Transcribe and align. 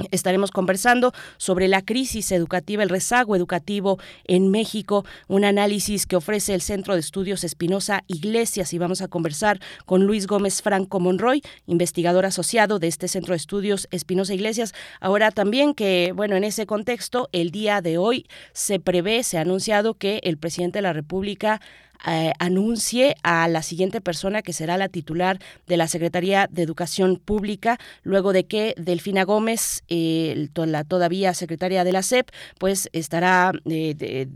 Estaremos 0.10 0.50
conversando 0.50 1.14
sobre 1.38 1.68
la 1.68 1.84
crisis 1.84 2.32
educativa, 2.32 2.82
el 2.82 2.90
rezago 2.90 3.36
educativo 3.36 4.00
en 4.26 4.50
México, 4.50 5.06
un 5.28 5.46
análisis 5.46 6.08
que 6.08 6.16
ofrece 6.16 6.56
el 6.56 6.62
Centro 6.62 6.96
de 6.96 7.00
Estudios 7.00 7.44
Espinosa 7.44 8.04
Iglesias 8.08 8.74
y 8.74 8.80
vamos 8.80 9.04
a 9.04 9.08
conversar 9.08 9.60
con 9.86 10.06
Luis 10.06 10.26
Gómez 10.26 10.64
Franco 10.64 11.00
Monroy, 11.00 11.44
investigador 11.68 12.26
asociado 12.26 12.80
de 12.80 12.88
este 12.88 13.08
Centro 13.08 13.34
de 13.34 13.38
Estudios 13.38 13.88
Espinosa 13.92 14.34
Iglesias. 14.34 14.74
Ahora 15.00 15.30
también 15.30 15.76
que, 15.76 16.12
bueno, 16.16 16.36
en 16.36 16.44
ese 16.44 16.66
contexto, 16.66 17.30
el 17.32 17.52
día 17.52 17.82
de 17.82 18.00
hoy 18.00 18.26
se 18.52 18.80
prevé, 18.80 19.22
se 19.22 19.38
ha 19.38 19.42
anunciado 19.42 19.94
que 19.94 20.22
el 20.24 20.40
presidente 20.40 20.80
de 20.80 20.84
la 20.84 20.94
República 20.94 21.62
eh, 22.06 22.34
anuncie 22.40 23.16
a 23.24 23.48
la 23.48 23.64
siguiente 23.64 24.02
persona 24.02 24.42
que 24.42 24.52
será 24.52 24.78
la 24.78 24.90
titular 24.90 25.40
de 25.68 25.78
la 25.78 25.88
Secretaría 25.88 26.50
de 26.52 26.62
Educación 26.62 27.18
Pública, 27.18 27.80
luego 28.04 28.34
de 28.34 28.46
que 28.46 28.74
Delfina 28.78 29.24
Gómez, 29.24 29.84
eh, 29.88 30.50
la 30.56 30.84
todavía 30.84 31.34
secretaria 31.34 31.84
de 31.84 31.94
la 31.94 32.04
SEP, 32.04 32.30
pues 32.60 32.90
estará 32.92 33.54
eh, 33.70 34.28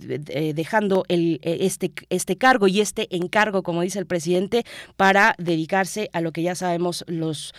dejando 0.56 1.04
el, 1.10 1.40
este, 1.44 1.92
este 2.10 2.38
cargo 2.38 2.68
y 2.68 2.80
este 2.80 3.14
encargo, 3.16 3.64
como 3.64 3.82
dice 3.82 4.00
el 4.00 4.06
presidente, 4.06 4.64
para 4.96 5.36
dedicarse 5.38 6.10
a 6.14 6.22
lo 6.22 6.32
que 6.32 6.44
ya 6.44 6.56
sabemos 6.56 7.04
los 7.08 7.54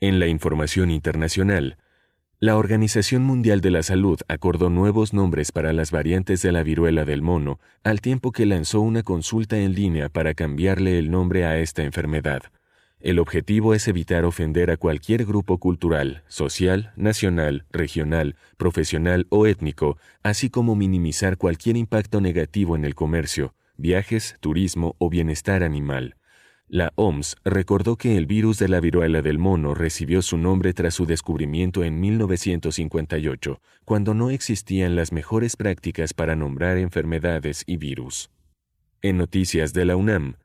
En 0.00 0.18
la 0.18 0.26
información 0.26 0.90
internacional, 0.90 1.78
la 2.38 2.58
Organización 2.58 3.22
Mundial 3.22 3.62
de 3.62 3.70
la 3.70 3.82
Salud 3.82 4.20
acordó 4.28 4.68
nuevos 4.68 5.14
nombres 5.14 5.52
para 5.52 5.72
las 5.72 5.90
variantes 5.90 6.42
de 6.42 6.52
la 6.52 6.62
viruela 6.62 7.06
del 7.06 7.22
mono, 7.22 7.60
al 7.82 8.02
tiempo 8.02 8.30
que 8.30 8.44
lanzó 8.44 8.82
una 8.82 9.02
consulta 9.02 9.58
en 9.58 9.74
línea 9.74 10.10
para 10.10 10.34
cambiarle 10.34 10.98
el 10.98 11.10
nombre 11.10 11.46
a 11.46 11.58
esta 11.58 11.82
enfermedad. 11.82 12.42
El 13.00 13.20
objetivo 13.20 13.72
es 13.72 13.88
evitar 13.88 14.26
ofender 14.26 14.70
a 14.70 14.76
cualquier 14.76 15.24
grupo 15.24 15.56
cultural, 15.56 16.24
social, 16.28 16.92
nacional, 16.96 17.64
regional, 17.70 18.36
profesional 18.58 19.26
o 19.30 19.46
étnico, 19.46 19.96
así 20.22 20.50
como 20.50 20.76
minimizar 20.76 21.38
cualquier 21.38 21.78
impacto 21.78 22.20
negativo 22.20 22.76
en 22.76 22.84
el 22.84 22.94
comercio, 22.94 23.54
viajes, 23.78 24.36
turismo 24.40 24.94
o 24.98 25.08
bienestar 25.08 25.62
animal. 25.62 26.16
La 26.68 26.92
OMS 26.96 27.36
recordó 27.44 27.96
que 27.96 28.16
el 28.16 28.26
virus 28.26 28.58
de 28.58 28.66
la 28.66 28.80
viruela 28.80 29.22
del 29.22 29.38
mono 29.38 29.72
recibió 29.72 30.20
su 30.20 30.36
nombre 30.36 30.74
tras 30.74 30.94
su 30.94 31.06
descubrimiento 31.06 31.84
en 31.84 32.00
1958, 32.00 33.60
cuando 33.84 34.14
no 34.14 34.30
existían 34.30 34.96
las 34.96 35.12
mejores 35.12 35.54
prácticas 35.54 36.12
para 36.12 36.34
nombrar 36.34 36.76
enfermedades 36.78 37.62
y 37.68 37.76
virus. 37.76 38.30
En 39.00 39.16
noticias 39.16 39.74
de 39.74 39.84
la 39.84 39.94
UNAM, 39.94 40.38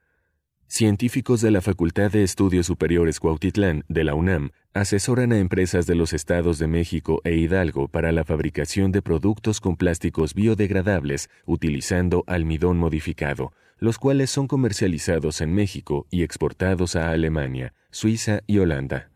científicos 0.68 1.42
de 1.42 1.50
la 1.50 1.62
Facultad 1.62 2.12
de 2.12 2.22
Estudios 2.22 2.68
Superiores 2.68 3.20
Cuautitlán 3.20 3.84
de 3.88 4.04
la 4.04 4.14
UNAM 4.14 4.52
asesoran 4.76 5.32
a 5.32 5.40
empresas 5.40 5.88
de 5.88 5.96
los 5.96 6.14
estados 6.14 6.60
de 6.60 6.68
México 6.68 7.22
e 7.24 7.36
Hidalgo 7.36 7.88
para 7.88 8.12
la 8.12 8.24
fabricación 8.26 8.92
de 8.92 9.02
productos 9.02 9.60
con 9.60 9.76
plásticos 9.76 10.36
biodegradables 10.36 11.32
utilizando 11.48 12.24
almidón 12.28 12.78
modificado 12.78 13.54
los 13.82 13.98
cuales 13.98 14.30
son 14.30 14.48
comercializados 14.48 15.42
en 15.42 15.54
México 15.54 16.06
y 16.12 16.22
exportados 16.22 16.96
a 16.96 17.10
Alemania, 17.10 17.74
Suiza 17.90 18.42
y 18.46 18.60
Holanda. 18.60 19.10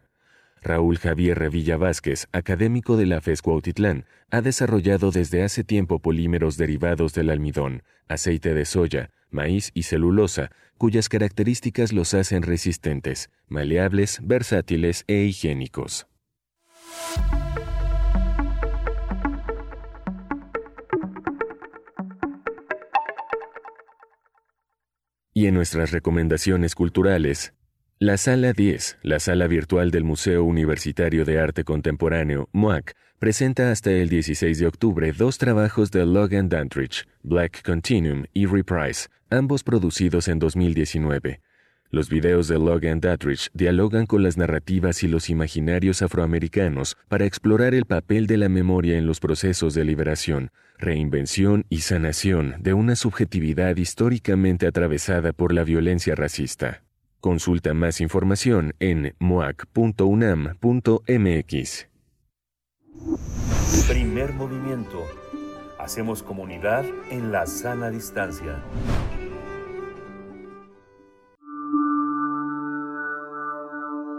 Raúl 0.61 0.97
Javier 0.97 1.37
Revilla 1.37 1.77
Vázquez, 1.77 2.27
académico 2.31 2.97
de 2.97 3.05
la 3.05 3.21
FES 3.21 3.43
Cuautitlán, 3.43 4.05
ha 4.31 4.41
desarrollado 4.41 5.11
desde 5.11 5.43
hace 5.43 5.63
tiempo 5.63 5.99
polímeros 5.99 6.57
derivados 6.57 7.13
del 7.13 7.29
almidón, 7.29 7.83
aceite 8.07 8.55
de 8.55 8.65
soya, 8.65 9.11
maíz 9.29 9.69
y 9.75 9.83
celulosa, 9.83 10.49
cuyas 10.79 11.09
características 11.09 11.93
los 11.93 12.15
hacen 12.15 12.41
resistentes, 12.41 13.29
maleables, 13.47 14.19
versátiles 14.23 15.03
e 15.07 15.25
higiénicos. 15.25 16.07
Y 25.37 25.47
en 25.47 25.53
nuestras 25.53 25.91
recomendaciones 25.91 26.75
culturales, 26.75 27.53
la 27.99 28.15
Sala 28.15 28.53
10, 28.53 28.99
la 29.03 29.19
sala 29.19 29.47
virtual 29.47 29.91
del 29.91 30.05
Museo 30.05 30.45
Universitario 30.45 31.25
de 31.25 31.41
Arte 31.41 31.65
Contemporáneo, 31.65 32.47
MUAC, 32.53 32.95
presenta 33.19 33.69
hasta 33.69 33.91
el 33.91 34.07
16 34.07 34.59
de 34.59 34.65
octubre 34.65 35.11
dos 35.11 35.37
trabajos 35.37 35.91
de 35.91 36.05
Logan 36.05 36.47
Dantrich, 36.47 37.05
Black 37.21 37.63
Continuum 37.63 38.23
y 38.31 38.45
Reprise, 38.45 39.09
ambos 39.29 39.63
producidos 39.63 40.29
en 40.29 40.39
2019. 40.39 41.41
Los 41.95 42.09
videos 42.09 42.49
de 42.49 42.59
Logan 42.59 42.99
Dantrich 42.99 43.49
dialogan 43.53 44.05
con 44.05 44.21
las 44.21 44.35
narrativas 44.35 45.01
y 45.03 45.07
los 45.07 45.29
imaginarios 45.29 46.01
afroamericanos 46.01 46.97
para 47.07 47.23
explorar 47.23 47.73
el 47.73 47.85
papel 47.85 48.27
de 48.27 48.35
la 48.35 48.49
memoria 48.49 48.97
en 48.97 49.07
los 49.07 49.21
procesos 49.21 49.73
de 49.75 49.85
liberación, 49.85 50.51
reinvención 50.77 51.65
y 51.69 51.79
sanación 51.79 52.55
de 52.59 52.73
una 52.73 52.97
subjetividad 52.97 53.77
históricamente 53.77 54.67
atravesada 54.67 55.31
por 55.31 55.53
la 55.53 55.63
violencia 55.63 56.15
racista. 56.15 56.83
Consulta 57.21 57.73
más 57.73 58.01
información 58.01 58.73
en 58.81 59.15
moac.unam.mx. 59.19 59.77
Primer 63.87 64.33
movimiento. 64.33 65.05
Hacemos 65.79 66.23
comunidad 66.23 66.83
en 67.09 67.31
la 67.31 67.45
sana 67.45 67.89
distancia. 67.89 68.61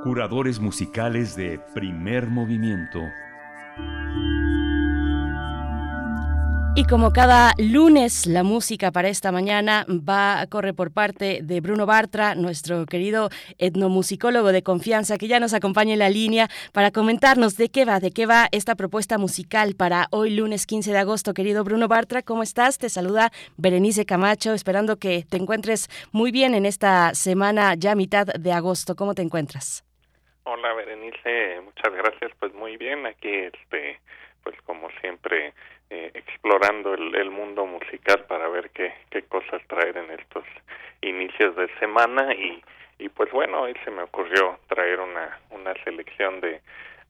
Curadores 0.07 0.61
musicales 0.61 1.35
de 1.35 1.59
primer 1.75 2.29
movimiento. 2.29 3.01
Y 6.77 6.85
como 6.85 7.13
cada 7.13 7.55
lunes, 7.59 8.27
la 8.27 8.45
música 8.45 8.93
para 8.93 9.09
esta 9.09 9.33
mañana 9.33 9.85
va 9.89 10.41
a 10.41 10.47
correr 10.47 10.77
por 10.77 10.93
parte 10.93 11.41
de 11.43 11.61
Bruno 11.61 11.87
Bartra, 11.87 12.37
nuestro 12.37 12.87
querido 12.87 13.31
etnomusicólogo 13.59 14.53
de 14.53 14.63
confianza, 14.63 15.19
que 15.19 15.27
ya 15.27 15.41
nos 15.41 15.55
acompaña 15.55 15.95
en 15.95 15.99
la 15.99 16.09
línea 16.09 16.49
para 16.71 16.93
comentarnos 16.93 17.57
de 17.57 17.69
qué 17.69 17.85
va, 17.85 17.99
de 17.99 18.13
qué 18.13 18.27
va 18.27 18.47
esta 18.53 18.77
propuesta 18.77 19.19
musical 19.19 19.75
para 19.75 20.07
hoy 20.13 20.31
lunes 20.31 20.67
15 20.67 20.93
de 20.93 20.99
agosto. 20.99 21.35
Querido 21.35 21.65
Bruno 21.65 21.89
Bartra, 21.89 22.23
¿cómo 22.23 22.45
estás? 22.45 22.79
Te 22.79 22.91
saluda 22.91 23.33
Berenice 23.57 24.07
Camacho, 24.07 24.53
esperando 24.53 24.99
que 24.99 25.27
te 25.29 25.37
encuentres 25.37 25.89
muy 26.13 26.31
bien 26.31 26.55
en 26.55 26.65
esta 26.65 27.13
semana 27.17 27.75
ya 27.75 27.97
mitad 27.97 28.29
de 28.29 28.53
agosto. 28.53 28.95
¿Cómo 28.95 29.13
te 29.13 29.23
encuentras? 29.23 29.86
Hola 30.49 30.75
Berenice, 30.75 31.61
muchas 31.61 31.93
gracias. 31.93 32.31
Pues 32.39 32.55
muy 32.55 32.77
bien, 32.77 33.05
aquí 33.05 33.29
este, 33.29 33.99
pues 34.45 34.55
como 34.63 34.89
siempre 35.01 35.53
eh, 35.91 36.13
explorando 36.15 36.95
el, 36.95 37.31
mundo 37.33 37.67
musical 37.67 38.25
para 38.29 38.47
ver 38.47 38.71
qué, 38.71 38.95
qué 39.11 39.23
cosas 39.23 39.61
traer 39.67 39.97
en 39.97 40.09
estos 40.13 40.45
inicios 41.03 41.57
de 41.57 41.67
semana 41.81 42.33
y, 42.33 42.63
y 43.01 43.09
pues 43.09 43.33
bueno, 43.33 43.63
hoy 43.63 43.75
se 43.85 43.91
me 43.91 44.05
ocurrió 44.05 44.61
traer 44.69 45.01
una, 45.01 45.37
una 45.51 45.75
selección 45.83 46.41
de 46.41 46.61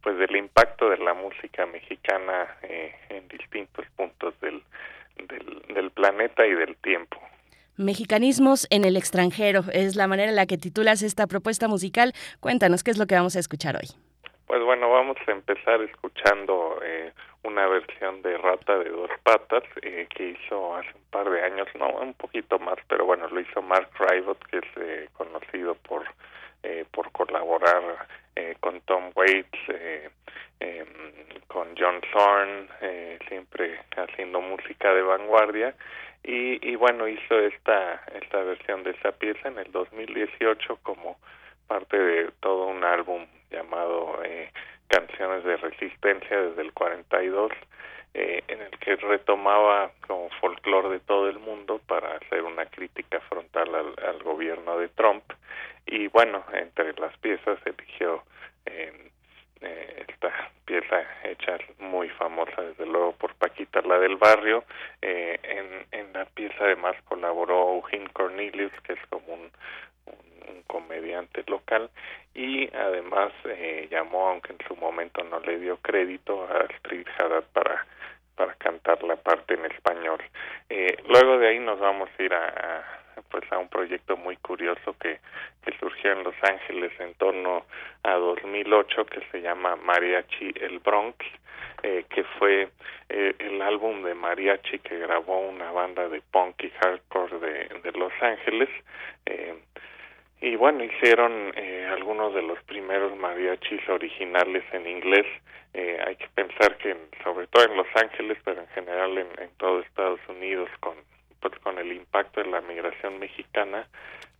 pues 0.02 0.16
del 0.16 0.34
impacto 0.34 0.88
de 0.88 0.96
la 0.96 1.12
música 1.12 1.66
mexicana 1.66 2.56
eh, 2.62 2.94
en 3.10 3.28
distintos 3.28 3.84
puntos 3.96 4.32
del, 4.40 4.62
del 5.74 5.90
planeta 5.90 6.46
y 6.46 6.54
del 6.54 6.74
tiempo. 6.76 7.20
Mexicanismos 7.76 8.66
en 8.71 8.85
el 8.85 8.97
extranjero 8.97 9.61
es 9.71 9.97
la 9.97 10.09
manera 10.09 10.30
en 10.30 10.37
la 10.37 10.47
que 10.47 10.56
titulas 10.56 11.02
esta 11.02 11.26
propuesta 11.26 11.68
musical. 11.68 12.14
Cuéntanos 12.40 12.83
qué 12.83 12.90
es 12.90 12.99
lo 12.99 13.06
que 13.06 13.14
vamos 13.14 13.37
a 13.37 13.38
escuchar 13.38 13.76
hoy. 13.76 13.88
Pues 14.47 14.62
bueno, 14.64 14.88
vamos 14.90 15.16
a 15.26 15.30
empezar 15.30 15.83
escuchando 15.83 16.78
eh, 16.83 17.12
una 17.42 17.66
versión 17.66 18.23
de 18.23 18.38
Rata 18.38 18.78
de 18.78 18.88
dos 18.88 19.11
patas 19.23 19.64
eh, 19.83 20.06
que 20.09 20.30
hizo 20.30 20.76
hace 20.76 20.88
un 20.95 21.11
par 21.11 21.28
de 21.28 21.42
años, 21.42 21.68
no, 21.78 21.90
un 22.00 22.14
poquito 22.14 22.59
más, 22.59 22.76
pero 22.88 23.04
bueno, 23.04 23.28
lo 23.28 23.40
hizo 23.40 23.61
Mark 23.61 23.90
Rybot, 23.99 24.38
que 24.47 24.59
es 24.59 24.64
eh, 24.76 25.09
conocido 25.12 25.75
por 25.75 26.04
por 26.90 27.10
colaborar 27.12 28.06
eh, 28.34 28.56
con 28.60 28.80
Tom 28.82 29.12
Waits, 29.14 29.58
eh, 29.68 30.10
em, 30.60 30.86
con 31.46 31.68
John 31.76 32.00
Thorne, 32.12 32.68
siempre 33.28 33.80
haciendo 33.96 34.40
música 34.40 34.92
de 34.92 35.02
vanguardia. 35.02 35.75
Y, 36.22 36.58
y 36.68 36.75
bueno 36.75 37.06
hizo 37.06 37.38
esta 37.38 38.02
esta 38.12 38.42
versión 38.42 38.82
de 38.82 38.90
esa 38.90 39.12
pieza 39.12 39.48
en 39.48 39.58
el 39.58 39.70
2018 39.70 40.80
como 40.82 41.18
parte 41.66 41.96
de 41.96 42.30
todo 42.40 42.66
un 42.66 42.84
álbum 42.84 43.26
llamado 43.50 44.20
eh, 44.25 44.50
canciones 44.88 45.44
de 45.44 45.56
resistencia 45.56 46.40
desde 46.40 46.62
el 46.62 46.72
42, 46.72 47.52
eh, 48.18 48.42
en 48.49 48.62
el 48.62 48.70
que 48.78 48.96
retomaba 48.96 49.90
como 50.06 50.30
folclore 50.40 50.88
de 50.88 51.00
todo 51.00 51.28
el 51.28 51.38
mundo 51.38 51.82
para 51.87 52.16
hacer 52.16 52.42
una 52.44 52.64
crítica 52.64 53.20
frontal 53.28 53.75
al, 53.75 53.94
al 54.08 54.23
gobierno 54.23 54.78
de 54.78 54.88
Trump. 54.88 55.23
Y 55.85 56.08
bueno, 56.08 56.42
entre 56.54 56.94
las 56.94 57.14
piezas 57.18 57.58
eligió 57.66 58.23
eh, 58.64 59.11
eh, 59.61 60.04
esta 60.08 60.50
pieza 60.64 61.02
hecha 61.25 61.58
muy 61.78 62.08
famosa 62.08 62.62
desde 62.62 62.87
luego 62.87 63.12
por 63.12 63.35
Paquita 63.35 63.82
la 63.82 63.99
del 63.99 64.16
barrio 64.16 64.64
eh, 65.02 65.38
en, 65.42 66.00
en 66.00 66.12
la 66.14 66.25
pieza 66.25 66.56
además 66.61 66.96
colaboró 67.04 67.75
Eugene 67.75 68.08
Cornelius 68.14 68.73
que 68.82 68.94
es 68.94 69.06
como 69.11 69.35
un, 69.35 69.50
un, 70.48 70.62
comediante 70.66 71.44
local 71.46 71.88
y 72.34 72.68
además 72.74 73.32
eh, 73.44 73.88
llamó 73.90 74.28
aunque 74.28 74.52
en 74.52 74.58
su 74.66 74.76
momento 74.76 75.22
no 75.24 75.40
le 75.40 75.58
dio 75.58 75.78
crédito 75.78 76.46
a 76.48 76.64
Astrid 76.64 77.06
Haddad 77.18 77.44
para 77.52 77.86
para 78.34 78.52
cantar 78.56 79.02
la 79.02 79.16
parte 79.16 79.54
en 79.54 79.64
español. 79.64 80.22
Eh, 80.68 80.98
luego 81.08 81.38
de 81.38 81.48
ahí 81.48 81.58
nos 81.58 81.80
vamos 81.80 82.10
a 82.18 82.22
ir 82.22 82.34
a, 82.34 82.46
a 82.46 83.22
pues 83.30 83.50
a 83.50 83.56
un 83.56 83.68
proyecto 83.68 84.16
muy 84.18 84.36
curioso 84.36 84.94
que, 85.00 85.20
que 85.64 85.78
surgió 85.78 86.12
en 86.12 86.22
Los 86.22 86.34
Ángeles 86.42 86.92
en 87.00 87.14
torno 87.14 87.64
a 88.02 88.14
2008 88.14 89.06
que 89.06 89.22
se 89.32 89.40
llama 89.40 89.76
Mariachi 89.76 90.52
el 90.60 90.80
Bronx 90.80 91.16
eh, 91.82 92.04
que 92.08 92.24
fue 92.38 92.68
eh, 93.08 93.34
el 93.38 93.60
álbum 93.60 94.02
de 94.02 94.14
mariachi 94.14 94.78
que 94.78 94.98
grabó 94.98 95.40
una 95.40 95.70
banda 95.72 96.08
de 96.08 96.20
punk 96.20 96.64
y 96.64 96.70
hardcore 96.70 97.38
de, 97.38 97.80
de 97.82 97.92
Los 97.92 98.12
Ángeles. 98.20 98.68
Eh, 99.26 99.54
y 100.40 100.56
bueno 100.56 100.84
hicieron 100.84 101.52
eh, 101.56 101.86
algunos 101.90 102.34
de 102.34 102.42
los 102.42 102.62
primeros 102.64 103.16
mariachis 103.16 103.88
originales 103.88 104.64
en 104.72 104.86
inglés. 104.86 105.26
Eh, 105.74 105.98
hay 106.06 106.16
que 106.16 106.28
pensar 106.28 106.76
que 106.78 106.96
sobre 107.22 107.46
todo 107.48 107.64
en 107.64 107.76
Los 107.76 107.88
Ángeles 107.94 108.38
pero 108.44 108.60
en 108.60 108.68
general 108.68 109.18
en, 109.18 109.28
en 109.38 109.50
todo 109.58 109.80
Estados 109.80 110.20
Unidos 110.28 110.70
con 110.80 110.94
pues 111.40 111.58
con 111.60 111.78
el 111.78 111.92
impacto 111.92 112.42
de 112.42 112.50
la 112.50 112.60
migración 112.60 113.18
mexicana 113.18 113.86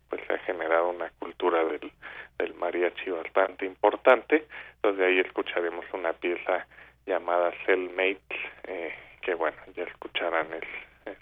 pues 0.09 0.21
se 0.25 0.33
ha 0.33 0.37
generado 0.39 0.89
una 0.89 1.09
cultura 1.19 1.63
del, 1.65 1.91
del 2.37 2.53
mariachi 2.55 3.09
bastante 3.11 3.65
importante. 3.65 4.45
Entonces 4.75 4.99
de 4.99 5.05
ahí 5.05 5.19
escucharemos 5.19 5.85
una 5.93 6.13
pieza 6.13 6.65
llamada 7.05 7.51
Cellmates 7.65 8.39
eh, 8.65 8.93
que 9.21 9.33
bueno 9.33 9.57
ya 9.75 9.83
escucharán 9.83 10.47
es, 10.53 11.11
es, 11.11 11.17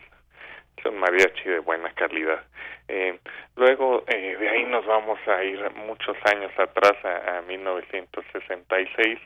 un 0.89 0.99
mariachi 0.99 1.49
de 1.49 1.59
buena 1.59 1.91
calidad. 1.93 2.43
Eh, 2.87 3.17
luego 3.55 4.03
eh, 4.07 4.37
de 4.39 4.49
ahí 4.49 4.63
nos 4.65 4.85
vamos 4.85 5.19
a 5.27 5.43
ir 5.43 5.59
muchos 5.71 6.15
años 6.25 6.51
atrás 6.57 6.93
a, 7.03 7.37
a 7.37 7.41
1966 7.41 9.19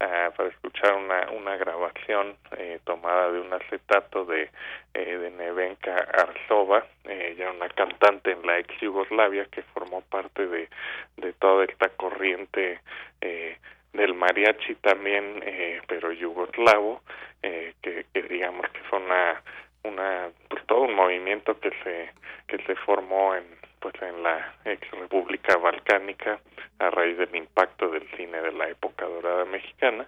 uh, 0.00 0.32
para 0.36 0.48
escuchar 0.48 0.94
una, 0.94 1.56
grabación 1.56 2.36
eh, 2.56 2.78
tomada 2.84 3.32
de 3.32 3.40
un 3.40 3.52
acetato 3.52 4.24
de, 4.24 4.50
eh, 4.94 5.18
de 5.18 5.30
Nevenka 5.30 5.94
Arzova, 5.96 6.86
eh, 7.04 7.34
ya 7.36 7.50
una 7.50 7.68
cantante 7.68 8.30
en 8.30 8.46
la 8.46 8.58
ex 8.58 8.72
Yugoslavia 8.80 9.46
que 9.46 9.62
formó 9.62 10.00
parte 10.02 10.46
de, 10.46 10.68
de 11.16 11.32
toda 11.34 11.64
esta 11.64 11.88
corriente 11.90 12.80
eh, 13.20 13.56
del 13.92 14.14
mariachi 14.14 14.76
también, 14.76 15.42
eh, 15.44 15.80
pero 15.86 16.12
yugoslavo, 16.12 17.02
eh, 17.42 17.74
que, 17.82 18.06
que 18.12 18.22
digamos 18.22 18.68
que 18.70 18.80
fue 18.84 19.00
una 19.00 19.42
una 19.84 20.30
pues 20.48 20.64
todo 20.66 20.82
un 20.82 20.94
movimiento 20.94 21.58
que 21.58 21.70
se 21.82 22.10
que 22.46 22.62
se 22.64 22.74
formó 22.76 23.34
en 23.34 23.44
pues 23.80 23.94
en 24.02 24.22
la 24.22 24.54
ex 24.64 24.90
república 24.90 25.56
balcánica 25.56 26.38
a 26.78 26.90
raíz 26.90 27.16
del 27.16 27.34
impacto 27.34 27.88
del 27.88 28.06
cine 28.16 28.40
de 28.40 28.52
la 28.52 28.68
época 28.68 29.06
dorada 29.06 29.44
mexicana. 29.46 30.06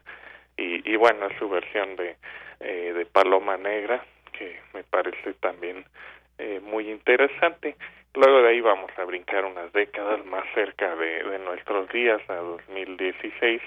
Y, 0.57 0.91
y 0.91 0.97
bueno 0.97 1.29
su 1.39 1.49
versión 1.49 1.97
de 1.97 2.17
eh, 2.61 2.93
de 2.95 3.07
Paloma 3.07 3.57
Negra 3.57 4.05
que 4.33 4.61
me 4.75 4.83
parece 4.85 5.35
también 5.35 5.85
eh, 6.39 6.61
muy 6.63 6.91
interesante. 6.91 7.77
Luego 8.15 8.43
de 8.43 8.49
ahí 8.51 8.61
vamos 8.61 8.91
a 8.99 9.05
brincar 9.05 9.45
unas 9.45 9.73
décadas 9.73 10.25
más 10.27 10.45
cerca 10.55 10.95
de, 10.97 11.23
de 11.23 11.39
nuestros 11.39 11.89
días 11.91 12.21
a 12.29 12.35
2016 12.35 13.63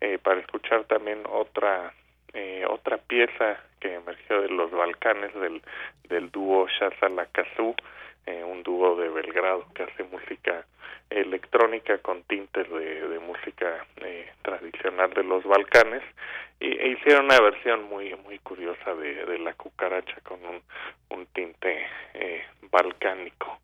eh, 0.00 0.18
para 0.22 0.40
escuchar 0.40 0.84
también 0.84 1.22
otra 1.28 1.92
eh, 2.34 2.64
otra 2.68 2.98
pieza 2.98 3.58
que 3.80 3.94
emergió 3.94 4.42
de 4.42 4.48
los 4.48 4.70
Balcanes 4.70 5.34
del, 5.34 5.62
del 6.08 6.30
dúo 6.30 6.66
Shazala 6.68 7.26
Kazoo, 7.26 7.74
eh, 8.26 8.44
un 8.44 8.62
dúo 8.62 8.96
de 8.96 9.08
Belgrado 9.08 9.66
que 9.74 9.84
hace 9.84 10.04
música 10.04 10.64
electrónica 11.10 11.98
con 11.98 12.22
tintes 12.24 12.68
de, 12.70 13.18
música 13.20 13.86
eh, 14.02 14.30
tradicional 14.42 15.10
de 15.14 15.22
los 15.22 15.44
Balcanes 15.44 16.02
y 16.60 16.66
e 16.66 16.88
hicieron 16.88 17.26
una 17.26 17.40
versión 17.40 17.84
muy 17.84 18.14
muy 18.16 18.38
curiosa 18.40 18.94
de, 18.94 19.24
de 19.24 19.38
la 19.38 19.54
cucaracha 19.54 20.20
con 20.22 20.44
un, 20.44 20.62
un 21.10 21.26
tinte 21.26 21.86
eh, 22.14 22.44
balcánico. 22.70 23.60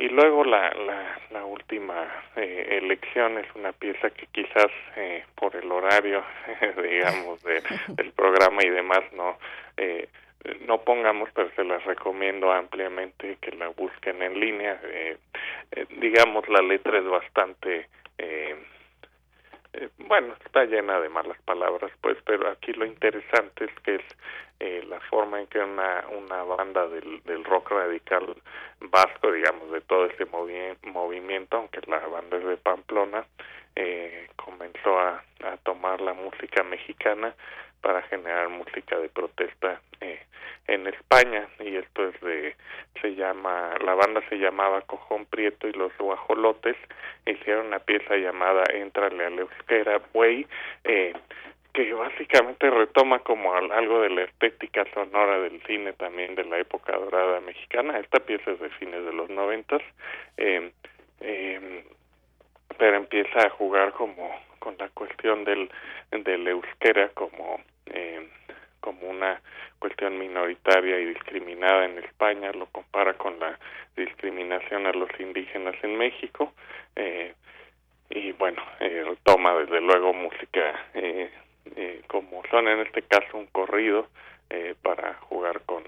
Y 0.00 0.08
luego 0.08 0.44
la, 0.44 0.70
la, 0.70 1.20
la 1.30 1.44
última 1.44 2.08
eh, 2.34 2.78
elección 2.82 3.36
es 3.36 3.46
una 3.54 3.72
pieza 3.72 4.08
que 4.08 4.26
quizás 4.28 4.70
eh, 4.96 5.24
por 5.34 5.54
el 5.54 5.70
horario, 5.70 6.24
digamos, 6.82 7.42
de, 7.42 7.62
del 7.88 8.10
programa 8.12 8.64
y 8.64 8.70
demás 8.70 9.02
no 9.12 9.36
eh, 9.76 10.08
no 10.66 10.78
pongamos, 10.82 11.28
pero 11.34 11.50
se 11.54 11.64
las 11.64 11.84
recomiendo 11.84 12.50
ampliamente 12.50 13.36
que 13.40 13.52
la 13.52 13.68
busquen 13.68 14.22
en 14.22 14.40
línea. 14.40 14.80
Eh, 14.84 15.18
eh, 15.72 15.86
digamos, 16.00 16.48
la 16.48 16.62
letra 16.62 16.98
es 16.98 17.04
bastante, 17.04 17.88
eh, 18.16 18.56
eh, 19.72 19.88
bueno, 19.98 20.34
está 20.44 20.64
llena 20.64 21.00
de 21.00 21.08
malas 21.08 21.40
palabras, 21.42 21.92
pues, 22.00 22.18
pero 22.24 22.48
aquí 22.48 22.72
lo 22.72 22.84
interesante 22.84 23.66
es 23.66 23.74
que 23.82 23.96
es 23.96 24.04
eh, 24.58 24.84
la 24.88 25.00
forma 25.00 25.40
en 25.40 25.46
que 25.46 25.58
una, 25.58 26.04
una 26.08 26.42
banda 26.42 26.86
del, 26.88 27.22
del 27.24 27.44
rock 27.44 27.70
radical 27.70 28.36
vasco, 28.80 29.32
digamos, 29.32 29.70
de 29.70 29.80
todo 29.82 30.06
este 30.06 30.26
movimiento, 30.26 31.56
aunque 31.56 31.80
la 31.86 31.98
banda 32.06 32.36
es 32.36 32.44
de 32.44 32.56
Pamplona, 32.56 33.24
eh, 33.76 34.28
comenzó 34.36 34.98
a, 34.98 35.22
a 35.44 35.56
tomar 35.58 36.00
la 36.00 36.14
música 36.14 36.62
mexicana 36.64 37.34
para 37.80 38.02
generar 38.02 38.48
música 38.48 38.98
de 38.98 39.08
protesta 39.08 39.80
eh, 40.00 40.20
en 40.66 40.86
España 40.86 41.48
y 41.58 41.76
esto 41.76 42.08
es 42.08 42.20
de 42.20 42.54
se 43.00 43.14
llama 43.14 43.74
la 43.84 43.94
banda 43.94 44.22
se 44.28 44.36
llamaba 44.36 44.82
Cojón 44.82 45.26
Prieto 45.26 45.66
y 45.66 45.72
los 45.72 45.96
Guajolotes 45.98 46.76
hicieron 47.26 47.66
una 47.66 47.80
pieza 47.80 48.16
llamada 48.16 48.64
Entrale 48.72 49.24
a 49.24 49.30
la 49.30 49.40
euskera 49.40 50.00
güey 50.12 50.46
eh, 50.84 51.12
que 51.72 51.92
básicamente 51.92 52.68
retoma 52.68 53.20
como 53.20 53.54
algo 53.54 54.00
de 54.00 54.10
la 54.10 54.22
estética 54.22 54.84
sonora 54.92 55.40
del 55.40 55.62
cine 55.62 55.92
también 55.92 56.34
de 56.34 56.44
la 56.44 56.58
época 56.58 56.96
dorada 56.96 57.40
mexicana. 57.40 57.96
Esta 58.00 58.18
pieza 58.18 58.50
es 58.50 58.58
de 58.58 58.70
fines 58.70 59.04
de 59.04 59.12
los 59.12 59.30
noventas 59.30 59.80
eh, 60.36 60.72
eh, 61.20 61.84
pero 62.78 62.96
empieza 62.96 63.46
a 63.46 63.50
jugar 63.50 63.92
como 63.92 64.30
con 64.60 64.76
la 64.78 64.88
cuestión 64.90 65.44
del 65.44 65.68
del 66.12 66.46
euskera 66.46 67.08
como 67.08 67.60
eh, 67.86 68.28
como 68.80 69.08
una 69.08 69.40
cuestión 69.78 70.18
minoritaria 70.18 71.00
y 71.00 71.06
discriminada 71.06 71.84
en 71.86 71.98
España, 71.98 72.52
lo 72.52 72.66
compara 72.66 73.14
con 73.14 73.38
la 73.40 73.58
discriminación 73.96 74.86
a 74.86 74.92
los 74.92 75.10
indígenas 75.18 75.74
en 75.82 75.96
México 75.96 76.52
eh, 76.96 77.34
y 78.10 78.32
bueno, 78.32 78.62
eh, 78.80 79.04
toma 79.24 79.54
desde 79.54 79.80
luego 79.80 80.12
música 80.12 80.86
eh, 80.94 81.30
eh, 81.76 82.02
como 82.06 82.42
son 82.50 82.68
en 82.68 82.80
este 82.80 83.02
caso 83.02 83.36
un 83.36 83.46
corrido 83.46 84.08
eh, 84.50 84.74
para 84.82 85.14
jugar 85.14 85.60
con 85.62 85.84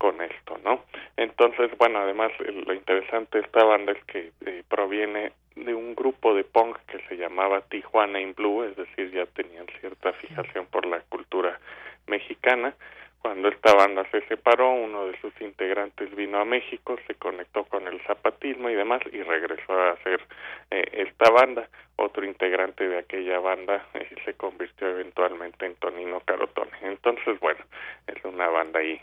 con 0.00 0.18
esto, 0.22 0.58
¿no? 0.64 0.82
Entonces, 1.18 1.70
bueno, 1.76 1.98
además 1.98 2.32
lo 2.40 2.72
interesante 2.72 3.36
de 3.36 3.44
esta 3.44 3.62
banda 3.64 3.92
es 3.92 4.02
que 4.04 4.32
eh, 4.46 4.64
proviene 4.66 5.32
de 5.56 5.74
un 5.74 5.94
grupo 5.94 6.34
de 6.34 6.42
punk 6.42 6.78
que 6.86 7.00
se 7.06 7.18
llamaba 7.18 7.60
Tijuana 7.68 8.18
in 8.18 8.32
Blue, 8.32 8.64
es 8.64 8.74
decir, 8.76 9.10
ya 9.10 9.26
tenían 9.26 9.66
cierta 9.78 10.14
fijación 10.14 10.64
por 10.70 10.86
la 10.86 11.00
cultura 11.00 11.60
mexicana. 12.06 12.74
Cuando 13.20 13.48
esta 13.48 13.74
banda 13.74 14.06
se 14.10 14.22
separó, 14.22 14.72
uno 14.72 15.08
de 15.08 15.20
sus 15.20 15.38
integrantes 15.42 16.16
vino 16.16 16.38
a 16.38 16.46
México, 16.46 16.96
se 17.06 17.14
conectó 17.16 17.64
con 17.64 17.86
el 17.86 18.00
zapatismo 18.06 18.70
y 18.70 18.74
demás 18.74 19.02
y 19.12 19.22
regresó 19.22 19.74
a 19.74 19.90
hacer 19.90 20.22
eh, 20.70 20.88
esta 20.92 21.30
banda. 21.30 21.68
Otro 21.96 22.24
integrante 22.24 22.88
de 22.88 23.00
aquella 23.00 23.38
banda 23.38 23.86
eh, 23.92 24.08
se 24.24 24.32
convirtió 24.32 24.88
eventualmente 24.88 25.66
en 25.66 25.74
Tonino 25.74 26.20
Carotone. 26.20 26.72
Entonces, 26.80 27.38
bueno, 27.40 27.62
es 28.06 28.24
una 28.24 28.48
banda 28.48 28.80
ahí 28.80 28.98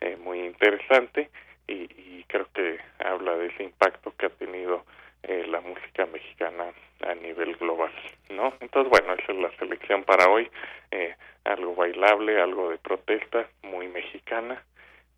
eh, 0.00 0.16
muy 0.16 0.40
interesante 0.40 1.30
y, 1.66 1.84
y, 1.84 2.24
creo 2.28 2.48
que 2.52 2.78
habla 2.98 3.36
de 3.36 3.46
ese 3.46 3.64
impacto 3.64 4.12
que 4.16 4.26
ha 4.26 4.30
tenido 4.30 4.84
eh, 5.22 5.44
la 5.48 5.60
música 5.60 6.06
mexicana 6.06 6.72
a 7.04 7.14
nivel 7.14 7.56
global, 7.56 7.92
¿no? 8.30 8.54
Entonces, 8.60 8.90
bueno, 8.90 9.14
esa 9.14 9.32
es 9.32 9.38
la 9.38 9.50
selección 9.56 10.04
para 10.04 10.28
hoy, 10.28 10.48
eh, 10.90 11.14
algo 11.44 11.74
bailable, 11.74 12.40
algo 12.40 12.70
de 12.70 12.78
protesta, 12.78 13.48
muy 13.62 13.88
mexicana 13.88 14.62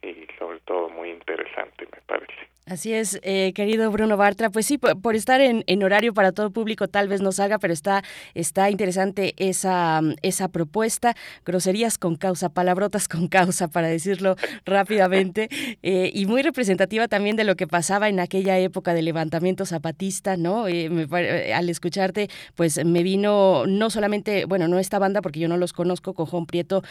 y 0.00 0.26
sobre 0.38 0.61
todo 0.61 0.88
muy 0.88 1.11
interesante, 1.11 1.87
me 1.92 2.00
parece. 2.06 2.49
Así 2.68 2.92
es, 2.92 3.18
eh, 3.22 3.52
querido 3.54 3.90
Bruno 3.90 4.18
Bartra. 4.18 4.50
Pues 4.50 4.66
sí, 4.66 4.76
por, 4.76 5.00
por 5.00 5.16
estar 5.16 5.40
en, 5.40 5.64
en, 5.66 5.82
horario 5.82 6.12
para 6.12 6.32
todo 6.32 6.50
público 6.50 6.87
tal 6.87 7.08
vez 7.08 7.22
no 7.22 7.32
salga, 7.32 7.58
pero 7.58 7.72
está, 7.72 8.04
está 8.34 8.68
interesante 8.68 9.32
esa, 9.38 10.02
esa 10.20 10.48
propuesta. 10.48 11.16
Groserías 11.46 11.96
con 11.96 12.16
causa, 12.16 12.50
palabrotas 12.50 13.08
con 13.08 13.28
causa, 13.28 13.68
para 13.68 13.88
decirlo 13.88 14.37
rápidamente. 14.66 15.48
Eh, 15.82 16.10
y 16.12 16.26
muy 16.26 16.42
representativa 16.42 17.08
también 17.08 17.37
de 17.37 17.44
lo 17.44 17.56
que 17.56 17.66
pasaba 17.66 18.10
en 18.10 18.20
aquella 18.20 18.58
época 18.58 18.92
de 18.92 19.00
levantamiento 19.00 19.64
zapatista, 19.64 20.37
¿no? 20.37 20.68
Eh, 20.68 20.90
me, 20.90 21.06
al 21.54 21.70
escucharte, 21.70 22.28
pues 22.54 22.84
me 22.84 23.02
vino 23.02 23.64
no 23.66 23.88
solamente, 23.88 24.44
bueno, 24.44 24.68
no 24.68 24.78
esta 24.78 24.98
banda, 24.98 25.22
porque 25.22 25.40
yo 25.40 25.48
no 25.48 25.56
los 25.56 25.72
conozco, 25.72 26.12
Cojón 26.12 26.44
Prieto, 26.44 26.82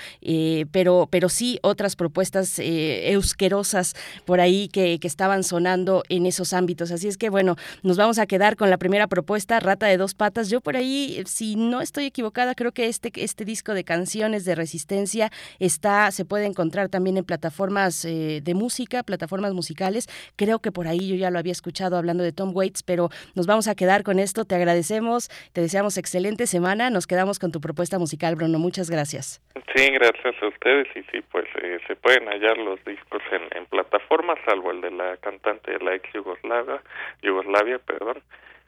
pero, 0.71 1.07
pero 1.11 1.29
sí 1.29 1.59
otras 1.61 1.95
propuestas 1.95 2.57
eusquerosas 2.57 3.95
por 4.25 4.39
ahí 4.39 4.69
que, 4.69 4.99
que 4.99 5.07
estaban 5.07 5.43
sonando 5.43 5.66
en 6.09 6.25
esos 6.25 6.53
ámbitos. 6.53 6.91
Así 6.91 7.07
es 7.07 7.17
que 7.17 7.29
bueno, 7.29 7.55
nos 7.83 7.97
vamos 7.97 8.19
a 8.19 8.25
quedar 8.25 8.55
con 8.55 8.69
la 8.69 8.77
primera 8.77 9.07
propuesta, 9.07 9.59
Rata 9.59 9.87
de 9.87 9.97
dos 9.97 10.13
patas. 10.13 10.49
Yo 10.49 10.61
por 10.61 10.77
ahí, 10.77 11.21
si 11.25 11.55
no 11.55 11.81
estoy 11.81 12.05
equivocada, 12.05 12.55
creo 12.55 12.71
que 12.71 12.87
este, 12.87 13.11
este 13.15 13.45
disco 13.45 13.73
de 13.73 13.83
canciones 13.83 14.45
de 14.45 14.55
resistencia 14.55 15.29
está, 15.59 16.11
se 16.11 16.25
puede 16.25 16.45
encontrar 16.45 16.89
también 16.89 17.17
en 17.17 17.25
plataformas 17.25 18.05
eh, 18.05 18.39
de 18.41 18.53
música, 18.53 19.03
plataformas 19.03 19.53
musicales. 19.53 20.07
Creo 20.35 20.59
que 20.59 20.71
por 20.71 20.87
ahí 20.87 21.07
yo 21.07 21.15
ya 21.15 21.31
lo 21.31 21.39
había 21.39 21.51
escuchado 21.51 21.97
hablando 21.97 22.23
de 22.23 22.31
Tom 22.31 22.51
Waits, 22.53 22.83
pero 22.83 23.09
nos 23.35 23.47
vamos 23.47 23.67
a 23.67 23.75
quedar 23.75 24.03
con 24.03 24.19
esto. 24.19 24.45
Te 24.45 24.55
agradecemos, 24.55 25.29
te 25.53 25.61
deseamos 25.61 25.97
excelente 25.97 26.47
semana. 26.47 26.89
Nos 26.89 27.07
quedamos 27.07 27.39
con 27.39 27.51
tu 27.51 27.59
propuesta 27.59 27.99
musical, 27.99 28.35
Bruno. 28.35 28.59
Muchas 28.59 28.89
gracias. 28.89 29.41
Sí, 29.75 29.89
gracias 29.91 30.35
a 30.41 30.47
ustedes. 30.47 30.87
Y 30.95 31.01
sí, 31.11 31.21
pues 31.31 31.45
eh, 31.61 31.79
se 31.87 31.95
pueden 31.95 32.27
hallar 32.27 32.57
los 32.57 32.83
discos 32.85 33.21
en, 33.31 33.57
en 33.57 33.65
plataformas, 33.65 34.37
salvo 34.45 34.71
el 34.71 34.81
de 34.81 34.91
la 34.91 35.17
cantante 35.17 35.46
de 35.53 35.79
la 35.79 35.95
ex 35.95 36.11
Yugoslavia, 36.13 36.81
Yugoslavia, 37.21 37.79
perdón, 37.79 38.21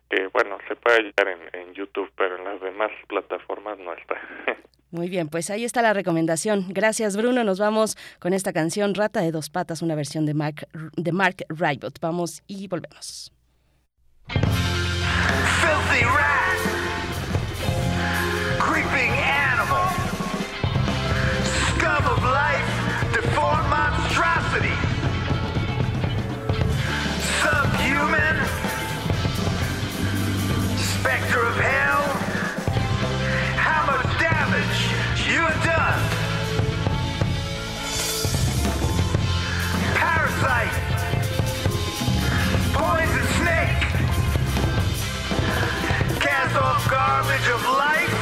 que 0.09 0.27
bueno, 0.27 0.57
se 0.67 0.75
puede 0.75 0.97
hallar 0.97 1.37
en, 1.53 1.61
en 1.61 1.73
YouTube, 1.73 2.11
pero 2.15 2.37
en 2.37 2.43
las 2.43 2.61
demás 2.61 2.91
plataformas 3.07 3.77
no 3.79 3.93
está. 3.93 4.15
Muy 4.91 5.07
bien, 5.07 5.29
pues 5.29 5.51
ahí 5.51 5.65
está 5.65 5.83
la 5.83 5.93
recomendación. 5.93 6.65
Gracias, 6.69 7.15
Bruno. 7.15 7.43
Nos 7.43 7.59
vamos 7.59 7.95
con 8.19 8.33
esta 8.33 8.53
canción 8.53 8.95
Rata 8.95 9.21
de 9.21 9.31
dos 9.31 9.51
patas, 9.51 9.83
una 9.83 9.93
versión 9.93 10.25
de 10.25 10.33
Mark, 10.33 10.67
de 10.95 11.11
Mark 11.11 11.45
Rybot. 11.49 11.99
Vamos 12.01 12.41
y 12.47 12.67
volvemos. 12.67 13.31
Filthy 14.29 16.05
rat, 16.05 16.59
creeping 18.59 19.11
animal, 19.11 19.89
scum 21.69 22.05
of 22.05 22.23
life, 22.23 22.68
subhuman, 27.99 28.37
specter 30.77 31.41
of 31.45 31.55
hell. 31.55 32.03
How 33.57 33.85
much 33.87 34.19
damage 34.19 34.79
you 35.27 35.41
have 35.41 35.61
done? 35.65 35.99
Parasite, 39.95 40.75
poison 42.73 43.25
snake, 43.37 43.81
cast 46.21 46.55
off 46.55 46.89
garbage 46.89 47.49
of 47.49 47.61
life. 47.67 48.15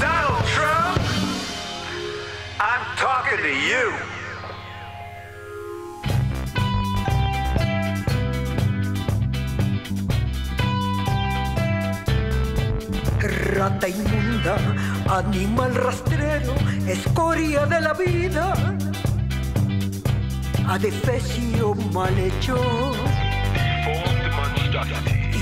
Donald 0.00 0.44
Trump, 0.46 1.00
I'm 2.58 2.96
talking 2.96 3.38
to 3.38 3.54
you. 3.68 4.03
Rata 13.54 13.86
inmunda, 13.86 14.56
animal 15.08 15.74
rastrero, 15.74 16.54
escoria 16.88 17.66
de 17.66 17.80
la 17.80 17.92
vida, 17.92 18.52
adefesio 20.66 21.74
mal 21.92 22.16
hecho, 22.18 22.56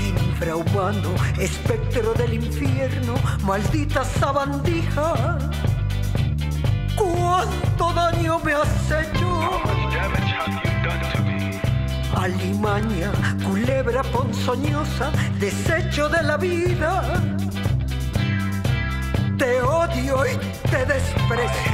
infrahumano, 0.09 1.09
espectro 1.39 2.13
del 2.13 2.35
infierno, 2.35 3.15
maldita 3.43 4.03
sabandija. 4.03 5.39
¿Cuánto 6.95 7.93
daño 7.93 8.39
me 8.39 8.53
has 8.53 8.91
hecho? 8.91 9.61
Alimaña, 12.15 13.11
culebra 13.43 14.03
ponzoñosa, 14.03 15.11
desecho 15.39 16.07
de 16.09 16.21
la 16.21 16.37
vida 16.37 17.33
te 19.37 19.61
odio 19.61 20.25
y 20.25 20.37
te 20.69 20.85
desprecio. 20.85 21.71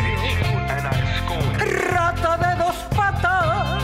Rata 1.91 2.37
de 2.37 2.55
dos 2.63 2.75
patas, 2.95 3.83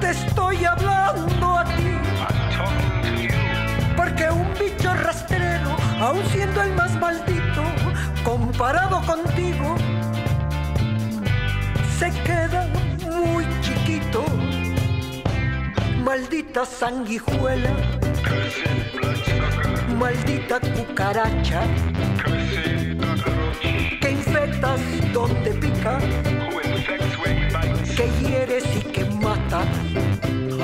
te 0.00 0.10
estoy 0.10 0.64
hablando 0.64 1.58
a 1.58 1.64
ti. 1.64 1.98
Porque 3.96 4.30
un 4.30 4.52
bicho 4.58 4.94
rastrero, 4.94 5.76
aun 6.00 6.22
siendo 6.32 6.62
el 6.62 6.74
más 6.74 6.94
maldito, 6.98 7.62
comparado 8.24 9.00
contigo, 9.02 9.76
se 11.98 12.10
queda 12.22 12.68
muy 13.10 13.46
chiquito. 13.60 14.24
Maldita 16.04 16.66
sanguijuela, 16.66 17.70
maldita 19.94 20.60
cucaracha, 20.60 21.62
que 24.00 24.10
infectas 24.10 24.80
donde 25.12 25.50
pica, 25.54 25.98
que 27.96 28.10
hieres 28.20 28.64
y 28.76 28.80
que 28.80 29.04
mata. 29.04 29.62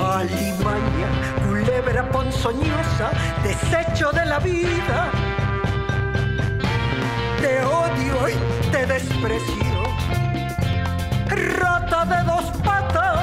Alimaña, 0.01 1.09
culebra 1.47 2.09
ponzoñosa, 2.09 3.11
desecho 3.43 4.11
de 4.11 4.25
la 4.25 4.39
vida. 4.39 5.09
Te 7.39 7.63
odio 7.63 8.29
y 8.29 8.71
te 8.71 8.85
desprecio. 8.85 9.81
Rata 11.59 12.05
de 12.05 12.23
dos 12.25 12.45
patas, 12.63 13.19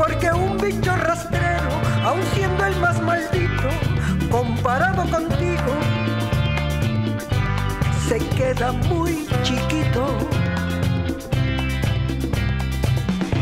Porque 0.00 0.32
un 0.32 0.56
bicho 0.56 0.96
rastrero, 0.96 1.68
aun 2.06 2.22
siendo 2.34 2.64
el 2.64 2.74
más 2.76 3.02
maldito, 3.02 3.68
comparado 4.30 5.02
contigo, 5.10 5.72
se 8.08 8.18
queda 8.30 8.72
muy 8.72 9.26
chiquito. 9.42 10.29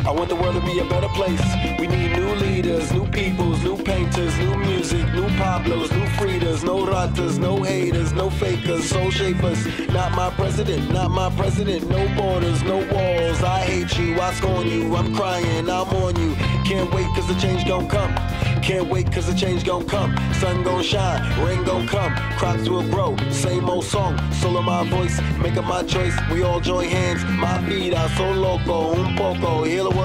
I 0.09 0.11
want 0.11 0.31
the 0.31 0.37
world 0.37 0.55
to 0.55 0.63
be 0.63 0.79
a 0.79 0.87
better 0.87 1.09
place. 1.09 1.39
We 1.79 1.87
need 1.87 2.13
new 2.13 2.35
leaders, 2.37 2.91
new 2.95 3.07
peoples, 3.09 3.63
new 3.63 3.77
painters, 3.77 4.39
new 4.39 4.57
music, 4.57 5.05
new 5.13 5.29
Pablos, 5.37 5.93
new 5.93 6.07
Fridas, 6.17 6.65
no 6.65 6.87
ratas, 6.87 7.39
no 7.39 7.63
haters, 7.63 8.15
no 8.15 8.31
fakers, 8.31 8.89
soul 8.89 9.11
shapers. 9.11 9.67
Not 9.91 10.13
my 10.13 10.31
president, 10.31 10.91
not 10.91 11.11
my 11.11 11.29
president, 11.37 11.91
no 11.91 12.09
borders, 12.17 12.63
no 12.63 12.79
walls. 12.91 13.43
I 13.43 13.61
hate 13.61 13.99
you, 13.99 14.19
I 14.19 14.33
scorn 14.33 14.67
you, 14.67 14.97
I'm 14.97 15.15
crying, 15.15 15.69
I'm 15.69 15.89
on 16.03 16.17
you. 16.17 16.35
Can't 16.65 16.91
wait 16.95 17.07
cause 17.09 17.29
the 17.29 17.39
change 17.39 17.67
gon' 17.67 17.87
come. 17.87 18.15
Can't 18.63 18.89
wait 18.89 19.13
cause 19.13 19.27
the 19.27 19.35
change 19.35 19.65
gon' 19.65 19.87
come. 19.87 20.17
Sun 20.35 20.63
gon' 20.63 20.83
shine, 20.83 21.21
rain 21.45 21.65
gon' 21.65 21.87
come. 21.87 22.15
Crops 22.39 22.67
will 22.67 22.89
grow, 22.89 23.15
same 23.31 23.69
old 23.69 23.85
song. 23.85 24.17
Solo 24.33 24.63
my 24.63 24.89
voice, 24.89 25.21
make 25.39 25.59
up 25.59 25.67
my 25.67 25.83
choice. 25.83 26.17
We 26.33 26.43
all 26.45 26.61
join 26.61 26.89
hands, 26.89 27.23
my 27.39 27.63
feet 27.69 27.95
are 27.95 28.09
so 28.11 28.31
loco, 28.31 28.95
un 28.95 29.17
poco, 29.17 29.65
heal 29.65 29.98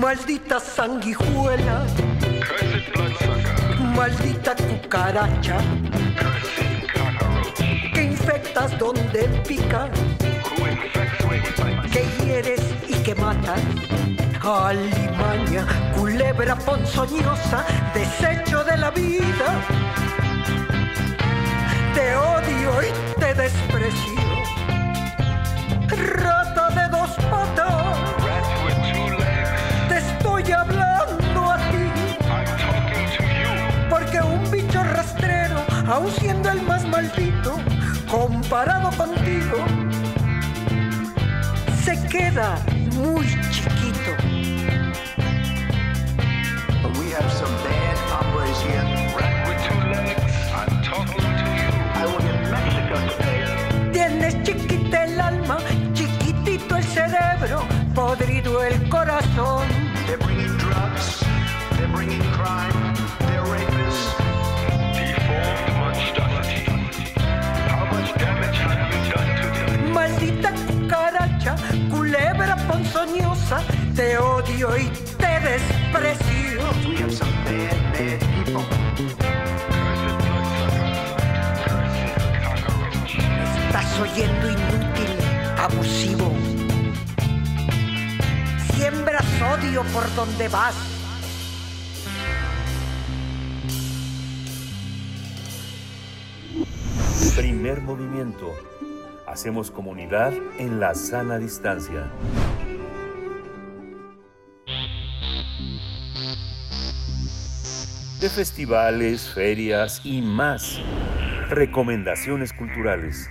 Maldita 0.00 0.60
sanguijuela, 0.60 1.86
maldita 3.96 4.54
cucaracha, 4.54 5.56
que 7.92 8.02
infectas 8.02 8.78
donde 8.78 9.22
pica, 9.48 9.88
que 11.92 12.24
hieres 12.24 12.60
y 12.88 12.94
que 13.02 13.14
matas. 13.14 13.60
Alimaña, 14.48 15.66
culebra 15.96 16.54
ponzoñosa, 16.54 17.64
desecho 17.92 18.62
de 18.62 18.76
la 18.76 18.90
vida. 18.92 19.48
Te 21.94 22.14
odio 22.14 22.82
y 22.82 23.20
te 23.20 23.34
desprecio. 23.34 24.20
Rata 25.88 26.70
de 26.70 26.88
dos 26.96 27.10
patas, 27.28 27.95
aun 35.88 36.10
siendo 36.18 36.50
el 36.50 36.62
más 36.62 36.84
maldito, 36.86 37.58
comparado 38.10 38.90
contigo, 38.96 39.64
se 41.84 41.94
queda 42.08 42.58
muy 42.94 43.26
chiquito. 43.50 44.10
We 46.98 47.12
have 47.12 47.30
some 47.32 47.54
bad 47.62 47.96
hombres 48.10 48.60
here. 48.62 48.84
With 49.46 49.60
two 49.66 49.80
legs. 49.88 50.32
I'm 50.52 50.82
talking 50.82 51.20
to 51.20 51.46
you. 51.58 51.70
I 51.94 52.04
will 52.06 52.20
get 52.20 52.50
Mexico 52.50 52.96
today. 53.16 53.92
Tienes 53.92 54.42
chiquita 54.42 55.04
el 55.04 55.20
alma, 55.20 55.58
chiquitito 55.94 56.76
el 56.76 56.84
cerebro, 56.84 57.66
podrido 57.94 58.62
el 58.62 58.88
corazón. 58.88 59.66
They're 60.06 60.18
bringing 60.18 60.56
drugs. 60.58 61.24
They're 61.76 61.88
bringing 61.88 62.22
crime. 62.32 62.94
They're 63.20 63.44
rapists. 63.44 64.25
Maldita 70.16 70.50
cucaracha, 70.66 71.56
culebra 71.90 72.56
ponzoñosa, 72.68 73.60
te 73.94 74.16
odio 74.16 74.74
y 74.78 74.88
te 75.18 75.40
desprecio. 75.40 76.60
We 76.88 76.96
have 76.96 77.12
some 77.12 77.30
bad, 77.44 77.76
bad 77.92 78.20
people. 78.34 78.64
Estás 83.66 84.00
oyendo 84.00 84.48
inútil, 84.48 85.12
abusivo. 85.58 86.32
Siembras 88.74 89.26
odio 89.58 89.82
por 89.92 90.14
donde 90.14 90.48
vas. 90.48 90.74
Primer 97.36 97.82
movimiento. 97.82 98.54
Hacemos 99.26 99.72
comunidad 99.72 100.32
en 100.58 100.78
la 100.78 100.94
sana 100.94 101.38
distancia. 101.38 102.10
De 108.20 108.28
festivales, 108.28 109.28
ferias 109.34 110.00
y 110.04 110.22
más. 110.22 110.80
Recomendaciones 111.50 112.52
culturales. 112.52 113.28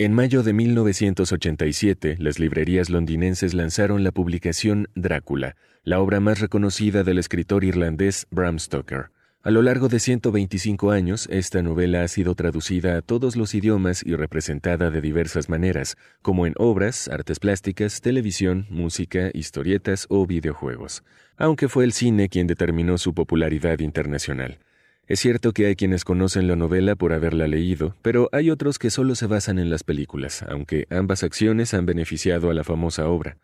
En 0.00 0.14
mayo 0.14 0.42
de 0.42 0.52
1987, 0.52 2.16
las 2.18 2.38
librerías 2.38 2.90
londinenses 2.90 3.54
lanzaron 3.54 4.04
la 4.04 4.12
publicación 4.12 4.88
Drácula, 4.94 5.56
la 5.82 6.00
obra 6.00 6.20
más 6.20 6.40
reconocida 6.40 7.04
del 7.04 7.18
escritor 7.18 7.64
irlandés 7.64 8.26
Bram 8.30 8.58
Stoker. 8.58 9.10
A 9.48 9.50
lo 9.50 9.62
largo 9.62 9.88
de 9.88 9.98
125 9.98 10.90
años, 10.90 11.26
esta 11.30 11.62
novela 11.62 12.02
ha 12.02 12.08
sido 12.08 12.34
traducida 12.34 12.98
a 12.98 13.00
todos 13.00 13.34
los 13.34 13.54
idiomas 13.54 14.04
y 14.04 14.14
representada 14.14 14.90
de 14.90 15.00
diversas 15.00 15.48
maneras, 15.48 15.96
como 16.20 16.46
en 16.46 16.52
obras, 16.58 17.08
artes 17.08 17.40
plásticas, 17.40 18.02
televisión, 18.02 18.66
música, 18.68 19.30
historietas 19.32 20.04
o 20.10 20.26
videojuegos, 20.26 21.02
aunque 21.38 21.70
fue 21.70 21.84
el 21.84 21.94
cine 21.94 22.28
quien 22.28 22.46
determinó 22.46 22.98
su 22.98 23.14
popularidad 23.14 23.78
internacional. 23.78 24.58
Es 25.06 25.20
cierto 25.20 25.52
que 25.52 25.64
hay 25.64 25.76
quienes 25.76 26.04
conocen 26.04 26.46
la 26.46 26.54
novela 26.54 26.94
por 26.94 27.14
haberla 27.14 27.46
leído, 27.46 27.96
pero 28.02 28.28
hay 28.32 28.50
otros 28.50 28.78
que 28.78 28.90
solo 28.90 29.14
se 29.14 29.28
basan 29.28 29.58
en 29.58 29.70
las 29.70 29.82
películas, 29.82 30.42
aunque 30.42 30.86
ambas 30.90 31.22
acciones 31.22 31.72
han 31.72 31.86
beneficiado 31.86 32.50
a 32.50 32.54
la 32.54 32.64
famosa 32.64 33.08
obra. 33.08 33.38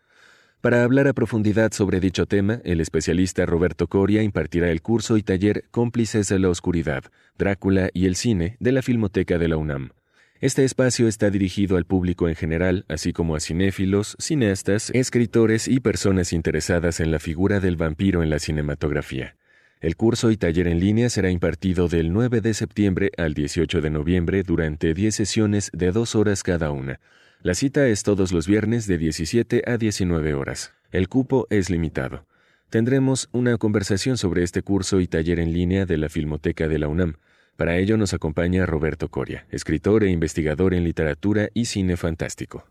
Para 0.65 0.83
hablar 0.83 1.07
a 1.07 1.13
profundidad 1.13 1.73
sobre 1.73 1.99
dicho 1.99 2.25
tema, 2.25 2.59
el 2.63 2.81
especialista 2.81 3.45
Roberto 3.45 3.85
Coria 3.85 4.23
impartirá 4.23 4.71
el 4.71 4.81
curso 4.81 5.15
y 5.15 5.21
taller 5.21 5.65
Cómplices 5.69 6.27
de 6.27 6.39
la 6.39 6.49
Oscuridad, 6.49 7.03
Drácula 7.37 7.91
y 7.93 8.07
el 8.07 8.15
Cine 8.15 8.57
de 8.59 8.71
la 8.71 8.81
Filmoteca 8.81 9.37
de 9.37 9.47
la 9.47 9.57
UNAM. 9.57 9.91
Este 10.39 10.63
espacio 10.63 11.07
está 11.07 11.29
dirigido 11.29 11.77
al 11.77 11.85
público 11.85 12.27
en 12.29 12.33
general, 12.33 12.83
así 12.87 13.13
como 13.13 13.35
a 13.35 13.41
cinéfilos, 13.41 14.17
cineastas, 14.17 14.89
escritores 14.89 15.67
y 15.67 15.81
personas 15.81 16.33
interesadas 16.33 16.99
en 16.99 17.11
la 17.11 17.19
figura 17.19 17.59
del 17.59 17.75
vampiro 17.75 18.23
en 18.23 18.31
la 18.31 18.39
cinematografía. 18.39 19.35
El 19.81 19.95
curso 19.95 20.31
y 20.31 20.37
taller 20.37 20.67
en 20.67 20.79
línea 20.79 21.11
será 21.11 21.29
impartido 21.29 21.89
del 21.89 22.11
9 22.11 22.41
de 22.41 22.55
septiembre 22.55 23.11
al 23.19 23.35
18 23.35 23.81
de 23.81 23.91
noviembre 23.91 24.41
durante 24.41 24.95
10 24.95 25.13
sesiones 25.13 25.69
de 25.73 25.91
dos 25.91 26.15
horas 26.15 26.41
cada 26.41 26.71
una. 26.71 26.99
La 27.41 27.53
cita 27.53 27.87
es 27.87 28.03
todos 28.03 28.31
los 28.31 28.47
viernes 28.47 28.87
de 28.87 28.97
17 28.97 29.63
a 29.67 29.77
19 29.77 30.33
horas. 30.33 30.73
El 30.91 31.09
cupo 31.09 31.47
es 31.49 31.69
limitado. 31.69 32.25
Tendremos 32.69 33.29
una 33.31 33.57
conversación 33.57 34.17
sobre 34.17 34.43
este 34.43 34.63
curso 34.63 34.99
y 34.99 35.07
taller 35.07 35.39
en 35.39 35.53
línea 35.53 35.85
de 35.85 35.97
la 35.97 36.09
Filmoteca 36.09 36.67
de 36.67 36.79
la 36.79 36.87
UNAM. 36.87 37.15
Para 37.55 37.77
ello 37.77 37.97
nos 37.97 38.13
acompaña 38.13 38.65
Roberto 38.65 39.09
Coria, 39.09 39.45
escritor 39.49 40.03
e 40.03 40.09
investigador 40.09 40.73
en 40.73 40.83
literatura 40.83 41.49
y 41.53 41.65
cine 41.65 41.97
fantástico. 41.97 42.65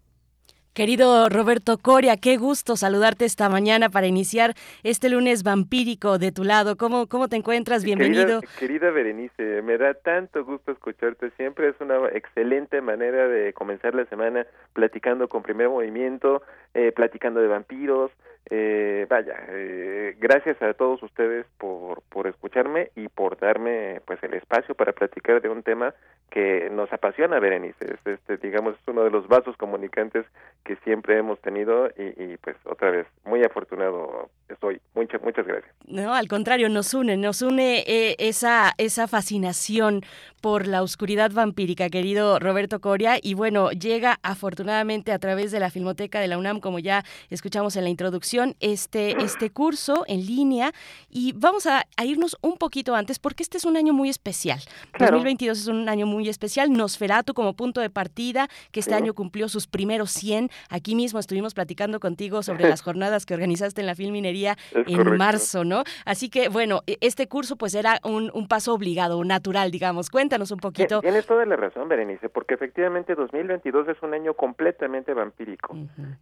Querido 0.75 1.29
Roberto 1.29 1.79
Coria, 1.79 2.17
qué 2.17 2.37
gusto 2.37 2.75
saludarte 2.75 3.25
esta 3.25 3.49
mañana 3.49 3.91
para 3.91 4.09
iniciar 4.09 4.55
este 4.83 5.09
lunes 5.09 5.45
vampírico 5.45 6.19
de 6.19 6.33
tu 6.33 6.43
lado. 6.43 6.77
¿Cómo, 6.77 7.07
cómo 7.07 7.29
te 7.29 7.37
encuentras? 7.37 7.85
Bienvenido. 7.85 8.41
Querida, 8.41 8.59
querida 8.59 8.91
Berenice, 8.91 9.63
me 9.63 9.79
da 9.79 9.95
tanto 9.95 10.45
gusto 10.45 10.73
escucharte. 10.73 11.31
Siempre 11.37 11.69
es 11.69 11.77
una 11.79 12.09
excelente 12.09 12.81
manera 12.81 13.29
de 13.29 13.53
comenzar 13.53 13.95
la 13.95 14.05
semana 14.07 14.49
platicando 14.73 15.29
con 15.29 15.45
primer 15.45 15.69
movimiento, 15.69 16.43
eh, 16.75 16.91
platicando 16.91 17.39
de 17.39 17.47
vampiros. 17.47 18.11
Eh, 18.51 19.07
vaya, 19.09 19.37
eh, 19.49 20.17
gracias 20.19 20.61
a 20.61 20.75
todos 20.75 21.03
ustedes 21.03 21.47
por, 21.57 22.03
por 22.03 22.27
escucharme 22.27 22.91
y 22.95 23.09
por 23.09 23.39
darme 23.39 24.03
pues 24.07 24.23
el 24.23 24.35
espacio 24.35 24.75
para 24.75 24.93
platicar 24.93 25.41
de 25.41 25.49
un 25.49 25.63
tema 25.63 25.95
que 26.31 26.69
nos 26.71 26.93
apasiona, 26.93 27.39
Berenice. 27.39 27.85
Es, 27.85 28.07
este, 28.07 28.37
digamos, 28.37 28.75
es 28.75 28.89
uno 28.89 29.05
de 29.05 29.11
los 29.11 29.29
vasos 29.29 29.57
comunicantes 29.57 30.27
que 30.65 30.77
siempre 30.77 31.17
hemos 31.17 31.41
tenido 31.41 31.89
y, 31.97 32.23
y, 32.23 32.37
pues 32.39 32.57
otra 32.65 32.91
vez 32.91 33.07
muy 33.25 33.43
afortunado 33.45 34.29
estoy. 34.49 34.81
Muchas 34.95 35.23
muchas 35.23 35.47
gracias. 35.47 35.73
No, 35.87 36.15
al 36.15 36.29
contrario, 36.29 36.69
nos 36.69 36.93
une, 36.93 37.17
nos 37.17 37.41
une 37.41 37.85
eh, 37.87 38.17
esa 38.19 38.73
esa 38.79 39.09
fascinación 39.09 40.03
por 40.43 40.67
la 40.67 40.83
oscuridad 40.83 41.31
vampírica, 41.33 41.89
querido 41.89 42.39
Roberto 42.39 42.81
Coria 42.81 43.17
y 43.23 43.33
bueno, 43.35 43.71
llega 43.71 44.19
afortunadamente 44.23 45.13
a 45.13 45.19
través 45.19 45.51
de 45.53 45.61
la 45.61 45.71
Filmoteca 45.71 46.21
de 46.21 46.29
la 46.29 46.37
UNAM 46.37 46.61
como 46.61 46.79
ya 46.79 47.05
escuchamos 47.31 47.77
en 47.77 47.85
la 47.85 47.91
introducción 47.91 48.34
este 48.61 49.23
este 49.23 49.51
curso 49.51 50.05
en 50.07 50.27
línea 50.27 50.73
y 51.11 51.33
vamos 51.37 51.67
a, 51.67 51.85
a 51.97 52.05
irnos 52.05 52.37
un 52.43 52.57
poquito 52.57 52.95
antes 52.95 53.19
porque 53.19 53.43
este 53.43 53.57
es 53.59 53.65
un 53.65 53.77
año 53.77 53.93
muy 53.93 54.09
especial. 54.09 54.61
Claro. 54.93 55.13
2022 55.17 55.59
es 55.59 55.67
un 55.69 55.89
año 55.89 56.07
muy 56.07 56.29
especial, 56.29 56.73
Nosferatu 56.73 57.35
como 57.35 57.55
punto 57.55 57.81
de 57.81 57.91
partida, 57.91 58.49
que 58.73 58.81
este 58.81 58.93
Sí. 58.93 58.97
año 58.97 59.15
cumplió 59.15 59.49
sus 59.49 59.67
primeros 59.67 60.11
100. 60.13 60.51
Aquí 60.71 60.95
mismo 60.95 61.19
estuvimos 61.19 61.55
platicando 61.55 62.01
contigo 62.01 62.43
sobre 62.43 62.69
las 62.69 62.81
jornadas 62.87 63.27
que 63.27 63.35
organizaste 63.35 63.81
en 63.81 63.87
la 63.87 63.95
Filminería 63.95 64.57
Es 64.73 64.87
en 64.89 64.97
correcto. 64.97 65.19
marzo, 65.19 65.65
¿no? 65.65 65.85
Así 66.05 66.29
que, 66.29 66.49
bueno, 66.49 66.83
e- 66.87 66.99
este 67.01 67.27
curso 67.29 67.57
pues 67.57 67.75
era 67.75 67.99
un, 68.05 68.31
un 68.35 68.47
paso 68.49 68.73
obligado, 68.75 69.23
natural, 69.25 69.71
digamos. 69.71 70.11
Cuéntanos 70.11 70.51
un 70.51 70.59
poquito. 70.59 71.01
Tien- 71.01 71.03
Tienes 71.11 71.27
toda 71.27 71.45
la 71.47 71.57
razón, 71.57 71.89
Berenice, 71.89 72.29
porque 72.29 72.55
efectivamente 72.55 73.15
2022 73.15 73.89
es 73.89 74.03
un 74.03 74.15
año 74.15 74.35
completamente 74.35 75.13
vampírico. 75.15 75.77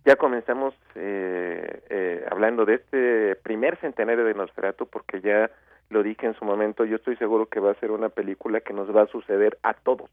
Ya 0.05 0.17
comenzamos 0.17 0.75
eh, 0.95 1.83
eh, 1.91 2.02
hablando 2.31 2.65
de 2.65 2.75
este 2.75 3.37
primer 3.37 3.77
centenario 3.79 4.25
de 4.25 4.35
Nosferatu, 4.35 4.87
porque 4.87 5.21
ya 5.21 5.51
lo 5.91 6.03
dije 6.03 6.27
en 6.27 6.35
su 6.35 6.45
momento, 6.45 6.85
yo 6.85 6.97
estoy 6.97 7.17
seguro 7.17 7.47
que 7.47 7.61
va 7.61 7.73
a 7.73 7.81
ser 7.81 7.91
una 7.91 8.09
película 8.09 8.61
que 8.61 8.73
nos 8.73 8.95
va 8.95 9.03
a 9.03 9.07
suceder 9.07 9.59
a 9.63 9.75
todos. 9.75 10.11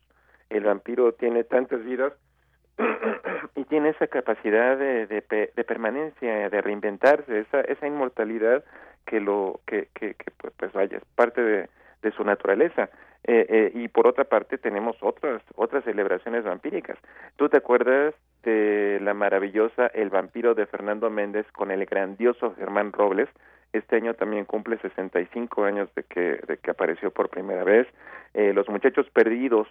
El 0.49 0.63
vampiro 0.63 1.13
tiene 1.13 1.43
tantas 1.43 1.83
vidas 1.85 2.13
y 3.55 3.63
tiene 3.65 3.89
esa 3.89 4.07
capacidad 4.07 4.77
de, 4.77 5.07
de, 5.07 5.21
pe- 5.21 5.51
de 5.55 5.63
permanencia, 5.63 6.49
de 6.49 6.61
reinventarse, 6.61 7.39
esa, 7.39 7.61
esa 7.61 7.87
inmortalidad 7.87 8.63
que 9.05 9.19
lo 9.19 9.59
que, 9.65 9.87
pues, 10.57 10.71
vaya, 10.73 10.97
es 10.97 11.05
parte 11.15 11.41
de 11.41 12.11
su 12.15 12.23
naturaleza. 12.23 12.89
Eh, 13.25 13.45
eh, 13.49 13.71
y 13.75 13.87
por 13.89 14.07
otra 14.07 14.23
parte 14.23 14.57
tenemos 14.57 14.95
otras 15.01 15.41
otras 15.55 15.83
celebraciones 15.83 16.45
vampíricas. 16.45 16.97
¿Tú 17.35 17.49
te 17.49 17.57
acuerdas 17.57 18.15
de 18.43 18.99
la 19.01 19.13
maravillosa 19.13 19.87
El 19.87 20.09
vampiro 20.09 20.55
de 20.55 20.65
Fernando 20.65 21.09
Méndez 21.09 21.45
con 21.51 21.71
el 21.71 21.85
grandioso 21.85 22.55
Germán 22.55 22.93
Robles? 22.93 23.29
Este 23.73 23.97
año 23.97 24.13
también 24.13 24.45
cumple 24.45 24.77
65 24.77 25.63
años 25.63 25.93
de 25.95 26.03
que 26.03 26.39
de 26.47 26.57
que 26.57 26.71
apareció 26.71 27.11
por 27.11 27.29
primera 27.29 27.63
vez. 27.63 27.87
Eh, 28.33 28.53
Los 28.53 28.69
muchachos 28.69 29.09
perdidos 29.09 29.67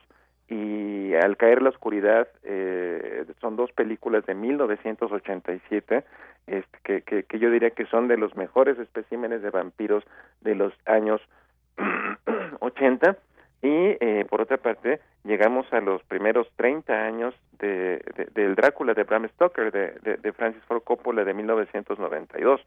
y 0.48 1.14
Al 1.14 1.36
caer 1.36 1.62
la 1.62 1.70
oscuridad 1.70 2.28
eh, 2.42 3.24
son 3.40 3.56
dos 3.56 3.72
películas 3.72 4.24
de 4.26 4.34
1987 4.34 6.04
este, 6.46 6.78
que, 6.84 7.02
que, 7.02 7.22
que 7.24 7.38
yo 7.38 7.50
diría 7.50 7.70
que 7.70 7.84
son 7.86 8.08
de 8.08 8.16
los 8.16 8.34
mejores 8.36 8.78
especímenes 8.78 9.42
de 9.42 9.50
vampiros 9.50 10.04
de 10.40 10.54
los 10.54 10.72
años 10.86 11.20
80 12.60 13.16
y 13.62 13.96
eh, 14.00 14.24
por 14.30 14.40
otra 14.40 14.56
parte 14.58 15.00
llegamos 15.24 15.70
a 15.72 15.80
los 15.80 16.02
primeros 16.04 16.48
30 16.56 16.92
años 16.92 17.34
de, 17.58 18.00
de- 18.16 18.28
del 18.34 18.54
Drácula 18.54 18.94
de 18.94 19.02
Bram 19.02 19.28
Stoker 19.30 19.72
de, 19.72 19.92
de, 20.02 20.16
de 20.16 20.32
Francis 20.32 20.62
Ford 20.64 20.82
Coppola 20.84 21.24
de 21.24 21.34
1992 21.34 22.60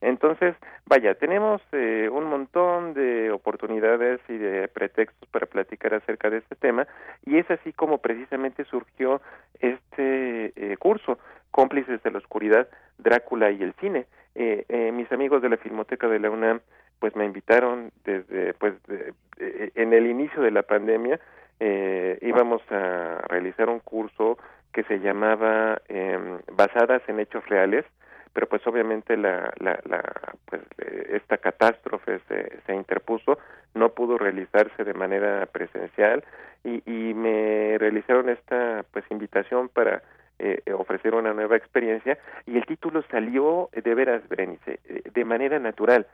entonces 0.00 0.56
vaya 0.86 1.14
tenemos 1.14 1.62
eh, 1.72 2.08
un 2.10 2.24
montón 2.24 2.92
de 2.94 3.30
oportunidades 3.30 4.20
y 4.28 4.36
de 4.36 4.66
pretextos 4.68 5.28
para 5.28 5.46
platicar 5.46 5.94
acerca 5.94 6.28
de 6.28 6.38
este 6.38 6.56
tema 6.56 6.86
y 7.24 7.38
es 7.38 7.48
así 7.50 7.72
como 7.72 7.98
precisamente 7.98 8.64
surgió 8.64 9.20
este 9.60 10.52
eh, 10.56 10.76
curso 10.76 11.18
cómplices 11.52 12.02
de 12.02 12.10
la 12.10 12.18
oscuridad 12.18 12.68
Drácula 12.98 13.50
y 13.50 13.62
el 13.62 13.74
cine 13.74 14.06
eh, 14.34 14.64
eh, 14.68 14.92
mis 14.92 15.10
amigos 15.12 15.42
de 15.42 15.48
la 15.48 15.56
Filmoteca 15.56 16.08
de 16.08 16.18
la 16.18 16.30
UNAM 16.30 16.60
pues 16.98 17.16
me 17.16 17.24
invitaron 17.24 17.90
desde 18.04 18.54
pues 18.54 18.74
de- 18.86 19.12
de- 19.36 19.72
en 19.74 19.92
el 19.92 20.06
inicio 20.06 20.40
de 20.42 20.50
la 20.52 20.62
pandemia 20.62 21.18
eh, 21.60 22.18
íbamos 22.22 22.62
a 22.70 23.18
realizar 23.28 23.68
un 23.68 23.80
curso 23.80 24.38
que 24.72 24.82
se 24.84 25.00
llamaba 25.00 25.80
em, 25.88 26.38
basadas 26.52 27.02
en 27.08 27.20
hechos 27.20 27.46
reales 27.48 27.84
pero 28.32 28.46
pues 28.48 28.66
obviamente 28.66 29.16
la, 29.18 29.52
la, 29.58 29.78
la 29.84 30.02
pues 30.46 30.62
eh, 30.78 31.10
esta 31.16 31.36
catástrofe 31.38 32.20
se, 32.28 32.60
se 32.66 32.74
interpuso 32.74 33.38
no 33.74 33.90
pudo 33.90 34.16
realizarse 34.16 34.84
de 34.84 34.94
manera 34.94 35.46
presencial 35.46 36.24
y, 36.64 36.82
y 36.90 37.12
me 37.14 37.76
realizaron 37.78 38.28
esta 38.30 38.84
pues 38.92 39.04
invitación 39.10 39.68
para 39.68 40.02
eh, 40.42 40.72
ofrecer 40.72 41.14
una 41.14 41.32
nueva 41.32 41.56
experiencia 41.56 42.18
y 42.46 42.56
el 42.56 42.66
título 42.66 43.02
salió 43.10 43.68
eh, 43.72 43.80
de 43.82 43.94
veras 43.94 44.28
Berenice 44.28 44.80
eh, 44.88 45.02
de 45.14 45.24
manera 45.24 45.58
natural 45.58 46.06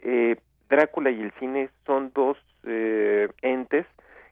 eh, 0.00 0.36
Drácula 0.68 1.10
y 1.10 1.20
el 1.20 1.32
cine 1.40 1.70
son 1.86 2.10
dos 2.14 2.36
eh, 2.64 3.28
entes 3.42 3.86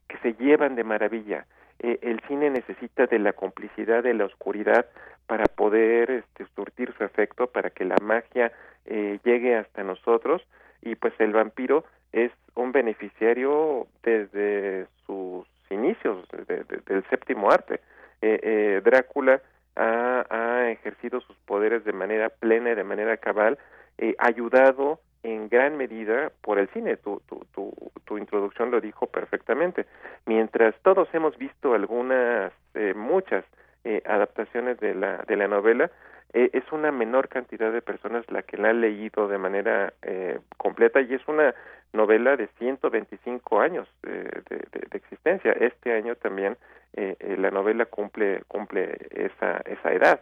que 0.09 0.19
se 0.19 0.35
llevan 0.35 0.75
de 0.77 0.85
maravilla. 0.85 1.47
Eh, 1.79 1.99
el 2.03 2.21
cine 2.29 2.51
necesita 2.51 3.07
de 3.07 3.19
la 3.19 3.33
complicidad 3.33 4.03
de 4.03 4.15
la 4.15 4.25
oscuridad 4.27 4.87
para 5.27 5.45
poder 5.45 6.11
este, 6.11 6.47
surtir 6.55 6.93
su 6.97 7.05
efecto, 7.05 7.47
para 7.49 7.71
que 7.71 7.85
la 7.85 7.97
magia 8.03 8.53
eh, 8.85 9.19
llegue 9.25 9.57
hasta 9.57 9.83
nosotros 9.83 10.43
y 10.83 10.95
pues 10.95 11.13
el 11.19 11.33
vampiro 11.33 11.85
es 12.13 12.31
un 12.55 12.71
beneficiario 12.73 13.87
desde 14.03 14.87
sus 15.07 15.47
inicios 15.71 16.27
de- 16.47 16.65
del 16.87 17.03
séptimo 17.11 17.51
arte. 17.51 17.81
Eh, 18.23 18.41
eh, 18.43 18.81
Drácula 18.85 19.41
ha, 19.77 20.71
ejercido 20.71 21.21
sus 21.21 21.37
poderes 21.39 21.85
de 21.85 21.93
manera 21.93 22.29
plena 22.29 22.73
y 22.73 22.75
de 22.75 22.85
manera 22.85 23.17
cabal, 23.19 23.59
eh, 23.99 24.15
ayudado 24.19 25.01
en 25.23 25.49
gran 25.49 25.77
medida 25.77 26.31
por 26.41 26.59
el 26.59 26.69
cine. 26.69 26.97
Tu, 26.97 27.21
tu, 27.29 27.45
tu, 27.55 27.73
tu 28.05 28.19
introducción 28.19 28.71
lo 28.71 28.81
dijo 28.81 29.07
perfectamente. 29.07 29.87
Mientras 30.25 30.75
todos 30.83 31.09
hemos 31.13 31.37
visto 31.37 31.75
algunas, 31.75 32.53
eh, 32.75 32.95
muchas 32.95 33.45
eh, 33.85 34.03
adaptaciones 34.07 34.79
de 34.81 34.95
la, 34.95 35.19
de 35.29 35.37
la 35.37 35.49
novela, 35.49 35.91
eh, 36.37 36.51
es 36.53 36.71
una 36.73 36.93
menor 36.93 37.29
cantidad 37.29 37.73
de 37.73 37.83
personas 37.83 38.25
la 38.31 38.43
que 38.43 38.57
la 38.59 38.71
han 38.71 38.81
leído 38.83 39.29
de 39.29 39.39
manera 39.39 39.93
eh, 40.03 40.39
completa 40.59 41.01
y 41.01 41.15
es 41.15 41.27
una 41.29 41.55
novela 41.93 42.37
de 42.37 42.49
125 42.59 43.61
años 43.61 43.89
eh, 44.05 44.29
de, 44.51 44.57
de- 44.73 44.97
existencia. 44.97 45.53
Este 45.53 45.93
año 45.93 46.15
también 46.17 46.57
eh, 46.95 47.17
eh, 47.21 47.37
la 47.39 47.51
novela 47.51 47.87
cumple 47.87 48.43
cumple 48.49 48.97
esa 49.11 49.59
esa 49.65 49.93
edad. 49.93 50.21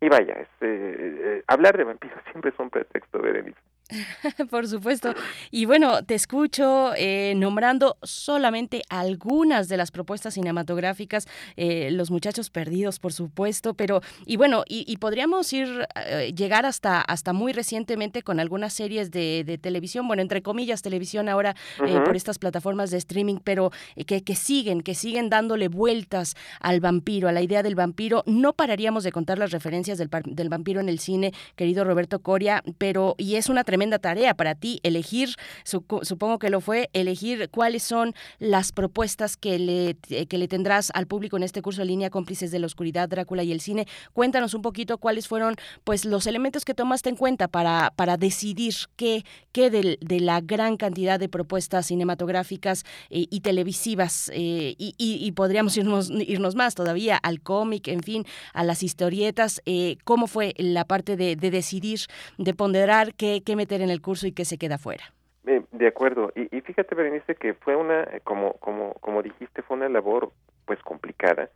Y 0.00 0.08
vaya, 0.08 0.34
eh, 0.62 1.42
hablar 1.46 1.76
de 1.76 1.84
vampiros 1.84 2.18
siempre 2.30 2.50
es 2.50 2.58
un 2.58 2.70
pretexto, 2.70 3.20
Berenice. 3.20 3.60
Por 4.50 4.68
supuesto. 4.68 5.14
Y 5.50 5.64
bueno, 5.64 6.04
te 6.04 6.14
escucho 6.14 6.92
eh, 6.96 7.34
nombrando 7.36 7.96
solamente 8.02 8.82
algunas 8.88 9.68
de 9.68 9.76
las 9.76 9.90
propuestas 9.90 10.34
cinematográficas, 10.34 11.26
eh, 11.56 11.90
Los 11.90 12.10
Muchachos 12.10 12.50
Perdidos, 12.50 12.98
por 12.98 13.12
supuesto, 13.12 13.74
pero, 13.74 14.00
y 14.26 14.36
bueno, 14.36 14.64
y, 14.68 14.84
y 14.90 14.98
podríamos 14.98 15.52
ir, 15.52 15.86
eh, 16.06 16.32
llegar 16.36 16.66
hasta, 16.66 17.00
hasta 17.00 17.32
muy 17.32 17.52
recientemente 17.52 18.22
con 18.22 18.40
algunas 18.40 18.72
series 18.72 19.10
de, 19.10 19.44
de 19.44 19.58
televisión, 19.58 20.06
bueno, 20.06 20.22
entre 20.22 20.42
comillas, 20.42 20.82
televisión 20.82 21.28
ahora 21.28 21.54
por 22.04 22.16
estas 22.16 22.38
plataformas 22.38 22.90
de 22.90 22.98
streaming, 22.98 23.38
pero 23.42 23.70
que, 24.06 24.22
que 24.22 24.34
siguen, 24.34 24.82
que 24.82 24.94
siguen 24.94 25.30
dándole 25.30 25.68
vueltas 25.68 26.34
al 26.60 26.80
vampiro, 26.80 27.28
a 27.28 27.32
la 27.32 27.42
idea 27.42 27.62
del 27.62 27.74
vampiro. 27.74 28.22
No 28.26 28.52
pararíamos 28.52 29.04
de 29.04 29.12
contar 29.12 29.38
las 29.38 29.50
referencias 29.50 29.98
del, 29.98 30.08
del 30.24 30.48
vampiro 30.48 30.80
en 30.80 30.88
el 30.88 30.98
cine, 30.98 31.32
querido 31.56 31.84
Roberto 31.84 32.20
Coria, 32.20 32.62
pero, 32.78 33.14
y 33.18 33.36
es 33.36 33.48
una 33.48 33.64
tremenda 33.64 33.79
tremenda 33.80 33.98
tarea 33.98 34.34
para 34.34 34.54
ti, 34.54 34.78
elegir, 34.82 35.30
supongo 35.64 36.38
que 36.38 36.50
lo 36.50 36.60
fue, 36.60 36.90
elegir 36.92 37.48
cuáles 37.50 37.82
son 37.82 38.12
las 38.38 38.72
propuestas 38.72 39.38
que 39.38 39.58
le, 39.58 39.96
que 40.26 40.36
le 40.36 40.48
tendrás 40.48 40.90
al 40.92 41.06
público 41.06 41.38
en 41.38 41.44
este 41.44 41.62
curso 41.62 41.80
en 41.80 41.88
línea 41.88 42.10
Cómplices 42.10 42.50
de 42.50 42.58
la 42.58 42.66
Oscuridad, 42.66 43.08
Drácula 43.08 43.42
y 43.42 43.52
el 43.52 43.62
Cine. 43.62 43.86
Cuéntanos 44.12 44.52
un 44.52 44.60
poquito 44.60 44.98
cuáles 44.98 45.28
fueron 45.28 45.54
pues 45.82 46.04
los 46.04 46.26
elementos 46.26 46.66
que 46.66 46.74
tomaste 46.74 47.08
en 47.08 47.16
cuenta 47.16 47.48
para, 47.48 47.90
para 47.96 48.18
decidir 48.18 48.74
qué, 48.96 49.24
qué 49.52 49.70
de, 49.70 49.96
de 50.02 50.20
la 50.20 50.42
gran 50.42 50.76
cantidad 50.76 51.18
de 51.18 51.30
propuestas 51.30 51.86
cinematográficas 51.86 52.84
eh, 53.08 53.28
y 53.30 53.40
televisivas 53.40 54.30
eh, 54.34 54.74
y, 54.76 54.94
y, 54.98 55.32
podríamos 55.32 55.74
irnos, 55.78 56.10
irnos 56.10 56.54
más 56.54 56.74
todavía 56.74 57.16
al 57.16 57.40
cómic, 57.40 57.88
en 57.88 58.02
fin, 58.02 58.26
a 58.52 58.62
las 58.62 58.82
historietas. 58.82 59.62
Eh, 59.64 59.96
¿Cómo 60.04 60.26
fue 60.26 60.52
la 60.58 60.84
parte 60.84 61.16
de, 61.16 61.34
de 61.36 61.50
decidir, 61.50 62.00
de 62.36 62.52
ponderar 62.52 63.14
qué, 63.14 63.42
qué 63.42 63.56
en 63.76 63.90
el 63.90 64.00
curso 64.00 64.26
y 64.26 64.32
qué 64.32 64.44
se 64.44 64.58
queda 64.58 64.78
fuera? 64.78 65.04
de 65.42 65.86
acuerdo. 65.86 66.30
Y, 66.36 66.60
fíjate, 66.60 66.94
Berenice, 66.94 67.34
que 67.34 67.54
fue 67.54 67.74
una, 67.74 68.06
como, 68.24 68.52
como, 68.54 68.92
como 69.00 69.22
dijiste, 69.22 69.62
fue 69.62 69.78
una 69.78 69.88
labor 69.88 70.30
pues 70.66 70.78
complicada. 70.82 71.48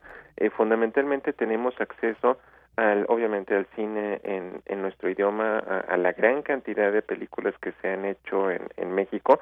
fundamentalmente 0.57 1.33
tenemos 1.33 1.79
acceso 1.81 2.39
al, 2.77 3.05
obviamente 3.09 3.55
al 3.55 3.67
cine 3.77 4.21
en, 4.25 4.63
en 4.67 4.83
nuestro 4.83 5.09
idioma, 5.09 5.59
a, 5.59 5.97
la 5.97 6.13
gran 6.13 6.43
cantidad 6.43 6.93
de 6.93 7.03
películas 7.03 7.55
que 7.61 7.73
se 7.81 7.89
han 7.89 8.05
hecho 8.05 8.51
en, 8.51 8.63
en 8.77 8.93
México 8.95 9.39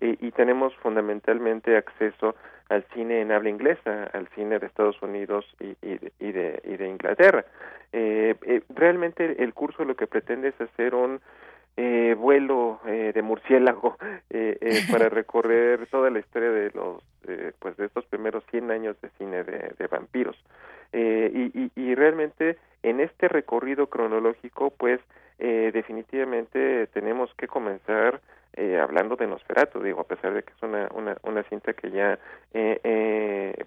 y, 0.00 0.30
tenemos 0.32 0.74
fundamentalmente 0.76 1.76
acceso 1.76 2.34
al 2.68 2.84
cine 2.92 3.20
en 3.20 3.30
habla 3.30 3.50
inglesa, 3.50 4.04
al 4.12 4.26
cine 4.34 4.58
de 4.58 4.66
Estados 4.66 5.00
Unidos 5.02 5.46
y, 5.60 5.76
y, 5.80 5.98
de, 5.98 6.12
y 6.18 6.32
de, 6.32 6.62
y 6.64 6.76
de 6.76 6.88
Inglaterra. 6.88 7.44
Eh, 7.92 8.34
eh, 8.42 8.62
realmente 8.70 9.42
el 9.42 9.54
curso 9.54 9.84
lo 9.84 9.94
que 9.94 10.06
pretende 10.06 10.48
es 10.48 10.60
hacer 10.60 10.94
un 10.94 11.20
eh, 11.76 12.14
vuelo 12.18 12.80
eh, 12.86 13.12
de 13.14 13.22
murciélago 13.22 13.96
eh, 14.30 14.58
eh, 14.60 14.80
para 14.90 15.08
recorrer 15.10 15.86
toda 15.88 16.10
la 16.10 16.20
historia 16.20 16.50
de 16.50 16.70
los 16.70 17.02
eh, 17.26 17.52
pues 17.58 17.76
de 17.76 17.86
estos 17.86 18.04
primeros 18.06 18.44
100 18.50 18.70
años 18.70 19.00
de 19.00 19.08
cine 19.18 19.44
de, 19.44 19.72
de 19.78 19.86
vampiros. 19.86 20.36
Eh, 20.92 21.30
y, 21.34 21.60
y, 21.60 21.70
y, 21.74 21.94
realmente 21.94 22.56
en 22.82 23.00
este 23.00 23.26
recorrido 23.26 23.88
cronológico 23.88 24.70
pues 24.70 25.00
eh, 25.40 25.70
definitivamente 25.72 26.86
tenemos 26.88 27.34
que 27.34 27.48
comenzar 27.48 28.20
eh, 28.52 28.78
hablando 28.78 29.16
de 29.16 29.26
Nosferatu 29.26 29.82
digo 29.82 30.02
a 30.02 30.06
pesar 30.06 30.34
de 30.34 30.44
que 30.44 30.52
es 30.52 30.62
una 30.62 30.88
una, 30.94 31.16
una 31.24 31.42
cinta 31.44 31.72
que 31.72 31.90
ya 31.90 32.16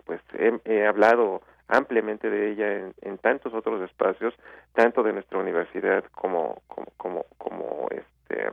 pues 0.06 0.22
he, 0.40 0.58
he 0.64 0.88
hablado 0.88 1.42
ampliamente 1.68 2.30
de 2.30 2.52
ella 2.52 2.74
en, 2.74 2.94
en, 3.02 3.18
tantos 3.18 3.54
otros 3.54 3.82
espacios, 3.90 4.34
tanto 4.74 5.04
de 5.04 5.14
nuestra 5.14 5.40
universidad 5.40 6.04
como 6.12 6.62
como 6.68 7.26
como, 7.38 7.88
este 7.92 8.52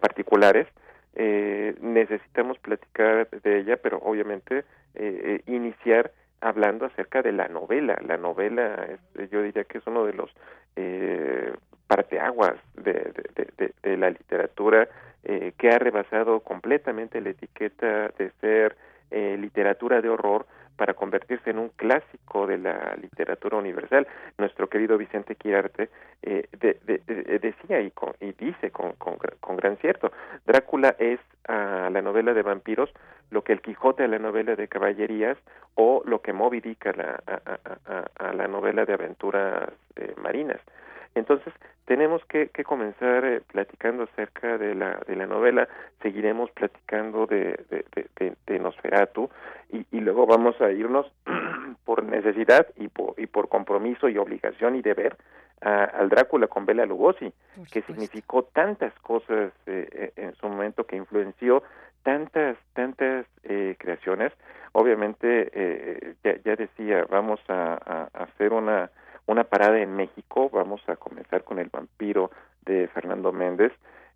particulares. 0.00 0.66
Eh, 1.16 1.76
necesitamos 1.80 2.58
platicar 2.58 3.28
de 3.30 3.60
ella, 3.60 3.76
pero 3.76 3.98
obviamente 3.98 4.58
eh, 4.58 4.64
eh, 4.94 5.42
iniciar 5.46 6.10
hablando 6.40 6.86
acerca 6.86 7.22
de 7.22 7.32
la 7.32 7.48
novela. 7.48 7.98
La 8.06 8.16
novela, 8.16 8.86
yo 9.30 9.42
diría 9.42 9.64
que 9.64 9.78
es 9.78 9.86
uno 9.86 10.04
de 10.04 10.12
los 10.12 10.30
eh, 10.76 11.52
parteaguas 11.86 12.56
de, 12.74 13.12
de, 13.82 13.96
la 13.96 14.10
literatura 14.10 14.88
eh, 15.22 15.52
que 15.56 15.70
ha 15.70 15.78
rebasado 15.78 16.40
completamente 16.40 17.20
la 17.20 17.30
etiqueta 17.30 18.08
de 18.18 18.30
ser 18.40 18.76
eh, 19.10 19.36
literatura 19.38 20.00
de 20.00 20.08
horror 20.08 20.46
para 20.76 20.94
convertirse 20.94 21.50
en 21.50 21.58
un 21.58 21.68
clásico 21.70 22.46
de 22.46 22.58
la 22.58 22.96
literatura 23.00 23.56
universal. 23.56 24.06
Nuestro 24.38 24.68
querido 24.68 24.98
Vicente 24.98 25.36
Quirarte 25.36 25.90
eh, 26.22 26.48
de, 26.58 26.78
de, 26.84 26.98
de, 27.06 27.38
decía 27.38 27.80
y, 27.80 27.90
con, 27.90 28.12
y 28.20 28.32
dice 28.32 28.70
con, 28.70 28.92
con, 28.92 29.16
con, 29.40 29.56
gran 29.56 29.76
cierto, 29.78 30.12
Drácula 30.46 30.96
es 30.98 31.20
a 31.46 31.90
la 31.90 32.02
novela 32.02 32.34
de 32.34 32.42
vampiros 32.42 32.90
lo 33.30 33.42
que 33.42 33.52
el 33.52 33.60
Quijote 33.60 34.04
a 34.04 34.08
la 34.08 34.18
novela 34.18 34.54
de 34.54 34.68
caballerías 34.68 35.36
o 35.74 36.02
lo 36.04 36.20
que 36.22 36.32
Moby 36.32 36.60
Dick 36.60 36.86
a 36.86 36.92
la, 36.92 37.22
a 38.16 38.32
la 38.32 38.48
novela 38.48 38.84
de 38.84 38.92
aventuras 38.92 39.70
eh, 39.96 40.14
marinas. 40.22 40.60
Entonces, 41.14 41.52
tenemos 41.84 42.24
que, 42.24 42.48
que 42.48 42.64
comenzar 42.64 43.24
eh, 43.24 43.40
platicando 43.52 44.04
acerca 44.04 44.58
de 44.58 44.74
la, 44.74 45.00
de 45.06 45.16
la 45.16 45.26
novela, 45.26 45.68
seguiremos 46.02 46.50
platicando 46.50 47.26
de, 47.26 47.58
de, 47.70 47.84
de, 48.16 48.36
de 48.46 48.58
Nosferatu 48.58 49.30
y, 49.70 49.86
y, 49.92 50.00
luego 50.00 50.26
vamos 50.26 50.60
a 50.60 50.70
irnos 50.72 51.06
por 51.84 52.02
necesidad 52.04 52.66
y 52.76 52.88
por, 52.88 53.14
y 53.18 53.26
por 53.26 53.48
compromiso 53.48 54.08
y 54.08 54.18
obligación 54.18 54.76
y 54.76 54.82
deber 54.82 55.16
a, 55.60 55.84
al 55.84 56.08
Drácula 56.08 56.46
con 56.48 56.66
Bela 56.66 56.86
Lugosi, 56.86 57.32
que 57.70 57.82
significó 57.82 58.44
tantas 58.44 58.92
cosas 59.00 59.52
eh, 59.66 59.88
eh, 59.92 60.12
en 60.16 60.34
su 60.36 60.48
momento, 60.48 60.84
que 60.84 60.96
influenció 60.96 61.62
tantas, 62.02 62.56
tantas 62.74 63.26
eh, 63.44 63.76
creaciones. 63.78 64.32
Obviamente, 64.72 65.50
eh, 65.52 66.14
ya, 66.24 66.36
ya 66.44 66.56
decía, 66.56 67.06
vamos 67.08 67.40
a, 67.48 67.74
a, 67.74 68.08
a 68.12 68.24
hacer 68.24 68.52
una 68.52 68.90
una 69.26 69.44
parada 69.44 69.78
en 69.80 69.94
México. 69.96 70.50
Vamos 70.50 70.82
a 70.88 70.96
comenzar 70.96 71.44
con 71.44 71.58
El 71.58 71.68
vampiro 71.68 72.30
de 72.64 72.88
Fernando 72.88 73.32
Méndez, 73.32 73.72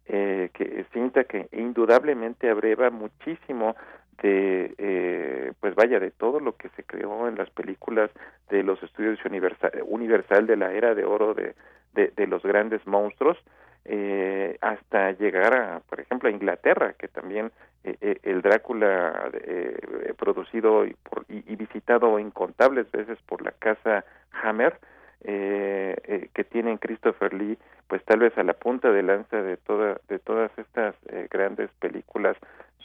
eh, 0.06 0.50
que 0.54 0.86
cinta 0.92 1.24
que 1.24 1.48
indudablemente 1.52 2.48
abreva 2.50 2.90
muchísimo 2.90 3.76
de, 4.22 4.74
eh, 4.78 5.52
pues 5.60 5.74
vaya, 5.74 6.00
de 6.00 6.10
todo 6.10 6.40
lo 6.40 6.56
que 6.56 6.68
se 6.70 6.82
creó 6.82 7.28
en 7.28 7.36
las 7.36 7.50
películas 7.50 8.10
de 8.50 8.62
los 8.62 8.82
estudios 8.82 9.24
universal, 9.24 9.72
universal 9.86 10.46
de 10.46 10.56
la 10.56 10.72
era 10.72 10.94
de 10.94 11.04
oro 11.04 11.34
de, 11.34 11.54
de, 11.94 12.26
los 12.26 12.42
grandes 12.42 12.84
monstruos, 12.86 13.38
eh, 13.84 14.56
hasta 14.60 15.12
llegar 15.12 15.54
a, 15.54 15.80
por 15.80 16.00
ejemplo, 16.00 16.28
a 16.28 16.32
Inglaterra, 16.32 16.94
que 16.98 17.08
también 17.08 17.50
eh, 17.84 17.96
eh 18.00 18.18
el 18.22 18.42
Drácula 18.42 19.30
eh, 19.32 20.14
producido 20.16 20.84
y, 20.84 20.94
por, 20.94 21.24
y, 21.28 21.56
visitado 21.56 22.18
incontables 22.18 22.90
veces 22.90 23.18
por 23.26 23.42
la 23.42 23.52
casa 23.52 24.04
Hammer, 24.42 24.78
eh, 25.24 25.96
eh, 26.04 26.28
que 26.32 26.44
tienen 26.44 26.78
Christopher 26.78 27.34
Lee, 27.34 27.58
pues 27.88 28.04
tal 28.04 28.20
vez 28.20 28.36
a 28.38 28.44
la 28.44 28.52
punta 28.52 28.90
de 28.92 29.02
lanza 29.02 29.42
de 29.42 29.56
toda 29.56 30.00
de 30.08 30.18
todas 30.18 30.50
estas 30.58 30.94
eh, 31.08 31.26
grandes 31.30 31.70
películas 31.80 32.36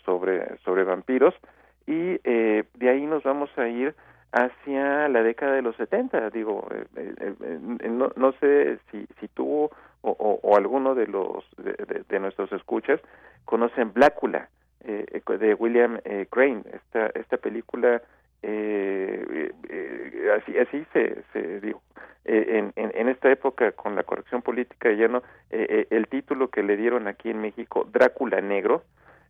sobre 0.04 0.58
sobre 0.60 0.84
vampiros. 0.84 1.36
Y 1.86 2.20
eh, 2.24 2.64
de 2.74 2.90
ahí 2.90 3.06
nos 3.06 3.24
vamos 3.24 3.50
a 3.58 3.68
ir 3.68 3.94
hacia 4.32 5.08
la 5.10 5.22
década 5.22 5.54
de 5.54 5.62
los 5.62 5.76
70 5.76 6.32
digo 6.32 6.68
no, 7.88 8.12
no 8.16 8.32
sé 8.40 8.80
si 8.90 9.06
si 9.20 9.28
tú 9.28 9.70
o, 10.02 10.58
alguno 10.58 10.96
de 10.96 11.06
los 11.06 11.46
de, 11.58 12.20
nuestros 12.20 12.52
escuchas 12.52 13.00
conocen 13.46 13.94
Blácula 13.94 14.50
de 14.84 15.54
William 15.54 16.00
Crane. 16.32 16.64
Esta 16.74 17.08
esta 17.14 17.38
película 17.38 18.02
eh, 18.44 19.52
eh, 19.70 20.32
así 20.38 20.58
así 20.58 20.86
se, 20.94 21.24
se 21.32 21.60
dijo 21.62 21.82
eh, 22.26 22.60
en, 22.60 22.74
en, 22.76 22.92
en, 22.96 23.10
esta 23.10 23.32
época 23.32 23.72
con 23.74 23.96
la 23.96 24.04
corrección 24.04 24.42
política 24.42 24.92
ya 24.94 25.08
no 25.08 25.20
eh, 25.50 25.68
eh, 25.70 25.88
el 25.90 26.08
título 26.08 26.50
que 26.50 26.64
le 26.64 26.78
dieron 26.78 27.08
aquí 27.08 27.30
en 27.30 27.42
México 27.42 27.88
Drácula 27.92 28.40
negro 28.42 28.84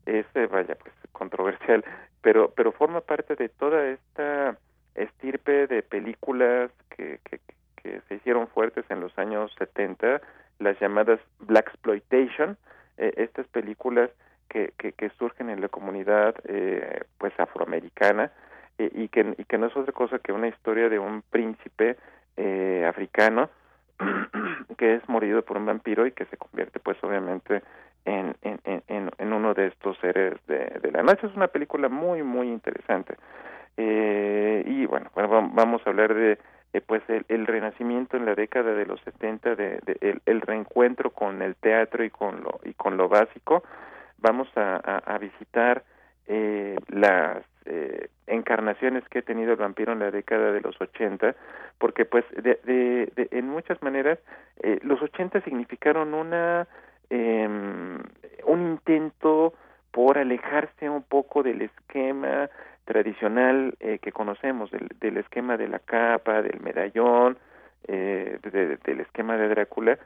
es 0.06 0.26
vaya 0.52 0.76
pues 0.76 0.94
controversial 1.12 1.84
pero 2.22 2.54
pero 2.56 2.72
forma 2.72 3.02
parte 3.02 3.36
de 3.36 3.50
toda 3.50 3.88
esta 3.88 4.58
estirpe 4.96 5.66
de 5.68 5.82
películas 5.82 6.70
que, 6.96 7.20
que, 7.24 7.40
se 8.08 8.16
hicieron 8.16 8.48
fuertes 8.48 8.86
en 8.90 9.02
los 9.02 9.18
años 9.18 9.52
70 9.58 10.22
las 10.60 10.80
llamadas 10.80 11.20
black 11.40 11.68
exploitation 11.70 12.58
estas 12.98 13.48
películas 13.48 14.10
que, 14.50 14.72
que, 14.78 14.94
que 14.94 15.10
surgen 15.18 15.50
en 15.50 15.62
la 15.62 15.68
comunidad 15.68 16.36
pues 17.18 17.34
afroamericana 17.40 18.32
eh, 18.78 18.92
y, 18.94 19.08
que, 19.08 19.36
y 19.38 19.44
que 19.46 19.58
no 19.58 19.68
es 19.68 19.78
otra 19.78 19.94
cosa 19.94 20.20
que 20.20 20.32
una 20.32 20.48
historia 20.48 20.90
de 20.90 21.00
un 21.00 21.22
príncipe 21.22 21.98
eh, 22.38 22.86
africano 22.88 23.50
que 24.78 24.96
es 24.96 25.08
morido 25.08 25.44
por 25.44 25.58
un 25.58 25.66
vampiro 25.66 26.06
y 26.06 26.12
que 26.12 26.26
se 26.26 26.38
convierte 26.38 26.80
pues 26.80 26.98
obviamente 27.04 27.62
en, 28.06 28.36
en, 28.42 28.60
en, 28.88 29.12
en 29.18 29.34
uno 29.34 29.54
de 29.54 29.68
estos 29.68 29.98
seres 30.00 30.36
de, 30.48 30.80
de, 30.82 30.92
la 30.92 31.04
noche. 31.04 31.28
Es 31.28 31.36
una 31.36 31.48
película 31.48 31.90
muy, 31.90 32.24
muy 32.24 32.50
interesante. 32.50 33.16
Eh, 33.78 34.64
y 34.66 34.86
bueno, 34.86 35.10
bueno, 35.16 35.50
vamos 35.54 35.82
a 35.86 35.90
hablar 35.90 36.14
de 36.14 36.38
eh, 36.74 36.82
pues 36.82 37.02
el, 37.08 37.26
el, 37.28 37.48
renacimiento 37.48 38.18
en 38.18 38.26
la 38.26 38.36
década 38.36 38.74
de 38.74 38.86
los 38.86 39.00
70, 39.02 39.56
de, 39.56 39.80
el, 40.02 40.22
el, 40.26 40.42
reencuentro 40.42 41.12
con 41.12 41.42
el 41.42 41.56
teatro 41.56 42.04
y 42.04 42.10
con 42.10 42.44
lo, 42.44 42.60
y 42.64 42.74
con 42.74 42.98
lo 42.98 43.08
básico. 43.08 43.64
Vamos 44.18 44.48
a, 44.56 44.78
a 44.78 45.18
visitar 45.18 45.84
eh, 46.28 46.76
las 46.90 47.44
eh, 47.66 48.10
encarnaciones 48.28 49.04
que 49.10 49.20
ha 49.20 49.22
tenido 49.22 49.52
el 49.52 49.58
vampiro 49.58 49.94
en 49.94 50.00
la 50.00 50.12
década 50.12 50.52
de 50.52 50.62
los 50.62 50.80
80, 50.80 51.36
porque 51.78 52.06
pues 52.06 52.26
de, 52.32 52.60
de, 52.64 53.28
en 53.32 53.48
muchas 53.50 53.82
maneras 53.82 54.20
eh, 54.62 54.80
los 54.84 55.02
80 55.02 55.42
significaron 55.42 56.14
una 56.14 56.68
eh, 57.10 57.48
un 58.46 58.62
intento 58.62 59.54
por 59.92 60.18
alejarse 60.18 60.90
un 60.90 61.04
poco 61.04 61.44
del 61.44 61.62
esquema 61.62 62.50
tradicional 62.86 63.76
eh, 63.80 64.00
que 64.02 64.12
conocemos, 64.12 64.72
del, 64.72 64.90
del, 65.00 65.18
esquema 65.18 65.56
de 65.58 65.68
la 65.68 65.80
capa, 65.80 66.42
del 66.42 66.60
medallón, 66.62 67.38
eh, 67.88 68.40
de, 68.42 68.78
del 68.78 69.00
esquema 69.02 69.38
de 69.38 69.48
Drácula, 69.50 69.98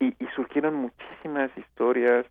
y, 0.00 0.14
y 0.18 0.26
surgieron 0.34 0.74
muchísimas 0.74 1.50
historias 1.56 2.26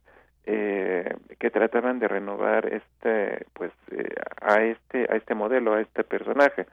eh, 0.46 1.16
que 1.40 1.50
trataban 1.50 2.00
de 2.00 2.08
renovar 2.08 2.66
este 2.68 3.46
pues 3.54 3.72
eh, 3.92 4.14
a 4.42 4.62
este 4.62 5.08
a 5.10 5.16
este 5.16 5.36
modelo 5.36 5.74
a 5.74 5.82
este 5.82 6.04
personaje. 6.04 6.66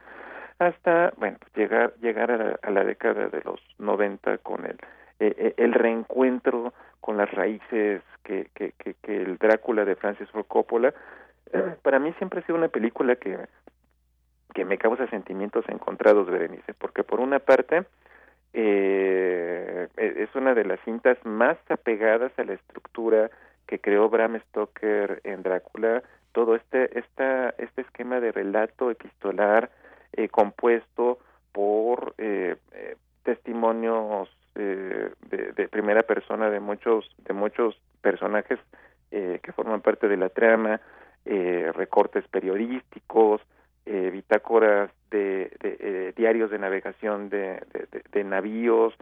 Hasta 0.59 1.13
bueno 1.17 1.39
llegar 1.55 1.95
llegar 2.01 2.31
a 2.31 2.37
la, 2.37 2.59
a 2.63 2.71
la 2.71 2.85
década 2.85 3.29
de 3.29 3.41
los 3.43 3.61
90 3.79 4.39
con 4.39 4.67
el 4.67 4.79
eh, 5.21 5.35
eh, 5.39 5.55
el 5.57 5.73
reencuentro 5.73 6.73
con 7.01 7.17
las 7.17 7.31
raíces 7.31 8.03
que, 8.25 8.49
que, 8.55 8.73
que, 8.73 8.95
que 8.95 9.17
el 9.17 9.39
Drácula 9.39 9.85
de 9.85 9.97
Francis 9.97 10.29
Ford 10.31 10.47
Coppola. 10.47 10.93
Para 11.83 11.99
mí 11.99 12.13
siempre 12.15 12.41
ha 12.41 12.47
sido 12.47 12.59
una 12.59 12.69
película 12.69 13.17
que 13.17 13.39
que 14.55 14.65
me 14.65 14.79
causa 14.79 15.07
sentimientos 15.09 15.65
encontrados 15.69 16.29
Berenice 16.29 16.75
porque 16.75 17.05
por 17.05 17.21
una 17.21 17.39
parte 17.39 17.85
eh, 18.53 19.89
es 19.97 20.35
una 20.35 20.55
de 20.55 20.65
las 20.65 20.81
cintas 20.81 21.19
más 21.25 21.57
apegadas 21.69 22.33
a 22.37 22.45
la 22.45 22.55
estructura 22.55 23.31
que 23.71 23.79
creó 23.79 24.09
Bram 24.09 24.37
Stoker 24.49 25.21
en 25.23 25.45
Drácula 25.45 26.03
todo 26.33 26.57
este 26.57 26.99
esta 26.99 27.51
este 27.51 27.83
esquema 27.83 28.19
de 28.19 28.33
relato 28.33 28.91
epistolar 28.91 29.71
eh, 30.13 30.29
compuesto 30.29 31.21
por 31.53 32.15
eh, 32.19 32.57
eh, 32.73 32.97
testimonios 33.23 34.29
eh, 34.57 35.13
de, 35.31 35.53
de, 35.53 35.69
primera 35.69 36.03
persona 36.03 36.51
de 36.51 36.59
muchos 36.59 37.09
de 37.19 37.33
muchos 37.33 37.81
personajes 38.03 38.59
eh, 39.13 39.39
que 39.41 39.53
forman 39.53 39.83
parte 39.83 40.09
de 40.09 40.17
la 40.17 40.31
trama 40.31 40.81
recortes 41.25 42.27
periodísticos 42.29 43.43
bitácoras 43.85 44.91
de, 45.11 45.53
de 45.61 46.15
diarios 46.17 46.51
de 46.51 46.59
navegación 46.59 47.29
de, 47.29 47.63
de, 48.11 48.25
navíos 48.25 48.95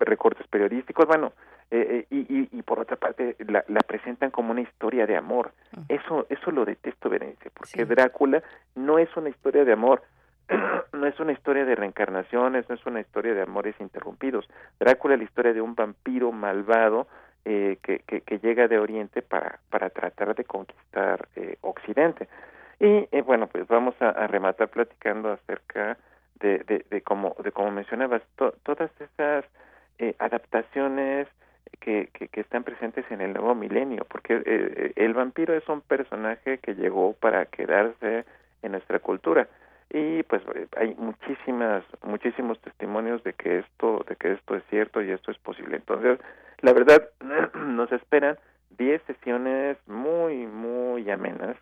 recortes 0.00 0.46
periodísticos 0.48 1.06
bueno 1.06 1.32
eh, 1.70 2.06
y, 2.10 2.18
y, 2.18 2.48
y, 2.50 2.62
por 2.62 2.80
otra 2.80 2.96
parte 2.96 3.36
la, 3.46 3.64
la, 3.68 3.80
presentan 3.80 4.30
como 4.30 4.50
una 4.50 4.62
historia 4.62 5.06
de 5.06 5.16
amor. 5.16 5.52
Uh 5.76 5.80
-huh. 5.80 5.84
Eso 5.88 6.26
eso 6.28 6.50
lo 6.50 6.64
detesto, 6.64 7.08
Berenice, 7.08 7.50
porque 7.50 7.70
sí. 7.70 7.84
Drácula 7.84 8.42
no 8.74 8.98
es 8.98 9.16
una 9.16 9.28
historia 9.28 9.64
de 9.64 9.72
amor, 9.72 10.02
no 10.92 11.06
es 11.06 11.18
una 11.20 11.32
historia 11.32 11.64
de 11.64 11.74
reencarnaciones, 11.74 12.68
no 12.68 12.74
es 12.74 12.84
una 12.86 13.00
historia 13.00 13.34
de 13.34 13.42
amores 13.42 13.74
interrumpidos. 13.80 14.48
Drácula 14.80 15.14
es 15.14 15.20
la 15.20 15.24
historia 15.24 15.52
de 15.52 15.60
un 15.60 15.74
vampiro 15.74 16.32
malvado 16.32 17.06
eh, 17.44 17.78
que, 17.82 18.00
que, 18.00 18.20
que, 18.20 18.38
llega 18.38 18.68
de 18.68 18.78
Oriente 18.78 19.22
para, 19.22 19.60
para 19.70 19.88
tratar 19.90 20.34
de 20.34 20.44
conquistar 20.44 21.28
eh, 21.36 21.56
Occidente. 21.62 22.28
Y 22.78 23.08
eh, 23.12 23.22
bueno, 23.24 23.46
pues 23.46 23.66
vamos 23.66 23.94
a, 24.00 24.10
a, 24.10 24.26
rematar 24.26 24.68
platicando 24.68 25.32
acerca 25.32 25.96
de, 26.40 26.58
de, 26.58 26.84
de 26.90 27.00
como, 27.02 27.34
de 27.42 27.52
como 27.52 27.70
mencionabas, 27.70 28.22
to, 28.36 28.52
todas 28.62 28.90
esas 29.00 29.44
adaptaciones 30.18 31.28
que, 31.78 32.08
que, 32.12 32.40
están 32.40 32.64
presentes 32.64 33.04
en 33.10 33.20
el 33.20 33.32
nuevo 33.32 33.54
milenio, 33.54 34.04
porque 34.08 34.42
eh, 34.44 34.92
el 34.96 35.14
vampiro 35.14 35.54
es 35.54 35.68
un 35.68 35.80
personaje 35.80 36.58
que 36.58 36.74
llegó 36.74 37.14
para 37.14 37.46
quedarse 37.46 38.24
en 38.62 38.72
nuestra 38.72 38.98
cultura. 38.98 39.48
Y 39.92 40.22
pues 40.24 40.42
hay 40.76 40.94
muchísimas 40.94 41.82
muchísimos 42.02 42.60
testimonios 42.60 43.24
de 43.24 43.32
que 43.32 43.58
esto 43.58 44.04
de 44.08 44.14
que 44.16 44.32
esto 44.32 44.54
es 44.54 44.62
cierto 44.70 45.02
y 45.02 45.10
esto 45.10 45.32
es 45.32 45.38
posible. 45.38 45.76
Entonces 45.76 46.20
la 46.60 46.72
verdad 46.72 47.08
nos 47.54 47.90
esperan 47.90 48.38
10 48.78 49.02
sesiones 49.02 49.76
muy 49.88 50.46
muy 50.46 51.10
amenas. 51.10 51.56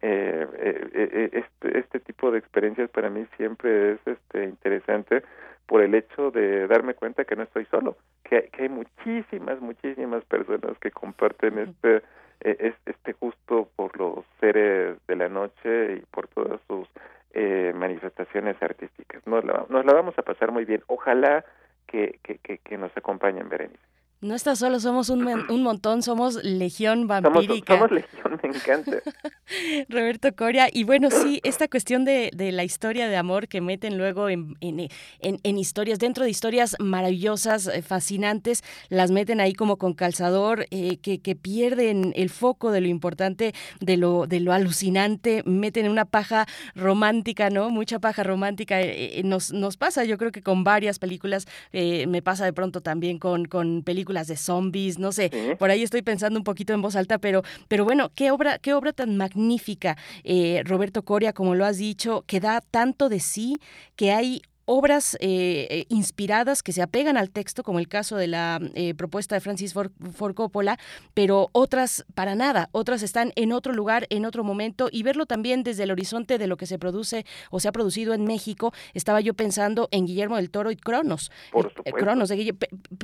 Eh, 0.00 0.46
eh, 0.58 0.88
eh, 0.92 1.30
este, 1.32 1.78
este 1.78 2.00
tipo 2.00 2.30
de 2.30 2.38
experiencias 2.38 2.88
para 2.90 3.10
mí 3.10 3.26
siempre 3.36 3.92
es 3.92 4.00
este 4.06 4.44
interesante 4.44 5.22
por 5.68 5.82
el 5.82 5.94
hecho 5.94 6.30
de 6.30 6.66
darme 6.66 6.94
cuenta 6.94 7.26
que 7.26 7.36
no 7.36 7.42
estoy 7.42 7.66
solo, 7.66 7.98
que, 8.24 8.48
que 8.48 8.62
hay 8.62 8.68
muchísimas, 8.70 9.60
muchísimas 9.60 10.24
personas 10.24 10.78
que 10.78 10.90
comparten 10.90 11.58
este, 11.58 12.02
eh, 12.40 12.72
este 12.86 13.12
gusto 13.20 13.68
por 13.76 13.96
los 13.98 14.24
seres 14.40 14.96
de 15.06 15.16
la 15.16 15.28
noche 15.28 15.96
y 15.96 16.00
por 16.10 16.26
todas 16.28 16.58
sus 16.66 16.88
eh, 17.34 17.74
manifestaciones 17.76 18.56
artísticas. 18.62 19.24
Nos 19.26 19.44
la, 19.44 19.66
nos 19.68 19.84
la 19.84 19.92
vamos 19.92 20.18
a 20.18 20.22
pasar 20.22 20.52
muy 20.52 20.64
bien. 20.64 20.82
Ojalá 20.86 21.44
que, 21.86 22.18
que, 22.22 22.38
que, 22.38 22.56
que 22.58 22.78
nos 22.78 22.96
acompañen, 22.96 23.50
Berenice. 23.50 23.78
No 24.20 24.34
estás 24.34 24.58
solo, 24.58 24.80
somos 24.80 25.10
un, 25.10 25.24
un 25.28 25.62
montón, 25.62 26.02
somos 26.02 26.42
legión 26.42 27.06
vampírica. 27.06 27.78
Somos, 27.78 27.88
somos 27.88 27.92
legión, 27.92 28.40
me 28.42 28.48
encanta. 28.48 28.96
Roberto 29.88 30.34
Coria, 30.34 30.68
y 30.72 30.82
bueno, 30.82 31.08
sí, 31.12 31.40
esta 31.44 31.68
cuestión 31.68 32.04
de, 32.04 32.32
de 32.34 32.50
la 32.50 32.64
historia 32.64 33.06
de 33.06 33.16
amor 33.16 33.46
que 33.46 33.60
meten 33.60 33.96
luego 33.96 34.28
en, 34.28 34.56
en, 34.60 34.80
en, 35.20 35.38
en, 35.44 35.58
historias, 35.58 36.00
dentro 36.00 36.24
de 36.24 36.30
historias 36.30 36.74
maravillosas, 36.80 37.68
eh, 37.68 37.80
fascinantes, 37.80 38.64
las 38.88 39.12
meten 39.12 39.38
ahí 39.40 39.52
como 39.52 39.76
con 39.76 39.94
calzador, 39.94 40.66
eh, 40.72 40.96
que, 40.96 41.20
que, 41.20 41.36
pierden 41.36 42.12
el 42.16 42.28
foco 42.28 42.72
de 42.72 42.80
lo 42.80 42.88
importante, 42.88 43.54
de 43.80 43.96
lo, 43.96 44.26
de 44.26 44.40
lo 44.40 44.52
alucinante, 44.52 45.44
meten 45.46 45.88
una 45.88 46.06
paja 46.06 46.46
romántica, 46.74 47.50
¿no? 47.50 47.70
Mucha 47.70 48.00
paja 48.00 48.24
romántica. 48.24 48.80
Eh, 48.82 49.22
nos, 49.24 49.52
nos 49.52 49.76
pasa, 49.76 50.02
yo 50.02 50.18
creo 50.18 50.32
que 50.32 50.42
con 50.42 50.64
varias 50.64 50.98
películas, 50.98 51.46
me 51.72 52.20
pasa 52.20 52.44
de 52.44 52.52
pronto 52.52 52.80
también 52.80 53.20
con, 53.20 53.44
con 53.44 53.84
películas 53.84 54.07
películas 54.08 54.26
de 54.26 54.36
zombies, 54.36 54.98
no 54.98 55.12
sé, 55.12 55.30
¿Sí? 55.30 55.54
por 55.58 55.70
ahí 55.70 55.82
estoy 55.82 56.00
pensando 56.00 56.38
un 56.40 56.44
poquito 56.44 56.72
en 56.72 56.80
voz 56.80 56.96
alta, 56.96 57.18
pero, 57.18 57.42
pero 57.68 57.84
bueno, 57.84 58.10
qué 58.14 58.30
obra, 58.30 58.58
qué 58.58 58.72
obra 58.72 58.92
tan 58.92 59.16
magnífica, 59.18 59.98
eh, 60.24 60.62
Roberto 60.64 61.02
Coria, 61.02 61.34
como 61.34 61.54
lo 61.54 61.66
has 61.66 61.76
dicho, 61.76 62.24
que 62.26 62.40
da 62.40 62.62
tanto 62.62 63.10
de 63.10 63.20
sí, 63.20 63.56
que 63.96 64.12
hay 64.12 64.40
obras 64.70 65.16
eh, 65.20 65.86
inspiradas 65.88 66.62
que 66.62 66.72
se 66.72 66.82
apegan 66.82 67.16
al 67.16 67.30
texto, 67.30 67.62
como 67.62 67.78
el 67.78 67.88
caso 67.88 68.16
de 68.16 68.26
la 68.26 68.60
eh, 68.74 68.92
propuesta 68.92 69.34
de 69.34 69.40
Francis 69.40 69.72
Ford, 69.72 69.90
Ford, 70.14 70.34
Coppola, 70.34 70.78
pero 71.14 71.48
otras 71.52 72.04
para 72.14 72.34
nada, 72.34 72.68
otras 72.72 73.02
están 73.02 73.32
en 73.34 73.52
otro 73.52 73.72
lugar, 73.72 74.06
en 74.10 74.26
otro 74.26 74.44
momento, 74.44 74.90
y 74.92 75.02
verlo 75.04 75.24
también 75.24 75.62
desde 75.62 75.84
el 75.84 75.90
horizonte 75.90 76.36
de 76.36 76.46
lo 76.46 76.58
que 76.58 76.66
se 76.66 76.78
produce 76.78 77.24
o 77.50 77.60
se 77.60 77.68
ha 77.68 77.72
producido 77.72 78.12
en 78.12 78.24
México. 78.24 78.74
Estaba 78.92 79.22
yo 79.22 79.32
pensando 79.32 79.88
en 79.90 80.04
Guillermo 80.04 80.36
del 80.36 80.50
Toro 80.50 80.70
y 80.70 80.76
Cronos. 80.76 81.32
Por 81.50 81.72
eh, 81.86 81.92
Cronos, 81.92 82.28
de 82.28 82.54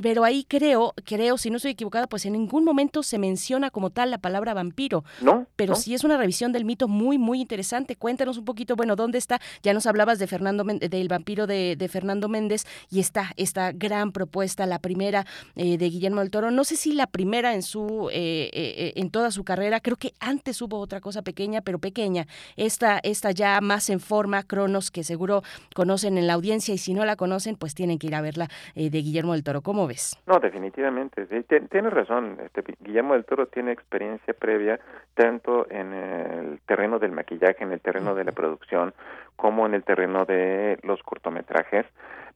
pero 0.03 0.23
ahí 0.23 0.45
creo, 0.47 0.93
creo, 1.03 1.39
si 1.39 1.49
no 1.49 1.57
estoy 1.57 1.71
equivocada, 1.71 2.05
pues 2.05 2.27
en 2.27 2.33
ningún 2.33 2.63
momento 2.63 3.01
se 3.01 3.17
menciona 3.17 3.71
como 3.71 3.89
tal 3.89 4.11
la 4.11 4.19
palabra 4.19 4.53
vampiro. 4.53 5.03
No. 5.19 5.47
Pero 5.55 5.73
no. 5.73 5.79
sí 5.79 5.95
es 5.95 6.03
una 6.03 6.17
revisión 6.17 6.51
del 6.51 6.63
mito 6.63 6.87
muy, 6.87 7.17
muy 7.17 7.41
interesante. 7.41 7.95
Cuéntanos 7.95 8.37
un 8.37 8.45
poquito, 8.45 8.75
bueno, 8.75 8.95
¿dónde 8.95 9.17
está? 9.17 9.41
Ya 9.63 9.73
nos 9.73 9.87
hablabas 9.87 10.19
de 10.19 10.27
Fernando, 10.27 10.63
del 10.63 11.07
vampiro 11.07 11.47
de 11.47 11.54
de, 11.55 11.75
de, 11.75 11.87
Fernando 11.87 12.27
Méndez 12.27 12.65
y 12.91 12.99
está 12.99 13.31
esta 13.37 13.71
gran 13.71 14.11
propuesta, 14.11 14.65
la 14.65 14.79
primera 14.79 15.25
eh, 15.55 15.77
de 15.77 15.89
Guillermo 15.89 16.21
del 16.21 16.31
Toro. 16.31 16.51
No 16.51 16.63
sé 16.63 16.75
si 16.75 16.93
la 16.93 17.07
primera 17.07 17.53
en 17.53 17.61
su 17.61 18.09
eh, 18.11 18.49
eh, 18.53 18.93
en 18.95 19.09
toda 19.09 19.31
su 19.31 19.43
carrera, 19.43 19.79
creo 19.79 19.97
que 19.97 20.11
antes 20.19 20.61
hubo 20.61 20.79
otra 20.79 21.01
cosa 21.01 21.21
pequeña, 21.21 21.61
pero 21.61 21.79
pequeña. 21.79 22.25
Esta, 22.57 22.99
esta 23.03 23.31
ya 23.31 23.61
más 23.61 23.89
en 23.89 23.99
forma, 23.99 24.43
Cronos, 24.43 24.91
que 24.91 25.03
seguro 25.03 25.41
conocen 25.73 26.17
en 26.17 26.27
la 26.27 26.33
audiencia 26.33 26.73
y 26.73 26.77
si 26.77 26.93
no 26.93 27.05
la 27.05 27.15
conocen, 27.15 27.55
pues 27.55 27.73
tienen 27.73 27.99
que 27.99 28.07
ir 28.07 28.15
a 28.15 28.21
verla 28.21 28.47
de 28.75 28.89
Guillermo 28.89 29.33
del 29.33 29.43
Toro. 29.43 29.61
¿Cómo 29.61 29.87
ves? 29.87 30.21
No, 30.27 30.39
definitivamente. 30.39 31.25
Tienes 31.25 31.93
razón. 31.93 32.37
Este, 32.43 32.63
Guillermo 32.81 33.13
del 33.13 33.25
Toro 33.25 33.47
tiene 33.47 33.71
experiencia 33.71 34.33
previa 34.33 34.79
tanto 35.15 35.67
en 35.69 35.93
el 35.93 36.59
terreno 36.65 36.99
del 36.99 37.11
maquillaje, 37.11 37.63
en 37.63 37.71
el 37.71 37.79
terreno 37.79 38.15
de 38.15 38.25
la 38.25 38.31
producción, 38.31 38.93
como 39.35 39.65
en 39.65 39.73
el 39.73 39.83
terreno 39.83 40.25
de 40.25 40.79
los 40.83 41.01
cortometrajes, 41.03 41.85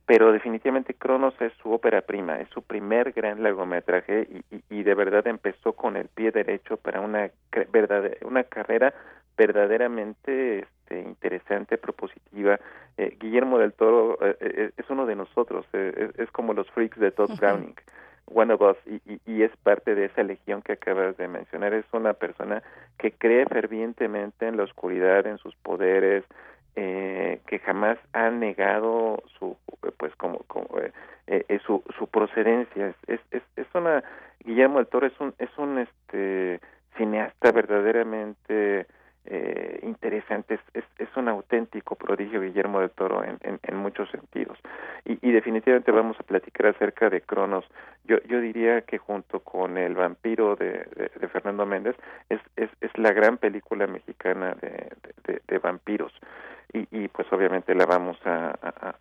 pero 0.06 0.32
definitivamente 0.32 0.96
Cronos 0.96 1.36
es 1.40 1.54
su 1.62 1.72
ópera 1.72 2.02
prima, 2.02 2.40
es 2.40 2.50
su 2.50 2.64
primer 2.64 3.12
gran 3.12 3.44
largometraje 3.44 4.28
y, 4.30 4.56
y, 4.56 4.64
y 4.70 4.84
de 4.84 4.96
verdad 4.96 5.28
empezó 5.28 5.74
con 5.74 5.96
el 5.98 6.08
pie 6.08 6.32
derecho 6.32 6.78
para 6.78 7.00
una, 7.02 7.30
verdad, 7.72 8.10
una 8.24 8.44
carrera 8.44 8.94
verdaderamente 9.38 10.60
este, 10.60 11.02
interesante, 11.02 11.78
propositiva. 11.78 12.60
Eh, 12.98 13.16
Guillermo 13.20 13.60
del 13.60 13.74
Toro 13.74 14.18
eh, 14.22 14.36
eh, 14.42 14.72
es 14.76 14.90
uno 14.90 15.06
de 15.06 15.16
nosotros, 15.16 15.66
es, 15.74 15.96
es, 16.18 16.32
como 16.32 16.54
los 16.54 16.70
freaks 16.72 17.00
de 17.00 17.12
Todd 17.12 17.38
Browning. 17.40 17.70
Uh 17.70 17.74
-huh 17.74 18.00
one 18.32 18.54
of 18.54 18.62
us 18.62 18.78
y, 18.86 19.02
y, 19.12 19.20
y, 19.26 19.44
es 19.44 19.52
parte 19.64 19.96
de 19.96 20.06
esa 20.06 20.24
legión 20.24 20.62
que 20.62 20.74
acabas 20.74 21.18
de 21.18 21.28
mencionar. 21.28 21.74
Es 21.74 21.86
una 21.94 22.14
persona 22.14 22.62
que 22.98 23.12
cree 23.12 23.46
fervientemente 23.46 24.48
en 24.48 24.58
la 24.58 24.64
oscuridad, 24.64 25.26
en 25.26 25.38
sus 25.40 25.56
poderes, 25.56 26.24
eh, 26.82 27.42
que 27.46 27.60
jamás 27.60 27.98
ha 28.14 28.30
negado 28.30 29.22
su, 29.38 29.58
pues 29.98 30.16
como, 30.16 30.40
como 30.48 30.66
eh, 30.80 30.94
eh, 31.28 31.60
su, 31.66 31.84
su 31.98 32.08
procedencia. 32.08 32.96
Es, 33.08 33.20
es, 33.32 33.42
es 33.58 33.68
una 33.74 34.02
Guillermo 34.46 34.78
del 34.78 34.88
Toro 34.88 35.08
es 35.08 35.20
un 35.20 35.34
es 35.40 35.50
un 35.58 35.80
este 35.80 36.62
cineasta 36.96 37.52
verdaderamente 37.52 38.88
eh, 39.26 39.80
interesante, 39.84 40.60
es, 40.74 40.84
es, 40.98 41.10
un 41.16 41.28
auténtico 41.28 41.96
prodigio 41.96 42.42
Guillermo 42.42 42.80
del 42.80 42.90
Toro 42.90 43.24
en, 43.24 43.38
en, 43.42 43.78
muchos 43.78 44.10
sentidos. 44.10 44.58
Y, 45.06 45.20
y, 45.22 45.32
definitivamente 45.32 45.92
vamos 45.92 46.20
a 46.20 46.24
platicar 46.24 46.68
acerca 46.68 47.10
de 47.10 47.22
Cronos. 47.22 47.66
Yo, 48.06 48.18
yo 48.28 48.40
diría 48.40 48.82
que 48.82 48.98
junto 48.98 49.42
con 49.42 49.78
El 49.78 49.96
vampiro 49.96 50.56
de, 50.56 50.86
de, 51.20 51.28
Fernando 51.28 51.66
Méndez 51.66 51.96
es, 52.30 52.40
es, 52.56 52.70
es, 52.82 52.98
la 52.98 53.12
gran 53.12 53.38
película 53.38 53.86
mexicana 53.88 54.56
de, 54.62 55.42
de, 55.48 55.58
vampiros. 55.60 56.14
Y, 56.72 56.88
y, 56.92 57.08
pues 57.10 57.32
obviamente 57.34 57.76
la 57.76 57.86
vamos 57.86 58.18
a, 58.26 58.52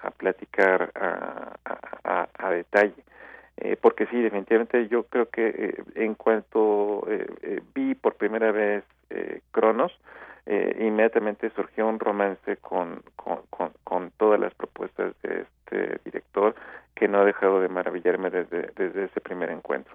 a, 0.01 0.11
platicar 0.11 0.91
a, 0.95 2.51
detalle. 2.51 3.05
Eh, 3.61 3.77
porque 3.81 4.07
sí, 4.07 4.21
definitivamente 4.21 4.89
yo 4.89 5.05
creo 5.05 5.29
que 5.29 5.49
eh, 5.49 5.83
en 5.95 6.15
cuanto 6.15 7.07
eh, 7.09 7.61
vi 7.75 7.95
por 7.95 8.15
primera 8.15 8.53
vez 8.53 8.85
Cronos, 9.53 9.93
inmediatamente 10.47 11.51
surgió 11.51 11.87
un 11.89 11.99
romance 11.99 12.57
con, 12.59 13.03
con, 13.17 13.41
con, 13.51 13.71
con 13.85 14.11
todas 14.19 14.39
las 14.39 14.55
propuestas 14.55 15.15
de 15.23 15.43
este 15.43 16.01
director 16.05 16.55
que 16.95 17.09
no 17.09 17.21
ha 17.21 17.25
dejado 17.25 17.61
de 17.61 17.69
maravillarme 17.69 18.29
desde, 18.31 18.71
desde 18.77 19.05
ese 19.05 19.21
primer 19.21 19.51
encuentro. 19.51 19.95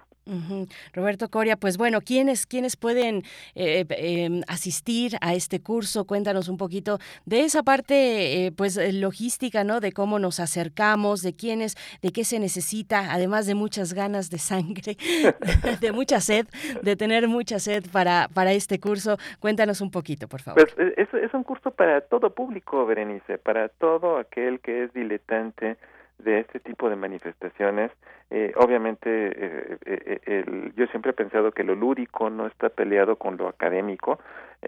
Roberto 0.92 1.28
Coria, 1.28 1.56
pues 1.56 1.76
bueno, 1.76 2.00
¿quiénes, 2.00 2.46
quiénes 2.46 2.76
pueden 2.76 3.22
eh, 3.54 3.84
em, 3.90 4.42
asistir 4.48 5.16
a 5.20 5.34
este 5.34 5.60
curso? 5.60 6.06
Cuéntanos 6.06 6.48
un 6.48 6.56
poquito 6.56 6.98
de 7.26 7.40
esa 7.40 7.62
parte, 7.62 8.46
eh, 8.46 8.52
pues 8.52 8.78
logística, 8.94 9.64
¿no? 9.64 9.80
De 9.80 9.92
cómo 9.92 10.18
nos 10.18 10.40
acercamos, 10.40 11.22
de 11.22 11.34
quiénes, 11.34 11.76
de 12.00 12.10
qué 12.10 12.24
se 12.24 12.38
necesita, 12.38 13.12
además 13.12 13.46
de 13.46 13.54
muchas 13.54 13.92
ganas 13.92 14.30
de 14.30 14.38
sangre, 14.38 14.96
de 15.80 15.92
mucha 15.92 16.20
sed, 16.20 16.46
de 16.82 16.96
tener 16.96 17.28
mucha 17.28 17.58
sed 17.58 17.84
para, 17.92 18.28
para 18.32 18.52
este 18.52 18.80
curso. 18.80 19.18
Cuéntanos 19.40 19.80
un 19.80 19.90
poquito, 19.90 20.26
por 20.28 20.40
favor. 20.40 20.66
Pues 20.74 20.94
es, 20.96 21.12
es 21.12 21.34
un 21.34 21.44
curso 21.44 21.70
para 21.70 22.00
todo 22.00 22.34
público, 22.34 22.86
Berenice, 22.86 23.38
para 23.38 23.68
todo 23.68 24.16
aquel 24.16 24.60
que 24.60 24.84
es 24.84 24.92
diletante 24.94 25.76
de 26.18 26.40
este 26.40 26.60
tipo 26.60 26.88
de 26.88 26.96
manifestaciones. 26.96 27.90
Eh, 28.30 28.52
obviamente, 28.56 29.08
eh, 29.08 29.78
eh, 29.84 30.20
el, 30.26 30.72
yo 30.74 30.86
siempre 30.88 31.10
he 31.10 31.14
pensado 31.14 31.52
que 31.52 31.64
lo 31.64 31.74
lúdico 31.74 32.30
no 32.30 32.46
está 32.46 32.68
peleado 32.68 33.16
con 33.16 33.36
lo 33.36 33.48
académico, 33.48 34.18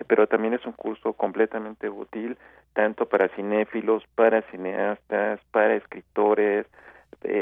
pero 0.06 0.26
también 0.26 0.54
es 0.54 0.64
un 0.66 0.72
curso 0.72 1.14
completamente 1.14 1.88
útil 1.88 2.36
tanto 2.74 3.08
para 3.08 3.28
cinéfilos, 3.28 4.04
para 4.14 4.42
cineastas, 4.50 5.40
para 5.50 5.76
escritores, 5.76 6.66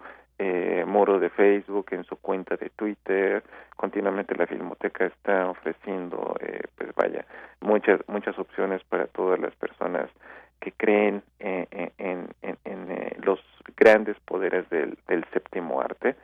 muro 0.86 1.18
de 1.18 1.30
Facebook, 1.30 1.86
en 1.90 2.04
su 2.04 2.14
cuenta 2.16 2.56
de 2.56 2.70
Twitter. 2.70 3.42
Continuamente 3.76 4.36
la 4.36 4.46
Filmoteca 4.46 5.06
está 5.06 5.50
ofreciendo, 5.50 6.36
pues 6.76 6.94
vaya, 6.94 7.24
muchas 7.60 8.00
muchas 8.06 8.38
opciones 8.38 8.84
para 8.84 9.08
todas 9.08 9.40
las 9.40 9.52
personas 9.56 10.08
que 10.60 10.70
creen 10.72 11.24
en, 11.40 11.66
en, 11.98 12.28
en, 12.64 12.88
los 13.22 13.40
grandes 13.76 14.16
poderes 14.20 14.70
del, 14.70 14.96
del 15.08 15.24
séptimo 15.32 15.80
arte 15.80 16.14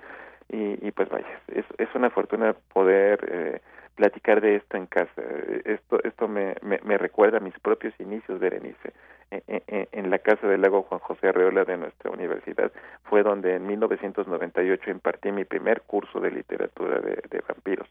y, 0.49 0.87
y 0.87 0.91
pues 0.93 1.09
vaya, 1.09 1.41
es, 1.49 1.65
es 1.79 1.89
una 1.95 2.11
fortuna 2.11 2.55
poder 2.73 3.25
eh, 3.29 3.61
platicar 3.95 4.41
de 4.41 4.57
esto 4.57 4.77
en 4.77 4.87
casa. 4.87 5.23
Esto 5.65 6.03
esto 6.05 6.29
me, 6.29 6.55
me, 6.63 6.81
me 6.85 6.99
recuerda 6.99 7.39
a 7.39 7.41
mis 7.41 7.59
propios 7.61 7.95
inicios, 7.99 8.39
Berenice. 8.39 8.93
En, 9.31 9.43
en, 9.67 9.89
en, 9.91 10.11
la 10.11 10.19
Casa 10.19 10.47
del 10.47 10.61
Lago 10.61 10.83
Juan 10.83 11.01
José 11.01 11.29
Arreola 11.29 11.65
de 11.65 11.77
nuestra 11.77 12.11
universidad 12.11 12.71
fue 13.05 13.23
donde 13.23 13.57
en 13.57 13.67
1998 13.67 14.91
impartí 14.91 15.33
mi 15.33 15.45
primer 15.45 15.81
curso 15.83 16.21
de 16.21 16.31
literatura 16.31 17.01
de, 17.01 17.43
vampiros. 17.49 17.89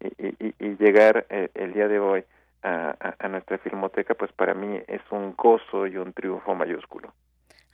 Y, 0.00 0.26
y, 0.26 0.54
y 0.58 0.76
llegar 0.76 1.24
eh, 1.30 1.48
el 1.54 1.72
día 1.72 1.88
de 1.88 1.98
hoy 1.98 2.24
a, 2.62 2.94
a 3.18 3.28
nuestra 3.28 3.58
filmoteca, 3.58 4.14
pues 4.14 4.32
para 4.32 4.54
mí 4.54 4.80
es 4.86 5.00
un 5.10 5.34
gozo 5.36 5.86
y 5.86 5.96
un 5.96 6.12
triunfo 6.12 6.54
mayúsculo. 6.54 7.12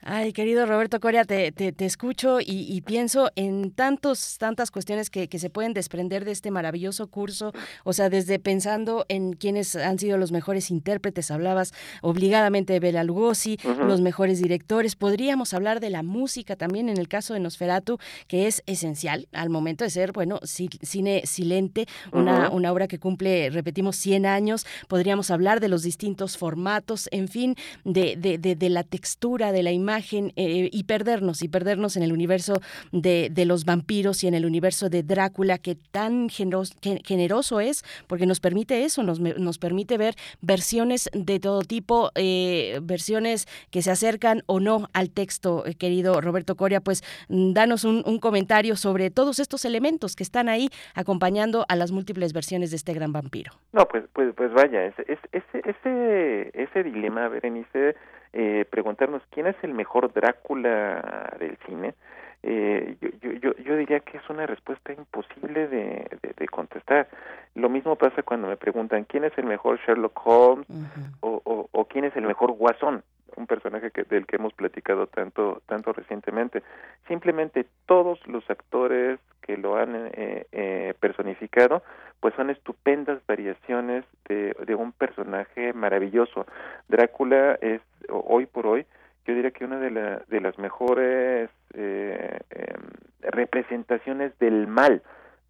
Ay, 0.01 0.33
querido 0.33 0.65
Roberto 0.65 1.01
Coria, 1.01 1.25
te, 1.25 1.51
te, 1.51 1.73
te 1.73 1.85
escucho 1.85 2.39
y, 2.41 2.45
y, 2.47 2.81
pienso 2.83 3.33
en 3.35 3.73
tantos, 3.73 4.39
tantas 4.39 4.71
cuestiones 4.71 5.11
que, 5.11 5.29
que, 5.29 5.41
se 5.41 5.51
pueden 5.51 5.75
desprender 5.75 6.25
de 6.25 6.31
este 6.31 6.53
maravilloso 6.53 7.09
curso. 7.09 7.53
O 7.83 7.93
sea, 7.93 8.09
desde 8.09 8.39
pensando 8.39 9.05
en 9.09 9.33
quiénes 9.33 9.75
han 9.75 9.99
sido 9.99 10.17
los 10.17 10.31
mejores 10.31 10.71
intérpretes, 10.71 11.33
hablabas 11.33 11.73
obligadamente 12.01 12.73
de 12.73 12.81
Bela 12.81 13.03
Lugosi, 13.03 13.59
uh 13.65 13.69
-huh. 13.71 13.87
los 13.87 14.01
mejores 14.01 14.41
directores. 14.41 14.95
Podríamos 14.95 15.53
hablar 15.53 15.81
de 15.81 15.91
la 15.91 16.05
música 16.05 16.55
también 16.55 16.89
en 16.89 16.97
el 16.99 17.09
caso 17.09 17.35
de 17.35 17.41
Nosferatu, 17.41 17.99
que 18.29 18.47
es 18.47 18.63
esencial 18.67 19.27
al 19.33 19.51
momento 19.51 19.83
de 19.83 19.91
ser, 19.91 20.13
bueno, 20.13 20.39
cine 20.45 21.23
silente, 21.25 21.87
una, 22.13 22.51
uh 22.51 22.53
-huh. 22.53 22.55
una 22.55 22.73
obra 22.73 22.87
que 22.87 23.01
cumple, 23.01 23.51
repetimos, 23.51 23.97
100 23.97 24.27
años. 24.27 24.65
Podríamos 24.87 25.33
hablar 25.33 25.59
de 25.59 25.69
los 25.69 25.83
distintos 25.83 26.37
formatos, 26.37 27.09
en 27.11 27.27
fin, 27.27 27.57
de, 27.85 28.15
de, 28.17 28.39
de, 28.39 28.55
de 28.55 28.69
la 28.69 28.85
textura, 28.85 29.51
de 29.51 29.65
la 29.65 29.73
imagen 29.73 29.88
imagen 29.89 30.33
eh, 30.37 30.69
y 30.71 30.85
perdernos, 30.85 31.43
y 31.43 31.49
perdernos 31.49 31.97
en 31.97 32.03
el 32.03 32.13
universo 32.13 32.61
de, 32.93 33.31
de, 33.31 33.47
los 33.47 33.65
vampiros 33.65 34.23
y 34.23 34.29
en 34.29 34.35
el 34.35 34.45
universo 34.45 34.91
de 34.91 35.03
Drácula, 35.03 35.57
que 35.57 35.77
tan 35.77 36.29
generoso, 36.29 36.75
generoso 37.05 37.61
es, 37.61 37.83
porque 38.07 38.27
nos 38.27 38.39
permite 38.39 38.85
eso, 38.85 39.03
nos, 39.03 39.19
nos, 39.19 39.59
permite 39.59 39.97
ver 39.97 40.15
versiones 40.43 41.09
de 41.15 41.41
todo 41.41 41.63
tipo, 41.63 42.11
eh, 42.17 42.81
versiones 42.83 43.47
que 43.71 43.81
se 43.81 43.91
acercan 43.91 44.43
o 44.45 44.61
no 44.61 44.89
al 44.93 45.09
texto, 45.09 45.65
eh, 45.65 45.75
querido 45.75 46.21
Roberto 46.21 46.55
Coria, 46.55 46.81
pues 46.83 47.03
mm, 47.31 47.55
danos 47.55 47.85
un, 47.85 48.03
un, 48.05 48.19
comentario 48.19 48.77
sobre 48.77 49.11
todos 49.11 49.39
estos 49.39 49.65
elementos 49.65 50.17
que 50.17 50.23
están 50.23 50.51
ahí 50.51 50.69
acompañando 50.95 51.65
a 51.71 51.77
las 51.77 51.93
múltiples 51.93 52.35
versiones 52.35 52.71
de 52.71 52.77
este 52.77 52.93
gran 52.93 53.13
vampiro. 53.13 53.53
No, 53.73 53.87
pues, 53.89 54.05
pues, 54.13 54.35
pues 54.37 54.53
vaya, 54.53 54.85
ese, 54.85 55.03
ese, 55.09 55.63
ese, 55.65 56.51
ese 56.53 56.83
dilema, 56.83 57.29
Berenice, 57.29 57.97
eh, 58.33 58.65
preguntarnos 58.71 59.23
quién 59.31 59.47
es 59.47 59.57
el 59.63 59.75
mejor 59.75 60.13
Drácula 60.13 61.37
del 61.39 61.57
cine, 61.67 61.95
eh, 62.43 62.97
yo, 63.21 63.33
yo, 63.33 63.57
yo 63.57 63.77
diría 63.77 64.01
que 64.01 64.19
es 64.19 64.31
una 64.31 64.47
respuesta 64.47 64.93
imposible 64.93 65.67
de, 65.67 66.09
de, 66.23 66.35
de, 66.37 66.49
contestar. 66.49 67.09
Lo 67.55 67.69
mismo 67.69 67.97
pasa 67.97 68.23
cuando 68.23 68.47
me 68.47 68.57
preguntan 68.57 69.05
quién 69.05 69.25
es 69.25 69.37
el 69.39 69.45
mejor 69.45 69.81
Sherlock 69.81 70.21
Holmes 70.25 70.67
uh 70.71 70.73
-huh. 70.73 71.17
o, 71.21 71.43
o, 71.45 71.69
o, 71.73 71.85
quién 71.87 72.05
es 72.05 72.15
el 72.17 72.25
mejor 72.27 72.53
Guasón, 72.53 73.03
un 73.37 73.47
personaje 73.47 73.91
que, 73.91 74.05
del 74.05 74.27
que 74.27 74.37
hemos 74.37 74.53
platicado 74.53 75.09
tanto, 75.09 75.63
tanto 75.67 75.93
recientemente. 75.93 76.63
Simplemente 77.09 77.67
todos 77.87 78.25
los 78.29 78.49
actores 78.49 79.19
que 79.43 79.57
lo 79.57 79.77
han 79.77 80.11
eh, 80.13 80.47
eh, 80.53 80.95
personificado, 81.01 81.83
pues 82.21 82.35
son 82.35 82.51
estupendas 82.51 83.19
variaciones 83.27 84.05
de, 84.29 84.55
de 84.65 84.75
un 84.75 84.93
personaje 84.93 85.73
maravilloso. 85.73 86.47
Drácula 86.89 87.59
es 87.61 87.81
hoy 88.09 88.47
por 88.47 88.67
hoy 88.67 88.87
yo 89.29 89.35
diría 89.35 89.51
que 89.51 89.67
una 89.67 89.79
de, 89.79 89.91
la, 89.91 90.23
de 90.29 90.41
las 90.41 90.59
mejores 90.59 91.51
eh, 91.75 92.39
eh, 92.51 92.75
representaciones 93.21 94.37
del 94.39 94.67
mal, 94.67 95.03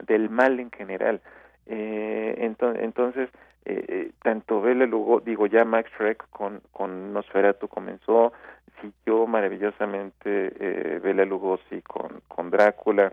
del 0.05 0.29
mal 0.31 0.59
en 0.59 0.73
general. 0.73 1.21
Eh, 1.67 2.35
entonces, 2.39 2.83
entonces 2.83 3.31
eh, 3.65 4.11
tanto 4.21 4.61
Bela 4.61 4.85
Lugo, 4.85 5.21
digo 5.21 5.47
ya 5.47 5.65
Max 5.65 5.89
Schreck 5.93 6.29
con, 6.31 6.61
con 6.73 7.13
Nosferatu 7.13 7.69
comenzó, 7.69 8.33
siguió 8.81 9.29
maravillosamente 9.29 10.53
eh, 10.59 10.99
Bela 10.99 11.25
Lugosi 11.25 11.81
con, 11.83 12.21
con 12.27 12.51
Drácula, 12.51 13.13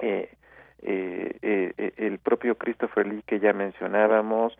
eh, 0.00 0.28
eh, 0.82 1.36
eh, 1.40 1.92
el 1.98 2.18
propio 2.18 2.56
Christopher 2.56 3.06
Lee 3.06 3.22
que 3.24 3.38
ya 3.38 3.52
mencionábamos, 3.52 4.58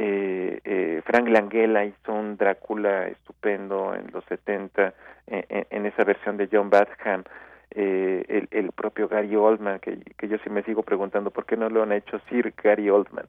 eh, 0.00 0.60
eh, 0.62 1.02
Frank 1.04 1.28
Langella 1.28 1.84
hizo 1.84 2.12
un 2.12 2.36
Drácula 2.36 3.08
estupendo 3.08 3.96
en 3.96 4.12
los 4.12 4.24
70 4.26 4.94
en, 5.26 5.66
en 5.70 5.86
esa 5.86 6.04
versión 6.04 6.36
de 6.36 6.48
John 6.50 6.70
Badham 6.70 7.24
eh, 7.72 8.24
el, 8.28 8.48
el, 8.52 8.70
propio 8.70 9.08
Gary 9.08 9.34
Oldman 9.34 9.80
que, 9.80 9.98
que, 10.16 10.28
yo 10.28 10.38
sí 10.38 10.50
me 10.50 10.62
sigo 10.62 10.84
preguntando 10.84 11.32
por 11.32 11.46
qué 11.46 11.56
no 11.56 11.68
lo 11.68 11.82
han 11.82 11.90
hecho 11.90 12.20
Sir 12.28 12.54
Gary 12.62 12.88
Oldman 12.88 13.26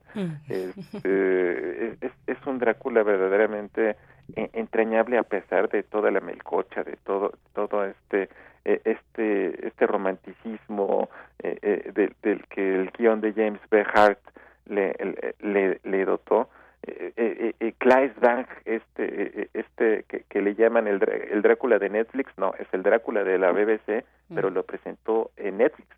eh, 0.48 0.72
es, 2.00 2.12
es, 2.26 2.46
un 2.46 2.58
Drácula 2.58 3.02
verdaderamente 3.02 3.96
entrañable 4.36 5.18
a 5.18 5.24
pesar 5.24 5.68
de 5.70 5.82
toda 5.82 6.12
la 6.12 6.20
melcocha 6.20 6.84
de 6.84 6.96
todo 7.04 7.32
todo 7.52 7.84
este 7.84 8.28
eh, 8.64 8.80
este 8.84 9.66
este 9.66 9.86
romanticismo 9.88 11.10
del, 11.42 12.14
del 12.22 12.46
que 12.46 12.76
el 12.76 12.90
guion 12.92 13.20
de 13.20 13.32
James 13.32 13.60
B. 13.70 13.84
Hart 13.92 14.20
le, 14.66 14.94
le, 15.40 15.80
le 15.82 16.04
dotó 16.04 16.48
eh, 16.86 17.12
eh, 17.16 17.54
eh, 17.60 17.74
Claes 17.78 18.18
Bang, 18.20 18.46
este, 18.64 19.50
este 19.52 20.04
que, 20.08 20.24
que, 20.28 20.40
le 20.40 20.54
llaman 20.54 20.86
el, 20.86 21.00
el 21.30 21.42
Drácula 21.42 21.78
de 21.78 21.90
Netflix, 21.90 22.32
no, 22.38 22.54
es 22.58 22.66
el 22.72 22.82
Drácula 22.82 23.22
de 23.22 23.38
la 23.38 23.52
BBC, 23.52 24.04
mm. 24.28 24.34
pero 24.34 24.50
lo 24.50 24.62
presentó 24.64 25.30
en 25.36 25.58
Netflix. 25.58 25.88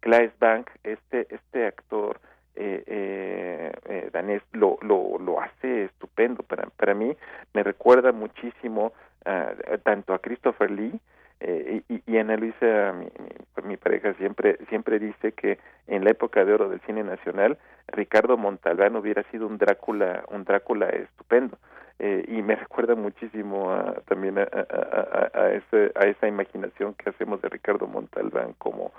Claes 0.00 0.32
Bang, 0.40 0.64
este, 0.82 1.28
este 1.32 1.66
actor 1.66 2.20
eh, 2.54 3.72
eh, 3.86 4.10
danés, 4.12 4.42
lo, 4.52 4.78
lo, 4.82 5.18
lo 5.18 5.40
hace 5.40 5.84
estupendo. 5.84 6.42
Para, 6.42 6.66
para 6.70 6.94
mí 6.94 7.16
me 7.54 7.62
recuerda 7.62 8.12
muchísimo 8.12 8.92
uh, 9.24 9.78
tanto 9.82 10.12
a 10.12 10.18
Christopher 10.18 10.70
Lee, 10.70 11.00
eh, 11.44 11.82
y, 11.88 12.02
y, 12.06 12.18
Ana 12.18 12.36
Luisa, 12.36 12.92
mi, 12.92 13.06
mi, 13.06 13.68
mi, 13.68 13.76
pareja, 13.76 14.14
siempre, 14.14 14.58
siempre 14.68 15.00
dice 15.00 15.32
que 15.32 15.58
en 15.88 16.04
la 16.04 16.10
época 16.10 16.44
de 16.44 16.54
oro 16.54 16.68
del 16.68 16.80
cine 16.82 17.02
nacional, 17.02 17.58
Ricardo 17.88 18.36
Montalbán 18.36 18.94
hubiera 18.94 19.24
sido 19.24 19.48
un 19.48 19.58
Drácula, 19.58 20.24
un 20.30 20.44
Drácula 20.44 20.88
estupendo. 20.90 21.58
eh, 21.98 22.24
y 22.28 22.42
me 22.42 22.54
recuerda 22.64 22.94
muchísimo 22.94 23.72
a, 23.72 23.94
también 24.06 24.38
a, 24.38 24.42
a, 24.42 25.30
a, 25.34 25.52
ese, 25.52 25.90
a 25.96 26.06
esa 26.06 26.28
imaginación 26.28 26.94
que 26.94 27.10
hacemos 27.10 27.42
de 27.42 27.48
Ricardo 27.48 27.88
Montalbán 27.88 28.54
como 28.58 28.92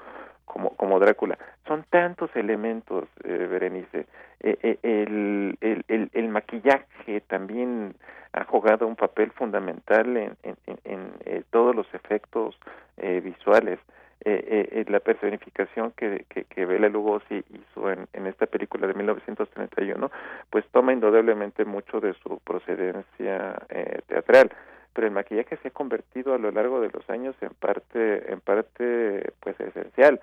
como 0.46 0.72
como 0.72 1.00
Drácula. 1.00 1.38
Son 1.68 1.86
tantos 1.90 2.30
elementos 2.36 3.06
eh, 3.24 3.48
Berenice. 3.50 4.06
Eh, 4.42 4.58
eh, 4.62 4.78
el, 4.84 5.58
el, 5.62 5.86
el, 5.88 6.10
el, 6.14 6.30
maquillaje 6.30 7.22
también 7.22 7.96
ha 8.34 8.44
jugado 8.46 8.88
un 8.88 8.96
papel 8.96 9.32
fundamental 9.32 10.18
en, 10.18 10.36
en, 10.44 10.58
en, 10.66 10.78
en 10.84 11.12
eh, 11.26 11.44
todos 11.52 11.76
los 11.76 11.88
efectos 11.94 12.58
eh, 12.98 13.22
visuales. 13.24 13.80
Eh, 14.26 14.86
la 14.88 15.02
personificación 15.02 15.92
que, 15.98 16.26
que, 16.30 16.46
que 16.46 16.66
Bela 16.66 16.88
Lugosi 16.88 17.44
hizo 17.50 17.92
en, 17.92 18.08
en 18.14 18.28
esta 18.28 18.46
película 18.46 18.88
de 18.88 18.94
1931, 18.94 20.10
pues 20.50 20.66
toma 20.72 20.94
indudablemente 20.94 21.66
mucho 21.66 22.00
de 22.00 22.14
su 22.24 22.40
procedencia 22.40 23.62
teatral 24.08 24.50
pero 24.94 25.08
el 25.08 25.14
maquillaje 25.14 25.58
se 25.58 25.70
ha 25.70 25.72
convertido 25.72 26.34
a 26.34 26.38
lo 26.38 26.52
largo 26.52 26.82
de 26.82 26.90
los 26.90 27.10
años 27.10 27.36
en 27.42 27.50
parte 27.50 28.32
en 28.32 28.40
parte 28.42 29.34
pues 29.40 29.60
esencial. 29.60 30.20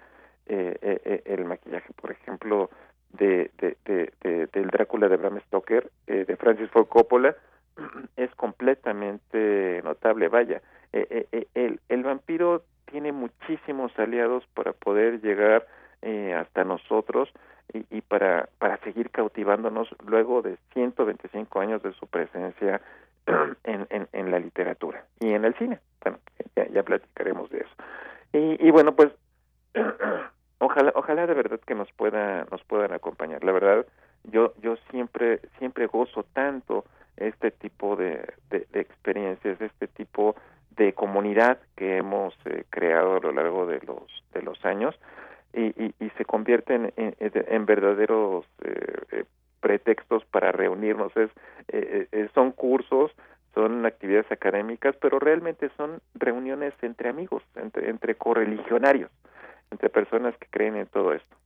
Eh, 0.47 0.77
eh, 0.83 1.01
eh 1.05 1.23
el 1.27 1.45
maquillaje 1.45 1.93
por 1.95 2.11
ejemplo 2.11 2.71
de, 3.13 3.51
de, 3.59 3.77
de, 3.85 4.13
de, 4.23 4.47
del 4.47 4.69
Drácula 4.69 5.09
de 5.09 5.17
Bram 5.17 5.41
Stoker 5.47 5.91
eh, 6.07 6.25
de 6.25 6.37
Francis 6.37 6.71
Ford 6.71 6.87
Coppola 6.87 7.35
es 8.17 8.35
completamente 8.35 9.81
notable 9.85 10.29
vaya. 10.29 10.63
Eh, 10.93 11.27
eh, 11.33 11.47
el, 11.55 11.81
el 11.89 12.03
vampiro 12.03 12.65
tiene 12.91 13.13
muchísimos 13.13 13.97
aliados 13.99 14.45
para 14.55 14.73
poder 14.73 15.21
llegar 15.21 15.67
eh, 16.03 16.35
hasta 16.35 16.65
nosotros 16.65 17.29
y, 17.73 17.85
y, 17.91 18.01
para, 18.01 18.49
para 18.59 18.79
seguir 18.79 19.11
cautivándonos 19.11 19.89
luego 20.07 20.43
de 20.43 20.57
125 20.73 21.61
años 21.61 21.83
de 21.83 21.93
su 21.93 22.07
presencia 22.07 22.81
en, 23.65 24.09
en, 24.13 24.31
la 24.31 24.39
literatura 24.39 25.05
y 25.21 25.33
en 25.33 25.45
el 25.45 25.55
cine. 25.55 25.79
Bueno, 26.03 26.19
ya, 26.57 26.69
ya 26.69 26.83
platicaremos 26.83 27.51
de 27.51 27.59
eso. 27.59 27.75
Y, 28.33 28.67
y 28.67 28.71
bueno, 28.71 28.95
pues 28.95 29.11
ojalá, 30.59 30.93
ojalá 30.95 31.27
de 31.27 31.35
verdad 31.35 31.61
que 31.67 31.75
nos 31.75 31.91
pueda, 31.93 32.47
nos 32.51 32.63
puedan 32.65 32.93
acompañar. 32.93 33.45
La 33.45 33.53
verdad, 33.53 33.87
yo, 34.25 34.55
yo 34.61 34.77
siempre, 34.91 35.41
siempre 35.59 35.87
gozo 35.87 36.25
tanto 36.33 36.85
este 37.17 37.51
tipo 37.51 37.97
de, 37.97 38.35
de, 38.51 38.67
experiencias, 38.73 39.61
este 39.61 39.89
tipo 39.89 40.35
de 40.77 40.93
comunidad 40.95 41.59
que 41.77 41.99
hemos 41.99 42.35
eh, 42.47 42.65
creado 42.71 43.17
a 43.17 43.21
lo 43.21 43.33
largo 43.33 43.67
de 43.67 43.81
los 43.81 44.25
de 44.33 44.43
los 44.43 44.65
años 44.65 44.99
y, 45.53 45.67
y, 45.83 45.95
y 45.99 46.11
se 46.11 46.25
convierten 46.25 46.93
en, 46.97 47.15
en, 47.19 47.33
en 47.35 47.67
verdaderos 47.67 48.47
eh, 48.63 49.25
pretextos 49.61 50.25
para 50.27 50.53
reunirnos. 50.53 51.17
Es 51.17 51.31
eh, 51.69 52.09
eh, 52.13 52.29
son 52.35 52.53
cursos 52.53 53.13
son 53.55 53.85
actividades 53.85 54.31
académicas 54.31 54.95
pero 55.01 55.19
realmente 55.19 55.71
son 55.77 56.01
reuniones 56.15 56.73
entre 56.83 57.09
amigos 57.09 57.43
entre 57.57 57.91
entre 57.91 58.15
correligionarios 58.15 59.11
entre 59.71 59.89
personas 59.89 60.37
que 60.37 60.47
creen 60.51 60.77
en 60.77 60.87
todo 60.87 61.13
esto 61.13 61.37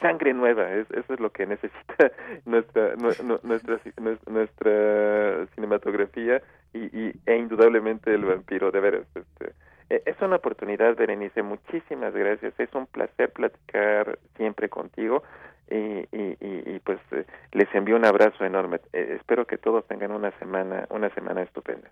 sangre 0.00 0.34
nueva, 0.34 0.68
es, 0.72 0.90
eso 0.90 1.14
es 1.14 1.20
lo 1.20 1.30
que 1.30 1.46
necesita 1.46 2.10
nuestra 2.44 2.96
nuestra 2.96 3.80
nuestra 4.26 5.46
cinematografía 5.54 6.42
y, 6.74 6.78
y, 6.78 7.12
e 7.24 7.36
indudablemente 7.36 8.12
el 8.12 8.24
vampiro, 8.24 8.70
de 8.72 8.80
veras. 8.80 9.06
Este, 9.14 9.54
es 9.88 10.20
una 10.20 10.36
oportunidad, 10.36 10.96
Berenice, 10.96 11.42
muchísimas 11.42 12.14
gracias, 12.14 12.52
es 12.58 12.74
un 12.74 12.86
placer 12.86 13.32
platicar 13.32 14.18
siempre 14.36 14.68
contigo. 14.68 15.22
Y, 15.72 16.00
y, 16.10 16.36
y, 16.40 16.80
pues 16.80 16.98
les 17.52 17.72
envío 17.76 17.94
un 17.94 18.04
abrazo 18.04 18.44
enorme. 18.44 18.80
espero 18.92 19.46
que 19.46 19.56
todos 19.56 19.86
tengan 19.86 20.10
una 20.10 20.32
semana, 20.40 20.88
una 20.90 21.10
semana 21.10 21.42
estupenda. 21.42 21.88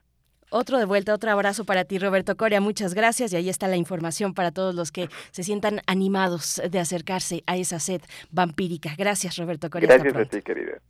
Otro 0.51 0.78
de 0.78 0.84
vuelta, 0.84 1.14
otro 1.14 1.30
abrazo 1.30 1.64
para 1.64 1.84
ti, 1.84 1.99
Roberto 1.99 2.36
Coria. 2.36 2.61
Muchas 2.61 2.94
gracias. 2.94 3.32
Y 3.32 3.36
ahí 3.36 3.49
está 3.49 3.68
la 3.68 3.76
información 3.76 4.34
para 4.34 4.51
todos 4.51 4.74
los 4.74 4.90
que 4.90 5.09
se 5.30 5.42
sientan 5.42 5.80
animados 5.86 6.61
de 6.68 6.78
acercarse 6.78 7.42
a 7.46 7.57
esa 7.57 7.80
sed 7.80 8.01
vampírica. 8.30 8.94
Gracias, 8.96 9.36
Roberto 9.36 9.68
Coria. 9.70 9.88
Gracias 9.88 10.16
a 10.16 10.24
ti, 10.24 10.42
querida. 10.42 10.80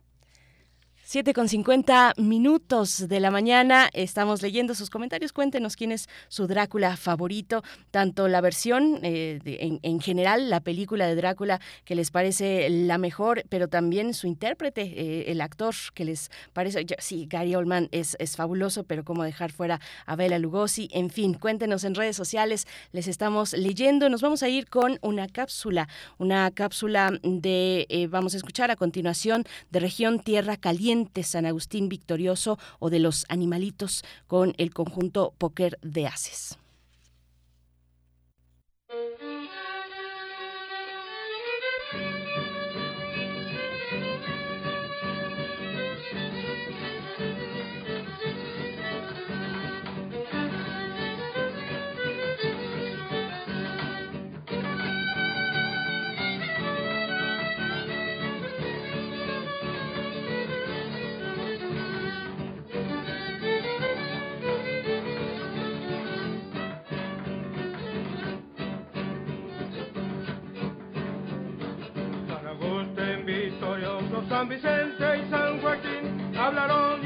7 1.09 1.33
con 1.33 1.49
50 1.49 2.13
minutos 2.17 3.07
de 3.07 3.19
la 3.19 3.31
mañana. 3.31 3.89
Estamos 3.93 4.43
leyendo 4.43 4.75
sus 4.75 4.91
comentarios. 4.91 5.33
Cuéntenos 5.33 5.75
quién 5.75 5.91
es 5.91 6.07
su 6.27 6.45
Drácula 6.45 6.97
favorito, 6.97 7.63
tanto 7.89 8.27
la 8.27 8.41
versión 8.41 8.99
eh, 9.01 9.39
en, 9.43 9.79
en, 9.81 10.01
general, 10.01 10.51
la 10.51 10.59
película 10.59 11.07
de 11.07 11.15
Drácula 11.15 11.61
que 11.83 11.95
les 11.95 12.11
parece 12.11 12.69
la 12.69 12.99
mejor, 12.99 13.41
pero 13.49 13.67
también 13.67 14.13
su 14.13 14.27
intérprete, 14.27 14.83
eh, 14.83 15.31
el 15.31 15.41
actor 15.41 15.73
que 15.95 16.05
les 16.05 16.29
parece. 16.53 16.85
Sí, 16.99 17.25
Gary 17.27 17.55
Oldman 17.55 17.89
es, 17.91 18.15
es 18.19 18.35
fabuloso, 18.35 18.83
pero 18.83 19.03
cómo 19.03 19.23
dejar 19.23 19.51
fuera 19.51 19.81
a 20.05 20.15
Bela 20.15 20.37
Lugosi. 20.37 20.89
En 20.91 21.09
fin, 21.09 21.33
cuéntenos 21.33 21.85
en 21.85 21.95
redes 21.95 22.17
sociales. 22.17 22.67
Les 22.91 23.07
estamos 23.07 23.53
leyendo. 23.53 24.09
Nos 24.09 24.21
vamos 24.21 24.43
a 24.43 24.49
ir 24.49 24.69
con 24.69 24.99
una 25.01 25.27
cápsula, 25.27 25.89
una 26.19 26.51
cápsula 26.51 27.13
de, 27.23 27.87
eh, 27.89 28.05
vamos 28.05 28.35
a 28.35 28.37
escuchar 28.37 28.69
a 28.69 28.75
continuación, 28.75 29.43
de 29.71 29.79
región 29.79 30.19
Tierra 30.19 30.55
Caliente 30.55 30.98
San 31.23 31.45
Agustín 31.45 31.89
Victorioso 31.89 32.57
o 32.79 32.89
de 32.89 32.99
los 32.99 33.25
animalitos 33.29 34.03
con 34.27 34.53
el 34.57 34.73
conjunto 34.73 35.33
Póker 35.37 35.77
de 35.81 36.07
Haces. 36.07 36.57
San 74.29 74.47
Vicente 74.47 75.17
y 75.17 75.29
San 75.31 75.59
Joaquín 75.59 76.37
hablaron 76.37 77.01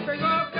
que 0.00 0.12
tengo 0.12 0.50
que 0.52 0.59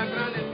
la 0.00 0.06
gran 0.06 0.49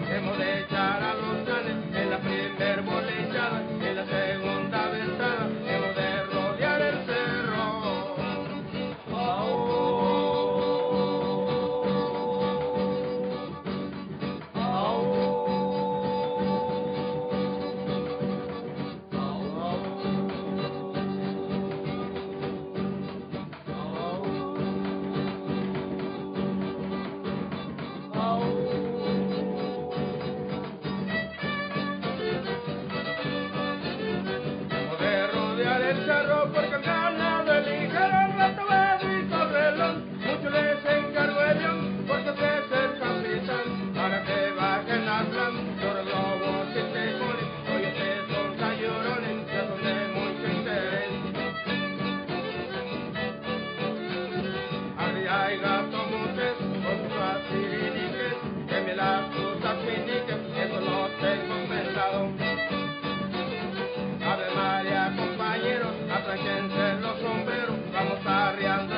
Ave 64.25 64.49
María, 64.55 65.13
compañeros, 65.17 65.95
atráquense 66.11 66.95
los 67.03 67.21
sombreros, 67.21 67.77
vamos 67.93 68.27
a 68.27 68.49
arriando. 68.49 68.96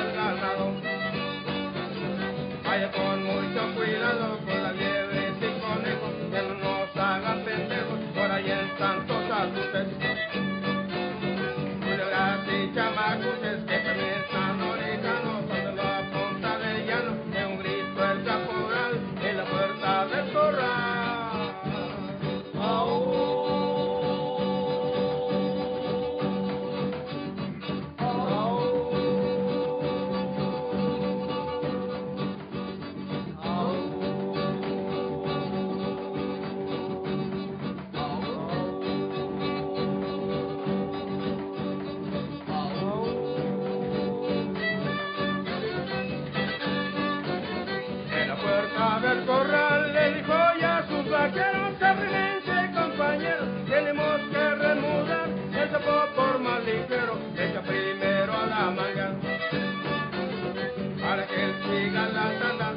Para 61.69 62.68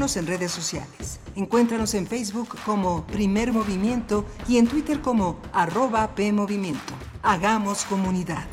En 0.00 0.26
redes 0.26 0.50
sociales. 0.50 1.20
Encuéntranos 1.36 1.92
en 1.92 2.06
Facebook 2.06 2.48
como 2.64 3.06
Primer 3.08 3.52
Movimiento 3.52 4.24
y 4.48 4.56
en 4.56 4.66
Twitter 4.66 5.02
como 5.02 5.38
arroba 5.52 6.14
PMovimiento. 6.14 6.94
Hagamos 7.22 7.84
comunidad. 7.84 8.46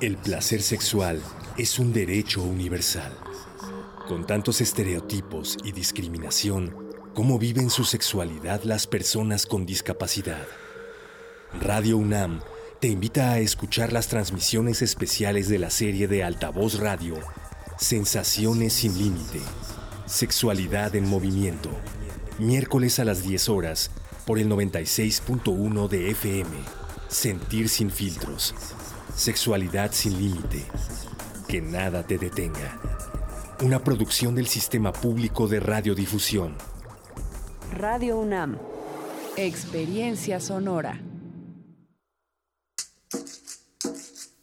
El 0.00 0.16
placer 0.16 0.62
sexual 0.62 1.20
es 1.58 1.80
un 1.80 1.92
derecho 1.92 2.44
universal. 2.44 3.12
Con 4.06 4.28
tantos 4.28 4.60
estereotipos 4.60 5.58
y 5.64 5.72
discriminación, 5.72 6.92
¿cómo 7.14 7.36
viven 7.40 7.68
su 7.68 7.82
sexualidad 7.82 8.62
las 8.62 8.86
personas 8.86 9.44
con 9.44 9.66
discapacidad? 9.66 10.46
Radio 11.60 11.96
UNAM 11.96 12.40
te 12.82 12.88
invita 12.88 13.30
a 13.30 13.38
escuchar 13.38 13.92
las 13.92 14.08
transmisiones 14.08 14.82
especiales 14.82 15.48
de 15.48 15.60
la 15.60 15.70
serie 15.70 16.08
de 16.08 16.24
Altavoz 16.24 16.80
Radio, 16.80 17.14
Sensaciones 17.78 18.72
sin 18.72 18.98
Límite, 18.98 19.38
Sexualidad 20.06 20.96
en 20.96 21.08
Movimiento, 21.08 21.70
miércoles 22.40 22.98
a 22.98 23.04
las 23.04 23.22
10 23.22 23.50
horas 23.50 23.92
por 24.26 24.40
el 24.40 24.48
96.1 24.48 25.88
de 25.88 26.10
FM, 26.10 26.50
Sentir 27.06 27.68
sin 27.68 27.88
filtros, 27.88 28.52
Sexualidad 29.14 29.92
sin 29.92 30.18
Límite, 30.18 30.64
que 31.46 31.60
nada 31.60 32.04
te 32.04 32.18
detenga. 32.18 32.80
Una 33.62 33.84
producción 33.84 34.34
del 34.34 34.48
Sistema 34.48 34.92
Público 34.92 35.46
de 35.46 35.60
Radiodifusión. 35.60 36.56
Radio 37.78 38.18
UNAM. 38.18 38.58
Experiencia 39.36 40.40
sonora. 40.40 41.00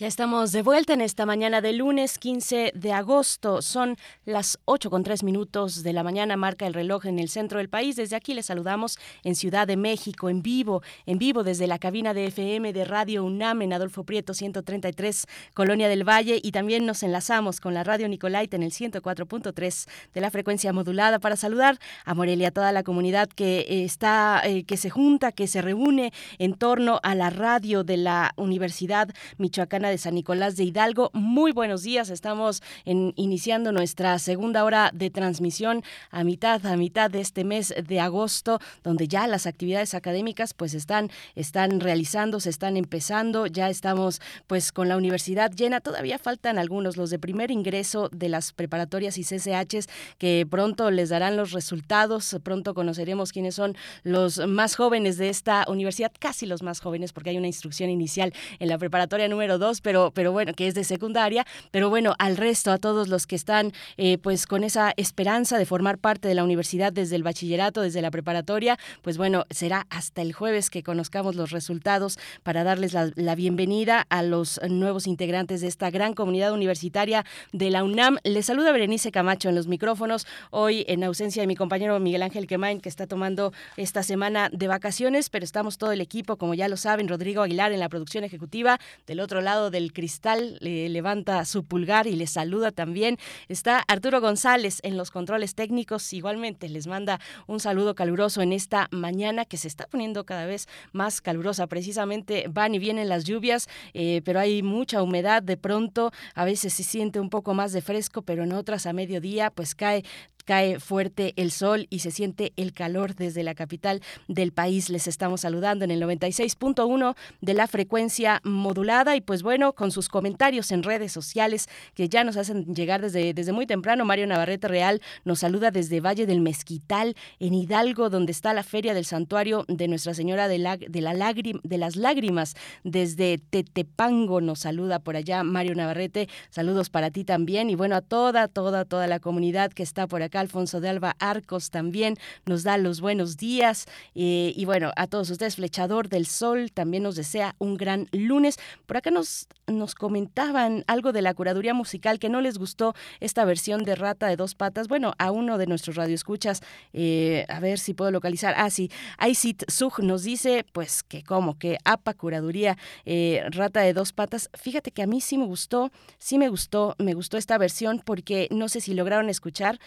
Ya 0.00 0.06
estamos 0.06 0.52
de 0.52 0.62
vuelta 0.62 0.92
en 0.92 1.00
esta 1.00 1.26
mañana 1.26 1.60
de 1.60 1.72
lunes 1.72 2.20
15 2.20 2.70
de 2.72 2.92
agosto. 2.92 3.62
Son 3.62 3.96
las 4.24 4.60
8 4.64 4.90
con 4.90 5.02
3 5.02 5.24
minutos 5.24 5.82
de 5.82 5.92
la 5.92 6.04
mañana, 6.04 6.36
marca 6.36 6.68
el 6.68 6.74
reloj 6.74 7.06
en 7.06 7.18
el 7.18 7.28
centro 7.28 7.58
del 7.58 7.68
país. 7.68 7.96
Desde 7.96 8.14
aquí 8.14 8.32
les 8.32 8.46
saludamos 8.46 8.96
en 9.24 9.34
Ciudad 9.34 9.66
de 9.66 9.76
México, 9.76 10.30
en 10.30 10.40
vivo, 10.40 10.82
en 11.04 11.18
vivo 11.18 11.42
desde 11.42 11.66
la 11.66 11.80
cabina 11.80 12.14
de 12.14 12.26
FM 12.26 12.72
de 12.72 12.84
Radio 12.84 13.24
UNAM 13.24 13.62
en 13.62 13.72
Adolfo 13.72 14.04
Prieto 14.04 14.34
133, 14.34 15.26
Colonia 15.52 15.88
del 15.88 16.08
Valle. 16.08 16.38
Y 16.44 16.52
también 16.52 16.86
nos 16.86 17.02
enlazamos 17.02 17.58
con 17.58 17.74
la 17.74 17.82
Radio 17.82 18.08
Nicolaita 18.08 18.54
en 18.54 18.62
el 18.62 18.70
104.3 18.70 19.88
de 20.14 20.20
la 20.20 20.30
frecuencia 20.30 20.72
modulada 20.72 21.18
para 21.18 21.34
saludar 21.34 21.76
a 22.04 22.14
Morelia, 22.14 22.48
a 22.48 22.52
toda 22.52 22.70
la 22.70 22.84
comunidad 22.84 23.28
que 23.30 23.82
está, 23.84 24.42
eh, 24.44 24.62
que 24.62 24.76
se 24.76 24.90
junta, 24.90 25.32
que 25.32 25.48
se 25.48 25.60
reúne 25.60 26.12
en 26.38 26.54
torno 26.54 27.00
a 27.02 27.16
la 27.16 27.30
radio 27.30 27.82
de 27.82 27.96
la 27.96 28.32
Universidad 28.36 29.08
Michoacana 29.38 29.87
de 29.88 29.98
San 29.98 30.14
Nicolás 30.14 30.56
de 30.56 30.64
Hidalgo. 30.64 31.10
Muy 31.12 31.52
buenos 31.52 31.82
días, 31.82 32.10
estamos 32.10 32.62
iniciando 32.84 33.72
nuestra 33.72 34.18
segunda 34.18 34.64
hora 34.64 34.90
de 34.94 35.10
transmisión 35.10 35.82
a 36.10 36.24
mitad, 36.24 36.64
a 36.66 36.76
mitad 36.76 37.10
de 37.10 37.20
este 37.20 37.44
mes 37.44 37.74
de 37.86 38.00
agosto, 38.00 38.60
donde 38.82 39.08
ya 39.08 39.26
las 39.26 39.46
actividades 39.46 39.94
académicas 39.94 40.54
pues 40.54 40.74
están, 40.74 41.10
están 41.34 41.80
realizando, 41.80 42.40
se 42.40 42.50
están 42.50 42.76
empezando, 42.76 43.46
ya 43.46 43.68
estamos 43.70 44.20
pues 44.46 44.72
con 44.72 44.88
la 44.88 44.96
universidad 44.96 45.50
llena, 45.50 45.80
todavía 45.80 46.18
faltan 46.18 46.58
algunos, 46.58 46.96
los 46.96 47.10
de 47.10 47.18
primer 47.18 47.50
ingreso 47.50 48.08
de 48.12 48.28
las 48.28 48.52
preparatorias 48.52 49.18
y 49.18 49.24
CCHs 49.24 49.88
que 50.18 50.46
pronto 50.48 50.90
les 50.90 51.08
darán 51.08 51.36
los 51.36 51.52
resultados, 51.52 52.36
pronto 52.42 52.74
conoceremos 52.74 53.32
quiénes 53.32 53.54
son 53.54 53.76
los 54.02 54.38
más 54.46 54.76
jóvenes 54.76 55.16
de 55.16 55.28
esta 55.28 55.64
universidad, 55.68 56.12
casi 56.18 56.46
los 56.46 56.62
más 56.62 56.80
jóvenes 56.80 57.12
porque 57.12 57.30
hay 57.30 57.38
una 57.38 57.46
instrucción 57.46 57.90
inicial 57.90 58.32
en 58.58 58.68
la 58.68 58.78
preparatoria 58.78 59.28
número 59.28 59.58
2, 59.58 59.77
pero, 59.80 60.10
pero 60.14 60.32
bueno, 60.32 60.52
que 60.54 60.66
es 60.66 60.74
de 60.74 60.84
secundaria, 60.84 61.46
pero 61.70 61.90
bueno, 61.90 62.14
al 62.18 62.36
resto, 62.36 62.70
a 62.72 62.78
todos 62.78 63.08
los 63.08 63.26
que 63.26 63.36
están 63.36 63.72
eh, 63.96 64.18
pues 64.18 64.46
con 64.46 64.64
esa 64.64 64.92
esperanza 64.96 65.58
de 65.58 65.66
formar 65.66 65.98
parte 65.98 66.28
de 66.28 66.34
la 66.34 66.44
universidad 66.44 66.92
desde 66.92 67.16
el 67.16 67.22
bachillerato, 67.22 67.82
desde 67.82 68.02
la 68.02 68.10
preparatoria, 68.10 68.78
pues 69.02 69.16
bueno, 69.16 69.44
será 69.50 69.86
hasta 69.90 70.22
el 70.22 70.32
jueves 70.32 70.70
que 70.70 70.82
conozcamos 70.82 71.34
los 71.34 71.50
resultados 71.50 72.18
para 72.42 72.64
darles 72.64 72.94
la, 72.94 73.34
bienvenida 73.34 74.06
a 74.08 74.22
los 74.22 74.60
nuevos 74.68 75.06
integrantes 75.06 75.60
de 75.60 75.68
esta 75.68 75.90
gran 75.90 76.14
comunidad 76.14 76.52
universitaria 76.52 77.24
de 77.52 77.70
la 77.70 77.84
UNAM. 77.84 78.18
Les 78.24 78.46
saluda 78.46 78.72
Berenice 78.72 79.12
Camacho 79.12 79.48
en 79.48 79.54
los 79.54 79.68
micrófonos, 79.68 80.26
hoy 80.50 80.84
en 80.88 81.04
ausencia 81.04 81.42
de 81.42 81.46
mi 81.46 81.56
compañero 81.56 81.98
Miguel 82.00 82.22
Ángel 82.22 82.46
Quemain, 82.46 82.80
que 82.80 82.88
está 82.88 83.06
tomando 83.06 83.52
esta 83.76 84.02
semana 84.02 84.48
de 84.52 84.66
vacaciones, 84.68 85.30
pero 85.30 85.44
estamos 85.44 85.78
todo 85.78 85.92
el 85.92 86.00
equipo, 86.00 86.36
como 86.36 86.54
ya 86.54 86.68
lo 86.68 86.76
saben, 86.76 87.08
Rodrigo 87.08 87.42
Aguilar 87.42 87.72
en 87.72 87.80
la 87.80 87.88
producción 87.88 88.24
ejecutiva, 88.24 88.78
del 89.06 89.20
otro 89.20 89.40
lado 89.40 89.67
del 89.70 89.92
cristal 89.92 90.58
le 90.60 90.88
levanta 90.88 91.44
su 91.44 91.64
pulgar 91.64 92.06
y 92.06 92.16
le 92.16 92.26
saluda 92.26 92.72
también. 92.72 93.18
Está 93.48 93.84
Arturo 93.88 94.20
González 94.20 94.80
en 94.82 94.96
los 94.96 95.10
controles 95.10 95.54
técnicos, 95.54 96.12
igualmente 96.12 96.68
les 96.68 96.86
manda 96.86 97.20
un 97.46 97.60
saludo 97.60 97.94
caluroso 97.94 98.42
en 98.42 98.52
esta 98.52 98.88
mañana 98.90 99.44
que 99.44 99.56
se 99.56 99.68
está 99.68 99.86
poniendo 99.86 100.24
cada 100.24 100.46
vez 100.46 100.68
más 100.92 101.20
calurosa. 101.20 101.66
Precisamente 101.66 102.46
van 102.48 102.74
y 102.74 102.78
vienen 102.78 103.08
las 103.08 103.24
lluvias, 103.24 103.68
eh, 103.94 104.22
pero 104.24 104.40
hay 104.40 104.62
mucha 104.62 105.02
humedad 105.02 105.42
de 105.42 105.56
pronto, 105.56 106.12
a 106.34 106.44
veces 106.44 106.72
se 106.74 106.84
siente 106.84 107.20
un 107.20 107.30
poco 107.30 107.54
más 107.54 107.72
de 107.72 107.82
fresco, 107.82 108.22
pero 108.22 108.44
en 108.44 108.52
otras 108.52 108.86
a 108.86 108.92
mediodía 108.92 109.50
pues 109.50 109.74
cae 109.74 110.04
cae 110.48 110.80
fuerte 110.80 111.34
el 111.36 111.50
sol 111.50 111.86
y 111.90 111.98
se 111.98 112.10
siente 112.10 112.54
el 112.56 112.72
calor 112.72 113.14
desde 113.14 113.42
la 113.42 113.54
capital 113.54 114.00
del 114.28 114.50
país. 114.50 114.88
Les 114.88 115.06
estamos 115.06 115.42
saludando 115.42 115.84
en 115.84 115.90
el 115.90 116.00
96.1 116.00 117.14
de 117.42 117.52
la 117.52 117.66
frecuencia 117.66 118.40
modulada 118.44 119.14
y 119.14 119.20
pues 119.20 119.42
bueno, 119.42 119.74
con 119.74 119.90
sus 119.90 120.08
comentarios 120.08 120.72
en 120.72 120.84
redes 120.84 121.12
sociales 121.12 121.68
que 121.94 122.08
ya 122.08 122.24
nos 122.24 122.38
hacen 122.38 122.64
llegar 122.74 123.02
desde, 123.02 123.34
desde 123.34 123.52
muy 123.52 123.66
temprano. 123.66 124.06
Mario 124.06 124.26
Navarrete 124.26 124.68
Real 124.68 125.02
nos 125.22 125.40
saluda 125.40 125.70
desde 125.70 126.00
Valle 126.00 126.24
del 126.24 126.40
Mezquital, 126.40 127.14
en 127.40 127.52
Hidalgo, 127.52 128.08
donde 128.08 128.32
está 128.32 128.54
la 128.54 128.62
feria 128.62 128.94
del 128.94 129.04
santuario 129.04 129.66
de 129.68 129.86
Nuestra 129.86 130.14
Señora 130.14 130.48
de, 130.48 130.56
la, 130.56 130.78
de, 130.78 131.02
la 131.02 131.12
de 131.12 131.78
las 131.78 131.96
Lágrimas. 131.96 132.54
Desde 132.84 133.36
Tetepango 133.36 134.40
nos 134.40 134.60
saluda 134.60 134.98
por 134.98 135.14
allá 135.14 135.42
Mario 135.42 135.74
Navarrete. 135.74 136.26
Saludos 136.48 136.88
para 136.88 137.10
ti 137.10 137.24
también 137.24 137.68
y 137.68 137.74
bueno, 137.74 137.96
a 137.96 138.00
toda, 138.00 138.48
toda, 138.48 138.86
toda 138.86 139.06
la 139.08 139.20
comunidad 139.20 139.70
que 139.74 139.82
está 139.82 140.06
por 140.06 140.22
acá 140.22 140.37
Alfonso 140.40 140.80
de 140.80 140.88
Alba 140.88 141.16
Arcos 141.18 141.70
también 141.70 142.16
nos 142.46 142.62
da 142.62 142.78
los 142.78 143.00
buenos 143.00 143.36
días. 143.36 143.86
Eh, 144.14 144.52
y 144.56 144.64
bueno, 144.64 144.92
a 144.96 145.06
todos 145.06 145.30
ustedes, 145.30 145.56
Flechador 145.56 146.08
del 146.08 146.26
Sol 146.26 146.72
también 146.72 147.02
nos 147.02 147.16
desea 147.16 147.54
un 147.58 147.76
gran 147.76 148.08
lunes. 148.12 148.58
Por 148.86 148.96
acá 148.96 149.10
nos, 149.10 149.48
nos 149.66 149.94
comentaban 149.94 150.84
algo 150.86 151.12
de 151.12 151.22
la 151.22 151.34
curaduría 151.34 151.74
musical 151.74 152.18
que 152.18 152.28
no 152.28 152.40
les 152.40 152.58
gustó 152.58 152.94
esta 153.20 153.44
versión 153.44 153.84
de 153.84 153.94
Rata 153.94 154.28
de 154.28 154.36
dos 154.36 154.54
patas. 154.54 154.88
Bueno, 154.88 155.14
a 155.18 155.30
uno 155.30 155.58
de 155.58 155.66
nuestros 155.66 155.96
radioescuchas, 155.96 156.62
eh, 156.92 157.46
a 157.48 157.60
ver 157.60 157.78
si 157.78 157.94
puedo 157.94 158.10
localizar. 158.10 158.54
Ah, 158.56 158.70
sí, 158.70 158.90
Aisit 159.18 159.70
Sug 159.70 160.02
nos 160.02 160.22
dice, 160.22 160.64
pues 160.72 161.02
que 161.02 161.22
como 161.22 161.58
que 161.58 161.78
APA 161.84 162.14
curaduría 162.14 162.76
eh, 163.04 163.44
Rata 163.50 163.80
de 163.80 163.92
dos 163.92 164.12
patas. 164.12 164.50
Fíjate 164.54 164.90
que 164.90 165.02
a 165.02 165.06
mí 165.06 165.20
sí 165.20 165.38
me 165.38 165.46
gustó, 165.46 165.90
sí 166.18 166.38
me 166.38 166.48
gustó, 166.48 166.94
me 166.98 167.14
gustó 167.14 167.36
esta 167.36 167.58
versión 167.58 168.02
porque 168.04 168.48
no 168.50 168.68
sé 168.68 168.80
si 168.80 168.94
lograron 168.94 169.28
escuchar 169.28 169.78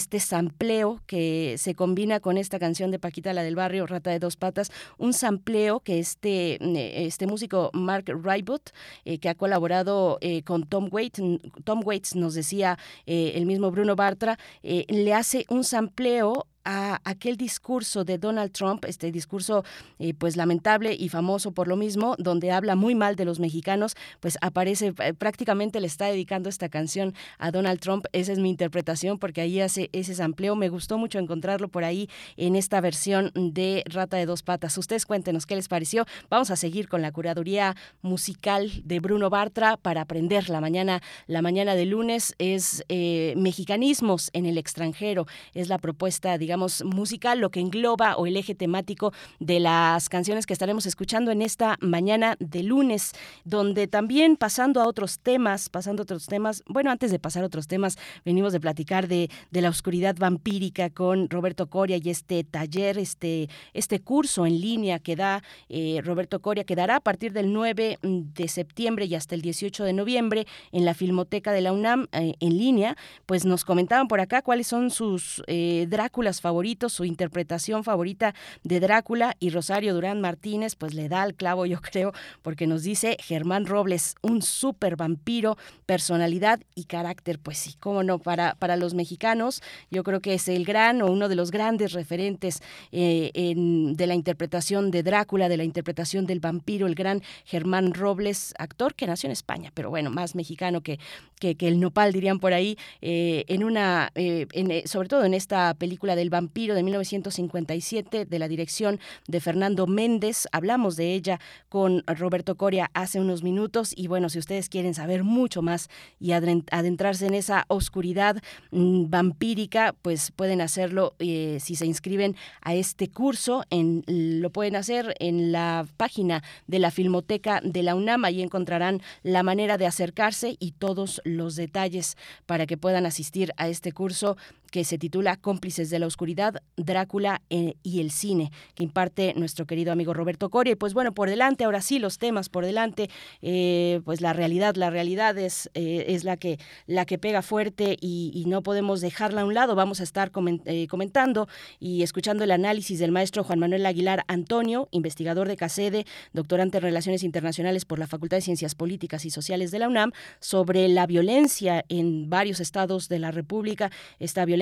este 0.00 0.18
sampleo 0.18 1.02
que 1.06 1.56
se 1.58 1.74
combina 1.74 2.20
con 2.20 2.38
esta 2.38 2.58
canción 2.58 2.90
de 2.90 2.98
Paquita 2.98 3.34
la 3.34 3.42
del 3.42 3.54
barrio, 3.54 3.86
Rata 3.86 4.10
de 4.10 4.18
dos 4.18 4.36
patas, 4.36 4.72
un 4.96 5.12
sampleo 5.12 5.80
que 5.80 5.98
este, 5.98 6.58
este 7.06 7.26
músico 7.26 7.70
Mark 7.74 8.06
Rybot, 8.06 8.70
eh, 9.04 9.18
que 9.18 9.28
ha 9.28 9.34
colaborado 9.34 10.16
eh, 10.22 10.42
con 10.42 10.66
Tom 10.66 10.88
Waits, 10.90 11.20
Tom 11.64 11.82
Waits 11.84 12.16
nos 12.16 12.32
decía 12.32 12.78
eh, 13.04 13.32
el 13.34 13.44
mismo 13.44 13.70
Bruno 13.70 13.94
Bartra, 13.94 14.38
eh, 14.62 14.86
le 14.88 15.12
hace 15.12 15.44
un 15.50 15.64
sampleo 15.64 16.46
a 16.64 17.00
aquel 17.04 17.36
discurso 17.36 18.04
de 18.04 18.18
Donald 18.18 18.52
Trump, 18.52 18.84
este 18.84 19.10
discurso 19.12 19.64
eh, 19.98 20.14
pues 20.14 20.36
lamentable 20.36 20.94
y 20.98 21.08
famoso 21.08 21.52
por 21.52 21.68
lo 21.68 21.76
mismo, 21.76 22.14
donde 22.18 22.50
habla 22.52 22.76
muy 22.76 22.94
mal 22.94 23.16
de 23.16 23.24
los 23.24 23.40
mexicanos, 23.40 23.96
pues 24.20 24.38
aparece, 24.40 24.92
eh, 24.98 25.14
prácticamente 25.14 25.80
le 25.80 25.86
está 25.86 26.06
dedicando 26.06 26.48
esta 26.48 26.68
canción 26.68 27.14
a 27.38 27.50
Donald 27.50 27.80
Trump, 27.80 28.06
esa 28.12 28.32
es 28.32 28.38
mi 28.38 28.50
interpretación 28.50 29.18
porque 29.18 29.40
ahí 29.40 29.60
hace 29.60 29.90
ese 29.92 30.14
sampleo, 30.14 30.56
me 30.56 30.68
gustó 30.68 30.98
mucho 30.98 31.18
encontrarlo 31.18 31.68
por 31.68 31.84
ahí 31.84 32.08
en 32.36 32.56
esta 32.56 32.80
versión 32.80 33.32
de 33.34 33.82
Rata 33.86 34.16
de 34.16 34.26
dos 34.26 34.42
patas. 34.42 34.76
Ustedes 34.78 35.06
cuéntenos 35.06 35.46
qué 35.46 35.56
les 35.56 35.68
pareció. 35.68 36.06
Vamos 36.28 36.50
a 36.50 36.56
seguir 36.56 36.88
con 36.88 37.02
la 37.02 37.12
curaduría 37.12 37.76
musical 38.02 38.70
de 38.84 39.00
Bruno 39.00 39.30
Bartra 39.30 39.76
para 39.76 40.02
aprender 40.02 40.48
la 40.50 40.60
mañana, 40.60 41.02
la 41.26 41.42
mañana 41.42 41.74
de 41.74 41.86
lunes 41.86 42.34
es 42.38 42.84
eh, 42.88 43.34
mexicanismos 43.36 44.30
en 44.32 44.46
el 44.46 44.58
extranjero, 44.58 45.26
es 45.54 45.68
la 45.68 45.78
propuesta, 45.78 46.38
digamos, 46.38 46.59
musical, 46.84 47.40
lo 47.40 47.50
que 47.50 47.60
engloba 47.60 48.16
o 48.16 48.26
el 48.26 48.36
eje 48.36 48.54
temático 48.54 49.12
de 49.38 49.60
las 49.60 50.08
canciones 50.08 50.46
que 50.46 50.52
estaremos 50.52 50.86
escuchando 50.86 51.30
en 51.30 51.42
esta 51.42 51.76
mañana 51.80 52.36
de 52.38 52.62
lunes, 52.62 53.12
donde 53.44 53.86
también 53.86 54.36
pasando 54.36 54.80
a 54.80 54.86
otros 54.86 55.18
temas, 55.18 55.68
pasando 55.68 56.02
otros 56.02 56.26
temas, 56.26 56.62
bueno, 56.66 56.90
antes 56.90 57.10
de 57.10 57.18
pasar 57.18 57.42
a 57.42 57.46
otros 57.46 57.66
temas, 57.66 57.98
venimos 58.24 58.52
de 58.52 58.60
platicar 58.60 59.08
de, 59.08 59.30
de 59.50 59.60
la 59.60 59.68
oscuridad 59.68 60.16
vampírica 60.16 60.90
con 60.90 61.28
Roberto 61.28 61.68
Coria 61.68 61.98
y 62.02 62.10
este 62.10 62.44
taller, 62.44 62.98
este, 62.98 63.48
este 63.72 64.00
curso 64.00 64.46
en 64.46 64.60
línea 64.60 64.98
que 64.98 65.16
da 65.16 65.42
eh, 65.68 66.00
Roberto 66.04 66.40
Coria, 66.40 66.64
que 66.64 66.76
dará 66.76 66.96
a 66.96 67.00
partir 67.00 67.32
del 67.32 67.52
9 67.52 67.98
de 68.02 68.48
septiembre 68.48 69.06
y 69.06 69.14
hasta 69.14 69.34
el 69.34 69.42
18 69.42 69.84
de 69.84 69.92
noviembre 69.92 70.46
en 70.72 70.84
la 70.84 70.94
Filmoteca 70.94 71.52
de 71.52 71.60
la 71.60 71.72
UNAM 71.72 72.06
eh, 72.12 72.34
en 72.40 72.58
línea, 72.58 72.96
pues 73.26 73.44
nos 73.44 73.64
comentaban 73.64 74.08
por 74.08 74.20
acá 74.20 74.42
cuáles 74.42 74.66
son 74.66 74.90
sus 74.90 75.42
eh, 75.46 75.86
Dráculas 75.88 76.39
favoritos, 76.40 76.92
su 76.92 77.04
interpretación 77.04 77.84
favorita 77.84 78.34
de 78.62 78.80
Drácula 78.80 79.36
y 79.40 79.50
Rosario 79.50 79.94
Durán 79.94 80.20
Martínez, 80.20 80.76
pues 80.76 80.94
le 80.94 81.08
da 81.08 81.22
al 81.22 81.34
clavo, 81.34 81.66
yo 81.66 81.80
creo, 81.82 82.12
porque 82.42 82.66
nos 82.66 82.82
dice 82.82 83.16
Germán 83.20 83.66
Robles, 83.66 84.14
un 84.22 84.42
súper 84.42 84.96
vampiro, 84.96 85.56
personalidad 85.86 86.60
y 86.74 86.84
carácter, 86.84 87.38
pues 87.38 87.58
sí, 87.58 87.74
cómo 87.78 88.02
no, 88.02 88.18
para, 88.18 88.54
para 88.54 88.76
los 88.76 88.94
mexicanos, 88.94 89.62
yo 89.90 90.02
creo 90.04 90.20
que 90.20 90.34
es 90.34 90.48
el 90.48 90.64
gran 90.64 91.02
o 91.02 91.10
uno 91.10 91.28
de 91.28 91.36
los 91.36 91.50
grandes 91.50 91.92
referentes 91.92 92.62
eh, 92.92 93.30
de 93.54 94.06
la 94.06 94.14
interpretación 94.14 94.90
de 94.90 95.02
Drácula, 95.02 95.48
de 95.48 95.56
la 95.56 95.64
interpretación 95.64 96.26
del 96.26 96.40
vampiro, 96.40 96.86
el 96.86 96.94
gran 96.94 97.22
Germán 97.44 97.94
Robles, 97.94 98.54
actor 98.58 98.94
que 98.94 99.06
nació 99.06 99.28
en 99.28 99.32
España, 99.32 99.70
pero 99.74 99.90
bueno, 99.90 100.10
más 100.10 100.34
mexicano 100.34 100.80
que, 100.80 100.98
que, 101.38 101.56
el 101.60 101.80
nopal, 101.80 102.12
dirían 102.12 102.38
por 102.38 102.52
ahí, 102.52 102.76
eh, 103.00 103.44
en 103.48 103.64
una, 103.64 104.10
eh, 104.14 104.46
sobre 104.86 105.08
todo 105.08 105.24
en 105.24 105.34
esta 105.34 105.74
película 105.74 106.16
del 106.16 106.29
vampiro 106.30 106.74
de 106.74 106.82
1957, 106.82 108.24
de 108.24 108.38
la 108.38 108.48
dirección 108.48 108.98
de 109.28 109.40
Fernando 109.40 109.86
Méndez, 109.86 110.48
hablamos 110.52 110.96
de 110.96 111.14
ella 111.14 111.40
con 111.68 112.02
Roberto 112.06 112.56
Coria 112.56 112.90
hace 112.94 113.20
unos 113.20 113.42
minutos, 113.42 113.92
y 113.94 114.06
bueno, 114.06 114.28
si 114.28 114.38
ustedes 114.38 114.68
quieren 114.68 114.94
saber 114.94 115.24
mucho 115.24 115.62
más 115.62 115.90
y 116.18 116.32
adentrarse 116.32 117.26
en 117.26 117.34
esa 117.34 117.64
oscuridad 117.68 118.42
mm, 118.70 119.10
vampírica, 119.10 119.94
pues 120.00 120.30
pueden 120.30 120.60
hacerlo 120.60 121.14
eh, 121.18 121.58
si 121.60 121.74
se 121.74 121.86
inscriben 121.86 122.36
a 122.62 122.74
este 122.74 123.08
curso, 123.10 123.64
en, 123.70 124.04
lo 124.06 124.50
pueden 124.50 124.76
hacer 124.76 125.14
en 125.18 125.52
la 125.52 125.86
página 125.96 126.42
de 126.66 126.78
la 126.78 126.90
Filmoteca 126.90 127.60
de 127.62 127.82
la 127.82 127.94
UNAM, 127.94 128.24
ahí 128.24 128.42
encontrarán 128.42 129.02
la 129.22 129.42
manera 129.42 129.76
de 129.76 129.86
acercarse 129.86 130.56
y 130.58 130.72
todos 130.72 131.20
los 131.24 131.56
detalles 131.56 132.16
para 132.46 132.66
que 132.66 132.76
puedan 132.76 133.06
asistir 133.06 133.52
a 133.56 133.68
este 133.68 133.92
curso 133.92 134.36
que 134.70 134.84
se 134.84 134.98
titula 134.98 135.36
Cómplices 135.36 135.90
de 135.90 135.98
la 135.98 136.06
Oscuridad, 136.06 136.62
Drácula 136.76 137.42
eh, 137.50 137.74
y 137.82 138.00
el 138.00 138.10
cine, 138.10 138.50
que 138.74 138.84
imparte 138.84 139.34
nuestro 139.34 139.66
querido 139.66 139.92
amigo 139.92 140.14
Roberto 140.14 140.48
Coria. 140.48 140.72
Y 140.72 140.76
pues 140.76 140.94
bueno, 140.94 141.12
por 141.12 141.28
delante, 141.28 141.64
ahora 141.64 141.80
sí, 141.80 141.98
los 141.98 142.18
temas 142.18 142.48
por 142.48 142.64
delante, 142.64 143.10
eh, 143.42 144.00
pues 144.04 144.20
la 144.20 144.32
realidad, 144.32 144.76
la 144.76 144.90
realidad 144.90 145.36
es, 145.38 145.70
eh, 145.74 146.06
es 146.08 146.24
la, 146.24 146.36
que, 146.36 146.58
la 146.86 147.04
que 147.04 147.18
pega 147.18 147.42
fuerte 147.42 147.96
y, 148.00 148.44
no 148.50 148.62
podemos 148.62 149.00
dejarla 149.00 149.42
a 149.42 149.44
un 149.44 149.54
lado. 149.54 149.76
Vamos 149.76 150.00
a 150.00 150.02
estar 150.02 150.32
comentando 150.32 151.46
y 151.78 152.02
escuchando 152.02 152.42
el 152.42 152.50
análisis 152.50 152.98
del 152.98 153.12
maestro 153.12 153.44
Juan 153.44 153.60
Manuel 153.60 153.86
Aguilar 153.86 154.24
Antonio, 154.26 154.88
investigador 154.90 155.46
de 155.46 155.56
CACEDE, 155.56 156.04
doctorante 156.32 156.78
en 156.78 156.82
Relaciones 156.82 157.22
Internacionales 157.22 157.84
por 157.84 157.98
la 157.98 158.08
Facultad 158.08 158.38
de 158.38 158.40
Ciencias 158.40 158.74
Políticas 158.74 159.24
y 159.24 159.30
Sociales 159.30 159.70
de 159.70 159.78
la 159.78 159.88
UNAM, 159.88 160.10
sobre 160.40 160.88
la 160.88 161.06
violencia 161.06 161.84
en 161.88 162.28
varios 162.28 162.58
estados 162.58 163.08
de 163.08 163.20
la 163.20 163.30
República, 163.30 163.92
esta 164.18 164.44
violencia 164.44 164.59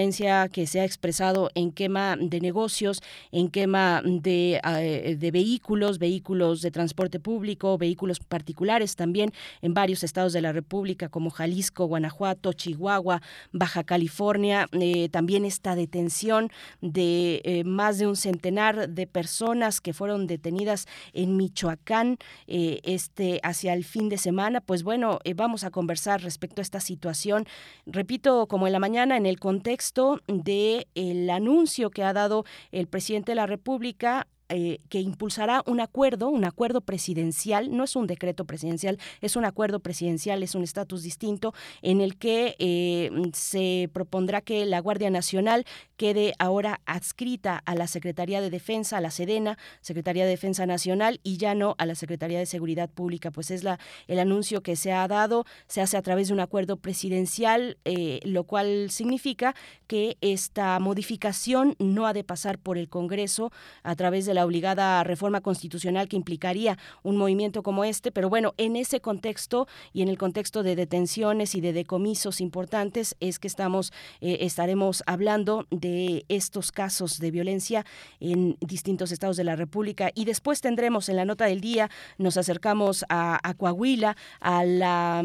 que 0.52 0.66
se 0.68 0.80
ha 0.80 0.84
expresado 0.84 1.50
en 1.56 1.72
quema 1.72 2.16
de 2.16 2.40
negocios, 2.40 3.02
en 3.32 3.48
quema 3.48 4.00
de, 4.04 4.60
eh, 4.64 5.16
de 5.18 5.30
vehículos, 5.32 5.98
vehículos 5.98 6.62
de 6.62 6.70
transporte 6.70 7.18
público, 7.18 7.76
vehículos 7.78 8.20
particulares 8.20 8.94
también 8.94 9.32
en 9.60 9.74
varios 9.74 10.04
estados 10.04 10.32
de 10.32 10.40
la 10.40 10.52
República 10.52 11.08
como 11.08 11.30
Jalisco, 11.30 11.86
Guanajuato, 11.86 12.52
Chihuahua, 12.52 13.20
Baja 13.50 13.82
California. 13.82 14.68
Eh, 14.70 15.08
también 15.08 15.44
esta 15.44 15.74
detención 15.74 16.50
de 16.80 17.40
eh, 17.44 17.64
más 17.64 17.98
de 17.98 18.06
un 18.06 18.14
centenar 18.14 18.88
de 18.88 19.06
personas 19.08 19.80
que 19.80 19.92
fueron 19.92 20.28
detenidas 20.28 20.86
en 21.12 21.36
Michoacán 21.36 22.18
este 22.46 23.40
hacia 23.42 23.74
el 23.74 23.84
fin 23.84 24.08
de 24.08 24.16
semana. 24.16 24.60
Pues 24.60 24.84
bueno, 24.84 25.18
vamos 25.34 25.64
a 25.64 25.70
conversar 25.70 26.22
respecto 26.22 26.60
a 26.60 26.62
esta 26.62 26.80
situación. 26.80 27.46
Repito, 27.84 28.46
como 28.46 28.66
en 28.66 28.72
la 28.72 28.78
mañana, 28.78 29.16
en 29.16 29.26
el 29.26 29.40
contexto 29.40 29.87
de 30.26 30.86
el 30.94 31.30
anuncio 31.30 31.90
que 31.90 32.02
ha 32.02 32.12
dado 32.12 32.44
el 32.72 32.86
presidente 32.86 33.32
de 33.32 33.36
la 33.36 33.46
República 33.46 34.26
eh, 34.48 34.80
que 34.88 35.00
impulsará 35.00 35.62
un 35.66 35.80
acuerdo, 35.80 36.28
un 36.28 36.44
acuerdo 36.44 36.80
presidencial, 36.80 37.76
no 37.76 37.84
es 37.84 37.96
un 37.96 38.06
decreto 38.06 38.44
presidencial, 38.44 38.98
es 39.20 39.36
un 39.36 39.44
acuerdo 39.44 39.80
presidencial, 39.80 40.42
es 40.42 40.54
un 40.54 40.62
estatus 40.62 41.02
distinto, 41.02 41.54
en 41.82 42.00
el 42.00 42.16
que 42.16 42.56
eh, 42.58 43.10
se 43.32 43.90
propondrá 43.92 44.40
que 44.40 44.64
la 44.66 44.80
Guardia 44.80 45.10
Nacional 45.10 45.64
quede 45.96 46.34
ahora 46.38 46.80
adscrita 46.86 47.60
a 47.64 47.74
la 47.74 47.86
Secretaría 47.86 48.40
de 48.40 48.50
Defensa, 48.50 48.98
a 48.98 49.00
la 49.00 49.10
Sedena, 49.10 49.58
Secretaría 49.80 50.24
de 50.24 50.30
Defensa 50.30 50.66
Nacional, 50.66 51.20
y 51.22 51.36
ya 51.36 51.54
no 51.54 51.74
a 51.78 51.86
la 51.86 51.94
Secretaría 51.94 52.38
de 52.38 52.46
Seguridad 52.46 52.88
Pública. 52.88 53.30
Pues 53.30 53.50
es 53.50 53.64
la, 53.64 53.78
el 54.06 54.18
anuncio 54.18 54.62
que 54.62 54.76
se 54.76 54.92
ha 54.92 55.06
dado, 55.08 55.44
se 55.66 55.80
hace 55.80 55.96
a 55.96 56.02
través 56.02 56.28
de 56.28 56.34
un 56.34 56.40
acuerdo 56.40 56.76
presidencial, 56.76 57.78
eh, 57.84 58.20
lo 58.24 58.44
cual 58.44 58.90
significa 58.90 59.54
que 59.86 60.16
esta 60.20 60.78
modificación 60.78 61.74
no 61.78 62.06
ha 62.06 62.12
de 62.12 62.24
pasar 62.24 62.58
por 62.58 62.78
el 62.78 62.88
Congreso 62.88 63.50
a 63.82 63.94
través 63.94 64.26
de 64.26 64.34
la 64.38 64.46
obligada 64.46 65.02
reforma 65.02 65.40
constitucional 65.40 66.06
que 66.06 66.14
implicaría 66.14 66.78
un 67.02 67.16
movimiento 67.16 67.64
como 67.64 67.82
este, 67.82 68.12
pero 68.12 68.28
bueno, 68.28 68.54
en 68.56 68.76
ese 68.76 69.00
contexto 69.00 69.66
y 69.92 70.02
en 70.02 70.08
el 70.08 70.16
contexto 70.16 70.62
de 70.62 70.76
detenciones 70.76 71.56
y 71.56 71.60
de 71.60 71.72
decomisos 71.72 72.40
importantes 72.40 73.16
es 73.18 73.40
que 73.40 73.48
estamos 73.48 73.92
eh, 74.20 74.38
estaremos 74.42 75.02
hablando 75.06 75.66
de 75.72 76.24
estos 76.28 76.70
casos 76.70 77.18
de 77.18 77.32
violencia 77.32 77.84
en 78.20 78.56
distintos 78.60 79.10
estados 79.10 79.36
de 79.36 79.42
la 79.42 79.56
República. 79.56 80.12
Y 80.14 80.24
después 80.24 80.60
tendremos 80.60 81.08
en 81.08 81.16
la 81.16 81.24
nota 81.24 81.46
del 81.46 81.60
día 81.60 81.90
nos 82.16 82.36
acercamos 82.36 83.04
a, 83.08 83.40
Coahuila 83.56 84.16
a 84.40 84.64
la 84.64 85.24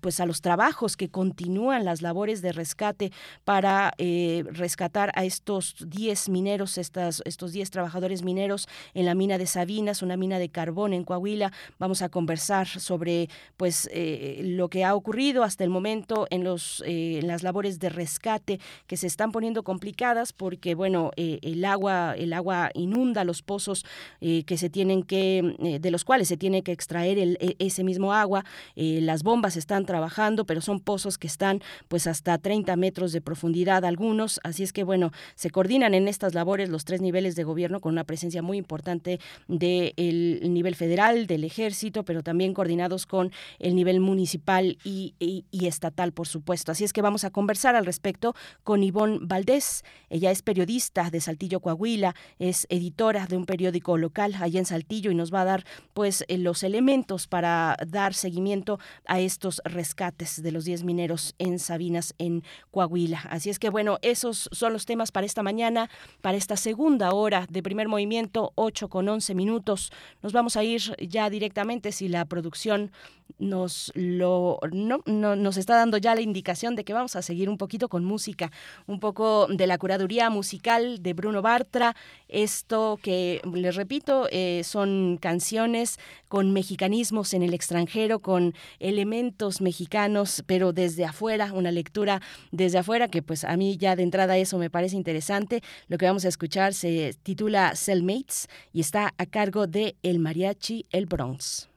pues 0.00 0.18
a 0.18 0.26
los 0.26 0.40
trabajos 0.40 0.96
que 0.96 1.10
continúan 1.10 1.84
las 1.84 2.02
labores 2.02 2.42
de 2.42 2.50
rescate 2.50 3.12
para 3.44 3.92
eh, 3.98 4.42
rescatar 4.50 5.12
a 5.14 5.24
estos 5.24 5.76
10 5.86 6.28
mineros, 6.28 6.76
estas, 6.76 7.22
estos 7.24 7.52
10 7.52 7.70
trabajadores 7.70 8.22
mineros 8.22 8.31
en 8.38 9.04
la 9.04 9.14
mina 9.14 9.38
de 9.38 9.46
Sabinas, 9.46 10.02
una 10.02 10.16
mina 10.16 10.38
de 10.38 10.48
carbón 10.48 10.92
en 10.92 11.04
Coahuila. 11.04 11.52
Vamos 11.78 12.02
a 12.02 12.08
conversar 12.08 12.66
sobre 12.66 13.28
pues 13.56 13.88
eh, 13.92 14.40
lo 14.44 14.68
que 14.68 14.84
ha 14.84 14.94
ocurrido 14.94 15.42
hasta 15.42 15.64
el 15.64 15.70
momento 15.70 16.26
en 16.30 16.44
los 16.44 16.82
eh, 16.86 17.20
las 17.22 17.42
labores 17.42 17.78
de 17.78 17.88
rescate 17.88 18.60
que 18.86 18.96
se 18.96 19.06
están 19.06 19.32
poniendo 19.32 19.62
complicadas 19.62 20.32
porque 20.32 20.74
bueno 20.74 21.10
eh, 21.16 21.38
el 21.42 21.64
agua 21.64 22.14
el 22.16 22.32
agua 22.32 22.70
inunda 22.74 23.24
los 23.24 23.42
pozos 23.42 23.84
que 24.20 24.56
se 24.56 24.70
tienen 24.70 25.02
que 25.02 25.78
de 25.80 25.90
los 25.90 26.04
cuales 26.04 26.28
se 26.28 26.36
tiene 26.36 26.62
que 26.62 26.72
extraer 26.72 27.18
e, 27.18 27.56
ese 27.58 27.84
mismo 27.84 28.12
agua. 28.12 28.44
las 28.76 29.22
bombas 29.22 29.56
están 29.56 29.84
trabajando, 29.84 30.44
pero 30.44 30.60
son 30.60 30.80
pozos 30.80 31.18
que 31.18 31.26
están 31.26 31.60
pues 31.88 32.06
hasta 32.06 32.38
30 32.38 32.76
metros 32.76 33.12
de 33.12 33.20
profundidad 33.20 33.84
algunos. 33.84 34.40
Así 34.44 34.62
es 34.62 34.72
que 34.72 34.84
bueno 34.84 35.12
se 35.34 35.50
coordinan 35.50 35.94
en 35.94 36.08
estas 36.08 36.34
labores 36.34 36.68
los 36.68 36.84
tres 36.84 37.00
niveles 37.00 37.34
de 37.34 37.44
gobierno 37.44 37.80
con 37.80 37.92
una 37.92 38.04
presencia 38.04 38.21
muy 38.42 38.58
importante 38.58 39.20
del 39.48 40.40
nivel 40.52 40.74
federal, 40.74 41.26
del 41.26 41.44
ejército, 41.44 42.04
pero 42.04 42.22
también 42.22 42.54
coordinados 42.54 43.06
con 43.06 43.32
el 43.58 43.74
nivel 43.74 44.00
municipal 44.00 44.78
y, 44.84 45.14
estatal, 45.50 46.12
por 46.12 46.28
supuesto. 46.28 46.72
Así 46.72 46.84
es 46.84 46.92
que 46.92 47.02
vamos 47.02 47.24
a 47.24 47.30
conversar 47.30 47.76
al 47.76 47.86
respecto 47.86 48.34
con 48.62 48.82
Ivonne 48.82 49.18
Valdés. 49.22 49.84
Ella 50.10 50.30
es 50.30 50.42
periodista 50.42 51.10
de 51.10 51.20
Saltillo, 51.20 51.60
Coahuila, 51.60 52.14
es 52.38 52.66
editora 52.68 53.26
de 53.26 53.36
un 53.36 53.46
periódico 53.46 53.96
local 53.96 54.34
allá 54.40 54.58
en 54.58 54.66
Saltillo 54.66 55.10
y 55.10 55.14
nos 55.14 55.32
va 55.32 55.42
a 55.42 55.44
dar 55.44 55.64
pues 55.94 56.24
eh, 56.28 56.38
los 56.38 56.62
elementos 56.62 57.26
para 57.26 57.76
dar 57.86 58.14
seguimiento 58.14 58.78
a 59.06 59.20
estos 59.20 59.60
rescates 59.64 60.42
de 60.42 60.52
los 60.52 60.64
10 60.64 60.84
mineros 60.84 61.34
en 61.38 61.58
Sabinas, 61.58 62.14
en 62.18 62.42
Coahuila. 62.70 63.20
Así 63.30 63.50
es 63.50 63.58
que 63.58 63.70
bueno, 63.70 63.98
esos 64.02 64.48
son 64.52 64.72
los 64.72 64.86
temas 64.86 65.12
para 65.12 65.26
esta 65.26 65.42
mañana, 65.42 65.90
para 66.20 66.36
esta 66.36 66.56
segunda 66.56 67.12
hora 67.12 67.46
de 67.50 67.62
primer 67.62 67.88
movimiento 67.88 68.11
8 68.54 68.88
con 68.88 69.08
11 69.08 69.34
minutos. 69.34 69.92
Nos 70.22 70.32
vamos 70.32 70.56
a 70.56 70.64
ir 70.64 70.82
ya 70.98 71.30
directamente 71.30 71.92
si 71.92 72.08
la 72.08 72.24
producción 72.24 72.90
nos 73.38 73.92
lo 73.94 74.58
no, 74.72 75.02
nos 75.06 75.56
está 75.56 75.76
dando 75.76 75.96
ya 75.98 76.14
la 76.14 76.20
indicación 76.20 76.76
de 76.76 76.84
que 76.84 76.92
vamos 76.92 77.16
a 77.16 77.22
seguir 77.22 77.48
un 77.48 77.58
poquito 77.58 77.88
con 77.88 78.04
música, 78.04 78.52
un 78.86 79.00
poco 79.00 79.46
de 79.48 79.66
la 79.66 79.78
curaduría 79.78 80.30
musical 80.30 81.02
de 81.02 81.12
Bruno 81.12 81.42
Bartra. 81.42 81.96
Esto 82.28 82.98
que 83.02 83.40
les 83.52 83.74
repito 83.76 84.28
eh, 84.30 84.62
son 84.64 85.18
canciones 85.20 85.98
con 86.28 86.52
mexicanismos 86.52 87.34
en 87.34 87.42
el 87.42 87.54
extranjero, 87.54 88.20
con 88.20 88.54
elementos 88.78 89.60
mexicanos, 89.60 90.42
pero 90.46 90.72
desde 90.72 91.04
afuera, 91.04 91.52
una 91.52 91.70
lectura 91.70 92.22
desde 92.50 92.78
afuera 92.78 93.08
que 93.08 93.22
pues 93.22 93.44
a 93.44 93.56
mí 93.56 93.76
ya 93.76 93.96
de 93.96 94.02
entrada 94.02 94.36
eso 94.38 94.58
me 94.58 94.70
parece 94.70 94.96
interesante. 94.96 95.62
Lo 95.88 95.98
que 95.98 96.06
vamos 96.06 96.24
a 96.24 96.28
escuchar 96.28 96.74
se 96.74 97.14
titula 97.22 97.74
Cellmates 98.02 98.48
y 98.72 98.80
está 98.80 99.14
a 99.16 99.26
cargo 99.26 99.66
de 99.66 99.96
El 100.02 100.18
Mariachi 100.18 100.86
El 100.90 101.06
Bronx. 101.06 101.68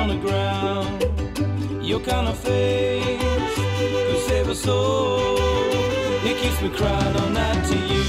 On 0.00 0.08
the 0.08 0.16
ground. 0.16 1.84
Your 1.84 2.00
kind 2.00 2.26
of 2.26 2.38
face 2.38 3.54
could 4.08 4.22
save 4.28 4.48
a 4.48 4.54
soul. 4.54 5.36
It 6.24 6.36
keeps 6.38 6.60
me 6.62 6.70
crying 6.70 7.16
all 7.16 7.30
night 7.30 7.64
to 7.66 7.76
you. 7.76 7.99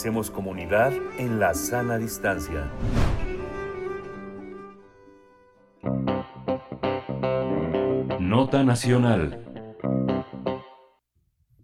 Hacemos 0.00 0.30
comunidad 0.30 0.94
en 1.18 1.38
la 1.38 1.52
sana 1.52 1.98
distancia. 1.98 2.70
Nota 8.18 8.64
Nacional. 8.64 9.44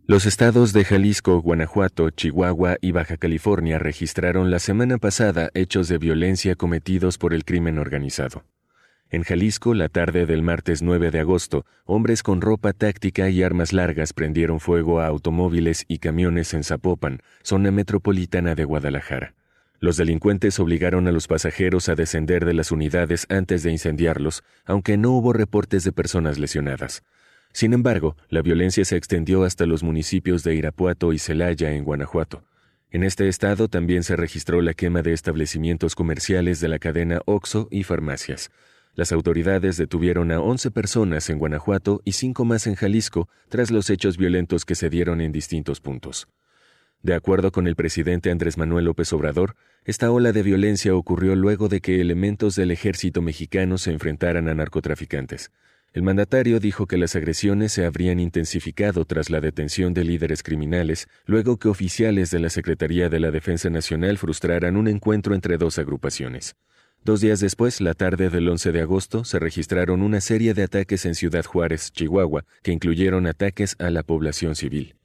Los 0.06 0.26
estados 0.26 0.74
de 0.74 0.84
Jalisco, 0.84 1.40
Guanajuato, 1.40 2.10
Chihuahua 2.10 2.76
y 2.82 2.92
Baja 2.92 3.16
California 3.16 3.78
registraron 3.78 4.50
la 4.50 4.58
semana 4.58 4.98
pasada 4.98 5.48
hechos 5.54 5.88
de 5.88 5.96
violencia 5.96 6.56
cometidos 6.56 7.16
por 7.16 7.32
el 7.32 7.42
crimen 7.42 7.78
organizado. 7.78 8.44
En 9.08 9.22
Jalisco, 9.22 9.72
la 9.72 9.88
tarde 9.88 10.26
del 10.26 10.42
martes 10.42 10.82
9 10.82 11.12
de 11.12 11.20
agosto, 11.20 11.64
hombres 11.84 12.24
con 12.24 12.40
ropa 12.40 12.72
táctica 12.72 13.28
y 13.28 13.44
armas 13.44 13.72
largas 13.72 14.12
prendieron 14.12 14.58
fuego 14.58 15.00
a 15.00 15.06
automóviles 15.06 15.84
y 15.86 15.98
camiones 15.98 16.54
en 16.54 16.64
Zapopan, 16.64 17.22
zona 17.42 17.70
metropolitana 17.70 18.56
de 18.56 18.64
Guadalajara. 18.64 19.34
Los 19.78 19.96
delincuentes 19.96 20.58
obligaron 20.58 21.06
a 21.06 21.12
los 21.12 21.28
pasajeros 21.28 21.88
a 21.88 21.94
descender 21.94 22.44
de 22.44 22.54
las 22.54 22.72
unidades 22.72 23.26
antes 23.28 23.62
de 23.62 23.70
incendiarlos, 23.70 24.42
aunque 24.64 24.96
no 24.96 25.12
hubo 25.12 25.32
reportes 25.32 25.84
de 25.84 25.92
personas 25.92 26.38
lesionadas. 26.38 27.04
Sin 27.52 27.74
embargo, 27.74 28.16
la 28.28 28.42
violencia 28.42 28.84
se 28.84 28.96
extendió 28.96 29.44
hasta 29.44 29.66
los 29.66 29.84
municipios 29.84 30.42
de 30.42 30.56
Irapuato 30.56 31.12
y 31.12 31.20
Celaya, 31.20 31.70
en 31.70 31.84
Guanajuato. 31.84 32.42
En 32.90 33.04
este 33.04 33.28
estado 33.28 33.68
también 33.68 34.02
se 34.02 34.16
registró 34.16 34.62
la 34.62 34.74
quema 34.74 35.02
de 35.02 35.12
establecimientos 35.12 35.94
comerciales 35.94 36.60
de 36.60 36.68
la 36.68 36.78
cadena 36.78 37.20
OXO 37.26 37.68
y 37.70 37.84
farmacias. 37.84 38.50
Las 38.97 39.12
autoridades 39.12 39.77
detuvieron 39.77 40.32
a 40.32 40.40
11 40.40 40.70
personas 40.70 41.28
en 41.28 41.39
Guanajuato 41.39 42.01
y 42.06 42.12
cinco 42.12 42.47
más 42.47 42.66
en 42.66 42.77
Jalisco 42.77 43.28
tras 43.51 43.70
los 43.70 43.90
hechos 43.90 44.16
violentos 44.16 44.64
que 44.64 44.74
se 44.74 44.89
dieron 44.89 45.20
en 45.20 45.32
distintos 45.32 45.81
puntos. 45.82 46.28
De 47.02 47.12
acuerdo 47.12 47.52
con 47.52 47.66
el 47.66 47.77
presidente 47.77 48.31
Andrés 48.31 48.56
Manuel 48.56 48.86
López 48.86 49.12
Obrador, 49.12 49.55
esta 49.85 50.10
ola 50.10 50.32
de 50.32 50.43
violencia 50.43 50.97
ocurrió 50.97 51.36
luego 51.36 51.68
de 51.68 51.82
que 51.82 52.01
elementos 52.01 52.56
del 52.56 52.70
ejército 52.70 53.20
mexicano 53.20 53.77
se 53.77 53.93
enfrentaran 53.93 54.48
a 54.48 54.55
narcotraficantes. 54.55 55.52
El 55.93 56.02
mandatario 56.02 56.59
dijo 56.59 56.86
que 56.86 56.97
las 56.97 57.16
agresiones 57.16 57.73
se 57.73 57.85
habrían 57.85 58.18
intensificado 58.18 59.05
tras 59.05 59.28
la 59.28 59.43
detención 59.43 59.93
de 59.93 60.05
líderes 60.05 60.43
criminales, 60.43 61.06
luego 61.27 61.59
que 61.59 61.68
oficiales 61.68 62.31
de 62.31 62.39
la 62.39 62.48
Secretaría 62.48 63.10
de 63.10 63.20
la 63.20 63.31
Defensa 63.31 63.68
Nacional 63.68 64.16
frustraran 64.16 64.78
un 64.78 64.89
encuentro 64.89 65.35
entre 65.35 65.59
dos 65.59 65.78
agrupaciones. 65.78 66.56
Dos 67.06 67.20
días 67.20 67.38
después, 67.38 67.80
la 67.80 67.94
tarde 67.94 68.30
del 68.30 68.48
11 68.48 68.72
de 68.72 68.80
agosto, 68.80 69.24
se 69.24 69.38
registraron 69.38 70.02
una 70.02 70.20
serie 70.20 70.54
de 70.54 70.64
ataques 70.64 71.06
en 71.06 71.14
Ciudad 71.14 71.44
Juárez, 71.44 71.92
Chihuahua, 71.92 72.44
que 72.64 72.72
incluyeron 72.72 73.28
ataques 73.28 73.76
a 73.78 73.90
la 73.90 74.02
población 74.02 74.56
civil. 74.56 74.96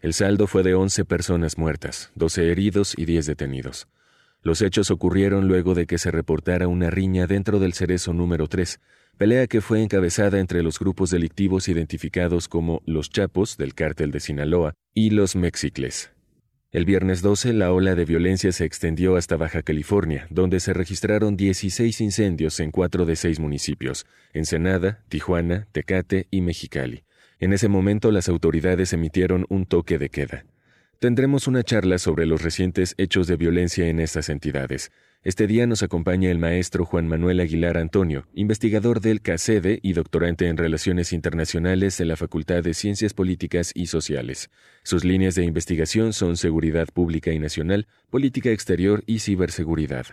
El 0.00 0.14
saldo 0.14 0.48
fue 0.48 0.64
de 0.64 0.74
11 0.74 1.04
personas 1.04 1.56
muertas, 1.56 2.10
12 2.16 2.50
heridos 2.50 2.94
y 2.96 3.04
10 3.04 3.26
detenidos. 3.26 3.86
Los 4.42 4.62
hechos 4.62 4.90
ocurrieron 4.90 5.46
luego 5.46 5.76
de 5.76 5.86
que 5.86 5.98
se 5.98 6.10
reportara 6.10 6.66
una 6.66 6.90
riña 6.90 7.28
dentro 7.28 7.60
del 7.60 7.72
cerezo 7.72 8.12
número 8.12 8.48
3, 8.48 8.80
pelea 9.16 9.46
que 9.46 9.60
fue 9.60 9.80
encabezada 9.80 10.40
entre 10.40 10.60
los 10.64 10.80
grupos 10.80 11.10
delictivos 11.10 11.68
identificados 11.68 12.48
como 12.48 12.82
los 12.84 13.10
Chapos 13.10 13.56
del 13.56 13.74
cártel 13.74 14.10
de 14.10 14.18
Sinaloa 14.18 14.74
y 14.92 15.10
los 15.10 15.36
Mexicles. 15.36 16.13
El 16.74 16.86
viernes 16.86 17.22
12 17.22 17.52
la 17.52 17.72
ola 17.72 17.94
de 17.94 18.04
violencia 18.04 18.50
se 18.50 18.64
extendió 18.64 19.14
hasta 19.14 19.36
Baja 19.36 19.62
California, 19.62 20.26
donde 20.28 20.58
se 20.58 20.72
registraron 20.72 21.36
16 21.36 22.00
incendios 22.00 22.58
en 22.58 22.72
cuatro 22.72 23.06
de 23.06 23.14
seis 23.14 23.38
municipios, 23.38 24.06
Ensenada, 24.32 24.98
Tijuana, 25.08 25.68
Tecate 25.70 26.26
y 26.32 26.40
Mexicali. 26.40 27.04
En 27.38 27.52
ese 27.52 27.68
momento 27.68 28.10
las 28.10 28.28
autoridades 28.28 28.92
emitieron 28.92 29.46
un 29.50 29.66
toque 29.66 29.98
de 29.98 30.08
queda. 30.08 30.46
Tendremos 30.98 31.46
una 31.46 31.62
charla 31.62 31.98
sobre 31.98 32.26
los 32.26 32.42
recientes 32.42 32.96
hechos 32.98 33.28
de 33.28 33.36
violencia 33.36 33.86
en 33.86 34.00
estas 34.00 34.28
entidades. 34.28 34.90
Este 35.24 35.46
día 35.46 35.66
nos 35.66 35.82
acompaña 35.82 36.30
el 36.30 36.38
maestro 36.38 36.84
Juan 36.84 37.08
Manuel 37.08 37.40
Aguilar 37.40 37.78
Antonio, 37.78 38.26
investigador 38.34 39.00
del 39.00 39.22
CACEDE 39.22 39.78
y 39.80 39.94
doctorante 39.94 40.48
en 40.48 40.58
Relaciones 40.58 41.14
Internacionales 41.14 41.96
de 41.96 42.04
la 42.04 42.16
Facultad 42.16 42.62
de 42.62 42.74
Ciencias 42.74 43.14
Políticas 43.14 43.72
y 43.74 43.86
Sociales. 43.86 44.50
Sus 44.82 45.02
líneas 45.02 45.34
de 45.34 45.46
investigación 45.46 46.12
son 46.12 46.36
seguridad 46.36 46.88
pública 46.92 47.32
y 47.32 47.38
nacional, 47.38 47.86
política 48.10 48.50
exterior 48.50 49.02
y 49.06 49.20
ciberseguridad. 49.20 50.04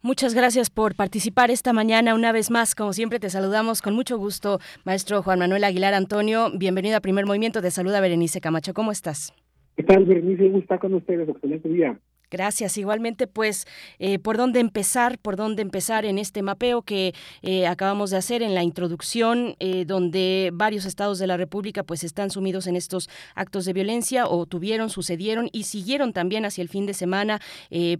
Muchas 0.00 0.32
gracias 0.32 0.70
por 0.70 0.94
participar 0.94 1.50
esta 1.50 1.72
mañana 1.72 2.14
una 2.14 2.30
vez 2.30 2.52
más. 2.52 2.76
Como 2.76 2.92
siempre, 2.92 3.18
te 3.18 3.30
saludamos 3.30 3.82
con 3.82 3.94
mucho 3.94 4.16
gusto, 4.16 4.60
maestro 4.84 5.24
Juan 5.24 5.40
Manuel 5.40 5.64
Aguilar 5.64 5.94
Antonio. 5.94 6.52
Bienvenido 6.56 6.98
a 6.98 7.00
Primer 7.00 7.26
Movimiento. 7.26 7.60
Te 7.60 7.72
saluda 7.72 8.00
Berenice 8.00 8.40
Camacho. 8.40 8.74
¿Cómo 8.74 8.92
estás? 8.92 9.34
¿Qué 9.76 9.82
tal, 9.82 10.04
Bernice? 10.04 10.44
¿Cómo 10.44 10.58
está 10.58 10.78
con 10.78 10.94
ustedes? 10.94 11.28
Excelente 11.28 11.68
día. 11.68 11.98
Gracias. 12.36 12.76
Igualmente, 12.76 13.26
pues, 13.26 13.66
eh, 13.98 14.18
¿por 14.18 14.36
dónde 14.36 14.60
empezar? 14.60 15.18
¿Por 15.18 15.36
dónde 15.36 15.62
empezar 15.62 16.04
en 16.04 16.18
este 16.18 16.42
mapeo 16.42 16.82
que 16.82 17.14
eh, 17.40 17.66
acabamos 17.66 18.10
de 18.10 18.18
hacer 18.18 18.42
en 18.42 18.54
la 18.54 18.62
introducción, 18.62 19.54
eh, 19.58 19.86
donde 19.86 20.50
varios 20.52 20.84
estados 20.84 21.18
de 21.18 21.26
la 21.26 21.38
República, 21.38 21.82
pues, 21.82 22.04
están 22.04 22.28
sumidos 22.28 22.66
en 22.66 22.76
estos 22.76 23.08
actos 23.34 23.64
de 23.64 23.72
violencia 23.72 24.26
o 24.26 24.44
tuvieron, 24.44 24.90
sucedieron 24.90 25.48
y 25.50 25.62
siguieron 25.62 26.12
también 26.12 26.44
hacia 26.44 26.60
el 26.60 26.68
fin 26.68 26.84
de 26.84 26.92
semana 26.92 27.40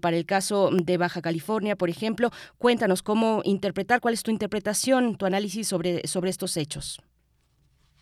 para 0.02 0.16
el 0.18 0.26
caso 0.26 0.68
de 0.70 0.98
Baja 0.98 1.22
California, 1.22 1.76
por 1.76 1.88
ejemplo? 1.88 2.30
Cuéntanos 2.58 3.02
cómo 3.02 3.40
interpretar, 3.44 4.00
cuál 4.00 4.12
es 4.12 4.22
tu 4.22 4.30
interpretación, 4.30 5.16
tu 5.16 5.24
análisis 5.24 5.66
sobre, 5.66 6.06
sobre 6.06 6.28
estos 6.28 6.58
hechos. 6.58 7.00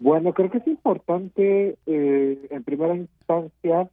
Bueno, 0.01 0.33
creo 0.33 0.51
que 0.51 0.59
es 0.59 0.67
importante, 0.67 1.79
en 1.87 2.65
primera 2.65 2.97
instancia, 2.97 3.89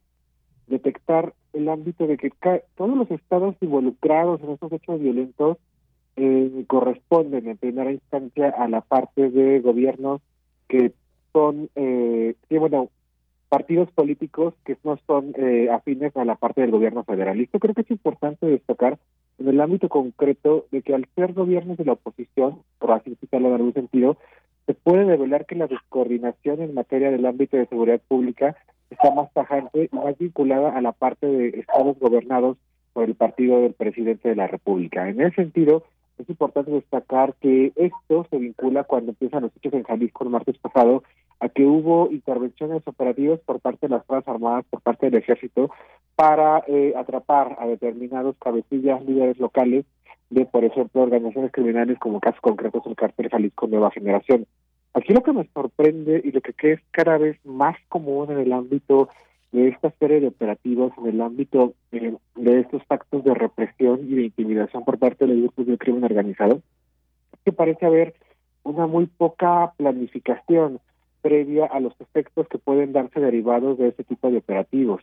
detectar 0.66 1.34
el 1.52 1.68
ámbito 1.68 2.06
de 2.06 2.16
que 2.16 2.30
todos 2.76 2.96
los 2.96 3.10
estados 3.10 3.56
involucrados 3.60 4.40
en 4.42 4.50
estos 4.50 4.72
hechos 4.72 5.00
violentos 5.00 5.58
eh, 6.16 6.64
corresponden 6.66 7.48
en 7.48 7.56
primera 7.56 7.92
instancia 7.92 8.50
a 8.50 8.68
la 8.68 8.80
parte 8.80 9.30
de 9.30 9.60
gobiernos 9.60 10.20
que 10.68 10.92
son, 11.32 11.70
eh, 11.74 12.34
bueno, 12.50 12.90
partidos 13.48 13.90
políticos 13.90 14.54
que 14.64 14.76
no 14.82 14.98
son 15.06 15.34
eh, 15.36 15.68
afines 15.70 16.16
a 16.16 16.24
la 16.24 16.36
parte 16.36 16.62
del 16.62 16.70
gobierno 16.70 17.04
federal. 17.04 17.38
Y 17.38 17.44
esto 17.44 17.58
creo 17.58 17.74
que 17.74 17.82
es 17.82 17.90
importante 17.90 18.46
destacar 18.46 18.98
en 19.38 19.48
el 19.48 19.60
ámbito 19.60 19.88
concreto 19.88 20.66
de 20.70 20.80
que 20.82 20.94
al 20.94 21.06
ser 21.14 21.34
gobiernos 21.34 21.76
de 21.76 21.84
la 21.84 21.92
oposición, 21.92 22.60
por 22.78 22.92
así 22.92 23.10
decirlo 23.10 23.48
en 23.48 23.54
algún 23.54 23.74
sentido, 23.74 24.16
se 24.66 24.74
puede 24.74 25.04
revelar 25.04 25.44
que 25.44 25.56
la 25.56 25.66
descoordinación 25.66 26.62
en 26.62 26.72
materia 26.74 27.10
del 27.10 27.26
ámbito 27.26 27.56
de 27.56 27.66
seguridad 27.66 28.00
pública 28.08 28.56
está 28.92 29.10
más 29.10 29.32
tajante 29.32 29.88
y 29.90 29.96
más 29.96 30.16
vinculada 30.18 30.76
a 30.76 30.80
la 30.80 30.92
parte 30.92 31.26
de 31.26 31.48
estados 31.48 31.98
gobernados 31.98 32.56
por 32.92 33.04
el 33.04 33.14
partido 33.14 33.60
del 33.60 33.72
presidente 33.72 34.28
de 34.28 34.36
la 34.36 34.46
República. 34.46 35.08
En 35.08 35.20
ese 35.20 35.36
sentido, 35.36 35.84
es 36.18 36.28
importante 36.28 36.70
destacar 36.70 37.34
que 37.40 37.72
esto 37.76 38.26
se 38.30 38.38
vincula 38.38 38.84
cuando 38.84 39.12
empiezan 39.12 39.42
los 39.42 39.52
hechos 39.56 39.72
en 39.72 39.82
Jalisco 39.82 40.24
el 40.24 40.30
martes 40.30 40.58
pasado 40.58 41.02
a 41.40 41.48
que 41.48 41.64
hubo 41.64 42.08
intervenciones 42.10 42.82
operativas 42.86 43.40
por 43.40 43.60
parte 43.60 43.88
de 43.88 43.94
las 43.96 44.06
Fuerzas 44.06 44.34
Armadas, 44.34 44.64
por 44.70 44.80
parte 44.80 45.10
del 45.10 45.20
Ejército, 45.20 45.70
para 46.14 46.62
eh, 46.68 46.92
atrapar 46.96 47.56
a 47.58 47.66
determinados 47.66 48.36
cabecillas, 48.38 49.04
líderes 49.04 49.38
locales 49.38 49.84
de, 50.30 50.46
por 50.46 50.64
ejemplo, 50.64 51.02
organizaciones 51.02 51.50
criminales 51.50 51.98
como 51.98 52.20
casos 52.20 52.40
concretos 52.40 52.82
el 52.86 52.94
cártel 52.94 53.28
Jalisco 53.28 53.66
Nueva 53.66 53.90
Generación. 53.90 54.46
Aquí 54.94 55.12
lo 55.14 55.22
que 55.22 55.32
me 55.32 55.48
sorprende 55.54 56.20
y 56.22 56.32
lo 56.32 56.40
que 56.40 56.72
es 56.72 56.80
cada 56.90 57.16
vez 57.16 57.38
más 57.44 57.76
común 57.88 58.30
en 58.30 58.38
el 58.38 58.52
ámbito 58.52 59.08
de 59.50 59.68
esta 59.68 59.90
serie 59.98 60.20
de 60.20 60.28
operativos, 60.28 60.92
en 60.98 61.06
el 61.06 61.20
ámbito 61.20 61.74
eh, 61.92 62.14
de 62.36 62.60
estos 62.60 62.82
actos 62.88 63.24
de 63.24 63.34
represión 63.34 64.00
y 64.08 64.14
de 64.14 64.22
intimidación 64.24 64.84
por 64.84 64.98
parte 64.98 65.26
de 65.26 65.34
los 65.34 65.42
grupos 65.42 65.66
de 65.66 65.78
crimen 65.78 66.04
organizado, 66.04 66.62
es 67.32 67.40
que 67.44 67.52
parece 67.52 67.86
haber 67.86 68.14
una 68.64 68.86
muy 68.86 69.06
poca 69.06 69.72
planificación 69.76 70.80
previa 71.20 71.66
a 71.66 71.80
los 71.80 71.98
efectos 72.00 72.48
que 72.48 72.58
pueden 72.58 72.92
darse 72.92 73.20
derivados 73.20 73.78
de 73.78 73.88
este 73.88 74.04
tipo 74.04 74.30
de 74.30 74.38
operativos. 74.38 75.02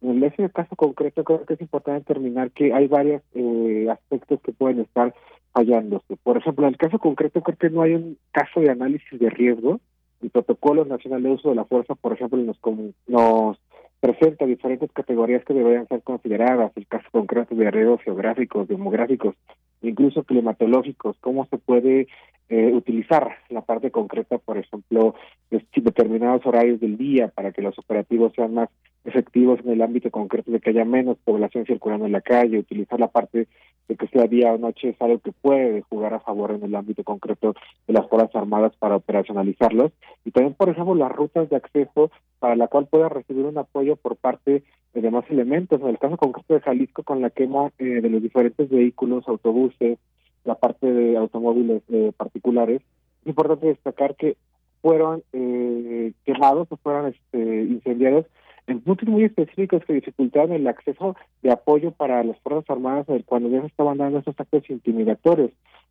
En 0.00 0.22
ese 0.22 0.48
caso 0.50 0.76
concreto 0.76 1.24
creo 1.24 1.44
que 1.44 1.54
es 1.54 1.60
importante 1.60 2.00
determinar 2.00 2.50
que 2.52 2.72
hay 2.72 2.86
varios 2.86 3.22
eh, 3.34 3.88
aspectos 3.90 4.40
que 4.42 4.52
pueden 4.52 4.80
estar 4.80 5.12
fallándose. 5.52 6.16
Por 6.22 6.36
ejemplo, 6.36 6.66
en 6.66 6.74
el 6.74 6.78
caso 6.78 6.98
concreto 6.98 7.42
creo 7.42 7.58
que 7.58 7.70
no 7.70 7.82
hay 7.82 7.94
un 7.94 8.16
caso 8.30 8.60
de 8.60 8.70
análisis 8.70 9.18
de 9.18 9.30
riesgo. 9.30 9.80
El 10.22 10.30
protocolo 10.30 10.84
nacional 10.84 11.22
de 11.22 11.30
uso 11.30 11.48
de 11.48 11.56
la 11.56 11.64
fuerza, 11.64 11.94
por 11.94 12.12
ejemplo, 12.12 12.38
nos, 12.38 12.58
nos 13.06 13.58
presenta 14.00 14.46
diferentes 14.46 14.90
categorías 14.92 15.44
que 15.44 15.54
deberían 15.54 15.88
ser 15.88 16.02
consideradas, 16.02 16.72
el 16.76 16.86
caso 16.86 17.06
concreto 17.10 17.54
de 17.54 17.70
riesgos 17.70 18.02
geográficos, 18.02 18.68
demográficos, 18.68 19.34
incluso 19.82 20.24
climatológicos, 20.24 21.16
cómo 21.20 21.46
se 21.46 21.58
puede 21.58 22.06
eh, 22.48 22.72
utilizar 22.72 23.36
la 23.48 23.62
parte 23.62 23.90
concreta, 23.90 24.38
por 24.38 24.58
ejemplo, 24.58 25.14
de 25.50 25.64
determinados 25.76 26.46
horarios 26.46 26.80
del 26.80 26.96
día 26.96 27.28
para 27.28 27.52
que 27.52 27.62
los 27.62 27.78
operativos 27.78 28.32
sean 28.34 28.54
más 28.54 28.68
efectivos 29.04 29.60
en 29.64 29.70
el 29.70 29.82
ámbito 29.82 30.10
concreto 30.10 30.50
de 30.50 30.60
que 30.60 30.70
haya 30.70 30.84
menos 30.84 31.18
población 31.24 31.64
circulando 31.66 32.06
en 32.06 32.12
la 32.12 32.20
calle, 32.20 32.58
utilizar 32.58 33.00
la 33.00 33.08
parte 33.08 33.48
de 33.88 33.96
que 33.96 34.06
sea 34.08 34.26
día 34.26 34.52
o 34.52 34.58
noche 34.58 34.90
es 34.90 35.00
algo 35.00 35.18
que 35.18 35.32
puede 35.32 35.82
jugar 35.82 36.12
a 36.12 36.20
favor 36.20 36.50
en 36.50 36.62
el 36.62 36.74
ámbito 36.74 37.04
concreto 37.04 37.54
de 37.86 37.94
las 37.94 38.06
Fuerzas 38.08 38.34
Armadas 38.34 38.72
para 38.78 38.96
operacionalizarlos. 38.96 39.92
Y 40.24 40.30
también, 40.30 40.54
por 40.54 40.68
ejemplo, 40.68 40.94
las 40.94 41.10
rutas 41.10 41.48
de 41.48 41.56
acceso 41.56 42.10
para 42.38 42.54
la 42.54 42.68
cual 42.68 42.86
pueda 42.86 43.08
recibir 43.08 43.46
un 43.46 43.56
apoyo 43.56 43.96
por 43.96 44.16
parte 44.16 44.62
de 44.92 45.00
demás 45.00 45.24
elementos. 45.30 45.80
En 45.80 45.88
el 45.88 45.98
caso 45.98 46.18
concreto 46.18 46.54
de 46.54 46.60
Jalisco, 46.60 47.02
con 47.02 47.22
la 47.22 47.30
quema 47.30 47.72
eh, 47.78 47.84
de 47.84 48.10
los 48.10 48.22
diferentes 48.22 48.68
vehículos, 48.68 49.26
autobuses, 49.26 49.98
la 50.44 50.54
parte 50.54 50.90
de 50.92 51.16
automóviles 51.16 51.82
eh, 51.88 52.12
particulares, 52.16 52.82
es 53.22 53.26
importante 53.28 53.66
destacar 53.66 54.16
que 54.16 54.36
fueron 54.82 55.22
eh, 55.32 56.12
quemados 56.24 56.68
o 56.70 56.76
fueron 56.76 57.06
este, 57.06 57.62
incendiados 57.64 58.26
en 58.68 58.80
puntos 58.80 59.08
muy 59.08 59.24
específicos 59.24 59.82
que 59.84 59.94
dificultaban 59.94 60.52
el 60.52 60.66
acceso 60.66 61.16
de 61.42 61.50
apoyo 61.50 61.90
para 61.90 62.22
las 62.22 62.38
Fuerzas 62.40 62.68
Armadas 62.68 63.06
cuando 63.24 63.48
ya 63.48 63.60
se 63.62 63.66
estaban 63.66 63.98
dando 63.98 64.18
esos 64.18 64.38
actos 64.38 64.68
intimidatorios. 64.68 65.50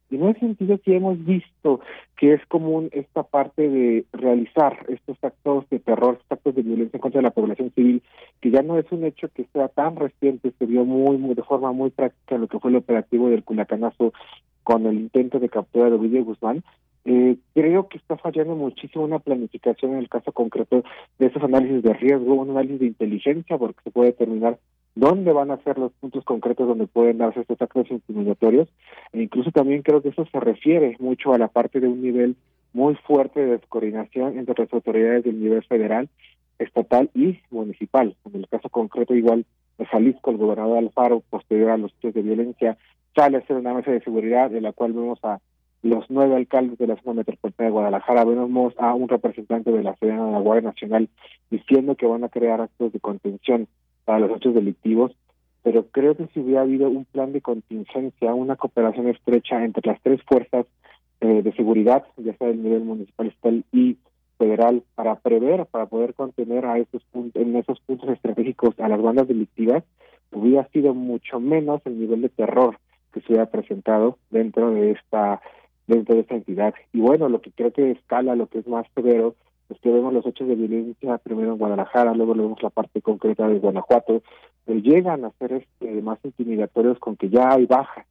Y 0.09 0.15
en 0.15 0.29
ese 0.29 0.39
sentido 0.39 0.79
sí 0.85 0.93
hemos 0.93 1.23
visto 1.25 1.81
que 2.17 2.33
es 2.33 2.45
común 2.45 2.89
esta 2.93 3.23
parte 3.23 3.67
de 3.67 4.05
realizar 4.13 4.85
estos 4.87 5.17
actos 5.21 5.69
de 5.69 5.79
terror, 5.79 6.13
estos 6.13 6.31
actos 6.37 6.55
de 6.55 6.61
violencia 6.61 6.99
contra 6.99 7.21
la 7.21 7.31
población 7.31 7.71
civil, 7.75 8.01
que 8.39 8.51
ya 8.51 8.61
no 8.61 8.77
es 8.77 8.89
un 8.91 9.03
hecho 9.03 9.27
que 9.33 9.45
sea 9.51 9.67
tan 9.67 9.97
reciente, 9.97 10.53
se 10.57 10.65
vio 10.65 10.85
muy, 10.85 11.17
muy 11.17 11.35
de 11.35 11.43
forma 11.43 11.73
muy 11.73 11.89
práctica 11.89 12.37
lo 12.37 12.47
que 12.47 12.59
fue 12.59 12.71
el 12.71 12.77
operativo 12.77 13.29
del 13.29 13.43
Culacanazo 13.43 14.13
con 14.63 14.85
el 14.85 14.95
intento 14.95 15.39
de 15.39 15.49
captura 15.49 15.89
de 15.89 15.95
Ovidio 15.95 16.23
Guzmán, 16.23 16.63
eh, 17.09 17.37
creo 17.53 17.87
que 17.87 17.97
está 17.97 18.17
fallando 18.17 18.53
muchísimo 18.57 19.05
una 19.05 19.19
planificación 19.19 19.93
en 19.93 19.99
el 19.99 20.09
caso 20.09 20.33
concreto 20.33 20.83
de 21.17 21.27
esos 21.27 21.41
análisis 21.41 21.81
de 21.81 21.93
riesgo, 21.93 22.33
un 22.33 22.49
análisis 22.49 22.81
de 22.81 22.87
inteligencia, 22.87 23.57
porque 23.57 23.79
se 23.85 23.91
puede 23.91 24.11
determinar 24.11 24.59
dónde 24.93 25.31
van 25.31 25.51
a 25.51 25.63
ser 25.63 25.77
los 25.77 25.93
puntos 25.93 26.25
concretos 26.25 26.67
donde 26.67 26.85
pueden 26.85 27.19
darse 27.19 27.39
estos 27.39 27.61
actos 27.61 27.89
intimidatorios. 27.91 28.67
E 29.13 29.21
incluso 29.21 29.51
también 29.51 29.83
creo 29.83 30.01
que 30.01 30.09
eso 30.09 30.25
se 30.29 30.39
refiere 30.41 30.97
mucho 30.99 31.33
a 31.33 31.37
la 31.37 31.47
parte 31.47 31.79
de 31.79 31.87
un 31.87 32.01
nivel 32.01 32.35
muy 32.73 32.95
fuerte 32.95 33.39
de 33.39 33.51
descoordinación 33.51 34.37
entre 34.37 34.65
las 34.65 34.73
autoridades 34.73 35.23
del 35.23 35.39
nivel 35.39 35.63
federal, 35.63 36.09
estatal 36.59 37.09
y 37.15 37.39
municipal. 37.51 38.17
En 38.25 38.41
el 38.41 38.49
caso 38.49 38.67
concreto, 38.67 39.15
igual 39.15 39.45
de 39.77 39.85
Jalisco, 39.85 40.31
el 40.31 40.37
gobernador 40.37 40.79
Alfaro, 40.79 41.23
posterior 41.29 41.69
a 41.69 41.77
los 41.77 41.93
hechos 41.99 42.15
de 42.15 42.21
violencia, 42.21 42.77
sale 43.15 43.37
a 43.37 43.39
hacer 43.39 43.55
una 43.55 43.73
mesa 43.73 43.91
de 43.91 44.01
seguridad 44.01 44.51
de 44.51 44.59
la 44.59 44.73
cual 44.73 44.91
vemos 44.91 45.19
a 45.23 45.39
los 45.83 46.05
nueve 46.09 46.35
alcaldes 46.35 46.77
de 46.77 46.87
la 46.87 46.95
zona 47.01 47.15
metropolitana 47.17 47.67
de 47.67 47.73
Guadalajara, 47.73 48.25
vemos 48.25 48.73
a 48.77 48.93
un 48.93 49.07
representante 49.07 49.71
de 49.71 49.83
la 49.83 49.95
Sedena 49.97 50.25
de 50.25 50.31
la 50.31 50.39
Guardia 50.39 50.69
Nacional 50.69 51.09
diciendo 51.49 51.95
que 51.95 52.07
van 52.07 52.23
a 52.23 52.29
crear 52.29 52.61
actos 52.61 52.91
de 52.91 52.99
contención 52.99 53.67
para 54.05 54.19
los 54.19 54.37
hechos 54.37 54.55
delictivos, 54.55 55.11
pero 55.63 55.87
creo 55.87 56.15
que 56.15 56.27
si 56.27 56.39
hubiera 56.39 56.61
habido 56.61 56.89
un 56.89 57.05
plan 57.05 57.33
de 57.33 57.41
contingencia, 57.41 58.33
una 58.33 58.55
cooperación 58.55 59.07
estrecha 59.09 59.63
entre 59.63 59.85
las 59.85 60.01
tres 60.01 60.21
fuerzas 60.23 60.65
eh, 61.19 61.41
de 61.41 61.53
seguridad, 61.53 62.05
ya 62.17 62.35
sea 62.37 62.47
del 62.47 62.63
nivel 62.63 62.83
municipal, 62.83 63.27
estatal 63.27 63.63
y 63.71 63.97
federal, 64.37 64.83
para 64.95 65.15
prever, 65.15 65.65
para 65.65 65.87
poder 65.87 66.13
contener 66.13 66.65
a 66.65 66.77
esos 66.77 67.03
puntos, 67.05 67.41
en 67.41 67.55
esos 67.55 67.79
puntos 67.81 68.09
estratégicos 68.09 68.79
a 68.79 68.87
las 68.87 69.01
bandas 69.01 69.27
delictivas, 69.27 69.83
hubiera 70.31 70.67
sido 70.69 70.93
mucho 70.93 71.39
menos 71.39 71.81
el 71.85 71.99
nivel 71.99 72.21
de 72.21 72.29
terror 72.29 72.77
que 73.13 73.21
se 73.21 73.27
hubiera 73.33 73.47
presentado 73.47 74.17
dentro 74.29 74.71
de 74.71 74.91
esta 74.91 75.41
dentro 75.87 76.15
de 76.15 76.21
esta 76.21 76.35
entidad. 76.35 76.73
Y 76.93 76.99
bueno, 76.99 77.29
lo 77.29 77.41
que 77.41 77.51
creo 77.51 77.71
que 77.71 77.91
escala, 77.91 78.35
lo 78.35 78.47
que 78.47 78.59
es 78.59 78.67
más 78.67 78.85
severo, 78.93 79.35
es 79.69 79.79
que 79.79 79.89
vemos 79.89 80.13
los 80.13 80.25
hechos 80.25 80.47
de 80.47 80.55
violencia 80.55 81.17
primero 81.17 81.51
en 81.53 81.57
Guadalajara, 81.57 82.13
luego 82.13 82.35
vemos 82.35 82.61
la 82.61 82.69
parte 82.69 83.01
concreta 83.01 83.47
de 83.47 83.59
Guanajuato, 83.59 84.21
que 84.65 84.81
llegan 84.81 85.25
a 85.25 85.31
ser 85.31 85.53
este, 85.53 86.01
más 86.01 86.19
intimidatorios 86.23 86.99
con 86.99 87.15
que 87.15 87.29
ya 87.29 87.53
hay 87.53 87.65
baja 87.65 88.05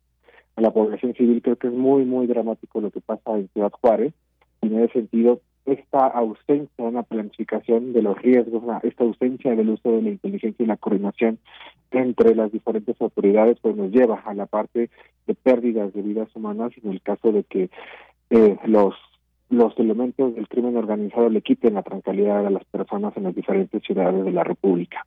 a 0.56 0.60
la 0.60 0.70
población 0.70 1.14
civil. 1.14 1.42
Creo 1.42 1.56
que 1.56 1.68
es 1.68 1.72
muy, 1.72 2.04
muy 2.04 2.26
dramático 2.26 2.80
lo 2.80 2.90
que 2.90 3.00
pasa 3.00 3.36
en 3.36 3.48
Ciudad 3.48 3.72
Juárez. 3.80 4.12
Y 4.62 4.68
en 4.68 4.80
ese 4.80 4.94
sentido, 4.94 5.40
esta 5.66 6.06
ausencia 6.06 6.84
de 6.84 6.84
una 6.84 7.02
planificación 7.02 7.92
de 7.92 8.02
los 8.02 8.20
riesgos, 8.20 8.62
esta 8.82 9.04
ausencia 9.04 9.54
del 9.54 9.70
uso 9.70 9.92
de 9.92 10.02
la 10.02 10.10
inteligencia 10.10 10.62
y 10.62 10.66
la 10.66 10.76
coordinación 10.76 11.38
entre 11.90 12.34
las 12.34 12.52
diferentes 12.52 13.00
autoridades, 13.00 13.58
pues 13.60 13.76
nos 13.76 13.90
lleva 13.90 14.22
a 14.24 14.34
la 14.34 14.46
parte 14.46 14.90
de 15.26 15.34
pérdidas 15.34 15.92
de 15.92 16.02
vidas 16.02 16.28
humanas 16.34 16.72
en 16.82 16.90
el 16.90 17.02
caso 17.02 17.32
de 17.32 17.44
que 17.44 17.70
eh, 18.30 18.56
los 18.64 18.94
los 19.48 19.78
elementos 19.78 20.34
del 20.34 20.48
crimen 20.48 20.76
organizado 20.76 21.28
le 21.28 21.40
quiten 21.40 21.74
la 21.74 21.82
tranquilidad 21.82 22.44
a 22.44 22.50
las 22.50 22.64
personas 22.64 23.16
en 23.16 23.24
las 23.24 23.34
diferentes 23.34 23.80
ciudades 23.82 24.24
de 24.24 24.32
la 24.32 24.42
República. 24.42 25.06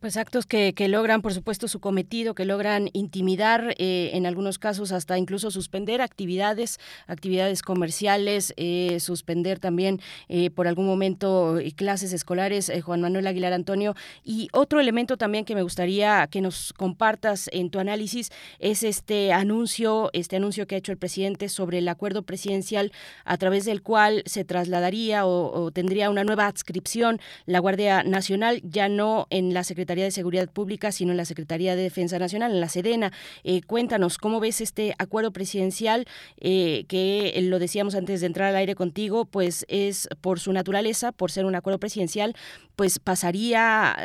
Pues 0.00 0.16
actos 0.16 0.46
que, 0.46 0.74
que, 0.74 0.86
logran, 0.86 1.22
por 1.22 1.34
supuesto, 1.34 1.66
su 1.66 1.80
cometido, 1.80 2.36
que 2.36 2.44
logran 2.44 2.88
intimidar, 2.92 3.74
eh, 3.78 4.10
en 4.12 4.26
algunos 4.26 4.60
casos 4.60 4.92
hasta 4.92 5.18
incluso 5.18 5.50
suspender 5.50 6.00
actividades, 6.00 6.78
actividades 7.08 7.62
comerciales, 7.62 8.54
eh, 8.56 9.00
suspender 9.00 9.58
también 9.58 10.00
eh, 10.28 10.50
por 10.50 10.68
algún 10.68 10.86
momento 10.86 11.58
clases 11.74 12.12
escolares, 12.12 12.70
Juan 12.84 13.00
Manuel 13.00 13.26
Aguilar 13.26 13.52
Antonio. 13.52 13.96
Y 14.22 14.48
otro 14.52 14.78
elemento 14.78 15.16
también 15.16 15.44
que 15.44 15.56
me 15.56 15.62
gustaría 15.62 16.24
que 16.28 16.42
nos 16.42 16.72
compartas 16.74 17.50
en 17.52 17.68
tu 17.68 17.80
análisis 17.80 18.30
es 18.60 18.84
este 18.84 19.32
anuncio, 19.32 20.10
este 20.12 20.36
anuncio 20.36 20.68
que 20.68 20.76
ha 20.76 20.78
hecho 20.78 20.92
el 20.92 20.98
presidente 20.98 21.48
sobre 21.48 21.78
el 21.78 21.88
acuerdo 21.88 22.22
presidencial 22.22 22.92
a 23.24 23.36
través 23.36 23.64
del 23.64 23.82
cual 23.82 24.22
se 24.26 24.44
trasladaría 24.44 25.26
o, 25.26 25.60
o 25.60 25.72
tendría 25.72 26.08
una 26.08 26.22
nueva 26.22 26.46
adscripción 26.46 27.20
la 27.46 27.58
Guardia 27.58 28.04
Nacional, 28.04 28.60
ya 28.62 28.88
no 28.88 29.26
en 29.30 29.54
la 29.54 29.64
Secretaría 29.64 29.87
Secretaría 29.88 30.04
de 30.04 30.10
Seguridad 30.10 30.50
Pública, 30.50 30.92
sino 30.92 31.12
en 31.12 31.16
la 31.16 31.24
Secretaría 31.24 31.74
de 31.74 31.80
Defensa 31.80 32.18
Nacional, 32.18 32.52
en 32.52 32.60
la 32.60 32.68
Sedena. 32.68 33.10
Eh, 33.42 33.62
cuéntanos, 33.62 34.18
¿cómo 34.18 34.38
ves 34.38 34.60
este 34.60 34.94
acuerdo 34.98 35.32
presidencial 35.32 36.04
eh, 36.36 36.84
que, 36.88 37.32
eh, 37.34 37.40
lo 37.40 37.58
decíamos 37.58 37.94
antes 37.94 38.20
de 38.20 38.26
entrar 38.26 38.50
al 38.50 38.56
aire 38.56 38.74
contigo, 38.74 39.24
pues 39.24 39.64
es 39.66 40.06
por 40.20 40.40
su 40.40 40.52
naturaleza, 40.52 41.10
por 41.10 41.30
ser 41.30 41.46
un 41.46 41.54
acuerdo 41.54 41.78
presidencial, 41.78 42.36
pues 42.76 42.98
pasaría 42.98 43.96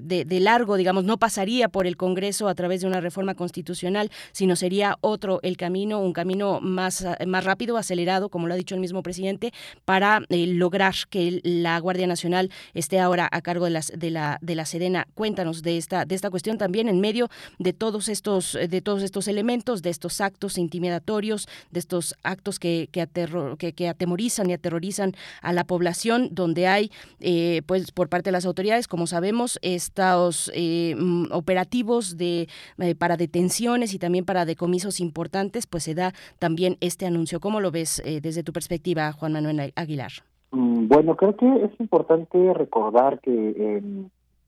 de, 0.00 0.40
largo, 0.40 0.76
digamos, 0.76 1.04
no 1.04 1.18
pasaría 1.18 1.68
por 1.68 1.86
el 1.86 1.98
Congreso 1.98 2.48
a 2.48 2.54
través 2.54 2.80
de 2.80 2.86
una 2.86 3.00
reforma 3.00 3.34
constitucional, 3.34 4.10
sino 4.30 4.56
sería 4.56 4.96
otro 5.02 5.40
el 5.42 5.58
camino, 5.58 6.00
un 6.00 6.14
camino 6.14 6.60
más, 6.62 7.04
rápido, 7.44 7.76
acelerado, 7.76 8.30
como 8.30 8.46
lo 8.46 8.54
ha 8.54 8.56
dicho 8.56 8.74
el 8.74 8.80
mismo 8.80 9.02
presidente, 9.02 9.52
para 9.84 10.22
lograr 10.30 10.94
que 11.10 11.40
la 11.42 11.78
Guardia 11.80 12.06
Nacional 12.06 12.50
esté 12.72 13.00
ahora 13.00 13.28
a 13.30 13.42
cargo 13.42 13.66
de, 13.66 14.10
la, 14.10 14.38
de 14.40 14.54
Sedena. 14.64 15.06
De 15.34 15.76
esta, 15.76 16.04
de 16.04 16.14
esta 16.14 16.30
cuestión 16.30 16.58
también 16.58 16.88
en 16.88 17.00
medio 17.00 17.28
de 17.58 17.72
todos 17.72 18.08
estos, 18.08 18.52
de 18.52 18.80
todos 18.80 19.02
estos 19.02 19.28
elementos, 19.28 19.82
de 19.82 19.90
estos 19.90 20.20
actos 20.20 20.58
intimidatorios, 20.58 21.48
de 21.70 21.80
estos 21.80 22.14
actos 22.22 22.58
que, 22.58 22.88
que, 22.92 23.00
aterro, 23.00 23.56
que, 23.56 23.72
que 23.72 23.88
atemorizan 23.88 24.50
y 24.50 24.52
aterrorizan 24.52 25.14
a 25.40 25.52
la 25.52 25.64
población, 25.64 26.28
donde 26.32 26.66
hay, 26.66 26.90
eh, 27.20 27.62
pues, 27.66 27.92
por 27.92 28.08
parte 28.08 28.28
de 28.28 28.32
las 28.32 28.46
autoridades, 28.46 28.88
como 28.88 29.06
sabemos, 29.06 29.58
estos 29.62 30.50
eh, 30.54 30.94
operativos 31.30 32.16
de 32.16 32.48
eh, 32.78 32.94
para 32.94 33.16
detenciones 33.16 33.94
y 33.94 33.98
también 33.98 34.24
para 34.24 34.44
decomisos 34.44 35.00
importantes, 35.00 35.66
pues 35.66 35.84
se 35.84 35.94
da 35.94 36.12
también 36.38 36.76
este 36.80 37.06
anuncio. 37.06 37.40
¿Cómo 37.40 37.60
lo 37.60 37.70
ves 37.70 38.02
eh, 38.04 38.20
desde 38.20 38.42
tu 38.42 38.52
perspectiva, 38.52 39.12
Juan 39.12 39.32
Manuel 39.32 39.72
Aguilar? 39.76 40.12
Mm, 40.52 40.88
bueno, 40.88 41.16
creo 41.16 41.36
que 41.36 41.46
es 41.64 41.80
importante 41.80 42.52
recordar 42.54 43.20
que 43.20 43.30
eh, 43.56 43.82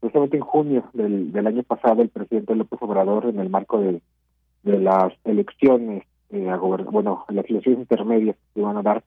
precisamente 0.05 0.37
en 0.37 0.43
junio 0.43 0.85
del, 0.93 1.33
del, 1.33 1.47
año 1.47 1.63
pasado 1.63 2.03
el 2.03 2.11
presidente 2.11 2.55
López 2.55 2.79
Obrador, 2.83 3.25
en 3.25 3.39
el 3.39 3.49
marco 3.49 3.81
de, 3.81 4.03
las 4.63 5.15
elecciones, 5.25 6.05
eh, 6.29 6.55
bueno, 6.91 7.25
las 7.31 7.49
elecciones 7.49 7.81
intermedias 7.81 8.37
que 8.53 8.61
iban 8.61 8.77
a 8.77 8.83
dar 8.83 9.03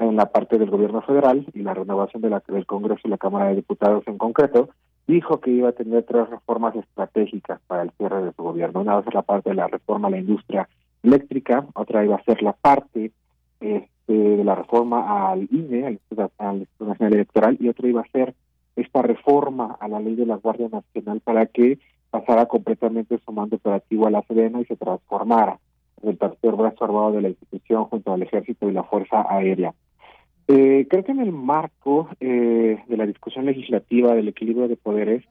en 0.00 0.16
la 0.16 0.26
parte 0.26 0.58
del 0.58 0.70
gobierno 0.70 1.02
federal 1.02 1.46
y 1.54 1.60
la 1.60 1.74
renovación 1.74 2.20
de 2.20 2.30
la, 2.30 2.42
del 2.48 2.66
Congreso 2.66 3.02
y 3.04 3.10
la 3.10 3.18
Cámara 3.18 3.46
de 3.46 3.56
Diputados 3.56 4.02
en 4.08 4.18
concreto, 4.18 4.70
dijo 5.06 5.38
que 5.38 5.52
iba 5.52 5.68
a 5.68 5.72
tener 5.72 6.02
tres 6.02 6.28
reformas 6.28 6.74
estratégicas 6.74 7.60
para 7.68 7.82
el 7.82 7.92
cierre 7.92 8.24
de 8.24 8.32
su 8.32 8.42
gobierno. 8.42 8.80
Una 8.80 8.94
va 8.94 9.00
a 9.00 9.04
ser 9.04 9.14
la 9.14 9.22
parte 9.22 9.50
de 9.50 9.56
la 9.56 9.68
reforma 9.68 10.08
a 10.08 10.10
la 10.10 10.18
industria 10.18 10.68
eléctrica, 11.04 11.64
otra 11.74 12.04
iba 12.04 12.16
a 12.16 12.24
ser 12.24 12.42
la 12.42 12.54
parte 12.54 13.12
este, 13.60 14.12
de 14.12 14.42
la 14.42 14.56
reforma 14.56 15.30
al 15.30 15.46
INE, 15.52 15.86
al 15.86 15.92
Instituto 15.92 16.32
Nacional 16.80 17.14
Electoral, 17.14 17.56
y 17.60 17.68
otra 17.68 17.88
iba 17.88 18.00
a 18.00 18.10
ser 18.10 18.34
esta 18.76 19.02
reforma 19.02 19.76
a 19.80 19.88
la 19.88 20.00
ley 20.00 20.14
de 20.16 20.26
la 20.26 20.36
Guardia 20.36 20.68
Nacional 20.68 21.20
para 21.20 21.46
que 21.46 21.78
pasara 22.10 22.46
completamente 22.46 23.18
su 23.24 23.32
mando 23.32 23.56
operativo 23.56 24.06
a 24.06 24.10
la 24.10 24.22
Sedena 24.22 24.60
y 24.60 24.64
se 24.66 24.76
transformara 24.76 25.58
en 26.02 26.10
el 26.10 26.18
tercer 26.18 26.52
brazo 26.52 26.84
armado 26.84 27.12
de 27.12 27.22
la 27.22 27.28
institución 27.28 27.84
junto 27.84 28.12
al 28.12 28.22
Ejército 28.22 28.68
y 28.68 28.72
la 28.72 28.84
Fuerza 28.84 29.26
Aérea. 29.28 29.74
Eh, 30.46 30.86
creo 30.88 31.04
que 31.04 31.12
en 31.12 31.20
el 31.20 31.32
marco 31.32 32.08
eh, 32.20 32.78
de 32.86 32.96
la 32.96 33.06
discusión 33.06 33.46
legislativa 33.46 34.14
del 34.14 34.28
equilibrio 34.28 34.68
de 34.68 34.76
poderes, 34.76 35.24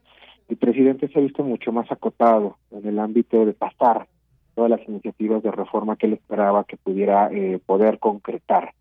el 0.48 0.56
presidente 0.56 1.08
se 1.08 1.18
ha 1.18 1.22
visto 1.22 1.44
mucho 1.44 1.72
más 1.72 1.90
acotado 1.90 2.58
en 2.70 2.86
el 2.86 2.98
ámbito 2.98 3.46
de 3.46 3.54
pasar 3.54 4.06
todas 4.54 4.70
las 4.70 4.86
iniciativas 4.88 5.42
de 5.42 5.50
reforma 5.50 5.96
que 5.96 6.06
él 6.06 6.14
esperaba 6.14 6.64
que 6.64 6.76
pudiera 6.76 7.30
eh, 7.32 7.60
poder 7.64 7.98
concretar 7.98 8.74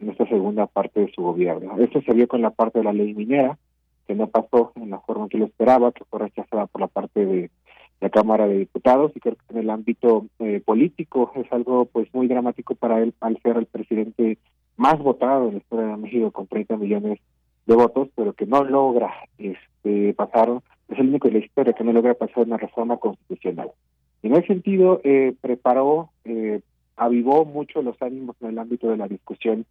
en 0.00 0.10
esta 0.10 0.26
segunda 0.26 0.66
parte 0.66 1.00
de 1.00 1.12
su 1.12 1.22
gobierno. 1.22 1.76
Esto 1.78 2.00
se 2.02 2.14
vio 2.14 2.28
con 2.28 2.42
la 2.42 2.50
parte 2.50 2.78
de 2.78 2.84
la 2.84 2.92
ley 2.92 3.14
minera, 3.14 3.58
que 4.08 4.14
no 4.14 4.26
pasó 4.26 4.72
en 4.76 4.90
la 4.90 4.98
forma 5.00 5.28
que 5.28 5.36
él 5.36 5.44
esperaba, 5.44 5.92
que 5.92 6.04
fue 6.04 6.18
rechazada 6.20 6.66
por 6.66 6.80
la 6.80 6.88
parte 6.88 7.26
de 7.26 7.50
la 8.00 8.08
Cámara 8.08 8.48
de 8.48 8.58
Diputados 8.58 9.12
y 9.14 9.20
creo 9.20 9.36
que 9.36 9.54
en 9.54 9.58
el 9.58 9.70
ámbito 9.70 10.26
eh, 10.38 10.62
político 10.64 11.30
es 11.34 11.52
algo 11.52 11.84
pues 11.84 12.12
muy 12.14 12.26
dramático 12.26 12.74
para 12.74 13.00
él 13.02 13.12
al 13.20 13.38
ser 13.42 13.58
el 13.58 13.66
presidente 13.66 14.38
más 14.78 14.98
votado 14.98 15.48
en 15.48 15.52
la 15.52 15.58
historia 15.58 15.86
de 15.88 15.96
México 15.98 16.30
con 16.30 16.46
30 16.46 16.76
millones 16.78 17.18
de 17.66 17.74
votos, 17.74 18.08
pero 18.14 18.32
que 18.32 18.46
no 18.46 18.64
logra 18.64 19.12
este 19.36 20.14
pasar, 20.14 20.48
es 20.88 20.98
el 20.98 21.08
único 21.08 21.28
de 21.28 21.40
la 21.40 21.44
historia 21.44 21.74
que 21.74 21.84
no 21.84 21.92
logra 21.92 22.14
pasar 22.14 22.44
una 22.46 22.56
reforma 22.56 22.96
constitucional. 22.96 23.72
En 24.22 24.32
ese 24.32 24.46
sentido, 24.46 25.02
eh, 25.04 25.34
preparó, 25.40 26.10
eh, 26.24 26.60
avivó 26.96 27.44
mucho 27.44 27.82
los 27.82 28.00
ánimos 28.00 28.36
en 28.40 28.48
el 28.48 28.58
ámbito 28.58 28.88
de 28.88 28.96
la 28.96 29.06
discusión 29.06 29.66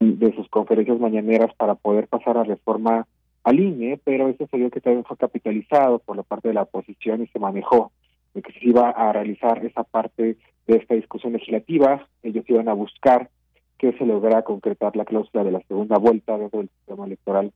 de 0.00 0.34
sus 0.34 0.48
conferencias 0.48 0.98
mañaneras 0.98 1.54
para 1.56 1.74
poder 1.74 2.08
pasar 2.08 2.38
a 2.38 2.44
reforma 2.44 3.06
al 3.44 3.60
INE, 3.60 4.00
pero 4.04 4.28
eso 4.28 4.46
se 4.46 4.56
vio 4.56 4.70
que 4.70 4.80
también 4.80 5.04
fue 5.04 5.16
capitalizado 5.16 5.98
por 5.98 6.16
la 6.16 6.22
parte 6.22 6.48
de 6.48 6.54
la 6.54 6.62
oposición 6.62 7.22
y 7.22 7.26
se 7.28 7.38
manejó 7.38 7.92
de 8.34 8.42
que 8.42 8.52
se 8.52 8.66
iba 8.66 8.90
a 8.90 9.12
realizar 9.12 9.64
esa 9.64 9.84
parte 9.84 10.36
de 10.66 10.76
esta 10.76 10.94
discusión 10.94 11.32
legislativa. 11.32 12.06
Ellos 12.22 12.44
iban 12.48 12.68
a 12.68 12.72
buscar 12.74 13.30
que 13.78 13.92
se 13.94 14.06
lograra 14.06 14.42
concretar 14.42 14.94
la 14.96 15.04
cláusula 15.04 15.44
de 15.44 15.50
la 15.50 15.62
segunda 15.62 15.98
vuelta 15.98 16.38
dentro 16.38 16.60
del 16.60 16.68
sistema 16.68 17.04
electoral 17.06 17.52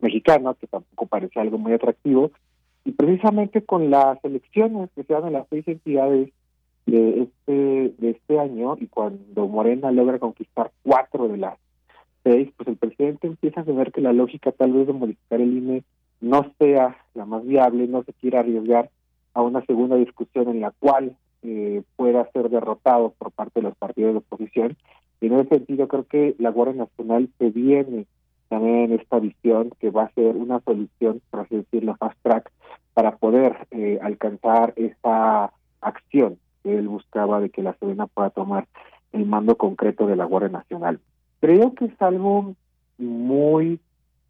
mexicano, 0.00 0.54
que 0.54 0.66
tampoco 0.66 1.06
parece 1.06 1.38
algo 1.38 1.58
muy 1.58 1.72
atractivo, 1.72 2.32
y 2.84 2.92
precisamente 2.92 3.62
con 3.62 3.90
las 3.90 4.22
elecciones 4.24 4.90
que 4.94 5.04
se 5.04 5.12
dan 5.12 5.26
en 5.26 5.34
las 5.34 5.46
seis 5.48 5.68
entidades 5.68 6.30
de 6.86 7.22
este 7.22 7.94
de 7.98 8.10
este 8.10 8.38
año 8.38 8.76
y 8.80 8.86
cuando 8.86 9.46
Morena 9.46 9.92
logra 9.92 10.18
conquistar 10.18 10.72
cuatro 10.82 11.28
de 11.28 11.36
las 11.36 11.58
seis, 12.22 12.50
pues 12.56 12.68
el 12.68 12.76
presidente 12.76 13.26
empieza 13.26 13.60
a 13.60 13.64
ver 13.64 13.92
que 13.92 14.00
la 14.00 14.12
lógica 14.12 14.52
tal 14.52 14.72
vez 14.72 14.86
de 14.86 14.92
modificar 14.92 15.40
el 15.40 15.56
INE 15.56 15.84
no 16.20 16.52
sea 16.58 16.96
la 17.14 17.24
más 17.24 17.44
viable, 17.46 17.86
no 17.88 18.02
se 18.04 18.12
quiera 18.12 18.40
arriesgar 18.40 18.90
a 19.34 19.42
una 19.42 19.64
segunda 19.64 19.96
discusión 19.96 20.48
en 20.48 20.60
la 20.60 20.70
cual 20.70 21.16
eh, 21.42 21.82
pueda 21.96 22.30
ser 22.32 22.50
derrotado 22.50 23.14
por 23.18 23.30
parte 23.30 23.60
de 23.60 23.68
los 23.68 23.76
partidos 23.76 24.12
de 24.12 24.18
oposición. 24.18 24.76
Y 25.20 25.26
en 25.26 25.34
ese 25.34 25.48
sentido 25.48 25.88
creo 25.88 26.04
que 26.04 26.34
la 26.38 26.50
Guardia 26.50 26.84
Nacional 26.84 27.28
se 27.38 27.50
viene 27.50 28.06
también 28.48 28.92
en 28.92 29.00
esta 29.00 29.18
visión 29.18 29.70
que 29.78 29.90
va 29.90 30.04
a 30.04 30.12
ser 30.12 30.36
una 30.36 30.60
solución, 30.60 31.22
por 31.30 31.40
así 31.40 31.56
decirlo, 31.56 31.96
fast 31.96 32.18
track, 32.22 32.50
para 32.94 33.16
poder 33.16 33.68
eh, 33.70 33.98
alcanzar 34.02 34.74
esa 34.76 35.52
acción 35.80 36.38
que 36.62 36.76
él 36.76 36.88
buscaba 36.88 37.40
de 37.40 37.50
que 37.50 37.62
la 37.62 37.74
Sedena 37.74 38.06
pueda 38.06 38.30
tomar 38.30 38.66
el 39.12 39.24
mando 39.26 39.56
concreto 39.56 40.06
de 40.06 40.16
la 40.16 40.24
Guardia 40.24 40.50
Nacional. 40.50 41.00
Creo 41.40 41.74
que 41.74 41.86
es 41.86 42.02
algo 42.02 42.54
muy 42.98 43.80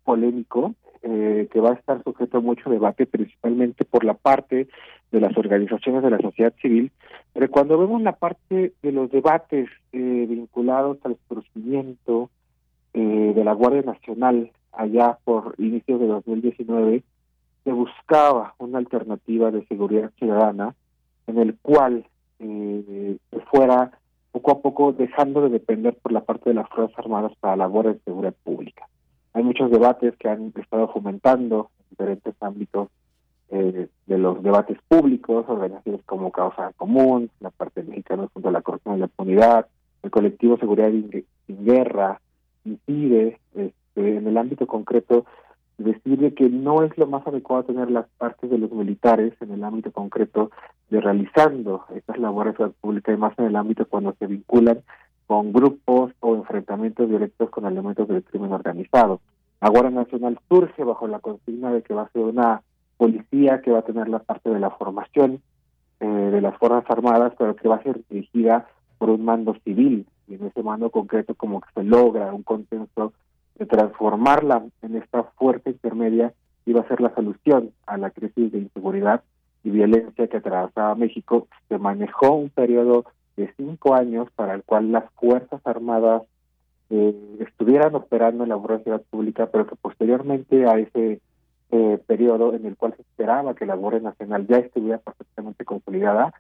polémico, 0.05 0.75
eh, 1.03 1.49
que 1.51 1.61
va 1.61 1.71
a 1.71 1.75
estar 1.75 2.03
sujeto 2.03 2.39
a 2.39 2.41
mucho 2.41 2.71
debate, 2.71 3.07
principalmente 3.07 3.85
por 3.85 4.05
la 4.05 4.15
parte 4.15 4.69
de 5.11 5.21
las 5.21 5.37
organizaciones 5.37 6.03
de 6.03 6.11
la 6.11 6.19
sociedad 6.19 6.53
civil, 6.61 6.93
pero 7.33 7.51
cuando 7.51 7.79
vemos 7.79 8.03
la 8.03 8.13
parte 8.13 8.73
de 8.83 8.93
los 8.93 9.11
debates 9.11 9.69
eh, 9.93 10.27
vinculados 10.29 10.99
al 11.05 11.17
procedimiento 11.29 12.31
eh, 12.93 13.33
de 13.35 13.45
la 13.45 13.53
Guardia 13.53 13.83
Nacional 13.83 14.51
allá 14.73 15.19
por 15.25 15.55
inicios 15.59 16.01
de 16.01 16.07
2019, 16.07 17.03
se 17.65 17.73
buscaba 17.73 18.55
una 18.59 18.79
alternativa 18.79 19.51
de 19.51 19.67
seguridad 19.67 20.11
ciudadana 20.19 20.75
en 21.27 21.39
el 21.39 21.57
cual 21.61 22.07
eh, 22.39 23.17
fuera 23.51 23.93
poco 24.33 24.53
a 24.53 24.61
poco 24.61 24.93
dejando 24.93 25.43
de 25.43 25.51
depender 25.51 25.97
por 25.97 26.13
la 26.13 26.23
parte 26.23 26.51
de 26.51 26.55
las 26.55 26.69
Fuerzas 26.69 26.99
Armadas 26.99 27.33
para 27.41 27.57
la 27.57 27.67
Guardia 27.67 27.95
de 27.95 28.01
Seguridad 28.01 28.35
Pública. 28.45 28.87
Hay 29.33 29.43
muchos 29.43 29.71
debates 29.71 30.17
que 30.17 30.29
han 30.29 30.53
estado 30.57 30.89
fomentando 30.89 31.71
en 31.79 31.87
diferentes 31.91 32.35
ámbitos 32.41 32.89
eh, 33.51 33.89
de 34.07 34.19
los 34.19 34.43
debates 34.43 34.79
públicos, 34.89 35.45
organizaciones 35.49 36.03
como 36.05 36.31
Causa 36.31 36.73
Común, 36.77 37.31
la 37.41 37.51
parte 37.51 37.83
mexicana 37.83 38.29
junto 38.33 38.49
a 38.49 38.53
la 38.53 38.63
Corrupción 38.63 38.97
y 38.97 39.01
la 39.01 39.07
Impunidad, 39.07 39.67
el 40.03 40.11
colectivo 40.11 40.57
Seguridad 40.57 40.91
sin 40.91 41.65
Guerra, 41.65 42.21
incide 42.65 43.39
este, 43.55 44.17
en 44.17 44.27
el 44.27 44.37
ámbito 44.37 44.67
concreto 44.67 45.27
decirle 45.85 46.35
que 46.35 46.49
no 46.49 46.83
es 46.83 46.97
lo 46.99 47.07
más 47.07 47.27
adecuado 47.27 47.65
tener 47.65 47.91
las 47.91 48.07
partes 48.19 48.51
de 48.51 48.59
los 48.59 48.71
militares 48.71 49.33
en 49.41 49.53
el 49.53 49.65
ámbito 49.65 49.91
concreto 49.93 50.51
de 50.91 51.01
realizando 51.01 51.85
estas 51.95 52.19
labores 52.19 52.55
públicas 52.81 53.15
y 53.15 53.19
más 53.19 53.39
en 53.39 53.47
el 53.47 53.57
ámbito 53.57 53.87
cuando 53.87 54.15
se 54.19 54.27
vinculan 54.27 54.83
con 55.27 55.53
grupos 55.53 56.13
o 56.21 56.35
enfrentamientos 56.35 57.09
directos 57.09 57.51
con 57.51 57.65
elementos 57.65 58.09
del 58.09 58.25
crimen 58.25 58.53
organizado. 58.53 59.21
La 59.61 59.69
Guardia 59.69 59.91
Nacional 59.91 60.39
surge 60.49 60.85
bajo 60.85 61.07
la 61.07 61.21
consigna 61.21 61.73
de 61.73 61.83
que 61.83 61.95
va 61.95 62.03
a 62.03 62.11
ser 62.11 62.23
una 62.23 62.63
policía 62.97 63.61
que 63.63 63.71
va 63.71 63.79
a 63.79 63.85
tener 63.85 64.09
la 64.09 64.19
parte 64.19 64.51
de 64.51 64.59
la 64.59 64.71
formación 64.71 65.41
eh, 66.01 66.07
de 66.07 66.41
las 66.41 66.57
Fuerzas 66.59 66.85
Armadas, 66.91 67.33
pero 67.39 67.57
que 67.57 67.69
va 67.69 67.77
a 67.77 67.83
ser 67.83 68.01
dirigida 68.09 68.67
por 68.99 69.11
un 69.11 69.25
mando 69.25 69.55
civil. 69.65 70.07
Y 70.29 70.35
en 70.35 70.47
ese 70.47 70.63
mando 70.63 70.91
concreto 70.91 71.35
como 71.35 71.61
que 71.61 71.69
se 71.75 71.85
logra 71.85 72.33
un 72.33 72.43
consenso 72.43 73.13
de 73.61 73.67
transformarla 73.67 74.65
en 74.83 74.97
esta 74.97 75.23
fuerza 75.23 75.71
intermedia 75.71 76.35
va 76.73 76.81
a 76.81 76.89
ser 76.89 77.01
la 77.01 77.15
solución 77.15 77.73
a 77.87 77.97
la 77.97 78.11
crisis 78.11 78.53
de 78.53 78.59
inseguridad 78.59 79.23
y 79.63 79.71
violencia 79.71 80.29
que 80.29 80.37
atravesaba 80.37 80.95
México. 80.95 81.49
Se 81.69 81.79
manejó 81.79 82.35
un 82.35 82.51
periodo 82.51 83.05
de 83.37 83.53
cinco 83.57 83.95
años 83.95 84.29
para 84.35 84.55
el 84.55 84.63
cual 84.63 84.93
las 84.93 85.05
Fuerzas 85.15 85.61
Armadas 85.65 86.23
eh, 86.91 87.15
estuvieran 87.41 87.95
operando 87.95 88.45
en 88.45 88.51
la 88.51 88.57
seguridad 88.57 89.03
pública, 89.11 89.49
pero 89.51 89.67
que 89.67 89.77
posteriormente 89.77 90.67
a 90.67 90.79
ese 90.79 91.21
eh, 91.71 91.99
periodo 92.07 92.55
en 92.55 92.67
el 92.67 92.77
cual 92.77 92.95
se 92.97 93.03
esperaba 93.03 93.55
que 93.55 93.67
la 93.67 93.77
Guardia 93.77 94.01
Nacional 94.01 94.47
ya 94.47 94.57
estuviera 94.57 94.99
perfectamente 94.99 95.65
consolidada, 95.65 96.35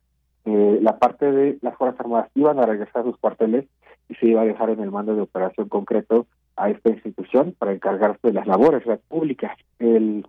eh, 0.44 0.78
la 0.82 0.98
parte 0.98 1.30
de 1.30 1.58
las 1.60 1.76
Fuerzas 1.76 2.00
Armadas 2.00 2.30
iban 2.34 2.58
a 2.58 2.66
regresar 2.66 3.02
a 3.02 3.04
sus 3.04 3.18
cuarteles 3.18 3.66
y 4.08 4.14
se 4.14 4.26
iba 4.26 4.40
a 4.40 4.46
dejar 4.46 4.70
en 4.70 4.80
el 4.80 4.90
mando 4.90 5.14
de 5.14 5.20
operación 5.20 5.68
concreto 5.68 6.26
a 6.56 6.70
esta 6.70 6.90
institución 6.90 7.54
para 7.58 7.72
encargarse 7.72 8.28
de 8.28 8.32
las 8.32 8.46
labores 8.46 8.82
públicas. 9.08 9.56
El, 9.78 10.26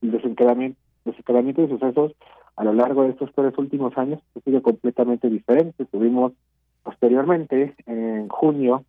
desencadenamiento, 0.00 0.78
de 1.04 1.68
sucesos 1.68 2.12
a 2.56 2.64
lo 2.64 2.72
largo 2.72 3.04
de 3.04 3.10
estos 3.10 3.30
tres 3.34 3.56
últimos 3.56 3.96
años 3.96 4.20
ha 4.36 4.40
sido 4.40 4.62
completamente 4.62 5.28
diferente. 5.28 5.84
Tuvimos 5.86 6.32
posteriormente, 6.82 7.74
en 7.86 8.28
junio 8.28 8.84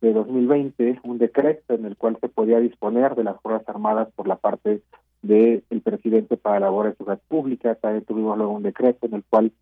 de 0.00 0.12
2020, 0.12 1.00
un 1.04 1.18
decreto 1.18 1.74
en 1.74 1.84
el 1.84 1.96
cual 1.96 2.18
se 2.20 2.28
podía 2.28 2.58
disponer 2.58 3.14
de 3.14 3.24
las 3.24 3.40
Fuerzas 3.40 3.68
Armadas 3.68 4.08
por 4.14 4.26
la 4.26 4.36
parte 4.36 4.82
del 5.22 5.62
presidente 5.84 6.36
para 6.36 6.60
labores 6.60 6.92
de 6.92 6.96
seguridad 6.98 7.22
pública. 7.28 7.74
También 7.76 8.04
tuvimos 8.04 8.36
luego 8.36 8.52
un 8.52 8.62
decreto 8.62 9.06
en 9.06 9.14
el 9.14 9.24
cual 9.24 9.52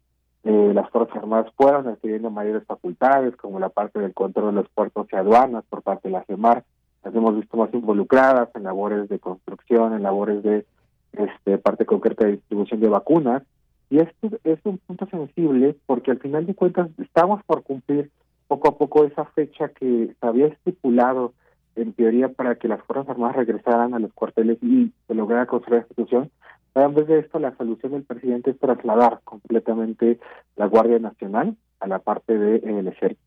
eh, 0.45 0.73
las 0.75 0.89
Fuerzas 0.91 1.17
Armadas 1.17 1.53
fueron 1.57 1.89
adquiriendo 1.89 2.31
mayores 2.31 2.65
facultades, 2.65 3.37
como 3.37 3.61
la 3.61 3.69
parte 3.69 3.99
del 3.99 4.15
control 4.15 4.55
de 4.55 4.63
los 4.63 4.69
puertos 4.71 5.07
y 5.13 5.17
aduanas 5.17 5.65
por 5.69 5.83
parte 5.83 6.09
de 6.09 6.13
la 6.13 6.25
CEMAR. 6.25 6.65
Las 7.05 7.15
hemos 7.15 7.37
visto 7.37 7.57
más 7.57 7.73
involucradas 7.75 8.49
en 8.55 8.65
labores 8.65 9.09
de 9.09 9.19
construcción, 9.19 9.95
en 9.95 10.03
labores 10.03 10.43
de 10.43 10.67
este, 11.13 11.59
parte 11.59 11.85
concreta 11.85 12.25
de 12.25 12.33
distribución 12.33 12.81
de 12.81 12.89
vacunas. 12.89 13.43
Y 13.91 13.99
esto 13.99 14.29
es 14.45 14.59
un 14.65 14.79
punto 14.79 15.07
sensible 15.07 15.77
porque 15.87 16.11
al 16.11 16.19
final 16.19 16.47
de 16.47 16.55
cuentas 16.55 16.89
estamos 16.99 17.43
por 17.45 17.63
cumplir 17.63 18.11
poco 18.47 18.69
a 18.69 18.79
poco 18.79 19.05
esa 19.05 19.25
fecha 19.27 19.69
que 19.69 20.15
se 20.19 20.27
había 20.27 20.47
estipulado 20.47 21.33
en 21.77 21.93
teoría 21.93 22.29
para 22.29 22.57
que 22.57 22.69
las 22.69 22.83
Fuerzas 22.83 23.09
Armadas 23.09 23.37
regresaran 23.37 23.95
a 23.95 23.99
los 23.99 24.13
cuarteles 24.13 24.59
y 24.63 24.93
se 25.07 25.15
lograra 25.15 25.47
construir 25.47 25.81
la 25.81 25.87
institución. 25.87 26.31
En 26.75 26.95
vez 26.95 27.07
de 27.07 27.19
esto, 27.19 27.39
la 27.39 27.57
solución 27.57 27.93
del 27.93 28.05
presidente 28.05 28.51
es 28.51 28.59
trasladar 28.59 29.21
completamente 29.25 30.19
la 30.57 30.67
Guardia 30.67 30.99
Nacional 30.99 31.57
a 31.81 31.87
la 31.87 31.99
parte 31.99 32.39
del 32.39 32.87
ejército. 32.87 33.21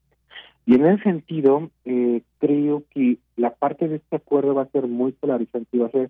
Y 0.65 0.75
en 0.75 0.85
ese 0.85 1.03
sentido, 1.03 1.69
eh, 1.83 2.21
creo 2.39 2.83
que 2.91 3.17
la 3.35 3.53
parte 3.53 3.87
de 3.89 3.97
este 3.97 4.15
acuerdo 4.15 4.55
va 4.55 4.63
a 4.63 4.69
ser 4.69 4.87
muy 4.87 5.11
polarizante 5.11 5.67
y 5.73 5.79
va 5.79 5.87
a 5.87 5.91
ser 5.91 6.09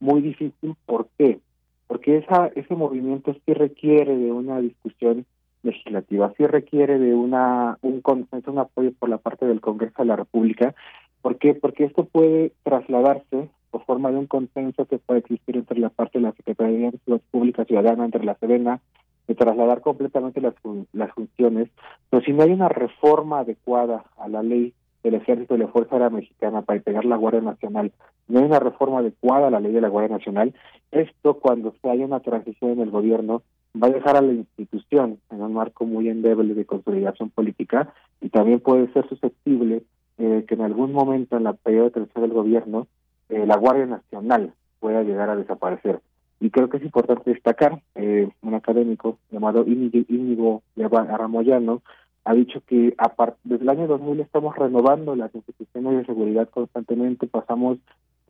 muy 0.00 0.20
difícil. 0.20 0.74
¿Por 0.86 1.08
qué? 1.16 1.38
Porque 1.86 2.18
esa, 2.18 2.48
ese 2.56 2.74
movimiento 2.74 3.34
sí 3.46 3.54
requiere 3.54 4.16
de 4.16 4.32
una 4.32 4.60
discusión 4.60 5.24
legislativa, 5.62 6.32
sí 6.36 6.46
requiere 6.46 6.98
de 6.98 7.14
una 7.14 7.78
un 7.82 8.00
consenso, 8.00 8.50
un 8.50 8.58
apoyo 8.58 8.90
por 8.98 9.08
la 9.08 9.18
parte 9.18 9.46
del 9.46 9.60
Congreso 9.60 9.94
de 9.98 10.06
la 10.06 10.16
República. 10.16 10.74
¿Por 11.20 11.38
qué? 11.38 11.54
Porque 11.54 11.84
esto 11.84 12.04
puede 12.04 12.52
trasladarse 12.64 13.48
por 13.72 13.84
forma 13.86 14.12
de 14.12 14.18
un 14.18 14.26
consenso 14.26 14.84
que 14.84 14.98
puede 14.98 15.20
existir 15.20 15.56
entre 15.56 15.80
la 15.80 15.88
parte 15.88 16.18
de 16.18 16.24
la 16.24 16.32
Secretaría 16.32 16.90
de 16.90 16.98
Seguridad 16.98 17.24
Pública 17.30 17.64
Ciudadana, 17.64 18.04
entre 18.04 18.22
la 18.22 18.36
Sedena, 18.36 18.80
de 19.26 19.34
trasladar 19.34 19.80
completamente 19.80 20.40
las, 20.40 20.54
las 20.92 21.10
funciones, 21.12 21.68
pero 22.10 22.22
si 22.22 22.32
no 22.32 22.42
hay 22.42 22.52
una 22.52 22.68
reforma 22.68 23.40
adecuada 23.40 24.04
a 24.18 24.28
la 24.28 24.42
ley 24.42 24.74
del 25.02 25.14
Ejército 25.14 25.54
y 25.54 25.58
la 25.58 25.68
Fuerza 25.68 25.94
Aérea 25.94 26.10
Mexicana 26.10 26.62
para 26.62 26.76
integrar 26.76 27.04
la 27.06 27.16
Guardia 27.16 27.40
Nacional, 27.40 27.92
no 28.28 28.40
hay 28.40 28.44
una 28.44 28.60
reforma 28.60 28.98
adecuada 28.98 29.48
a 29.48 29.50
la 29.50 29.60
ley 29.60 29.72
de 29.72 29.80
la 29.80 29.88
Guardia 29.88 30.16
Nacional, 30.16 30.54
esto 30.90 31.34
cuando 31.34 31.74
se 31.80 31.88
haya 31.88 32.04
una 32.04 32.20
transición 32.20 32.72
en 32.72 32.80
el 32.80 32.90
gobierno 32.90 33.42
va 33.80 33.86
a 33.86 33.90
dejar 33.90 34.16
a 34.16 34.20
la 34.20 34.32
institución 34.32 35.18
en 35.30 35.40
un 35.40 35.54
marco 35.54 35.86
muy 35.86 36.08
endeble 36.08 36.54
de 36.54 36.66
consolidación 36.66 37.30
política 37.30 37.94
y 38.20 38.28
también 38.28 38.60
puede 38.60 38.92
ser 38.92 39.08
susceptible 39.08 39.82
eh, 40.18 40.44
que 40.46 40.54
en 40.54 40.60
algún 40.60 40.92
momento 40.92 41.36
en 41.36 41.44
la 41.44 41.54
periodo 41.54 41.86
de 41.86 41.90
transición 41.92 42.24
del 42.24 42.34
gobierno 42.34 42.86
eh, 43.32 43.46
la 43.46 43.56
Guardia 43.56 43.86
Nacional 43.86 44.52
pueda 44.78 45.02
llegar 45.02 45.30
a 45.30 45.36
desaparecer. 45.36 46.00
Y 46.38 46.50
creo 46.50 46.68
que 46.68 46.76
es 46.76 46.82
importante 46.82 47.30
destacar, 47.30 47.80
eh, 47.94 48.28
un 48.42 48.54
académico 48.54 49.18
llamado 49.30 49.64
Íñigo, 49.66 50.62
Aramoyano 50.76 51.80
ha 52.24 52.34
dicho 52.34 52.60
que 52.66 52.94
a 52.98 53.10
desde 53.42 53.62
el 53.62 53.70
año 53.70 53.86
2000 53.86 54.20
estamos 54.20 54.54
renovando 54.54 55.16
las 55.16 55.34
instituciones 55.34 55.96
de 55.96 56.04
seguridad 56.04 56.48
constantemente, 56.50 57.26
pasamos 57.26 57.78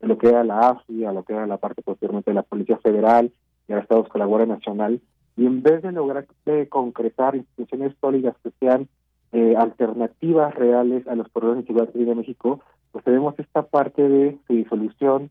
de 0.00 0.06
lo 0.06 0.18
que 0.18 0.28
era 0.28 0.44
la 0.44 0.68
AFI 0.68 1.04
a 1.04 1.12
lo 1.12 1.24
que 1.24 1.32
era 1.32 1.46
la 1.48 1.56
parte 1.56 1.82
posteriormente 1.82 2.30
de 2.30 2.36
la 2.36 2.42
Policía 2.42 2.78
Federal 2.78 3.32
y 3.66 3.72
ahora 3.72 3.82
estamos 3.82 4.08
con 4.08 4.20
la 4.20 4.26
Guardia 4.26 4.54
Nacional, 4.54 5.00
y 5.36 5.46
en 5.46 5.62
vez 5.62 5.82
de 5.82 5.90
lograr 5.92 6.26
concretar 6.68 7.34
instituciones 7.34 7.94
sólidas 8.00 8.36
que 8.42 8.50
sean 8.60 8.88
eh, 9.32 9.56
alternativas 9.56 10.54
reales 10.54 11.08
a 11.08 11.14
los 11.14 11.28
problemas 11.30 11.64
de 11.64 11.66
seguridad 11.66 11.92
de 11.92 12.14
México, 12.14 12.60
pues 12.92 13.04
tenemos 13.04 13.38
esta 13.38 13.62
parte 13.62 14.08
de 14.08 14.38
su 14.46 14.54
disolución, 14.54 15.30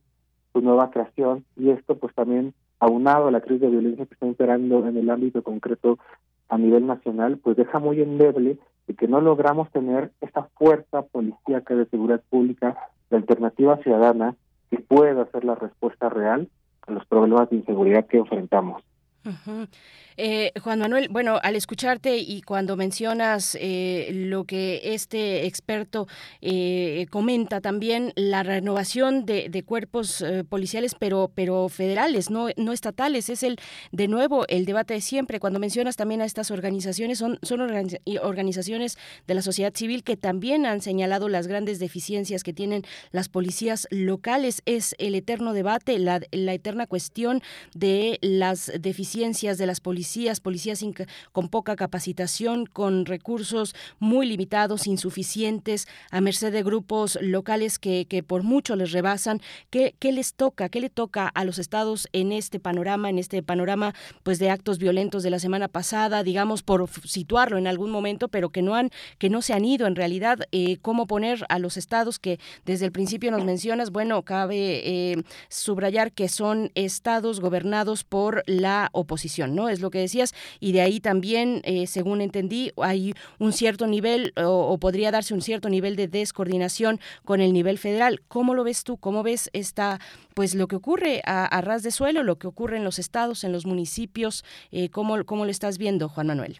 su 0.52 0.62
nueva 0.62 0.92
creación, 0.92 1.46
y 1.56 1.70
esto 1.70 1.96
pues 1.96 2.14
también 2.14 2.54
aunado 2.80 3.28
a 3.28 3.32
la 3.32 3.42
crisis 3.42 3.62
de 3.62 3.70
violencia 3.70 4.06
que 4.06 4.16
está 4.16 4.26
imperando 4.26 4.86
en 4.88 4.98
el 4.98 5.10
ámbito 5.10 5.44
concreto 5.44 6.00
a 6.50 6.58
nivel 6.58 6.88
nacional, 6.88 7.38
pues 7.38 7.56
deja 7.56 7.80
muy 7.80 8.02
endeble 8.02 8.58
de 8.88 8.96
que 8.96 9.08
no 9.08 9.22
logramos 9.22 9.72
tener 9.72 10.12
esta 10.20 10.44
fuerza 10.58 11.04
policíaca 11.04 11.76
de 11.76 11.86
seguridad 11.86 12.22
pública 12.30 12.76
de 13.10 13.18
alternativa 13.18 13.78
ciudadana 13.78 14.36
que 14.70 14.80
pueda 14.80 15.22
hacer 15.22 15.46
la 15.46 15.56
respuesta 15.56 16.10
real 16.10 16.50
a 16.88 16.92
los 16.92 17.06
problemas 17.06 17.50
de 17.50 17.58
inseguridad 17.58 18.06
que 18.08 18.18
enfrentamos. 18.18 18.84
Eh, 20.18 20.52
Juan 20.62 20.80
Manuel, 20.80 21.08
bueno, 21.10 21.40
al 21.42 21.56
escucharte 21.56 22.18
y 22.18 22.42
cuando 22.42 22.76
mencionas 22.76 23.58
eh, 23.60 24.10
lo 24.14 24.46
que 24.46 24.94
este 24.94 25.46
experto 25.46 26.08
eh, 26.42 27.06
comenta 27.10 27.62
también, 27.62 28.12
la 28.16 28.44
renovación 28.44 29.26
de, 29.26 29.64
cuerpos 29.66 30.24
policiales, 30.50 30.96
pero, 30.98 31.32
pero 31.34 31.70
federales, 31.70 32.30
no, 32.30 32.48
no 32.58 32.74
estatales, 32.74 33.30
es 33.30 33.44
el 33.44 33.58
de 33.92 34.08
nuevo 34.08 34.46
el 34.48 34.66
debate 34.66 34.96
de 34.96 35.02
siempre. 35.02 35.40
Cuando 35.40 35.60
mencionas 35.60 35.96
también 35.96 36.22
a 36.22 36.26
estas 36.26 36.52
organizaciones, 36.52 37.20
son, 37.20 37.38
son 37.44 37.62
organizaciones 37.62 38.98
de 39.28 39.34
la 39.34 39.42
sociedad 39.42 39.74
civil 39.76 40.04
que 40.04 40.18
también 40.18 40.66
han 40.66 40.82
señalado 40.82 41.30
las 41.30 41.48
grandes 41.48 41.80
deficiencias 41.80 42.44
que 42.44 42.54
tienen 42.54 42.84
las 43.12 43.30
policías 43.30 43.88
locales. 43.92 44.64
Es 44.66 44.96
el 44.98 45.16
eterno 45.16 45.54
debate, 45.54 46.00
la, 46.00 46.22
la 46.32 46.54
eterna 46.54 46.88
cuestión 46.88 47.42
de 47.74 48.18
las 48.22 48.72
deficiencias 48.80 49.11
de 49.12 49.66
las 49.66 49.80
policías 49.80 49.92
policías, 49.92 50.40
policías 50.40 50.86
con 51.34 51.50
poca 51.50 51.76
capacitación, 51.76 52.66
con 52.66 53.06
recursos 53.06 53.76
muy 54.00 54.26
limitados, 54.26 54.88
insuficientes, 54.88 55.88
a 56.12 56.22
merced 56.22 56.54
de 56.54 56.64
grupos 56.64 57.18
locales 57.22 57.78
que, 57.78 58.06
que 58.06 58.24
por 58.24 58.44
mucho 58.44 58.76
les 58.78 58.92
rebasan. 58.92 59.42
¿Qué, 59.70 59.96
¿Qué 60.00 60.14
les 60.14 60.34
toca? 60.34 60.70
¿Qué 60.70 60.80
le 60.80 60.90
toca 60.90 61.28
a 61.28 61.44
los 61.44 61.60
estados 61.60 62.08
en 62.14 62.32
este 62.32 62.60
panorama, 62.60 63.10
en 63.10 63.20
este 63.20 63.44
panorama 63.44 63.94
pues 64.24 64.40
de 64.40 64.50
actos 64.50 64.78
violentos 64.78 65.24
de 65.24 65.30
la 65.30 65.40
semana 65.40 65.68
pasada, 65.68 66.24
digamos, 66.24 66.64
por 66.64 66.90
situarlo 67.04 67.58
en 67.58 67.68
algún 67.68 67.92
momento, 67.92 68.30
pero 68.30 68.50
que 68.50 68.62
no 68.62 68.76
han, 68.76 68.92
que 69.18 69.30
no 69.30 69.42
se 69.42 69.54
han 69.54 69.66
ido 69.66 69.88
en 69.88 69.96
realidad? 69.96 70.40
Eh, 70.54 70.78
¿Cómo 70.82 71.06
poner 71.06 71.46
a 71.50 71.60
los 71.60 71.76
estados 71.76 72.18
que 72.18 72.40
desde 72.66 72.86
el 72.86 72.92
principio 72.94 73.30
nos 73.30 73.44
mencionas? 73.44 73.92
Bueno, 73.92 74.24
cabe 74.24 74.82
eh, 74.84 75.24
subrayar 75.50 76.14
que 76.14 76.30
son 76.30 76.72
estados 76.76 77.42
gobernados 77.42 78.04
por 78.04 78.44
la 78.46 78.90
oposición, 79.02 79.56
¿no? 79.56 79.70
Es 79.70 79.82
lo 79.82 79.90
que 79.90 80.00
decías, 80.00 80.34
y 80.60 80.72
de 80.72 80.82
ahí 80.82 81.00
también, 81.00 81.62
eh, 81.64 81.88
según 81.88 82.22
entendí, 82.22 82.72
hay 82.78 83.14
un 83.40 83.52
cierto 83.52 83.88
nivel 83.88 84.34
o, 84.36 84.78
podría 84.78 85.12
darse 85.12 85.34
un 85.34 85.42
cierto 85.42 85.70
nivel 85.70 85.96
de 85.96 86.08
descoordinación 86.08 87.00
con 87.26 87.42
el 87.42 87.54
nivel 87.54 87.78
federal. 87.78 88.22
¿Cómo 88.28 88.54
lo 88.54 88.64
ves 88.64 88.84
tú? 88.84 88.98
¿Cómo 88.98 89.24
ves 89.24 89.50
esta, 89.54 90.00
pues 90.34 90.56
lo 90.56 90.68
que 90.68 90.76
ocurre 90.76 91.22
a, 91.26 91.62
ras 91.62 91.84
de 91.84 91.92
suelo, 91.92 92.24
lo 92.24 92.38
que 92.38 92.48
ocurre 92.48 92.78
en 92.78 92.84
los 92.84 93.00
estados, 93.00 93.44
en 93.44 93.52
los 93.52 93.66
municipios? 93.66 94.44
Eh, 94.72 94.90
¿cómo, 94.90 95.24
¿Cómo 95.26 95.46
lo 95.46 95.52
estás 95.52 95.78
viendo, 95.78 96.10
Juan 96.10 96.28
Manuel? 96.28 96.58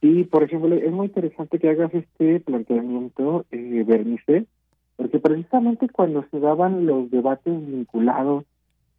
Sí, 0.00 0.24
por 0.24 0.42
ejemplo, 0.42 0.74
es 0.74 0.92
muy 0.92 1.06
interesante 1.06 1.58
que 1.58 1.70
hagas 1.70 1.94
este 1.94 2.40
planteamiento, 2.40 3.46
eh, 3.50 3.84
Bernice, 3.86 4.46
porque 4.96 5.18
precisamente 5.18 5.88
cuando 5.88 6.26
se 6.30 6.40
daban 6.40 6.84
los 6.84 7.10
debates 7.10 7.54
vinculados 7.66 8.44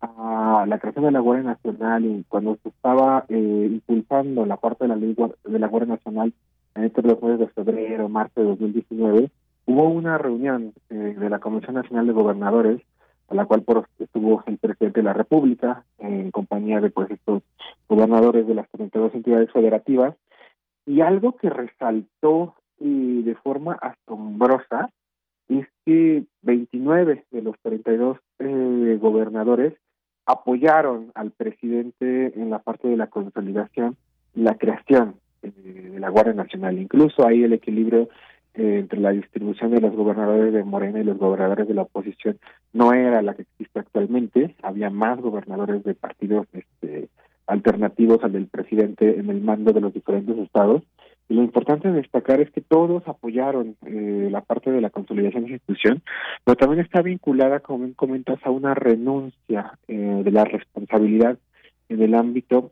a 0.02 0.66
la 0.68 0.80
creación 0.80 1.06
de 1.06 1.12
la 1.12 1.20
Guardia 1.20 1.52
Nacional 1.52 2.06
y 2.06 2.24
cuando 2.28 2.58
se 2.62 2.70
estaba 2.70 3.26
eh, 3.30 3.70
impulsando 3.72 4.46
la 4.46 4.58
parte 4.58 4.86
de 4.86 4.88
la 4.90 4.96
ley 4.96 5.16
de 5.44 5.60
la 5.60 5.68
Guardia 5.68 5.96
Nacional 5.96 6.34
entre 6.76 7.08
los 7.08 7.22
meses 7.22 7.40
de 7.40 7.48
febrero, 7.48 8.10
marzo 8.10 8.42
de 8.42 8.48
2019, 8.48 9.32
hubo 9.66 9.90
una 9.90 10.18
reunión 10.18 10.74
eh, 10.90 11.16
de 11.18 11.30
la 11.30 11.40
Comisión 11.40 11.76
Nacional 11.76 12.08
de 12.08 12.14
Gobernadores, 12.14 12.82
a 13.30 13.36
la 13.36 13.46
cual 13.46 13.64
por, 13.64 13.88
estuvo 14.00 14.44
el 14.46 14.58
presidente 14.58 15.00
de 15.00 15.06
la 15.06 15.14
República 15.14 15.86
en 15.98 16.32
compañía 16.32 16.82
de 16.82 16.92
pues 16.92 17.10
estos 17.10 17.42
gobernadores 17.88 18.46
de 18.48 18.56
las 18.56 18.70
32 18.72 19.16
entidades 19.16 19.52
federativas 19.52 20.16
y 20.86 21.02
algo 21.02 21.36
que 21.38 21.50
resaltó 21.50 22.56
y 22.80 23.24
de 23.24 23.36
forma 23.36 23.74
asombrosa 23.82 24.92
es 25.48 25.68
que 25.86 26.26
29 26.42 27.26
de 27.32 27.42
los 27.42 27.56
32 27.62 28.18
eh, 28.40 28.98
gobernadores 29.00 29.74
apoyaron 30.26 31.12
al 31.16 31.32
presidente 31.32 32.34
en 32.36 32.50
la 32.50 32.60
parte 32.60 32.88
de 32.88 32.98
la 32.98 33.08
consolidación 33.08 33.96
y 34.34 34.42
la 34.42 34.56
creación 34.56 35.16
eh, 35.44 35.52
de 35.94 36.00
la 36.00 36.10
Guardia 36.10 36.34
Nacional. 36.34 36.80
Incluso 36.80 37.26
ahí 37.26 37.44
el 37.44 37.54
equilibrio 37.54 38.10
eh, 38.56 38.80
entre 38.80 39.00
la 39.00 39.12
distribución 39.12 39.72
de 39.72 39.82
los 39.82 39.96
gobernadores 39.96 40.54
de 40.54 40.64
Morena 40.64 41.00
y 41.00 41.04
los 41.04 41.18
gobernadores 41.18 41.68
de 41.68 41.74
la 41.74 41.84
oposición 41.84 42.40
no 42.74 42.94
era 42.94 43.22
la 43.22 43.34
que 43.34 43.44
existe 43.44 43.80
actualmente. 43.80 44.56
Había 44.64 44.90
más 44.90 45.20
gobernadores 45.20 45.84
de 45.84 45.94
partidos 45.94 46.48
este, 46.54 47.10
alternativos 47.48 48.24
al 48.24 48.32
del 48.32 48.48
presidente 48.48 49.20
en 49.20 49.30
el 49.30 49.42
mando 49.42 49.74
de 49.74 49.82
los 49.82 49.94
diferentes 49.94 50.38
estados. 50.38 50.84
Lo 51.28 51.42
importante 51.42 51.88
de 51.88 52.02
destacar 52.02 52.40
es 52.40 52.52
que 52.52 52.62
todos 52.62 53.08
apoyaron 53.08 53.76
eh, 53.86 54.28
la 54.32 54.42
parte 54.42 54.72
de 54.72 54.82
la 54.82 54.92
consolidación 54.92 55.44
de 55.44 55.50
la 55.50 55.56
institución, 55.56 56.04
pero 56.44 56.56
también 56.56 56.82
está 56.82 57.02
vinculada, 57.02 57.62
como 57.62 57.92
comentas, 57.96 58.40
a 58.44 58.52
una 58.52 58.76
renuncia 58.76 59.78
eh, 59.88 60.22
de 60.24 60.32
la 60.32 60.46
responsabilidad 60.46 61.38
en 61.90 62.02
el 62.02 62.14
ámbito 62.14 62.72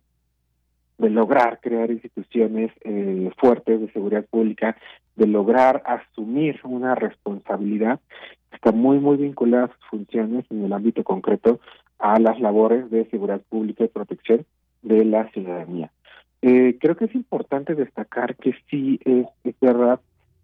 de 0.99 1.09
lograr 1.09 1.59
crear 1.61 1.89
instituciones 1.89 2.71
eh, 2.81 3.31
fuertes 3.38 3.81
de 3.81 3.91
seguridad 3.91 4.25
pública, 4.25 4.77
de 5.15 5.27
lograr 5.27 5.81
asumir 5.85 6.59
una 6.63 6.93
responsabilidad 6.93 7.99
está 8.53 8.71
muy, 8.71 8.99
muy 8.99 9.17
vinculada 9.17 9.65
a 9.65 9.67
sus 9.67 9.85
funciones 9.89 10.45
en 10.49 10.63
el 10.63 10.73
ámbito 10.73 11.03
concreto 11.03 11.59
a 11.99 12.19
las 12.19 12.39
labores 12.39 12.89
de 12.91 13.05
seguridad 13.09 13.41
pública 13.49 13.84
y 13.84 13.88
protección 13.88 14.45
de 14.81 15.05
la 15.05 15.30
ciudadanía. 15.31 15.91
Eh, 16.45 16.78
creo 16.80 16.98
que 16.98 17.06
es 17.06 17.15
importante 17.15 17.74
destacar 17.74 18.36
que 18.36 18.53
sí 18.70 18.99
es, 19.06 19.26
es 19.45 19.56
verdad 19.61 20.02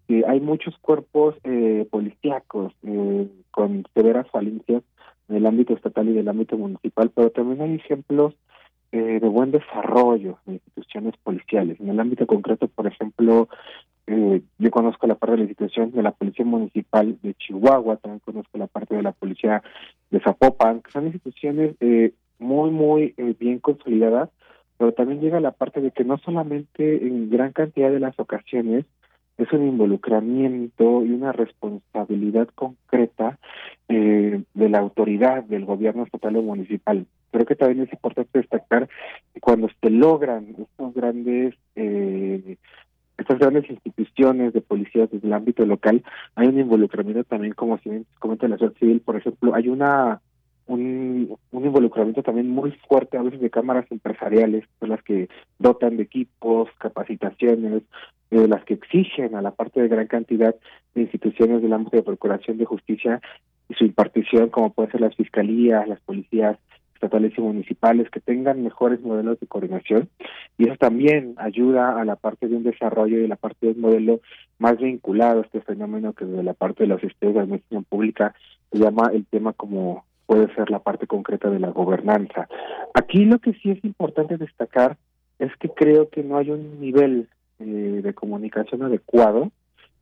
que 0.08 0.24
hay 0.26 0.40
muchos 0.40 0.76
cuerpos 0.78 1.36
eh, 1.44 1.86
policíacos 1.90 2.72
eh, 2.84 3.28
con 3.50 3.84
severas 3.94 4.26
falencias 4.30 4.82
en 5.28 5.36
el 5.36 5.46
ámbito 5.46 5.74
estatal 5.74 6.08
y 6.08 6.14
del 6.14 6.28
ámbito 6.28 6.56
municipal, 6.56 7.10
pero 7.14 7.30
también 7.30 7.60
hay 7.60 7.74
ejemplos 7.74 8.34
eh, 8.92 9.20
de 9.20 9.28
buen 9.28 9.50
desarrollo 9.50 10.38
de 10.46 10.54
instituciones 10.54 11.14
policiales. 11.22 11.78
En 11.80 11.90
el 11.90 12.00
ámbito 12.00 12.26
concreto, 12.26 12.66
por 12.66 12.86
ejemplo, 12.86 13.50
eh, 14.06 14.42
yo 14.58 14.70
conozco 14.70 15.06
la 15.06 15.16
parte 15.16 15.32
de 15.32 15.38
la 15.38 15.44
institución 15.44 15.92
de 15.92 16.02
la 16.02 16.12
Policía 16.12 16.44
Municipal 16.44 17.16
de 17.22 17.34
Chihuahua, 17.34 17.98
también 17.98 18.20
conozco 18.24 18.58
la 18.58 18.66
parte 18.66 18.96
de 18.96 19.02
la 19.02 19.12
Policía 19.12 19.62
de 20.10 20.20
Zapopan, 20.20 20.80
que 20.80 20.90
son 20.90 21.06
instituciones 21.06 21.76
eh, 21.80 22.14
muy, 22.38 22.70
muy 22.70 23.14
eh, 23.18 23.36
bien 23.38 23.60
consolidadas, 23.60 24.30
pero 24.80 24.92
también 24.92 25.20
llega 25.20 25.40
la 25.40 25.50
parte 25.50 25.82
de 25.82 25.90
que 25.90 26.04
no 26.04 26.16
solamente 26.16 27.06
en 27.06 27.28
gran 27.28 27.52
cantidad 27.52 27.90
de 27.90 28.00
las 28.00 28.18
ocasiones 28.18 28.86
es 29.36 29.52
un 29.52 29.68
involucramiento 29.68 31.04
y 31.04 31.10
una 31.10 31.32
responsabilidad 31.32 32.48
concreta 32.54 33.38
eh, 33.90 34.42
de 34.54 34.68
la 34.70 34.78
autoridad 34.78 35.44
del 35.44 35.66
gobierno 35.66 36.04
estatal 36.04 36.34
o 36.36 36.42
municipal. 36.42 37.04
Creo 37.30 37.44
que 37.44 37.56
también 37.56 37.82
es 37.82 37.92
importante 37.92 38.38
destacar 38.38 38.88
que 39.34 39.40
cuando 39.40 39.68
se 39.68 39.90
logran 39.90 40.56
estos 40.58 40.94
grandes 40.94 41.54
eh, 41.76 42.56
estas 43.18 43.38
grandes 43.38 43.68
instituciones 43.68 44.54
de 44.54 44.62
policía 44.62 45.06
desde 45.12 45.26
el 45.26 45.34
ámbito 45.34 45.66
local, 45.66 46.02
hay 46.36 46.48
un 46.48 46.58
involucramiento 46.58 47.24
también, 47.24 47.52
como 47.52 47.76
se 47.80 48.04
comenta 48.18 48.46
en 48.46 48.52
la 48.52 48.56
sociedad 48.56 48.78
civil, 48.78 49.02
por 49.02 49.16
ejemplo, 49.16 49.54
hay 49.54 49.68
una 49.68 50.22
un, 50.70 51.36
involucramiento 51.52 52.22
también 52.22 52.48
muy 52.48 52.70
fuerte 52.88 53.18
a 53.18 53.22
veces 53.22 53.40
de 53.40 53.50
cámaras 53.50 53.86
empresariales, 53.90 54.64
son 54.78 54.90
las 54.90 55.02
que 55.02 55.28
dotan 55.58 55.96
de 55.96 56.04
equipos, 56.04 56.68
capacitaciones, 56.78 57.82
eh, 58.30 58.46
las 58.46 58.64
que 58.64 58.74
exigen 58.74 59.34
a 59.34 59.42
la 59.42 59.50
parte 59.50 59.82
de 59.82 59.88
gran 59.88 60.06
cantidad 60.06 60.54
de 60.94 61.02
instituciones 61.02 61.60
del 61.62 61.72
ámbito 61.72 61.96
de 61.96 62.04
procuración 62.04 62.56
de 62.58 62.64
justicia 62.64 63.20
y 63.68 63.74
su 63.74 63.84
impartición, 63.84 64.50
como 64.50 64.72
pueden 64.72 64.92
ser 64.92 65.00
las 65.00 65.16
fiscalías, 65.16 65.88
las 65.88 66.00
policías 66.00 66.56
estatales 66.94 67.32
y 67.36 67.40
municipales, 67.40 68.10
que 68.10 68.20
tengan 68.20 68.62
mejores 68.62 69.00
modelos 69.00 69.40
de 69.40 69.46
coordinación. 69.46 70.08
Y 70.58 70.68
eso 70.68 70.76
también 70.76 71.34
ayuda 71.38 72.00
a 72.00 72.04
la 72.04 72.14
parte 72.14 72.46
de 72.46 72.56
un 72.56 72.62
desarrollo 72.62 73.18
y 73.18 73.26
la 73.26 73.36
parte 73.36 73.66
de 73.66 73.72
un 73.72 73.80
modelo 73.80 74.20
más 74.58 74.76
vinculado 74.76 75.40
a 75.40 75.44
este 75.44 75.62
fenómeno 75.62 76.12
que 76.12 76.26
desde 76.26 76.42
la 76.44 76.54
parte 76.54 76.84
de 76.84 76.88
los 76.88 77.02
estudios 77.02 77.34
de 77.34 77.40
administración 77.40 77.84
pública 77.84 78.34
se 78.70 78.78
llama 78.78 79.10
el 79.12 79.26
tema 79.26 79.52
como 79.54 80.04
puede 80.30 80.54
ser 80.54 80.70
la 80.70 80.78
parte 80.78 81.08
concreta 81.08 81.50
de 81.50 81.58
la 81.58 81.70
gobernanza. 81.70 82.46
Aquí 82.94 83.24
lo 83.24 83.40
que 83.40 83.52
sí 83.54 83.72
es 83.72 83.84
importante 83.84 84.36
destacar 84.36 84.96
es 85.40 85.50
que 85.56 85.70
creo 85.70 86.08
que 86.08 86.22
no 86.22 86.38
hay 86.38 86.52
un 86.52 86.80
nivel 86.80 87.26
eh, 87.58 87.64
de 87.64 88.14
comunicación 88.14 88.84
adecuado 88.84 89.50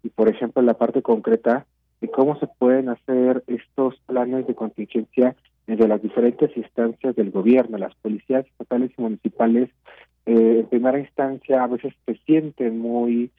y, 0.02 0.10
por 0.10 0.28
ejemplo, 0.28 0.60
la 0.60 0.74
parte 0.74 1.00
concreta 1.00 1.64
de 2.02 2.10
cómo 2.10 2.38
se 2.40 2.46
pueden 2.46 2.90
hacer 2.90 3.42
estos 3.46 3.94
planes 4.04 4.46
de 4.46 4.54
contingencia 4.54 5.34
entre 5.66 5.88
las 5.88 6.02
diferentes 6.02 6.54
instancias 6.58 7.16
del 7.16 7.30
gobierno, 7.30 7.78
las 7.78 7.94
policías 7.94 8.44
estatales 8.44 8.90
y 8.98 9.00
municipales, 9.00 9.70
eh, 10.26 10.58
en 10.60 10.66
primera 10.66 10.98
instancia 10.98 11.64
a 11.64 11.68
veces 11.68 11.94
se 12.04 12.16
sienten 12.26 12.78
muy 12.78 13.30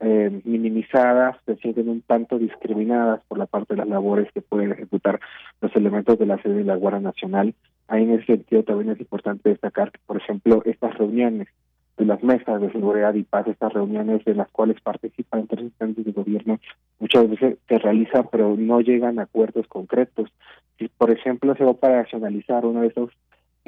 eh, 0.00 0.40
minimizadas, 0.44 1.36
se 1.44 1.56
sienten 1.56 1.88
un 1.88 2.02
tanto 2.02 2.38
discriminadas 2.38 3.20
por 3.26 3.38
la 3.38 3.46
parte 3.46 3.74
de 3.74 3.78
las 3.78 3.88
labores 3.88 4.30
que 4.32 4.42
pueden 4.42 4.72
ejecutar 4.72 5.18
los 5.60 5.74
elementos 5.74 6.18
de 6.18 6.26
la 6.26 6.40
sede 6.42 6.58
de 6.58 6.64
la 6.64 6.76
Guardia 6.76 7.00
Nacional. 7.00 7.54
Ahí 7.88 8.04
en 8.04 8.12
ese 8.12 8.26
sentido 8.26 8.62
también 8.62 8.90
es 8.90 9.00
importante 9.00 9.48
destacar 9.48 9.90
que, 9.90 9.98
por 10.06 10.18
ejemplo, 10.18 10.62
estas 10.64 10.96
reuniones 10.96 11.48
de 11.96 12.04
las 12.04 12.22
mesas 12.22 12.60
de 12.60 12.70
seguridad 12.70 13.12
y 13.14 13.24
paz, 13.24 13.48
estas 13.48 13.72
reuniones 13.72 14.24
en 14.24 14.36
las 14.36 14.48
cuales 14.50 14.80
participan 14.80 15.48
tres 15.48 15.62
instantes 15.64 16.04
de 16.04 16.12
gobierno, 16.12 16.60
muchas 17.00 17.28
veces 17.28 17.58
se 17.66 17.78
realizan 17.78 18.28
pero 18.30 18.54
no 18.56 18.80
llegan 18.80 19.18
a 19.18 19.22
acuerdos 19.22 19.66
concretos. 19.66 20.30
Si, 20.78 20.88
por 20.88 21.10
ejemplo, 21.10 21.56
se 21.56 21.64
va 21.64 21.74
para 21.74 22.02
racionalizar 22.02 22.64
uno 22.64 22.82
de 22.82 22.88
esos 22.88 23.10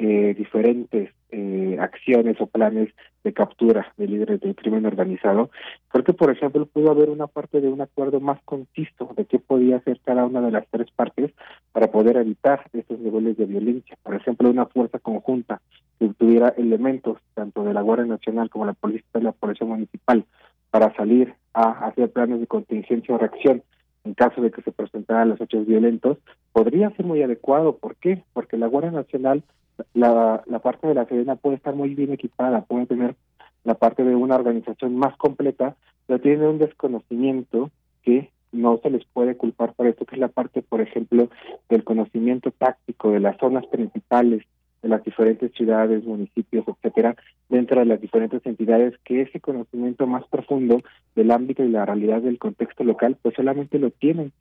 eh, 0.03 0.33
diferentes 0.35 1.11
eh, 1.29 1.77
acciones 1.79 2.35
o 2.41 2.47
planes 2.47 2.89
de 3.23 3.33
captura 3.33 3.93
de 3.97 4.07
líderes 4.07 4.39
del 4.39 4.55
crimen 4.55 4.87
organizado. 4.87 5.51
Creo 5.89 6.03
que, 6.03 6.13
por 6.13 6.31
ejemplo, 6.31 6.65
pudo 6.65 6.89
haber 6.89 7.11
una 7.11 7.27
parte 7.27 7.61
de 7.61 7.67
un 7.67 7.81
acuerdo 7.81 8.19
más 8.19 8.41
conciso 8.43 9.13
de 9.15 9.25
qué 9.25 9.37
podía 9.37 9.77
hacer 9.77 9.99
cada 10.03 10.25
una 10.25 10.41
de 10.41 10.49
las 10.49 10.65
tres 10.71 10.89
partes 10.95 11.31
para 11.71 11.91
poder 11.91 12.17
evitar 12.17 12.65
estos 12.73 12.99
niveles 12.99 13.37
de 13.37 13.45
violencia. 13.45 13.95
Por 14.01 14.15
ejemplo, 14.15 14.49
una 14.49 14.65
fuerza 14.65 14.97
conjunta 14.97 15.61
que 15.99 16.09
tuviera 16.09 16.49
elementos 16.57 17.19
tanto 17.35 17.63
de 17.63 17.75
la 17.75 17.81
Guardia 17.81 18.07
Nacional 18.07 18.49
como 18.49 18.65
la 18.65 18.73
Policía 18.73 19.05
y 19.13 19.21
la 19.21 19.33
Policía 19.33 19.67
Municipal 19.67 20.25
para 20.71 20.91
salir 20.95 21.35
a 21.53 21.85
hacer 21.85 22.09
planes 22.11 22.39
de 22.39 22.47
contingencia 22.47 23.13
o 23.13 23.19
reacción 23.19 23.61
en 24.03 24.15
caso 24.15 24.41
de 24.41 24.49
que 24.49 24.63
se 24.63 24.71
presentaran 24.71 25.29
los 25.29 25.39
hechos 25.39 25.67
violentos, 25.67 26.17
podría 26.53 26.89
ser 26.95 27.05
muy 27.05 27.21
adecuado. 27.21 27.77
¿Por 27.77 27.97
qué? 27.97 28.23
Porque 28.33 28.57
la 28.57 28.65
Guardia 28.65 28.89
Nacional 28.89 29.43
la, 29.93 30.43
la 30.45 30.59
parte 30.59 30.87
de 30.87 30.93
la 30.93 31.05
Sedena 31.05 31.35
puede 31.35 31.55
estar 31.57 31.75
muy 31.75 31.95
bien 31.95 32.11
equipada, 32.11 32.61
puede 32.61 32.85
tener 32.85 33.15
la 33.63 33.75
parte 33.75 34.03
de 34.03 34.15
una 34.15 34.35
organización 34.35 34.95
más 34.95 35.15
completa, 35.17 35.75
pero 36.07 36.19
tiene 36.19 36.47
un 36.47 36.57
desconocimiento 36.57 37.69
que 38.03 38.29
no 38.51 38.79
se 38.83 38.89
les 38.89 39.05
puede 39.05 39.37
culpar 39.37 39.73
por 39.73 39.87
esto, 39.87 40.05
que 40.05 40.15
es 40.15 40.19
la 40.19 40.27
parte, 40.27 40.61
por 40.61 40.81
ejemplo, 40.81 41.29
del 41.69 41.83
conocimiento 41.83 42.51
táctico 42.51 43.11
de 43.11 43.19
las 43.19 43.37
zonas 43.37 43.65
principales 43.67 44.43
de 44.81 44.89
las 44.89 45.03
diferentes 45.03 45.51
ciudades, 45.53 46.03
municipios, 46.03 46.65
etcétera, 46.67 47.15
dentro 47.49 47.79
de 47.79 47.85
las 47.85 48.01
diferentes 48.01 48.43
entidades, 48.45 48.97
que 49.03 49.21
ese 49.21 49.39
conocimiento 49.39 50.07
más 50.07 50.25
profundo 50.27 50.81
del 51.15 51.31
ámbito 51.31 51.63
y 51.63 51.69
la 51.69 51.85
realidad 51.85 52.21
del 52.21 52.39
contexto 52.39 52.83
local, 52.83 53.15
pues 53.21 53.35
solamente 53.35 53.77
lo 53.77 53.91
tienen 53.91 54.31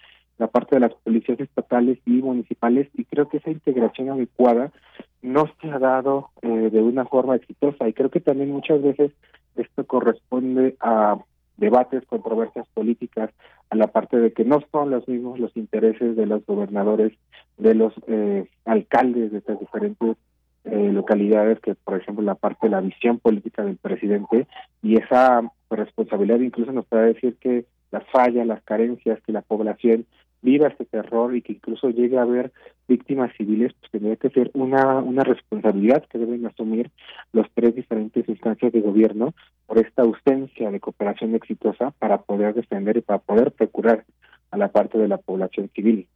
la 0.41 0.47
parte 0.47 0.77
de 0.77 0.81
las 0.81 0.95
policías 0.95 1.39
estatales 1.39 1.99
y 2.07 2.23
municipales 2.23 2.89
y 2.95 3.05
creo 3.05 3.29
que 3.29 3.37
esa 3.37 3.51
integración 3.51 4.09
adecuada 4.09 4.73
no 5.21 5.45
se 5.61 5.71
ha 5.71 5.79
dado 5.79 6.31
eh, 6.41 6.49
de 6.49 6.81
una 6.81 7.05
forma 7.05 7.37
exitosa. 7.37 7.87
Y 7.87 7.93
creo 7.93 8.11
que 8.11 8.21
también 8.21 8.51
muchas 8.51 8.83
veces 8.83 9.13
esto 9.57 9.87
corresponde 9.87 10.77
a 10.81 11.19
debates, 11.59 12.07
controversias 12.07 12.67
políticas, 12.73 13.31
a 13.69 13.77
la 13.77 13.89
parte 13.89 14.17
de 14.17 14.33
que 14.33 14.47
no 14.47 14.63
son 14.73 14.91
los 14.91 15.07
mismos 15.07 15.39
los 15.39 15.55
intereses 15.59 16.17
de 16.17 16.25
los 16.25 16.45
gobernadores, 16.47 17.13
de 17.59 17.75
los 17.75 17.93
eh, 18.07 18.49
alcaldes 18.65 19.33
de 19.33 19.39
estas 19.39 19.61
diferentes 19.61 20.17
eh, 20.65 20.91
localidades 20.91 21.61
que, 21.61 21.75
por 21.75 22.01
ejemplo, 22.01 22.25
la 22.25 22.35
parte 22.35 22.67
de 22.67 22.71
la 22.71 22.81
visión 22.81 23.19
política 23.19 23.63
del 23.63 23.77
presidente 23.77 24.47
y 24.83 24.97
esa 24.97 25.43
responsabilidad 25.69 26.41
incluso 26.41 26.73
nos 26.73 26.87
puede 26.87 27.13
decir 27.13 27.37
que 27.39 27.67
las 27.91 28.05
fallas, 28.11 28.47
las 28.47 28.63
carencias 28.63 29.21
que 29.27 29.33
la 29.33 29.43
población 29.43 30.07
viva 30.43 30.69
este 30.69 30.85
terror 30.85 31.35
y 31.35 31.43
que 31.43 31.53
incluso 31.55 31.91
llegue 31.91 32.19
a 32.19 32.23
haber 32.23 32.53
víctimas 32.89 33.33
civiles, 33.37 33.73
pues 33.79 33.91
tendría 33.93 34.17
que 34.17 34.31
ser 34.31 34.51
una, 34.55 34.99
una 34.99 35.23
responsabilidad 35.23 36.05
que 36.07 36.19
deben 36.19 36.47
asumir 36.47 36.91
los 37.33 37.47
tres 37.55 37.75
diferentes 37.75 38.29
instancias 38.29 38.73
de 38.73 38.81
gobierno 38.81 39.35
por 39.67 39.79
esta 39.79 40.03
ausencia 40.03 40.71
de 40.71 40.81
cooperación 40.81 41.35
exitosa 41.35 41.93
para 41.99 42.23
poder 42.23 42.55
defender 42.55 42.97
y 42.97 43.03
para 43.03 43.21
poder 43.21 43.53
procurar 43.53 44.05
a 44.51 44.57
la 44.57 44.69
parte 44.69 44.99
de 44.99 45.09
la 45.09 45.19
población 45.19 45.71
civil. 45.75 46.09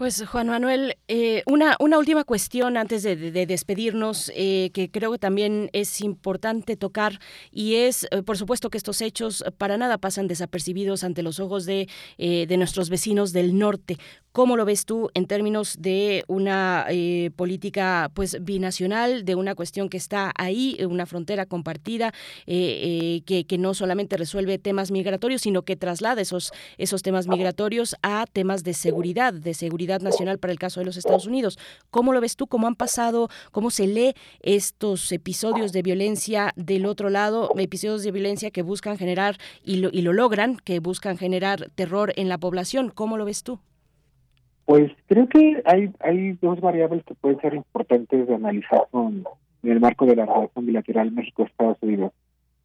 Pues 0.00 0.24
Juan 0.26 0.46
Manuel, 0.46 0.96
eh, 1.08 1.42
una, 1.44 1.76
una 1.78 1.98
última 1.98 2.24
cuestión 2.24 2.78
antes 2.78 3.02
de, 3.02 3.16
despedirnos 3.44 4.32
eh, 4.34 4.70
que 4.72 4.90
creo 4.90 5.12
que 5.12 5.18
también 5.18 5.68
es 5.74 6.00
importante 6.00 6.74
tocar 6.74 7.20
y 7.52 7.74
es, 7.74 8.08
eh, 8.10 8.22
por 8.22 8.38
supuesto, 8.38 8.70
que 8.70 8.78
estos 8.78 9.02
hechos 9.02 9.44
para 9.58 9.76
nada 9.76 9.98
pasan 9.98 10.26
desapercibidos 10.26 11.04
ante 11.04 11.22
los 11.22 11.38
ojos 11.38 11.66
de, 11.66 11.86
de 12.16 12.56
nuestros 12.56 12.88
vecinos 12.88 13.34
del 13.34 13.58
norte. 13.58 13.98
¿Cómo 14.32 14.56
lo 14.56 14.64
ves 14.64 14.84
tú 14.84 15.10
en 15.14 15.26
términos 15.26 15.76
de 15.80 16.24
una 16.28 16.86
política 17.34 18.10
pues 18.14 18.38
binacional, 18.44 19.24
de 19.24 19.34
una 19.34 19.56
cuestión 19.56 19.88
que 19.88 19.96
está 19.96 20.32
ahí, 20.36 20.78
una 20.88 21.04
frontera 21.04 21.46
compartida, 21.46 22.12
que, 22.46 23.44
que, 23.46 23.58
no 23.58 23.74
solamente 23.74 24.16
resuelve 24.16 24.58
temas 24.58 24.92
migratorios, 24.92 25.42
sino 25.42 25.62
que 25.62 25.74
traslada 25.74 26.20
esos, 26.20 26.52
esos 26.78 27.02
temas 27.02 27.26
migratorios 27.26 27.96
a 28.02 28.24
temas 28.32 28.62
de 28.62 28.74
seguridad, 28.74 29.34
de 29.34 29.52
seguridad 29.52 30.00
nacional 30.00 30.38
para 30.38 30.52
el 30.52 30.58
caso 30.58 30.80
de 30.80 30.86
los 30.86 30.96
Estados 30.96 31.26
Unidos. 31.26 31.58
¿Cómo 31.90 32.12
lo 32.12 32.20
ves 32.20 32.36
tú? 32.36 32.46
¿Cómo 32.46 32.66
han 32.66 32.76
pasado? 32.76 33.28
¿Cómo 33.50 33.70
se 33.70 33.86
lee 33.86 34.14
estos 34.42 35.10
episodios 35.12 35.72
de 35.72 35.82
violencia 35.82 36.52
del 36.56 36.86
otro 36.86 37.10
lado? 37.10 37.50
Episodios 37.56 38.04
de 38.04 38.12
violencia 38.12 38.50
que 38.50 38.62
buscan 38.62 38.96
generar 38.96 39.38
y 39.64 39.76
lo, 39.76 39.90
y 39.92 40.02
lo 40.02 40.12
logran, 40.12 40.56
que 40.56 40.78
buscan 40.78 41.18
generar 41.18 41.70
terror 41.74 42.12
en 42.16 42.28
la 42.28 42.38
población. 42.38 42.90
¿Cómo 42.90 43.16
lo 43.16 43.24
ves 43.24 43.42
tú? 43.42 43.60
Pues 44.70 44.92
creo 45.08 45.28
que 45.28 45.60
hay, 45.64 46.38
dos 46.40 46.60
variables 46.60 47.02
que 47.02 47.16
pueden 47.16 47.40
ser 47.40 47.54
importantes 47.54 48.28
de 48.28 48.34
analizar 48.36 48.82
con, 48.92 49.24
en 49.64 49.72
el 49.72 49.80
marco 49.80 50.06
de 50.06 50.14
la 50.14 50.26
relación 50.26 50.64
bilateral 50.64 51.10
México-Estados 51.10 51.78
Unidos. 51.80 52.12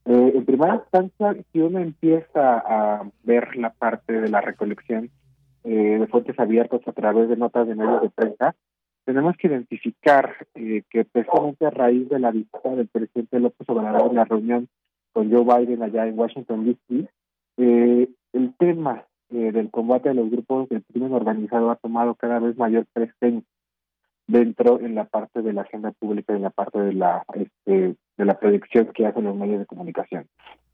Eh, 0.06 0.34
en 0.36 0.46
primera 0.46 0.76
instancia, 0.76 1.36
si 1.52 1.62
uno 1.62 1.80
empieza 1.80 2.60
a 2.60 3.10
ver 3.24 3.56
la 3.56 3.72
parte 3.72 4.22
de 4.22 4.30
la 4.30 4.40
recolección 4.40 5.10
eh, 5.64 5.98
de 6.00 6.06
fuentes 6.06 6.38
abiertas 6.38 6.82
a 6.86 6.92
través 6.92 7.28
de 7.28 7.38
notas 7.38 7.68
de 7.68 7.74
medios 7.74 8.04
de 8.04 8.12
prensa, 8.12 8.56
tenemos 9.04 9.36
que 9.38 9.48
identificar 9.48 10.46
eh, 10.54 10.84
que 10.92 11.06
precisamente 11.06 11.66
a 11.66 11.72
raíz 11.72 12.08
de 12.08 12.20
la 12.20 12.30
visita 12.30 12.70
del 12.70 12.88
presidente 12.88 13.40
López 13.40 13.68
Obrador 13.68 14.12
en 14.12 14.18
la 14.18 14.26
reunión 14.26 14.68
con 15.12 15.32
Joe 15.32 15.44
Biden 15.44 15.82
allá 15.82 16.06
en 16.06 16.20
Washington, 16.20 16.66
D.C., 16.66 17.10
eh, 17.58 18.10
el 18.34 18.54
tema 18.60 19.06
del 19.30 19.72
combate 19.72 20.10
a 20.10 20.14
los 20.14 20.30
grupos 20.30 20.70
del 20.70 20.84
crimen 20.84 21.14
organizado 21.14 21.72
ha 21.72 21.76
tomado 21.76 22.16
cada 22.16 22.40
vez 22.40 22.58
mayor 22.58 22.86
presencia 22.94 23.48
dentro 24.28 24.80
en 24.80 24.96
la 24.96 25.06
parte 25.06 25.42
de 25.42 25.54
la 25.54 25.62
agenda 25.62 25.92
pública 25.92 26.34
y 26.34 26.38
en 26.38 26.44
la 26.44 26.50
parte 26.50 26.80
de 26.80 26.94
la 26.94 27.24
este, 27.34 27.96
de 28.18 28.26
la 28.26 28.40
predicción 28.40 28.92
que 28.94 29.06
hacen 29.06 29.26
los 29.26 29.36
medios 29.36 29.60
de 29.60 29.66
comunicación. 29.66 30.28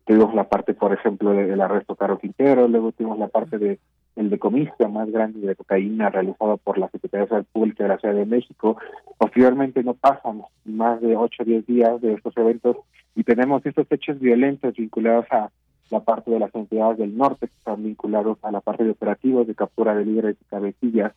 Tuvimos 0.05 0.33
la 0.33 0.49
parte, 0.49 0.73
por 0.73 0.93
ejemplo, 0.93 1.31
del 1.31 1.61
arresto 1.61 1.95
Caro 1.95 2.17
Quintero, 2.17 2.67
luego 2.67 2.91
tuvimos 2.91 3.19
la 3.19 3.27
parte 3.27 3.57
de 3.57 3.79
el 4.15 4.29
decomiso 4.29 4.89
más 4.89 5.09
grande 5.09 5.45
de 5.47 5.55
cocaína 5.55 6.09
realizado 6.09 6.57
por 6.57 6.77
la 6.77 6.89
Secretaría 6.89 7.25
de 7.25 7.29
Salud 7.29 7.45
Pública 7.53 7.83
de 7.83 7.89
la 7.89 7.97
Ciudad 7.97 8.15
de 8.15 8.25
México. 8.25 8.77
Posteriormente 9.17 9.83
no 9.83 9.93
pasan 9.93 10.41
más 10.65 10.99
de 11.01 11.15
8 11.15 11.43
o 11.43 11.45
10 11.45 11.65
días 11.65 12.01
de 12.01 12.13
estos 12.13 12.35
eventos 12.35 12.77
y 13.15 13.23
tenemos 13.23 13.65
estos 13.65 13.87
hechos 13.89 14.19
violentos 14.19 14.73
vinculados 14.75 15.25
a 15.31 15.49
la 15.91 15.99
parte 15.99 16.31
de 16.31 16.39
las 16.39 16.53
entidades 16.55 16.97
del 16.97 17.17
norte 17.17 17.47
que 17.47 17.53
están 17.57 17.83
vinculados 17.83 18.37
a 18.43 18.51
la 18.51 18.61
parte 18.61 18.83
de 18.83 18.91
operativos 18.91 19.47
de 19.47 19.55
captura 19.55 19.93
de 19.95 20.05
líderes 20.05 20.37
y 20.41 20.45
cabecillas 20.45 21.13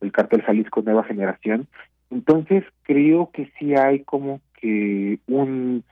del 0.00 0.12
cártel 0.12 0.42
Jalisco 0.42 0.82
Nueva 0.82 1.04
Generación. 1.04 1.66
Entonces 2.10 2.64
creo 2.82 3.30
que 3.32 3.50
sí 3.58 3.74
hay 3.74 4.04
como 4.04 4.40
que 4.60 5.18
un 5.26 5.84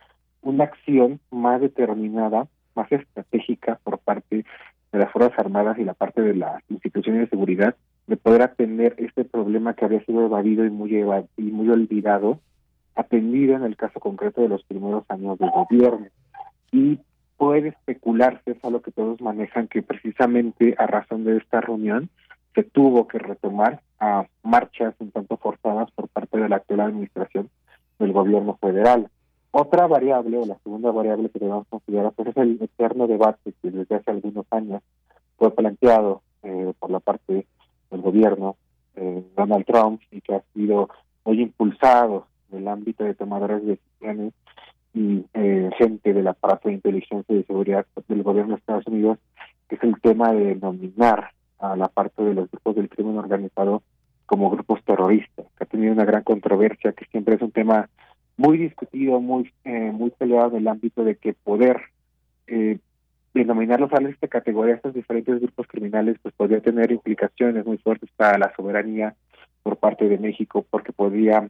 una 0.46 0.64
acción 0.64 1.20
más 1.30 1.60
determinada, 1.60 2.46
más 2.74 2.90
estratégica 2.92 3.80
por 3.82 3.98
parte 3.98 4.44
de 4.92 4.98
las 4.98 5.10
Fuerzas 5.10 5.38
Armadas 5.38 5.78
y 5.78 5.84
la 5.84 5.94
parte 5.94 6.22
de 6.22 6.34
las 6.34 6.62
instituciones 6.68 7.22
de 7.22 7.28
seguridad 7.28 7.74
de 8.06 8.16
poder 8.16 8.42
atender 8.42 8.94
este 8.98 9.24
problema 9.24 9.74
que 9.74 9.84
había 9.84 10.04
sido 10.04 10.24
evadido 10.24 10.64
y 10.64 10.70
muy, 10.70 10.94
y 11.36 11.42
muy 11.42 11.68
olvidado, 11.68 12.38
atendido 12.94 13.56
en 13.56 13.64
el 13.64 13.76
caso 13.76 13.98
concreto 13.98 14.40
de 14.40 14.48
los 14.48 14.62
primeros 14.62 15.04
años 15.08 15.36
del 15.38 15.50
gobierno. 15.50 16.06
Y 16.70 17.00
puede 17.36 17.68
especularse, 17.68 18.52
es 18.52 18.64
algo 18.64 18.82
que 18.82 18.92
todos 18.92 19.20
manejan, 19.20 19.68
que 19.68 19.82
precisamente 19.82 20.74
a 20.78 20.86
razón 20.86 21.24
de 21.24 21.36
esta 21.36 21.60
reunión 21.60 22.08
se 22.54 22.62
tuvo 22.62 23.06
que 23.06 23.18
retomar 23.18 23.80
a 24.00 24.26
marchas 24.42 24.94
un 24.98 25.10
tanto 25.10 25.36
forzadas 25.36 25.90
por 25.92 26.08
parte 26.08 26.38
de 26.38 26.48
la 26.48 26.56
actual 26.56 26.80
administración 26.80 27.50
del 27.98 28.12
gobierno 28.12 28.56
federal. 28.56 29.08
Otra 29.50 29.86
variable, 29.86 30.38
o 30.38 30.46
la 30.46 30.58
segunda 30.62 30.90
variable 30.90 31.28
que 31.30 31.38
debemos 31.38 31.66
considerar, 31.68 32.12
pues 32.12 32.28
es 32.28 32.36
el 32.36 32.58
eterno 32.60 33.06
debate 33.06 33.52
que 33.62 33.70
desde 33.70 33.94
hace 33.94 34.10
algunos 34.10 34.46
años 34.50 34.82
fue 35.38 35.54
planteado 35.54 36.22
eh, 36.42 36.72
por 36.78 36.90
la 36.90 37.00
parte 37.00 37.46
del 37.90 38.00
gobierno 38.00 38.56
eh, 38.96 39.22
Donald 39.36 39.66
Trump 39.66 40.00
y 40.10 40.20
que 40.20 40.34
ha 40.34 40.42
sido 40.54 40.88
muy 41.24 41.42
impulsado 41.42 42.26
en 42.50 42.58
el 42.58 42.68
ámbito 42.68 43.04
de 43.04 43.14
tomadores 43.14 43.62
de 43.62 43.72
decisiones 43.72 44.32
y 44.97 45.27
eh, 45.35 45.68
gente 45.77 46.14
del 46.14 46.27
aparato 46.27 46.68
de 46.68 46.74
inteligencia 46.77 47.35
y 47.35 47.39
de 47.39 47.44
seguridad 47.44 47.85
del 48.09 48.23
gobierno 48.23 48.55
de 48.55 48.60
Estados 48.60 48.86
Unidos, 48.86 49.18
que 49.68 49.74
es 49.74 49.82
el 49.82 50.01
tema 50.01 50.32
de 50.32 50.55
denominar 50.55 51.32
a 51.59 51.77
la 51.77 51.89
parte 51.89 52.23
de 52.23 52.32
los 52.32 52.51
grupos 52.51 52.77
del 52.77 52.89
crimen 52.89 53.18
organizado 53.18 53.82
como 54.24 54.48
grupos 54.48 54.82
terroristas, 54.85 55.44
que 55.59 55.64
ha 55.64 55.66
tenido 55.66 55.93
una 55.93 56.06
gran 56.06 56.23
controversia, 56.23 56.93
que 56.93 57.05
siempre 57.06 57.35
es 57.35 57.43
un 57.43 57.51
tema 57.51 57.90
muy 58.39 58.56
discutido, 58.56 59.20
muy 59.20 59.52
eh, 59.64 59.93
muy 59.93 60.10
peleado 60.10 60.52
en 60.52 60.62
el 60.62 60.68
ámbito 60.68 61.05
de 61.05 61.16
que 61.16 61.35
poder 61.35 61.78
eh, 62.47 62.78
denominarlos 63.35 63.93
a 63.93 63.98
esta 63.98 64.28
categoría, 64.28 64.77
estos 64.77 64.94
diferentes 64.94 65.39
grupos 65.43 65.66
criminales, 65.66 66.16
pues 66.23 66.35
podría 66.35 66.60
tener 66.60 66.90
implicaciones 66.90 67.66
muy 67.66 67.77
fuertes 67.77 68.09
para 68.16 68.39
la 68.39 68.51
soberanía 68.56 69.14
por 69.62 69.77
parte 69.77 70.09
de 70.09 70.16
México, 70.16 70.64
porque 70.70 70.94
podría 70.94 71.47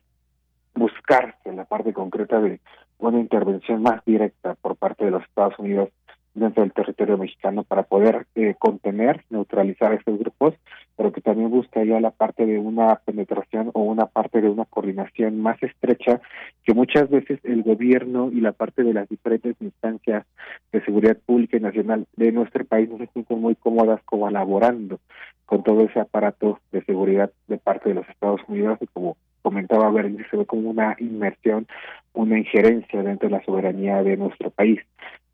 buscarse 0.74 1.48
en 1.48 1.56
la 1.56 1.64
parte 1.64 1.93
concreta 1.93 2.40
de 2.40 2.60
una 2.98 3.20
intervención 3.20 3.82
más 3.82 4.05
directa 4.05 4.55
por 4.55 4.77
parte 4.77 5.05
de 5.05 5.10
los 5.10 5.23
Estados 5.23 5.59
Unidos 5.59 5.90
dentro 6.36 6.62
del 6.62 6.73
territorio 6.73 7.16
mexicano 7.16 7.64
para 7.64 7.82
poder 7.82 8.27
eh, 8.35 8.55
contener, 8.59 9.24
neutralizar 9.31 9.94
estos 9.94 10.18
grupos, 10.18 10.55
pero 10.94 11.10
que 11.10 11.23
también 11.23 11.51
buscaría 11.51 11.98
la 11.98 12.10
parte 12.10 12.44
de 12.44 12.59
una 12.59 12.94
penetración 12.97 13.70
o 13.73 13.81
una 13.81 14.06
parte 14.06 14.43
de 14.43 14.51
una 14.51 14.66
coordinación 14.66 15.40
más 15.40 15.60
estrecha 15.62 16.20
que 16.62 16.74
muchas 16.74 17.09
veces 17.09 17.40
el 17.43 17.62
gobierno 17.62 18.31
y 18.31 18.40
la 18.40 18.52
parte 18.52 18.82
de 18.85 18.93
las 18.93 19.09
diferentes 19.09 19.56
instancias 19.60 20.27
de 20.73 20.85
seguridad 20.85 21.16
pública 21.24 21.56
y 21.56 21.60
nacional 21.60 22.06
de 22.16 22.32
nuestro 22.32 22.64
país 22.66 22.90
no 22.90 22.98
se 22.98 23.06
sienten 23.09 23.40
muy 23.40 23.55
cómodas 23.55 24.01
colaborando 24.05 25.01
con 25.47 25.62
todo 25.62 25.85
ese 25.85 26.01
aparato 26.01 26.60
de 26.70 26.85
seguridad 26.85 27.31
de 27.47 27.56
parte 27.56 27.89
de 27.89 27.94
los 27.94 28.09
Estados 28.10 28.40
Unidos 28.47 28.78
y 28.82 28.86
como 28.89 29.16
comentaba 29.47 29.89
Berlín, 29.90 30.27
se 30.28 30.36
ve 30.36 30.44
como 30.44 30.70
una 30.70 30.97
inmersión, 30.98 31.68
una 32.14 32.36
injerencia 32.36 33.01
dentro 33.01 33.28
de 33.28 33.36
la 33.36 33.44
soberanía 33.44 34.02
de 34.02 34.16
nuestro 34.16 34.51
país. 34.51 34.81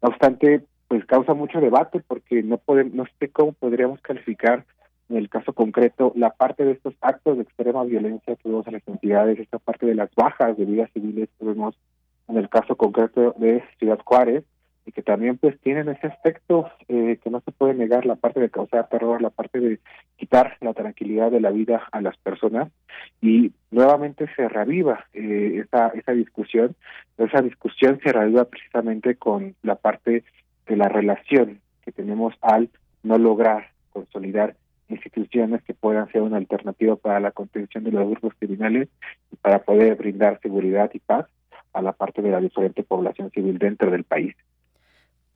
No 0.02 0.10
obstante, 0.10 0.60
pues 0.86 1.02
causa 1.06 1.32
mucho 1.32 1.62
debate 1.62 2.02
porque 2.06 2.42
no 2.42 2.58
podemos, 2.58 2.92
no 2.92 3.04
sé 3.18 3.30
cómo 3.30 3.52
podríamos 3.52 4.02
calificar 4.02 4.66
en 5.08 5.16
el 5.16 5.30
caso 5.30 5.54
concreto 5.54 6.12
la 6.14 6.28
parte 6.28 6.62
de 6.62 6.72
estos 6.72 6.92
actos 7.00 7.38
de 7.38 7.44
extrema 7.44 7.84
violencia 7.84 8.36
que 8.36 8.48
vemos 8.50 8.66
en 8.66 8.74
las 8.74 8.86
entidades, 8.86 9.38
esta 9.38 9.58
parte 9.58 9.86
de 9.86 9.94
las 9.94 10.14
bajas 10.14 10.58
de 10.58 10.66
vidas 10.66 10.90
civiles 10.92 11.30
que 11.38 11.46
vemos 11.46 11.74
en 12.28 12.36
el 12.36 12.50
caso 12.50 12.76
concreto 12.76 13.34
de 13.38 13.64
Ciudad 13.78 13.98
Juárez 14.04 14.44
y 14.84 14.92
que 14.92 15.02
también 15.02 15.38
pues 15.38 15.58
tienen 15.60 15.88
ese 15.88 16.08
aspecto 16.08 16.70
eh, 16.88 17.18
que 17.22 17.30
no 17.30 17.40
se 17.40 17.52
puede 17.52 17.74
negar 17.74 18.04
la 18.04 18.16
parte 18.16 18.40
de 18.40 18.50
causar 18.50 18.88
terror, 18.88 19.22
la 19.22 19.30
parte 19.30 19.60
de 19.60 19.78
quitar 20.16 20.56
la 20.60 20.74
tranquilidad 20.74 21.30
de 21.30 21.40
la 21.40 21.50
vida 21.50 21.82
a 21.92 22.00
las 22.00 22.16
personas 22.18 22.70
y 23.20 23.52
nuevamente 23.70 24.26
se 24.34 24.48
reaviva 24.48 25.06
eh, 25.12 25.62
esa, 25.64 25.88
esa 25.88 26.12
discusión, 26.12 26.74
esa 27.18 27.42
discusión 27.42 28.00
se 28.02 28.12
reaviva 28.12 28.44
precisamente 28.44 29.14
con 29.16 29.54
la 29.62 29.76
parte 29.76 30.24
de 30.66 30.76
la 30.76 30.88
relación 30.88 31.60
que 31.84 31.92
tenemos 31.92 32.34
al 32.40 32.68
no 33.02 33.18
lograr 33.18 33.68
consolidar 33.92 34.56
instituciones 34.88 35.62
que 35.62 35.74
puedan 35.74 36.10
ser 36.12 36.22
una 36.22 36.36
alternativa 36.36 36.96
para 36.96 37.20
la 37.20 37.30
contención 37.30 37.84
de 37.84 37.92
los 37.92 38.08
grupos 38.08 38.34
criminales 38.38 38.88
y 39.30 39.36
para 39.36 39.60
poder 39.60 39.96
brindar 39.96 40.40
seguridad 40.40 40.90
y 40.92 40.98
paz 40.98 41.26
a 41.72 41.82
la 41.82 41.92
parte 41.92 42.22
de 42.22 42.30
la 42.30 42.40
diferente 42.40 42.82
población 42.82 43.30
civil 43.30 43.58
dentro 43.58 43.90
del 43.90 44.04
país. 44.04 44.34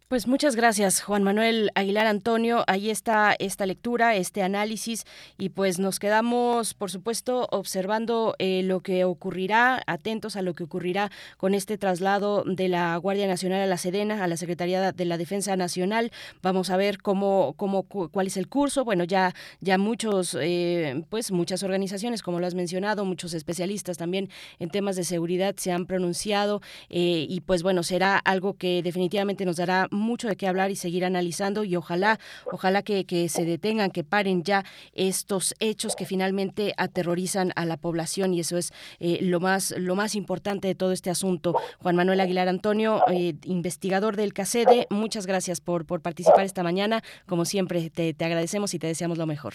Pues 0.09 0.29
muchas 0.29 0.55
gracias, 0.55 1.03
Juan 1.03 1.25
Manuel 1.25 1.73
Aguilar 1.75 2.07
Antonio. 2.07 2.63
Ahí 2.69 2.91
está 2.91 3.35
esta 3.41 3.67
lectura, 3.67 4.15
este 4.15 4.45
análisis 4.45 5.03
y 5.37 5.49
pues 5.49 5.81
nos 5.81 5.99
quedamos, 5.99 6.75
por 6.75 6.93
supuesto, 6.93 7.49
observando 7.51 8.37
eh, 8.39 8.63
lo 8.63 8.83
que 8.83 9.03
ocurrirá, 9.03 9.83
atentos 9.89 10.37
a 10.37 10.43
lo 10.43 10.55
que 10.55 10.63
ocurrirá 10.63 11.11
con 11.39 11.55
este 11.55 11.77
traslado 11.77 12.45
de 12.47 12.69
la 12.69 12.97
Guardia 12.99 13.27
Nacional 13.27 13.61
a 13.61 13.67
la 13.67 13.79
Sedena, 13.79 14.23
a 14.23 14.29
la 14.29 14.37
Secretaría 14.37 14.93
de 14.93 15.05
la 15.07 15.19
Defensa 15.19 15.57
Nacional. 15.57 16.13
Vamos 16.41 16.71
a 16.71 16.77
ver 16.77 16.99
cómo, 16.99 17.55
cómo 17.57 17.83
cuál 17.83 18.29
es 18.29 18.37
el 18.37 18.47
curso. 18.47 18.85
Bueno, 18.85 19.03
ya, 19.03 19.35
ya 19.61 19.77
muchos, 19.77 20.37
eh, 20.41 21.03
pues 21.11 21.33
muchas 21.33 21.65
organizaciones, 21.65 22.23
como 22.23 22.39
lo 22.39 22.47
has 22.47 22.55
mencionado, 22.55 23.05
muchos 23.05 23.35
especialistas 23.35 23.99
también 23.99 24.31
en 24.61 24.71
temas 24.71 24.95
de 24.95 25.03
seguridad 25.03 25.57
se 25.57 25.73
han 25.73 25.85
pronunciado 25.85 26.61
eh, 26.91 27.27
y 27.29 27.41
pues 27.41 27.65
bueno, 27.65 27.83
será 27.83 28.19
algo 28.19 28.55
que 28.55 28.85
definitivamente 28.85 29.45
nos 29.45 29.57
dará 29.57 29.89
mucho 29.97 30.29
de 30.29 30.37
qué 30.37 30.47
hablar 30.47 30.71
y 30.71 30.77
seguir 30.77 31.05
analizando 31.05 31.65
y 31.65 31.77
ojalá, 31.77 32.19
ojalá 32.51 32.83
que, 32.83 33.05
que 33.05 33.29
se 33.29 33.45
detengan, 33.45 33.91
que 33.91 34.05
paren 34.05 34.43
ya 34.43 34.65
estos 34.95 35.55
hechos 35.61 35.97
que 35.97 36.05
finalmente 36.05 36.73
aterrorizan 36.77 37.53
a 37.57 37.65
la 37.65 37.77
población 37.77 38.35
y 38.35 38.41
eso 38.41 38.57
es 38.57 38.73
eh, 39.01 39.19
lo 39.23 39.41
más 39.41 39.75
lo 39.79 39.95
más 39.95 40.15
importante 40.15 40.69
de 40.69 40.75
todo 40.75 40.93
este 40.93 41.11
asunto. 41.11 41.55
Juan 41.79 41.97
Manuel 41.97 42.21
Aguilar 42.21 42.49
Antonio, 42.49 43.03
eh, 43.11 43.35
investigador 43.45 44.17
del 44.17 44.33
CACEDE, 44.33 44.87
muchas 44.91 45.27
gracias 45.27 45.61
por, 45.61 45.87
por 45.87 46.01
participar 46.01 46.45
esta 46.45 46.63
mañana. 46.63 47.03
Como 47.27 47.45
siempre, 47.45 47.91
te, 47.91 48.15
te 48.15 48.25
agradecemos 48.25 48.75
y 48.75 48.79
te 48.79 48.87
deseamos 48.87 49.19
lo 49.19 49.27
mejor. 49.27 49.55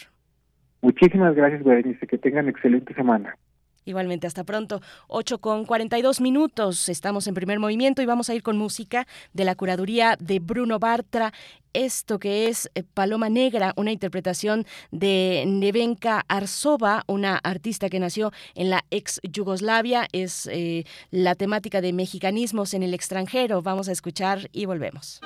Muchísimas 0.81 1.35
gracias, 1.35 1.63
Berenice. 1.63 2.07
Que 2.07 2.17
tengan 2.17 2.49
excelente 2.49 2.93
semana. 2.93 3.37
Igualmente, 3.85 4.27
hasta 4.27 4.43
pronto. 4.43 4.81
8 5.07 5.39
con 5.39 5.65
42 5.65 6.21
minutos. 6.21 6.87
Estamos 6.87 7.27
en 7.27 7.33
primer 7.33 7.59
movimiento 7.59 8.01
y 8.01 8.05
vamos 8.05 8.29
a 8.29 8.35
ir 8.35 8.43
con 8.43 8.57
música 8.57 9.07
de 9.33 9.45
la 9.45 9.55
curaduría 9.55 10.15
de 10.19 10.39
Bruno 10.39 10.77
Bartra. 10.77 11.33
Esto 11.73 12.19
que 12.19 12.47
es 12.47 12.69
eh, 12.75 12.83
Paloma 12.83 13.29
Negra, 13.29 13.73
una 13.77 13.91
interpretación 13.91 14.65
de 14.91 15.45
Nevenka 15.47 16.25
Arsova, 16.27 17.03
una 17.07 17.37
artista 17.37 17.89
que 17.89 17.99
nació 17.99 18.31
en 18.55 18.69
la 18.69 18.85
ex 18.91 19.19
Yugoslavia. 19.23 20.07
Es 20.11 20.47
eh, 20.51 20.85
la 21.09 21.35
temática 21.35 21.81
de 21.81 21.93
mexicanismos 21.93 22.73
en 22.73 22.83
el 22.83 22.93
extranjero. 22.93 23.61
Vamos 23.61 23.89
a 23.89 23.93
escuchar 23.93 24.49
y 24.51 24.65
volvemos. 24.65 25.21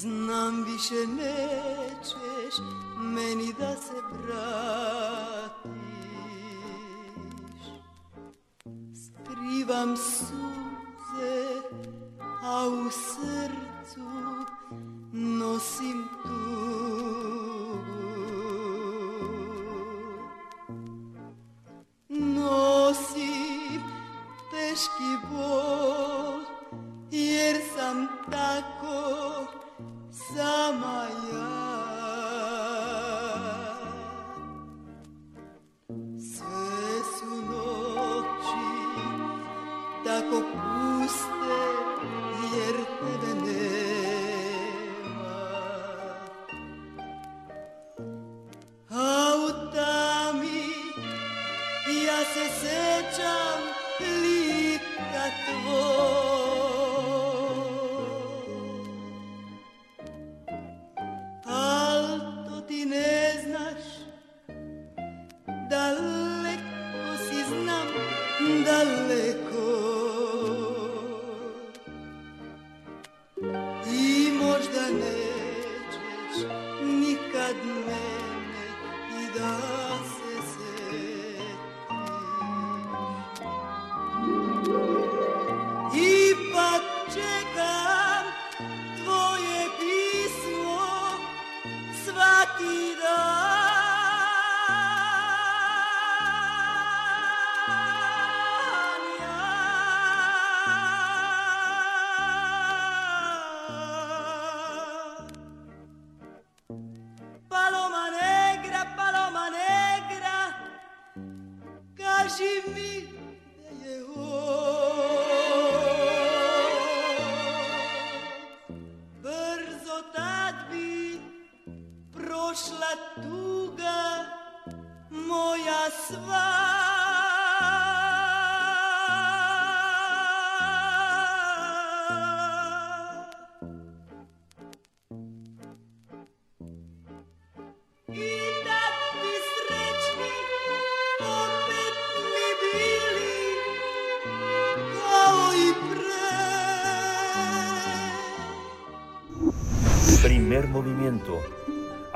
Znam 0.00 0.64
više 0.64 1.06
nećeš 1.06 2.54
meni 2.98 3.54
da 3.58 3.76
se 3.76 4.02
vratiš 4.12 5.60
skrivam 8.94 9.96
suze 9.96 10.49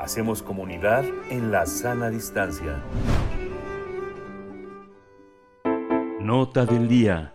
Hacemos 0.05 0.43
comunidad 0.43 1.03
en 1.31 1.49
la 1.49 1.65
sana 1.65 2.11
distancia. 2.11 2.79
Nota 6.21 6.67
del 6.67 6.87
día. 6.87 7.33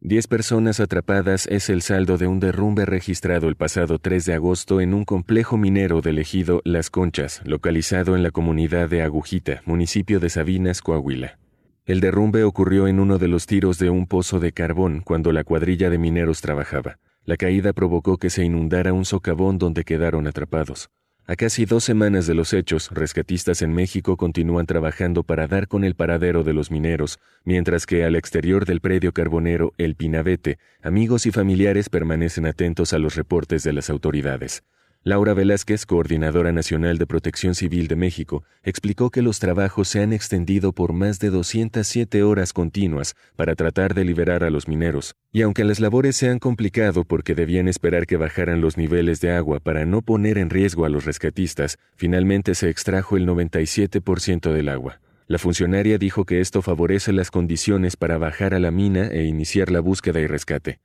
Diez 0.00 0.26
personas 0.26 0.78
atrapadas 0.80 1.46
es 1.46 1.70
el 1.70 1.80
saldo 1.80 2.18
de 2.18 2.26
un 2.26 2.38
derrumbe 2.38 2.84
registrado 2.84 3.48
el 3.48 3.56
pasado 3.56 3.98
3 3.98 4.26
de 4.26 4.34
agosto 4.34 4.82
en 4.82 4.92
un 4.92 5.06
complejo 5.06 5.56
minero 5.56 6.02
del 6.02 6.18
ejido 6.18 6.60
Las 6.66 6.90
Conchas, 6.90 7.40
localizado 7.46 8.14
en 8.14 8.22
la 8.22 8.30
comunidad 8.30 8.90
de 8.90 9.00
Agujita, 9.00 9.62
municipio 9.64 10.20
de 10.20 10.28
Sabinas, 10.28 10.82
Coahuila. 10.82 11.38
El 11.86 12.00
derrumbe 12.00 12.44
ocurrió 12.44 12.88
en 12.88 13.00
uno 13.00 13.16
de 13.16 13.28
los 13.28 13.46
tiros 13.46 13.78
de 13.78 13.88
un 13.88 14.06
pozo 14.06 14.38
de 14.38 14.52
carbón 14.52 15.00
cuando 15.00 15.32
la 15.32 15.44
cuadrilla 15.44 15.88
de 15.88 15.96
mineros 15.96 16.42
trabajaba. 16.42 16.98
La 17.26 17.36
caída 17.36 17.72
provocó 17.72 18.18
que 18.18 18.28
se 18.28 18.44
inundara 18.44 18.92
un 18.92 19.06
socavón 19.06 19.58
donde 19.58 19.84
quedaron 19.84 20.26
atrapados. 20.26 20.90
A 21.26 21.36
casi 21.36 21.64
dos 21.64 21.82
semanas 21.82 22.26
de 22.26 22.34
los 22.34 22.52
hechos, 22.52 22.90
rescatistas 22.90 23.62
en 23.62 23.72
México 23.72 24.18
continúan 24.18 24.66
trabajando 24.66 25.22
para 25.22 25.46
dar 25.46 25.68
con 25.68 25.82
el 25.82 25.94
paradero 25.94 26.44
de 26.44 26.52
los 26.52 26.70
mineros, 26.70 27.18
mientras 27.44 27.86
que 27.86 28.04
al 28.04 28.14
exterior 28.14 28.66
del 28.66 28.82
predio 28.82 29.12
carbonero 29.12 29.72
El 29.78 29.94
Pinabete, 29.94 30.58
amigos 30.82 31.24
y 31.24 31.30
familiares 31.30 31.88
permanecen 31.88 32.44
atentos 32.44 32.92
a 32.92 32.98
los 32.98 33.14
reportes 33.14 33.62
de 33.62 33.72
las 33.72 33.88
autoridades. 33.88 34.64
Laura 35.06 35.34
Velázquez, 35.34 35.84
coordinadora 35.84 36.50
nacional 36.50 36.96
de 36.96 37.06
Protección 37.06 37.54
Civil 37.54 37.88
de 37.88 37.94
México, 37.94 38.42
explicó 38.62 39.10
que 39.10 39.20
los 39.20 39.38
trabajos 39.38 39.86
se 39.86 40.02
han 40.02 40.14
extendido 40.14 40.72
por 40.72 40.94
más 40.94 41.18
de 41.18 41.28
207 41.28 42.22
horas 42.22 42.54
continuas 42.54 43.14
para 43.36 43.54
tratar 43.54 43.92
de 43.92 44.06
liberar 44.06 44.44
a 44.44 44.48
los 44.48 44.66
mineros, 44.66 45.14
y 45.30 45.42
aunque 45.42 45.62
las 45.64 45.78
labores 45.78 46.16
se 46.16 46.30
han 46.30 46.38
complicado 46.38 47.04
porque 47.04 47.34
debían 47.34 47.68
esperar 47.68 48.06
que 48.06 48.16
bajaran 48.16 48.62
los 48.62 48.78
niveles 48.78 49.20
de 49.20 49.32
agua 49.32 49.60
para 49.60 49.84
no 49.84 50.00
poner 50.00 50.38
en 50.38 50.48
riesgo 50.48 50.86
a 50.86 50.88
los 50.88 51.04
rescatistas, 51.04 51.78
finalmente 51.96 52.54
se 52.54 52.70
extrajo 52.70 53.18
el 53.18 53.26
97% 53.26 54.54
del 54.54 54.70
agua. 54.70 55.00
La 55.26 55.38
funcionaria 55.38 55.98
dijo 55.98 56.24
que 56.24 56.40
esto 56.40 56.62
favorece 56.62 57.12
las 57.12 57.30
condiciones 57.30 57.98
para 57.98 58.16
bajar 58.16 58.54
a 58.54 58.58
la 58.58 58.70
mina 58.70 59.08
e 59.08 59.24
iniciar 59.24 59.70
la 59.70 59.80
búsqueda 59.80 60.20
y 60.20 60.26
rescate. 60.26 60.80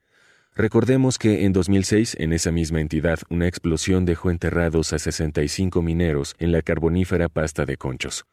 Recordemos 0.60 1.18
que 1.18 1.45
en 1.45 1.53
2006, 1.53 2.18
en 2.19 2.34
esa 2.34 2.52
misma 2.52 2.81
entidad, 2.81 3.19
una 3.30 3.48
explosión 3.48 4.03
dejó 4.03 4.30
enterrados 4.30 4.91
a 4.91 4.99
65 4.99 5.81
mineros 5.81 6.36
en 6.38 6.52
la 6.52 6.61
carbonífera 6.61 7.30
pasta 7.30 7.65
de 7.65 7.77
conchos. 7.77 8.26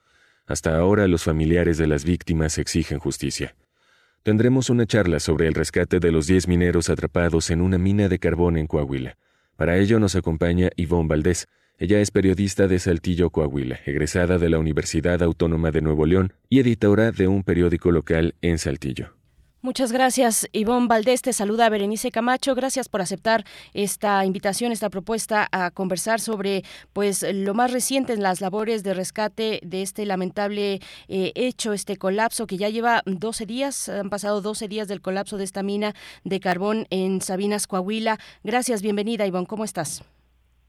Hasta 0.44 0.77
ahora 0.77 1.07
los 1.07 1.23
familiares 1.23 1.78
de 1.78 1.86
las 1.86 2.05
víctimas 2.05 2.59
exigen 2.59 2.98
justicia. 2.98 3.55
Tendremos 4.24 4.70
una 4.70 4.86
charla 4.86 5.20
sobre 5.20 5.47
el 5.47 5.55
rescate 5.55 6.01
de 6.01 6.11
los 6.11 6.27
10 6.27 6.48
mineros 6.48 6.90
atrapados 6.90 7.48
en 7.51 7.61
una 7.61 7.78
mina 7.78 8.09
de 8.09 8.19
carbón 8.19 8.57
en 8.57 8.66
Coahuila. 8.66 9.16
Para 9.55 9.78
ello 9.78 10.01
nos 10.01 10.16
acompaña 10.16 10.70
Ivonne 10.74 11.07
Valdés. 11.07 11.47
Ella 11.78 12.01
es 12.01 12.11
periodista 12.11 12.66
de 12.66 12.81
Saltillo, 12.81 13.31
Coahuila, 13.31 13.78
egresada 13.86 14.39
de 14.39 14.51
la 14.51 14.59
Universidad 14.59 15.23
Autónoma 15.23 15.70
de 15.70 15.81
Nuevo 15.81 16.07
León 16.07 16.32
y 16.48 16.59
editora 16.59 17.12
de 17.12 17.28
un 17.28 17.44
periódico 17.44 17.93
local 17.93 18.35
en 18.43 18.59
Saltillo. 18.59 19.15
Muchas 19.66 19.90
gracias, 19.90 20.48
Ivonne 20.52 20.86
Valdés. 20.86 21.22
Te 21.22 21.32
saluda 21.32 21.68
Berenice 21.68 22.12
Camacho. 22.12 22.55
Gracias 22.55 22.88
por 22.88 23.01
aceptar 23.01 23.44
esta 23.74 24.24
invitación, 24.24 24.70
esta 24.70 24.90
propuesta 24.90 25.48
a 25.51 25.72
conversar 25.72 26.20
sobre 26.20 26.62
pues 26.93 27.26
lo 27.28 27.52
más 27.52 27.72
reciente 27.72 28.12
en 28.12 28.22
las 28.22 28.40
labores 28.40 28.84
de 28.84 28.94
rescate 28.94 29.59
de 29.64 29.82
este 29.82 30.06
lamentable 30.06 30.80
eh, 31.09 31.32
hecho, 31.34 31.72
este 31.72 31.97
colapso 31.97 32.47
que 32.47 32.59
ya 32.59 32.68
lleva 32.68 33.02
12 33.06 33.44
días. 33.44 33.88
Han 33.88 34.09
pasado 34.09 34.40
12 34.40 34.68
días 34.68 34.86
del 34.86 35.01
colapso 35.01 35.36
de 35.36 35.43
esta 35.43 35.64
mina 35.64 35.97
de 36.22 36.38
carbón 36.38 36.86
en 36.90 37.20
Sabinas, 37.20 37.66
Coahuila. 37.66 38.20
Gracias, 38.44 38.82
bienvenida, 38.82 39.26
Ivonne. 39.26 39.48
¿Cómo 39.48 39.64
estás? 39.64 40.05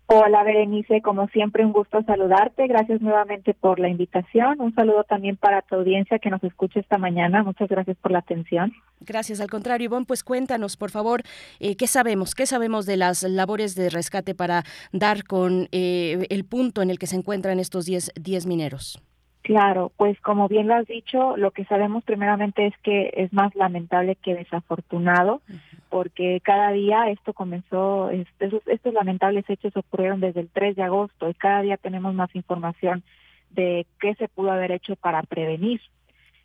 Hola 0.09 0.41
Berenice, 0.43 1.01
como 1.01 1.27
siempre 1.27 1.65
un 1.65 1.73
gusto 1.73 2.01
saludarte. 2.03 2.65
Gracias 2.67 3.01
nuevamente 3.01 3.53
por 3.53 3.77
la 3.77 3.89
invitación. 3.89 4.61
Un 4.61 4.73
saludo 4.73 5.03
también 5.03 5.35
para 5.35 5.61
tu 5.63 5.75
audiencia 5.75 6.17
que 6.17 6.29
nos 6.29 6.41
escucha 6.45 6.79
esta 6.79 6.97
mañana. 6.97 7.43
Muchas 7.43 7.67
gracias 7.67 7.97
por 7.97 8.13
la 8.13 8.19
atención. 8.19 8.71
Gracias, 9.01 9.41
al 9.41 9.49
contrario, 9.49 9.85
Ivonne, 9.85 10.05
pues 10.05 10.23
cuéntanos, 10.23 10.77
por 10.77 10.91
favor, 10.91 11.23
eh, 11.59 11.75
qué 11.75 11.87
sabemos, 11.87 12.35
qué 12.35 12.45
sabemos 12.45 12.85
de 12.85 12.95
las 12.95 13.23
labores 13.23 13.75
de 13.75 13.89
rescate 13.89 14.33
para 14.33 14.63
dar 14.93 15.25
con 15.25 15.67
eh, 15.73 16.25
el 16.29 16.45
punto 16.45 16.81
en 16.81 16.89
el 16.89 16.99
que 16.99 17.07
se 17.07 17.17
encuentran 17.17 17.59
estos 17.59 17.85
10 17.85 18.45
mineros. 18.45 19.01
Claro, 19.47 19.93
pues 19.95 20.19
como 20.19 20.49
bien 20.49 20.67
lo 20.67 20.75
has 20.75 20.87
dicho, 20.87 21.37
lo 21.37 21.51
que 21.51 21.63
sabemos 21.63 22.03
primeramente 22.03 22.67
es 22.67 22.77
que 22.79 23.13
es 23.15 23.31
más 23.31 23.55
lamentable 23.55 24.17
que 24.17 24.35
desafortunado, 24.35 25.41
porque 25.87 26.41
cada 26.43 26.71
día 26.71 27.09
esto 27.09 27.31
comenzó, 27.31 28.09
estos, 28.09 28.61
estos 28.67 28.93
lamentables 28.93 29.49
hechos 29.49 29.71
ocurrieron 29.77 30.19
desde 30.19 30.41
el 30.41 30.49
3 30.49 30.75
de 30.75 30.83
agosto 30.83 31.29
y 31.29 31.33
cada 31.33 31.61
día 31.61 31.77
tenemos 31.77 32.13
más 32.13 32.35
información 32.35 33.03
de 33.51 33.87
qué 34.01 34.15
se 34.15 34.27
pudo 34.27 34.51
haber 34.51 34.73
hecho 34.73 34.97
para 34.97 35.23
prevenir. 35.23 35.79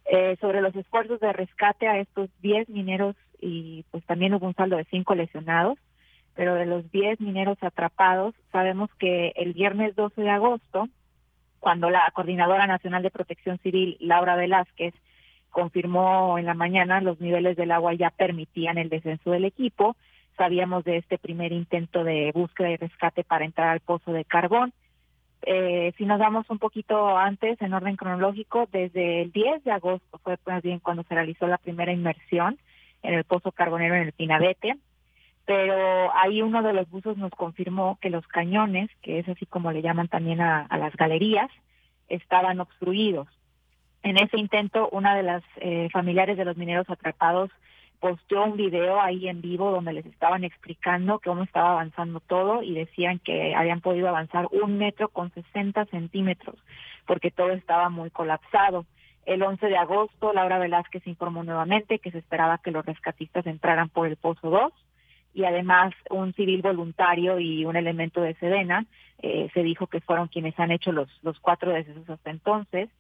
Eh, 0.05 0.37
sobre 0.41 0.61
los 0.61 0.77
esfuerzos 0.77 1.19
de 1.19 1.33
rescate 1.33 1.89
a 1.89 1.99
estos 1.99 2.31
10 2.41 2.69
mineros 2.69 3.17
y 3.41 3.85
pues 3.91 4.05
también 4.05 4.33
hubo 4.35 4.47
un 4.47 4.55
saldo 4.55 4.77
de 4.77 4.85
5 4.85 5.13
lesionados, 5.17 5.77
pero 6.37 6.55
de 6.55 6.67
los 6.67 6.89
10 6.93 7.21
mineros 7.21 7.59
atrapados, 7.63 8.37
sabemos 8.53 8.91
que 9.01 9.33
el 9.35 9.55
viernes 9.55 9.97
12 9.97 10.23
de 10.23 10.31
agosto, 10.31 10.89
cuando 11.63 11.91
la 11.91 12.11
Coordinadora 12.13 12.67
Nacional 12.67 13.05
de 13.05 13.13
Protección 13.13 13.57
Civil, 13.59 13.97
Laura 14.01 14.35
Velázquez, 14.35 14.95
confirmó 15.49 16.37
en 16.37 16.45
la 16.45 16.55
mañana 16.55 17.01
los 17.01 17.21
niveles 17.21 17.57
del 17.57 17.71
agua 17.71 17.95
ya 17.95 18.11
permitían 18.11 18.79
el 18.79 18.89
descenso 18.89 19.31
del 19.31 19.45
equipo. 19.45 19.95
Sabíamos 20.37 20.83
de 20.83 20.97
este 20.97 21.19
primer 21.19 21.53
intento 21.53 22.03
de 22.03 22.33
búsqueda 22.35 22.71
y 22.71 22.77
rescate 22.79 23.23
para 23.23 23.45
entrar 23.45 23.69
al 23.69 23.79
pozo 23.79 24.13
de 24.13 24.25
carbón. 24.25 24.73
Eh, 25.43 25.93
si 25.97 26.05
nos 26.05 26.19
vamos 26.19 26.51
un 26.51 26.59
poquito 26.59 27.17
antes, 27.17 27.63
en 27.63 27.75
orden 27.75 27.95
cronológico, 27.95 28.69
desde 28.73 29.23
el 29.23 29.31
10 29.31 29.63
de 29.63 29.71
agosto 29.71 30.19
fue 30.19 30.39
más 30.47 30.65
bien 30.65 30.81
cuando 30.81 31.05
se 31.05 31.15
realizó 31.15 31.47
la 31.47 31.59
primera 31.59 31.93
inmersión 31.93 32.59
en 33.05 33.15
el 33.15 33.23
pozo 33.23 33.53
carbonero 33.53 33.95
en 33.95 34.03
el 34.03 34.13
Pinabete, 34.13 34.75
pero 35.45 36.15
ahí 36.15 36.41
uno 36.43 36.63
de 36.63 36.73
los 36.73 36.89
buzos 36.89 37.17
nos 37.17 37.33
confirmó 37.33 37.99
que 38.01 38.11
los 38.11 38.27
cañones, 38.29 38.91
que 39.03 39.19
es 39.19 39.29
así 39.29 39.47
como 39.47 39.73
le 39.73 39.83
llaman 39.83 40.09
también 40.09 40.41
a, 40.41 40.67
las 40.79 40.95
galerías, 40.95 41.51
estaban 42.09 42.61
obstruidos. 42.61 43.29
En 44.03 44.17
ese 44.19 44.39
intento, 44.39 44.89
una 44.91 45.17
de 45.17 45.23
las 45.23 45.43
eh, 45.57 45.89
familiares 45.93 46.37
de 46.37 46.45
los 46.45 46.57
mineros 46.57 46.89
atrapados 46.91 47.51
posteó 48.01 48.45
un 48.45 48.57
video 48.57 49.01
ahí 49.01 49.29
en 49.29 49.41
vivo 49.41 49.71
donde 49.71 49.93
les 49.93 50.07
estaban 50.07 50.43
explicando 50.43 51.21
cómo 51.21 51.45
estaba 51.45 51.71
avanzando 51.71 52.19
todo 52.19 52.63
y 52.63 52.75
decían 52.75 53.21
que 53.21 53.55
habían 53.55 53.81
podido 53.81 54.09
avanzar 54.09 54.49
un 54.51 54.77
metro 54.77 55.09
con 55.09 55.33
60 55.33 55.85
centímetros 55.87 56.57
porque 57.07 57.31
todo 57.31 57.51
estaba 57.51 57.91
muy 57.91 58.11
colapsado. 58.11 58.87
El 59.25 59.43
11 59.45 59.67
de 59.67 59.77
agosto, 59.77 60.33
Laura 60.33 60.59
Velázquez 60.59 61.07
informó 61.07 61.45
nuevamente 61.45 62.01
que 62.01 62.11
se 62.11 62.19
esperaba 62.19 62.59
que 62.59 62.73
los 62.73 62.85
rescatistas 62.85 63.47
entraran 63.47 63.89
por 63.89 64.09
el 64.09 64.17
Pozo 64.17 64.51
2 64.51 64.73
y 65.35 65.45
además 65.45 65.95
un 66.11 66.33
civil 66.35 66.63
voluntario 66.63 67.39
y 67.39 67.65
un 67.65 67.77
elemento 67.77 68.21
de 68.21 68.35
Sedena. 68.35 68.87
Eh, 69.19 69.49
se 69.55 69.63
dijo 69.63 69.87
que 69.87 70.01
fueron 70.01 70.29
quienes 70.29 70.59
han 70.59 70.73
hecho 70.73 70.91
los, 70.91 71.09
los 71.23 71.39
cuatro 71.39 71.73
decesos 71.73 72.09
hasta 72.11 72.31
entonces 72.31 72.91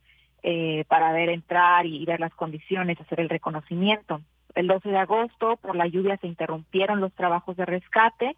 eh, 0.44 0.84
para 0.88 1.12
ver 1.12 1.28
entrar 1.28 1.86
y 1.86 2.04
ver 2.04 2.20
las 2.20 2.34
condiciones, 2.34 3.00
hacer 3.00 3.20
el 3.20 3.28
reconocimiento. 3.28 4.20
El 4.54 4.66
12 4.66 4.88
de 4.88 4.98
agosto, 4.98 5.56
por 5.56 5.76
la 5.76 5.86
lluvia, 5.86 6.16
se 6.18 6.26
interrumpieron 6.26 7.00
los 7.00 7.12
trabajos 7.12 7.56
de 7.56 7.64
rescate 7.64 8.36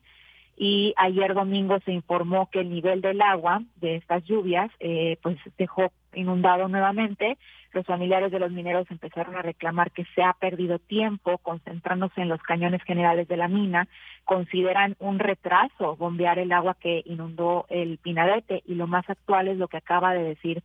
y 0.56 0.94
ayer 0.96 1.34
domingo 1.34 1.78
se 1.80 1.92
informó 1.92 2.48
que 2.50 2.60
el 2.60 2.70
nivel 2.70 3.00
del 3.00 3.20
agua 3.22 3.62
de 3.76 3.96
estas 3.96 4.22
lluvias 4.24 4.70
eh, 4.80 5.18
pues 5.22 5.38
dejó 5.58 5.92
inundado 6.16 6.68
nuevamente. 6.68 7.38
Los 7.72 7.86
familiares 7.86 8.30
de 8.30 8.38
los 8.38 8.52
mineros 8.52 8.86
empezaron 8.90 9.36
a 9.36 9.42
reclamar 9.42 9.90
que 9.90 10.04
se 10.14 10.22
ha 10.22 10.32
perdido 10.32 10.78
tiempo 10.78 11.38
concentrándose 11.38 12.20
en 12.20 12.28
los 12.28 12.40
cañones 12.42 12.82
generales 12.84 13.26
de 13.28 13.36
la 13.36 13.48
mina. 13.48 13.88
Consideran 14.24 14.96
un 14.98 15.18
retraso 15.18 15.96
bombear 15.96 16.38
el 16.38 16.52
agua 16.52 16.76
que 16.78 17.02
inundó 17.04 17.66
el 17.68 17.98
Pinadete 17.98 18.62
y 18.66 18.74
lo 18.74 18.86
más 18.86 19.08
actual 19.10 19.48
es 19.48 19.58
lo 19.58 19.68
que 19.68 19.78
acaba 19.78 20.14
de 20.14 20.22
decir 20.22 20.62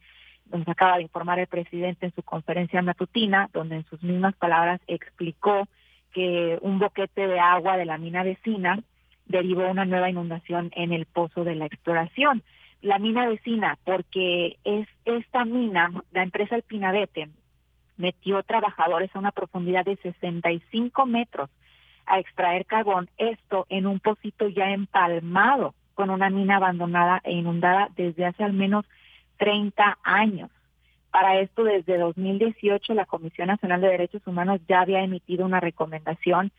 nos 0.51 0.67
acaba 0.67 0.97
de 0.97 1.03
informar 1.03 1.39
el 1.39 1.47
presidente 1.47 2.07
en 2.07 2.15
su 2.15 2.23
conferencia 2.23 2.81
matutina, 2.81 3.49
donde 3.53 3.77
en 3.77 3.85
sus 3.85 4.01
mismas 4.01 4.35
palabras 4.35 4.81
explicó 4.87 5.67
que 6.11 6.57
un 6.61 6.79
boquete 6.79 7.27
de 7.27 7.39
agua 7.39 7.77
de 7.77 7.85
la 7.85 7.97
mina 7.97 8.23
vecina 8.23 8.79
derivó 9.25 9.69
una 9.69 9.85
nueva 9.85 10.09
inundación 10.09 10.71
en 10.75 10.91
el 10.91 11.05
pozo 11.05 11.43
de 11.43 11.55
la 11.55 11.65
exploración. 11.65 12.43
La 12.81 12.97
mina 12.97 13.27
vecina, 13.27 13.77
porque 13.83 14.57
es 14.63 14.87
esta 15.05 15.43
mina, 15.45 15.91
la 16.11 16.23
empresa 16.23 16.55
El 16.55 16.63
Pinabete, 16.63 17.29
metió 17.97 18.41
trabajadores 18.43 19.13
a 19.13 19.19
una 19.19 19.31
profundidad 19.31 19.83
de 19.83 19.97
65 19.97 21.05
metros 21.05 21.49
a 22.05 22.19
extraer 22.19 22.65
carbón, 22.65 23.09
esto 23.17 23.65
en 23.69 23.85
un 23.85 23.99
pocito 23.99 24.47
ya 24.47 24.71
empalmado 24.71 25.75
con 25.93 26.09
una 26.09 26.29
mina 26.29 26.55
abandonada 26.55 27.19
e 27.23 27.33
inundada 27.33 27.89
desde 27.95 28.25
hace 28.25 28.43
al 28.43 28.53
menos 28.53 28.85
30 29.37 29.97
años. 30.03 30.49
Para 31.11 31.39
esto, 31.39 31.63
desde 31.63 31.97
2018, 31.97 32.93
la 32.93 33.05
Comisión 33.05 33.47
Nacional 33.47 33.81
de 33.81 33.89
Derechos 33.89 34.25
Humanos 34.25 34.61
ya 34.67 34.81
había 34.81 35.03
emitido 35.03 35.45
una 35.45 35.59
recomendación 35.59 36.51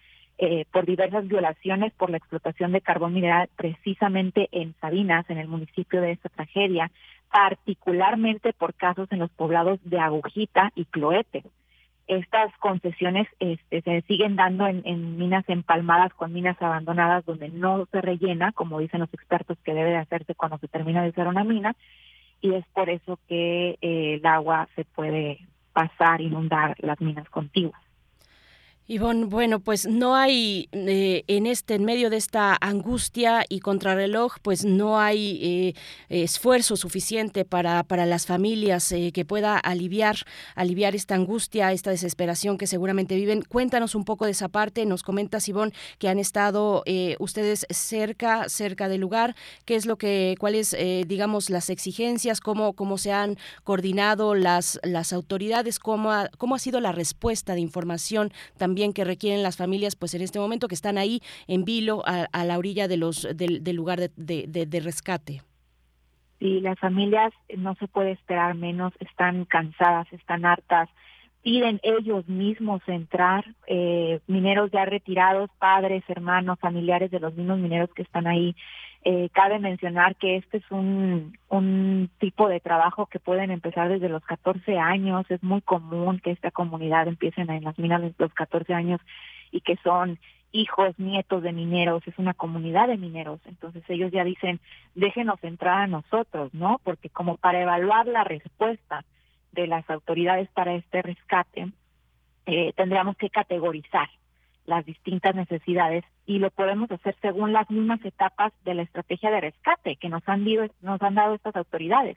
eh, 0.42 0.64
por 0.72 0.86
diversas 0.86 1.28
violaciones 1.28 1.92
por 1.92 2.08
la 2.08 2.16
explotación 2.16 2.72
de 2.72 2.80
carbón 2.80 3.12
mineral 3.12 3.50
precisamente 3.56 4.48
en 4.52 4.74
Sabinas, 4.80 5.28
en 5.28 5.36
el 5.36 5.48
municipio 5.48 6.00
de 6.00 6.12
esta 6.12 6.30
tragedia, 6.30 6.90
particularmente 7.30 8.54
por 8.54 8.72
casos 8.72 9.06
en 9.12 9.18
los 9.18 9.30
poblados 9.32 9.78
de 9.84 9.98
Agujita 9.98 10.72
y 10.74 10.86
Cloete. 10.86 11.44
Estas 12.06 12.56
concesiones 12.56 13.28
este, 13.38 13.82
se 13.82 14.00
siguen 14.08 14.34
dando 14.34 14.66
en, 14.66 15.18
minas 15.18 15.44
empalmadas 15.46 16.14
con 16.14 16.32
minas 16.32 16.56
abandonadas 16.62 17.26
donde 17.26 17.50
no 17.50 17.84
se 17.92 18.00
rellena, 18.00 18.52
como 18.52 18.80
dicen 18.80 19.00
los 19.00 19.12
expertos 19.12 19.58
que 19.62 19.74
debe 19.74 19.90
de 19.90 19.98
hacerse 19.98 20.34
cuando 20.34 20.56
se 20.56 20.68
termina 20.68 21.02
de 21.02 21.10
hacer 21.10 21.28
una 21.28 21.44
mina, 21.44 21.76
y 22.40 22.54
es 22.54 22.64
por 22.72 22.88
eso 22.88 23.18
que 23.28 23.76
eh, 23.82 24.14
el 24.14 24.24
agua 24.24 24.68
se 24.74 24.86
puede 24.86 25.40
pasar, 25.74 26.22
inundar 26.22 26.76
las 26.78 26.98
minas 26.98 27.28
contiguas. 27.28 27.89
Ivonne, 28.90 29.26
bueno, 29.26 29.60
pues 29.60 29.86
no 29.86 30.16
hay 30.16 30.68
eh, 30.72 31.22
en 31.28 31.46
este, 31.46 31.76
en 31.76 31.84
medio 31.84 32.10
de 32.10 32.16
esta 32.16 32.58
angustia 32.60 33.44
y 33.48 33.60
contrarreloj, 33.60 34.38
pues 34.42 34.64
no 34.64 34.98
hay 34.98 35.38
eh, 35.40 35.74
esfuerzo 36.08 36.74
suficiente 36.74 37.44
para, 37.44 37.84
para 37.84 38.04
las 38.04 38.26
familias 38.26 38.90
eh, 38.90 39.12
que 39.14 39.24
pueda 39.24 39.58
aliviar, 39.58 40.16
aliviar 40.56 40.96
esta 40.96 41.14
angustia, 41.14 41.70
esta 41.70 41.92
desesperación 41.92 42.58
que 42.58 42.66
seguramente 42.66 43.14
viven. 43.14 43.42
Cuéntanos 43.42 43.94
un 43.94 44.04
poco 44.04 44.24
de 44.24 44.32
esa 44.32 44.48
parte. 44.48 44.84
Nos 44.86 45.04
comentas, 45.04 45.48
Ivonne, 45.48 45.72
que 46.00 46.08
han 46.08 46.18
estado 46.18 46.82
ustedes 47.20 47.66
cerca, 47.70 48.48
cerca 48.48 48.88
del 48.88 49.02
lugar. 49.02 49.36
¿Qué 49.66 49.76
es 49.76 49.86
lo 49.86 49.98
que, 49.98 50.34
cuáles, 50.40 50.76
digamos, 51.06 51.48
las 51.48 51.70
exigencias, 51.70 52.40
cómo, 52.40 52.72
cómo 52.72 52.98
se 52.98 53.12
han 53.12 53.38
coordinado 53.62 54.34
las, 54.34 54.80
las 54.82 55.12
autoridades, 55.12 55.78
cómo 55.78 56.10
ha, 56.10 56.28
cómo 56.38 56.56
ha 56.56 56.58
sido 56.58 56.80
la 56.80 56.90
respuesta 56.90 57.54
de 57.54 57.60
información 57.60 58.32
también 58.58 58.79
que 58.92 59.04
requieren 59.04 59.42
las 59.42 59.56
familias, 59.56 59.96
pues 59.96 60.14
en 60.14 60.22
este 60.22 60.38
momento 60.38 60.66
que 60.66 60.74
están 60.74 60.98
ahí 60.98 61.20
en 61.46 61.64
vilo 61.64 62.02
a, 62.06 62.44
la 62.44 62.58
orilla 62.58 62.88
de 62.88 62.96
los 62.96 63.28
del, 63.34 63.62
lugar 63.76 64.10
de, 64.16 64.46
de, 64.46 64.80
rescate. 64.80 65.42
Sí, 66.38 66.60
las 66.60 66.78
familias 66.78 67.32
no 67.56 67.74
se 67.76 67.86
puede 67.86 68.12
esperar 68.12 68.54
menos, 68.54 68.92
están 69.00 69.44
cansadas, 69.44 70.10
están 70.12 70.44
hartas 70.46 70.88
piden 71.42 71.80
ellos 71.82 72.28
mismos 72.28 72.82
entrar, 72.86 73.44
eh, 73.66 74.20
mineros 74.26 74.70
ya 74.70 74.84
retirados, 74.84 75.50
padres, 75.58 76.04
hermanos, 76.08 76.58
familiares 76.58 77.10
de 77.10 77.20
los 77.20 77.34
mismos 77.34 77.58
mineros 77.58 77.90
que 77.94 78.02
están 78.02 78.26
ahí. 78.26 78.54
Eh, 79.02 79.30
cabe 79.32 79.58
mencionar 79.58 80.16
que 80.16 80.36
este 80.36 80.58
es 80.58 80.70
un, 80.70 81.38
un 81.48 82.10
tipo 82.18 82.48
de 82.48 82.60
trabajo 82.60 83.06
que 83.06 83.18
pueden 83.18 83.50
empezar 83.50 83.88
desde 83.88 84.10
los 84.10 84.22
14 84.24 84.78
años. 84.78 85.24
Es 85.30 85.42
muy 85.42 85.62
común 85.62 86.20
que 86.20 86.32
esta 86.32 86.50
comunidad 86.50 87.08
empiecen 87.08 87.48
en 87.50 87.64
las 87.64 87.78
minas 87.78 88.02
desde 88.02 88.16
los 88.18 88.34
14 88.34 88.74
años 88.74 89.00
y 89.50 89.62
que 89.62 89.76
son 89.82 90.18
hijos, 90.52 90.98
nietos 90.98 91.42
de 91.42 91.52
mineros, 91.52 92.06
es 92.06 92.18
una 92.18 92.34
comunidad 92.34 92.88
de 92.88 92.98
mineros. 92.98 93.40
Entonces 93.46 93.82
ellos 93.88 94.12
ya 94.12 94.24
dicen, 94.24 94.60
déjenos 94.94 95.42
entrar 95.42 95.82
a 95.82 95.86
nosotros, 95.86 96.52
¿no? 96.52 96.80
Porque 96.84 97.08
como 97.08 97.36
para 97.36 97.62
evaluar 97.62 98.06
la 98.06 98.24
respuesta 98.24 99.04
de 99.52 99.66
las 99.66 99.88
autoridades 99.90 100.48
para 100.50 100.74
este 100.74 101.02
rescate, 101.02 101.70
eh, 102.46 102.72
tendríamos 102.74 103.16
que 103.16 103.30
categorizar 103.30 104.08
las 104.66 104.84
distintas 104.84 105.34
necesidades 105.34 106.04
y 106.26 106.38
lo 106.38 106.50
podemos 106.50 106.90
hacer 106.90 107.16
según 107.20 107.52
las 107.52 107.68
mismas 107.70 108.04
etapas 108.04 108.52
de 108.64 108.74
la 108.74 108.82
estrategia 108.82 109.30
de 109.30 109.40
rescate 109.40 109.96
que 109.96 110.08
nos 110.08 110.22
han, 110.28 110.44
nos 110.80 111.02
han 111.02 111.14
dado 111.14 111.34
estas 111.34 111.56
autoridades. 111.56 112.16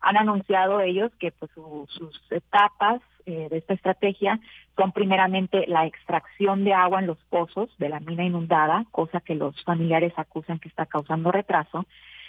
Han 0.00 0.16
anunciado 0.16 0.80
ellos 0.80 1.10
que 1.18 1.32
pues, 1.32 1.50
sus 1.52 2.32
etapas 2.32 3.00
eh, 3.26 3.48
de 3.50 3.58
esta 3.58 3.74
estrategia 3.74 4.38
son 4.76 4.92
primeramente 4.92 5.66
la 5.66 5.86
extracción 5.86 6.64
de 6.64 6.72
agua 6.72 7.00
en 7.00 7.08
los 7.08 7.18
pozos 7.24 7.68
de 7.78 7.88
la 7.88 8.00
mina 8.00 8.24
inundada, 8.24 8.86
cosa 8.92 9.20
que 9.20 9.34
los 9.34 9.62
familiares 9.64 10.12
acusan 10.16 10.60
que 10.60 10.68
está 10.68 10.86
causando 10.86 11.32
retraso. 11.32 11.84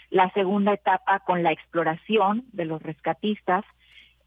La 0.10 0.32
segunda 0.32 0.74
etapa 0.74 1.20
con 1.20 1.44
la 1.44 1.52
exploración 1.52 2.44
de 2.54 2.66
los 2.66 2.82
rescatistas 2.82 3.64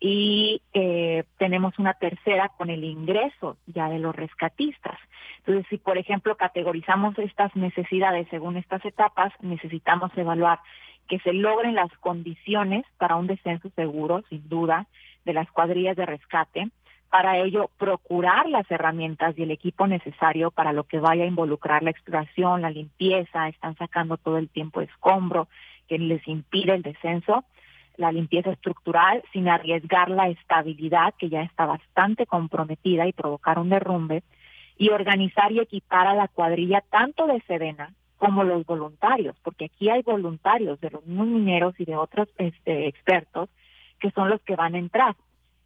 y 0.05 0.61
eh, 0.75 1.23
tenemos 1.39 1.79
una 1.79 1.95
tercera 1.95 2.49
con 2.49 2.71
el 2.71 2.83
ingreso 2.83 3.57
ya 3.67 3.89
de 3.89 4.01
los 4.01 4.17
rescatistas. 4.17 4.99
Entonces, 5.39 5.65
si 5.71 5.79
por 5.79 5.97
ejemplo 5.97 6.37
categorizamos 6.37 7.17
estas 7.21 7.55
necesidades 7.55 8.27
según 8.29 8.57
estas 8.57 8.85
etapas, 8.85 9.33
necesitamos 9.43 10.11
evaluar 10.17 10.59
que 11.07 11.21
se 11.21 11.33
logren 11.33 11.77
las 11.77 11.93
condiciones 11.99 12.85
para 12.99 13.15
un 13.15 13.29
descenso 13.29 13.71
seguro, 13.77 14.25
sin 14.29 14.49
duda, 14.49 14.89
de 15.25 15.35
las 15.35 15.49
cuadrillas 15.53 15.97
de 15.97 16.07
rescate. 16.07 16.69
Para 17.09 17.39
ello, 17.39 17.71
procurar 17.79 18.49
las 18.49 18.69
herramientas 18.73 19.39
y 19.39 19.45
el 19.45 19.53
equipo 19.53 19.87
necesario 19.87 20.51
para 20.51 20.73
lo 20.73 20.83
que 20.83 20.99
vaya 20.99 21.23
a 21.23 21.29
involucrar 21.29 21.85
la 21.85 21.91
exploración, 21.91 22.63
la 22.63 22.71
limpieza, 22.71 23.49
están 23.49 23.77
sacando 23.77 24.17
todo 24.17 24.39
el 24.39 24.49
tiempo 24.49 24.81
escombro 24.81 25.47
que 25.87 25.99
les 25.99 26.27
impide 26.27 26.75
el 26.75 26.83
descenso, 26.83 27.45
la 27.97 28.13
limpieza 28.13 28.51
estructural 28.51 29.23
sin 29.33 29.49
arriesgar 29.49 30.11
la 30.11 30.29
estabilidad 30.29 31.15
que 31.19 31.29
ya 31.29 31.43
está 31.43 31.67
bastante 31.67 32.27
comprometida 32.27 33.07
y 33.07 33.13
provocar 33.13 33.59
un 33.59 33.71
derrumbe, 33.71 34.23
y 34.77 34.91
organizar 34.91 35.53
y 35.53 35.61
equipar 35.61 36.07
a 36.07 36.15
la 36.15 36.29
cuadrilla 36.29 36.83
tanto 36.91 37.27
de 37.27 37.41
Sedena 37.43 37.93
como 38.17 38.45
los 38.45 38.65
voluntarios, 38.65 39.37
porque 39.43 39.67
aquí 39.67 39.91
hay 39.91 40.03
voluntarios 40.03 40.81
de 40.81 40.91
los 40.91 41.05
mineros 41.07 41.75
y 41.79 41.85
de 41.85 41.97
otros 41.97 42.29
este, 42.39 42.87
expertos 42.87 43.49
que 43.99 44.11
son 44.11 44.29
los 44.29 44.41
que 44.43 44.57
van 44.57 44.75
a 44.75 44.79
entrar. 44.79 45.17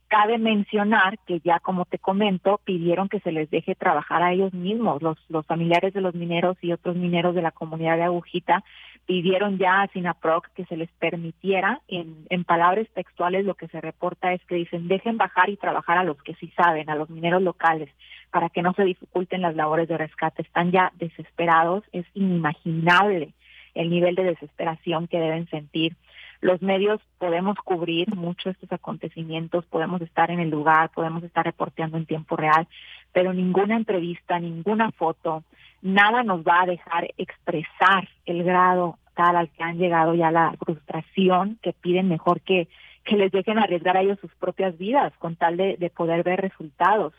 Cabe 0.09 0.39
mencionar 0.39 1.19
que 1.27 1.41
ya 1.41 1.59
como 1.61 1.85
te 1.85 1.99
comento, 1.99 2.61
pidieron 2.65 3.09
que 3.09 3.21
se 3.21 3.33
les 3.33 3.51
deje 3.51 3.75
trabajar 3.75 4.23
a 4.23 4.33
ellos 4.33 4.53
mismos, 4.53 5.03
los, 5.03 5.19
los 5.29 5.45
familiares 5.47 5.93
de 5.95 6.01
los 6.01 6.15
mineros 6.15 6.57
y 6.63 6.73
otros 6.73 6.97
mineros 6.97 7.35
de 7.35 7.43
la 7.43 7.51
comunidad 7.51 7.97
de 7.97 8.05
Agujita 8.05 8.63
pidieron 9.07 9.59
ya 9.59 9.83
a 9.83 9.89
SINAPROC 9.89 10.49
que 10.55 10.65
se 10.67 10.77
les 10.77 10.91
permitiera, 10.99 11.81
en, 11.89 12.27
en 12.29 12.45
palabras 12.45 12.87
textuales 12.95 13.45
lo 13.45 13.55
que 13.55 13.69
se 13.69 13.81
reporta 13.81 14.33
es 14.33 14.45
que 14.47 14.57
dicen 14.57 14.89
dejen 14.89 15.17
bajar 15.17 15.49
y 15.49 15.57
trabajar 15.57 15.99
a 15.99 16.05
los 16.05 16.21
que 16.23 16.35
sí 16.35 16.53
saben, 16.57 16.91
a 16.91 16.97
los 16.97 17.09
mineros 17.09 17.43
locales, 17.43 17.89
para 18.31 18.49
que 18.49 18.63
no 18.63 18.73
se 18.75 18.85
dificulten 18.85 19.43
las 19.43 19.55
labores 19.55 19.89
de 19.89 19.97
rescate. 19.97 20.43
Están 20.43 20.73
ya 20.73 20.93
desesperados, 20.97 21.85
es 21.93 22.05
inimaginable 22.15 23.33
el 23.75 23.91
nivel 23.91 24.15
de 24.15 24.25
desesperación 24.25 25.07
que 25.07 25.21
deben 25.21 25.49
sentir 25.49 25.97
los 26.41 26.61
medios 26.61 27.01
podemos 27.19 27.57
cubrir 27.65 28.15
mucho 28.15 28.51
estos 28.51 28.71
acontecimientos, 28.71 29.65
podemos 29.67 30.01
estar 30.03 30.31
en 30.31 30.41
el 30.41 30.51
lugar, 30.51 30.91
podemos 30.91 31.23
estar 31.25 31.45
reporteando 31.45 31.97
en 31.97 32.07
tiempo 32.07 32.37
real, 32.37 32.69
pero 33.13 33.33
ninguna 33.33 33.77
entrevista, 33.77 34.39
ninguna 34.39 34.91
foto, 34.93 35.45
nada 35.83 36.23
nos 36.23 36.43
va 36.43 36.63
a 36.63 36.67
dejar 36.67 37.09
expresar 37.17 38.09
el 38.25 38.45
grado 38.45 38.99
tal 39.15 39.37
al 39.37 39.49
que 39.51 39.63
han 39.63 39.79
llegado 39.79 40.15
ya 40.15 40.31
la 40.31 40.55
frustración 40.59 41.59
que 41.63 41.73
piden 41.73 42.09
mejor 42.09 42.41
que, 42.43 42.69
que 43.05 43.17
les 43.17 43.33
dejen 43.33 43.59
arriesgar 43.59 43.97
a 43.97 44.03
ellos 44.03 44.19
sus 44.21 44.35
propias 44.35 44.77
vidas 44.77 45.13
con 45.19 45.37
tal 45.37 45.57
de, 45.57 45.77
de 45.79 45.91
poder 45.91 46.23
ver 46.23 46.41
resultados. 46.41 47.15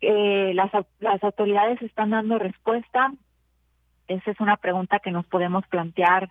Eh, 0.00 0.52
las, 0.54 0.70
las 1.00 1.24
autoridades 1.24 1.80
están 1.80 2.10
dando 2.10 2.38
respuesta. 2.38 3.12
Esa 4.08 4.30
es 4.30 4.40
una 4.40 4.56
pregunta 4.56 4.98
que 4.98 5.10
nos 5.10 5.26
podemos 5.26 5.66
plantear 5.66 6.28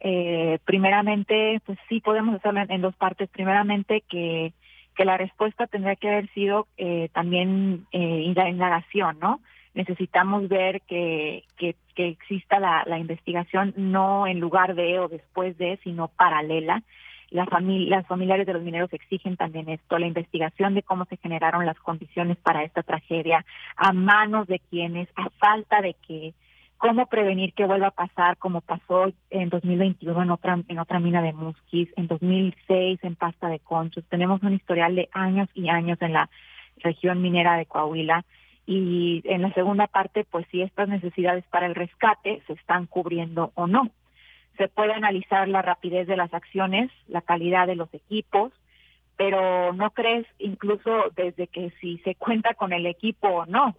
eh, 0.00 0.58
primeramente, 0.64 1.60
pues 1.66 1.78
sí 1.88 2.00
podemos 2.00 2.36
hacerlo 2.36 2.62
en, 2.68 2.80
dos 2.80 2.96
partes. 2.96 3.28
Primeramente, 3.28 4.02
que, 4.08 4.52
que 4.94 5.04
la 5.04 5.18
respuesta 5.18 5.66
tendría 5.66 5.96
que 5.96 6.08
haber 6.08 6.30
sido 6.30 6.66
eh, 6.78 7.10
también 7.12 7.86
eh, 7.92 8.22
indagación, 8.24 9.18
¿no? 9.20 9.40
Necesitamos 9.74 10.48
ver 10.48 10.82
que, 10.82 11.44
que, 11.56 11.76
que 11.94 12.08
exista 12.08 12.58
la, 12.58 12.82
la, 12.86 12.98
investigación 12.98 13.72
no 13.76 14.26
en 14.26 14.40
lugar 14.40 14.74
de 14.74 14.98
o 14.98 15.08
después 15.08 15.56
de, 15.58 15.78
sino 15.84 16.08
paralela. 16.08 16.82
La 17.30 17.46
familia, 17.46 17.98
las 17.98 18.06
familiares 18.08 18.46
de 18.46 18.54
los 18.54 18.62
mineros 18.62 18.92
exigen 18.92 19.36
también 19.36 19.68
esto, 19.68 19.98
la 19.98 20.08
investigación 20.08 20.74
de 20.74 20.82
cómo 20.82 21.04
se 21.04 21.16
generaron 21.18 21.64
las 21.64 21.78
condiciones 21.78 22.36
para 22.38 22.64
esta 22.64 22.82
tragedia, 22.82 23.44
a 23.76 23.92
manos 23.92 24.48
de 24.48 24.58
quienes, 24.58 25.08
a 25.14 25.30
falta 25.38 25.80
de 25.80 25.94
que 25.94 26.34
cómo 26.80 27.06
prevenir 27.06 27.52
que 27.52 27.66
vuelva 27.66 27.88
a 27.88 27.90
pasar 27.92 28.38
como 28.38 28.62
pasó 28.62 29.12
en 29.28 29.50
2021 29.50 30.22
en 30.22 30.30
otra 30.30 30.58
en 30.66 30.78
otra 30.78 30.98
mina 30.98 31.20
de 31.22 31.34
Musquis, 31.34 31.90
en 31.96 32.08
2006 32.08 32.98
en 33.02 33.14
Pasta 33.14 33.48
de 33.48 33.60
Conchos. 33.60 34.02
Tenemos 34.08 34.42
un 34.42 34.54
historial 34.54 34.96
de 34.96 35.08
años 35.12 35.48
y 35.54 35.68
años 35.68 35.98
en 36.00 36.14
la 36.14 36.30
región 36.78 37.20
minera 37.20 37.56
de 37.56 37.66
Coahuila 37.66 38.24
y 38.66 39.22
en 39.24 39.42
la 39.42 39.52
segunda 39.52 39.86
parte, 39.86 40.24
pues 40.24 40.46
si 40.50 40.62
estas 40.62 40.88
necesidades 40.88 41.44
para 41.50 41.66
el 41.66 41.74
rescate 41.74 42.42
se 42.46 42.52
están 42.54 42.86
cubriendo 42.86 43.52
o 43.54 43.66
no. 43.66 43.90
Se 44.58 44.68
puede 44.68 44.92
analizar 44.92 45.48
la 45.48 45.62
rapidez 45.62 46.06
de 46.06 46.16
las 46.16 46.32
acciones, 46.34 46.90
la 47.08 47.22
calidad 47.22 47.66
de 47.66 47.76
los 47.76 47.92
equipos, 47.94 48.52
pero 49.16 49.72
no 49.72 49.90
crees 49.90 50.26
incluso 50.38 51.10
desde 51.16 51.46
que 51.46 51.72
si 51.80 51.98
se 51.98 52.14
cuenta 52.14 52.54
con 52.54 52.72
el 52.72 52.86
equipo 52.86 53.28
o 53.28 53.46
no, 53.46 53.74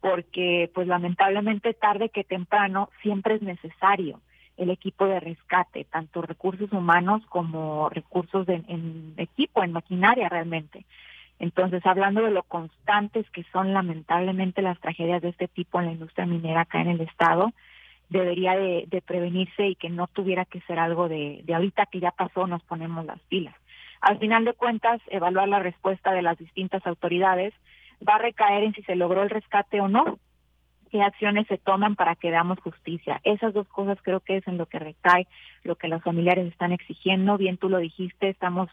porque 0.00 0.70
pues 0.74 0.86
lamentablemente 0.86 1.72
tarde 1.72 2.10
que 2.10 2.24
temprano 2.24 2.90
siempre 3.02 3.36
es 3.36 3.42
necesario 3.42 4.20
el 4.56 4.70
equipo 4.70 5.06
de 5.06 5.20
rescate, 5.20 5.84
tanto 5.84 6.22
recursos 6.22 6.72
humanos 6.72 7.22
como 7.28 7.88
recursos 7.88 8.48
en 8.48 9.14
equipo, 9.16 9.62
en 9.64 9.72
maquinaria 9.72 10.28
realmente. 10.28 10.84
Entonces, 11.38 11.84
hablando 11.84 12.22
de 12.22 12.30
lo 12.30 12.42
constantes 12.44 13.28
que 13.30 13.44
son 13.52 13.72
lamentablemente 13.72 14.62
las 14.62 14.78
tragedias 14.80 15.20
de 15.22 15.30
este 15.30 15.48
tipo 15.48 15.80
en 15.80 15.86
la 15.86 15.92
industria 15.92 16.26
minera 16.26 16.62
acá 16.62 16.80
en 16.80 16.88
el 16.88 17.00
estado, 17.00 17.52
debería 18.08 18.56
de, 18.56 19.02
prevenirse 19.04 19.66
y 19.68 19.74
que 19.74 19.90
no 19.90 20.06
tuviera 20.06 20.44
que 20.44 20.60
ser 20.62 20.78
algo 20.78 21.08
de, 21.08 21.40
de 21.44 21.54
ahorita 21.54 21.86
que 21.86 22.00
ya 22.00 22.12
pasó, 22.12 22.46
nos 22.46 22.62
ponemos 22.62 23.04
las 23.04 23.20
pilas. 23.22 23.54
Al 24.00 24.18
final 24.18 24.44
de 24.44 24.52
cuentas, 24.52 25.00
evaluar 25.08 25.48
la 25.48 25.58
respuesta 25.58 26.12
de 26.12 26.22
las 26.22 26.38
distintas 26.38 26.86
autoridades, 26.86 27.54
va 28.06 28.16
a 28.16 28.18
recaer 28.18 28.64
en 28.64 28.74
si 28.74 28.82
se 28.82 28.96
logró 28.96 29.22
el 29.22 29.30
rescate 29.30 29.80
o 29.80 29.88
no, 29.88 30.18
qué 30.90 31.02
acciones 31.02 31.46
se 31.48 31.58
toman 31.58 31.96
para 31.96 32.14
que 32.14 32.30
damos 32.30 32.60
justicia. 32.60 33.20
Esas 33.24 33.52
dos 33.52 33.66
cosas 33.68 33.98
creo 34.02 34.20
que 34.20 34.36
es 34.36 34.46
en 34.46 34.58
lo 34.58 34.66
que 34.66 34.78
recae 34.78 35.26
lo 35.64 35.74
que 35.76 35.88
los 35.88 36.02
familiares 36.02 36.46
están 36.46 36.70
exigiendo. 36.70 37.36
Bien, 37.36 37.56
tú 37.56 37.68
lo 37.68 37.78
dijiste, 37.78 38.28
estamos 38.28 38.68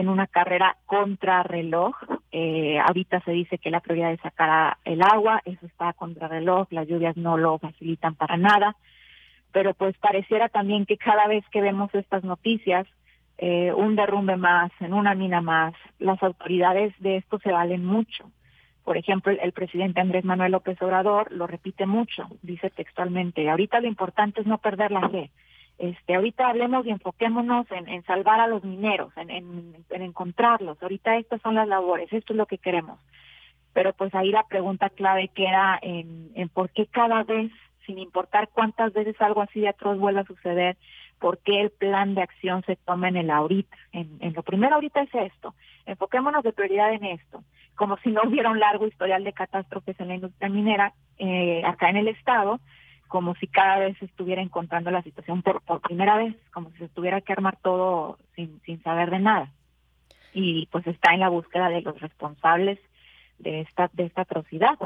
en 0.00 0.08
una 0.08 0.26
carrera 0.26 0.76
contra 0.86 1.42
reloj. 1.42 1.96
Eh, 2.32 2.78
ahorita 2.78 3.20
se 3.20 3.32
dice 3.32 3.58
que 3.58 3.70
la 3.70 3.80
prioridad 3.80 4.12
es 4.12 4.20
sacar 4.20 4.76
el 4.84 5.02
agua, 5.02 5.40
eso 5.44 5.66
está 5.66 5.92
contra 5.92 6.28
reloj, 6.28 6.68
las 6.70 6.86
lluvias 6.86 7.16
no 7.16 7.36
lo 7.36 7.58
facilitan 7.58 8.14
para 8.14 8.36
nada. 8.36 8.76
Pero 9.52 9.74
pues 9.74 9.96
pareciera 9.98 10.48
también 10.48 10.86
que 10.86 10.98
cada 10.98 11.26
vez 11.26 11.44
que 11.50 11.60
vemos 11.60 11.94
estas 11.94 12.22
noticias, 12.24 12.86
eh, 13.38 13.72
un 13.72 13.96
derrumbe 13.96 14.36
más, 14.36 14.70
en 14.80 14.92
una 14.92 15.14
mina 15.14 15.40
más, 15.40 15.74
las 15.98 16.22
autoridades 16.22 16.92
de 16.98 17.16
esto 17.16 17.38
se 17.38 17.52
valen 17.52 17.84
mucho 17.84 18.30
por 18.88 18.96
ejemplo, 18.96 19.30
el, 19.30 19.52
presidente 19.52 20.00
Andrés 20.00 20.24
Manuel 20.24 20.52
López 20.52 20.80
Obrador 20.80 21.30
lo 21.30 21.46
repite 21.46 21.84
mucho, 21.84 22.26
dice 22.40 22.70
textualmente, 22.70 23.50
ahorita 23.50 23.80
lo 23.80 23.86
importante 23.86 24.40
es 24.40 24.46
no 24.46 24.56
perder 24.56 24.92
la 24.92 25.06
fe. 25.10 25.30
Este, 25.78 26.14
ahorita 26.14 26.48
hablemos 26.48 26.84
y 26.86 26.90
enfoquémonos 26.90 27.66
en, 27.70 28.02
salvar 28.04 28.40
a 28.40 28.48
los 28.48 28.64
mineros, 28.64 29.12
en, 29.16 29.74
encontrarlos. 29.90 30.82
Ahorita 30.82 31.16
estas 31.16 31.40
son 31.42 31.54
las 31.54 31.68
labores, 31.68 32.12
esto 32.12 32.32
es 32.32 32.36
lo 32.36 32.46
que 32.46 32.58
queremos. 32.58 32.98
Pero 33.72 33.92
pues 33.92 34.14
ahí 34.14 34.30
la 34.30 34.44
pregunta 34.44 34.90
clave 34.90 35.28
queda 35.28 35.78
en, 35.80 36.30
en 36.34 36.48
por 36.48 36.70
qué 36.70 36.86
cada 36.86 37.22
vez, 37.22 37.52
sin 37.86 37.98
importar 37.98 38.48
cuántas 38.52 38.92
veces 38.92 39.14
algo 39.20 39.40
así 39.40 39.60
de 39.60 39.68
atroz 39.68 39.98
vuelva 39.98 40.22
a 40.22 40.26
suceder, 40.26 40.76
por 41.20 41.38
qué 41.38 41.60
el 41.60 41.70
plan 41.70 42.14
de 42.14 42.22
acción 42.22 42.62
se 42.64 42.76
toma 42.76 43.08
en 43.08 43.16
el 43.16 43.30
ahorita. 43.30 43.76
En, 43.92 44.18
en 44.20 44.32
lo 44.32 44.42
primero 44.42 44.74
ahorita 44.74 45.02
es 45.02 45.14
esto. 45.14 45.54
Enfoquémonos 45.86 46.42
de 46.42 46.52
prioridad 46.52 46.92
en 46.92 47.04
esto 47.04 47.42
como 47.78 47.96
si 47.98 48.10
no 48.10 48.22
hubiera 48.26 48.50
un 48.50 48.58
largo 48.58 48.86
historial 48.86 49.24
de 49.24 49.32
catástrofes 49.32 49.98
en 50.00 50.08
la 50.08 50.16
industria 50.16 50.50
minera 50.50 50.92
eh, 51.16 51.62
acá 51.64 51.88
en 51.88 51.96
el 51.96 52.08
estado, 52.08 52.60
como 53.08 53.34
si 53.36 53.46
cada 53.46 53.78
vez 53.78 54.00
estuviera 54.02 54.42
encontrando 54.42 54.90
la 54.90 55.02
situación 55.02 55.42
por, 55.42 55.60
por 55.62 55.80
primera 55.80 56.16
vez, 56.16 56.36
como 56.52 56.70
si 56.72 56.78
se 56.78 56.88
tuviera 56.88 57.20
que 57.20 57.32
armar 57.32 57.58
todo 57.62 58.18
sin, 58.36 58.60
sin 58.64 58.82
saber 58.82 59.10
de 59.10 59.18
nada. 59.18 59.52
Y 60.32 60.66
pues 60.66 60.86
está 60.86 61.14
en 61.14 61.20
la 61.20 61.28
búsqueda 61.28 61.68
de 61.68 61.82
los 61.82 61.98
responsables 62.00 62.78
de 63.38 63.62
esta, 63.62 63.90
de 63.92 64.04
esta 64.04 64.22
atrocidad. 64.22 64.78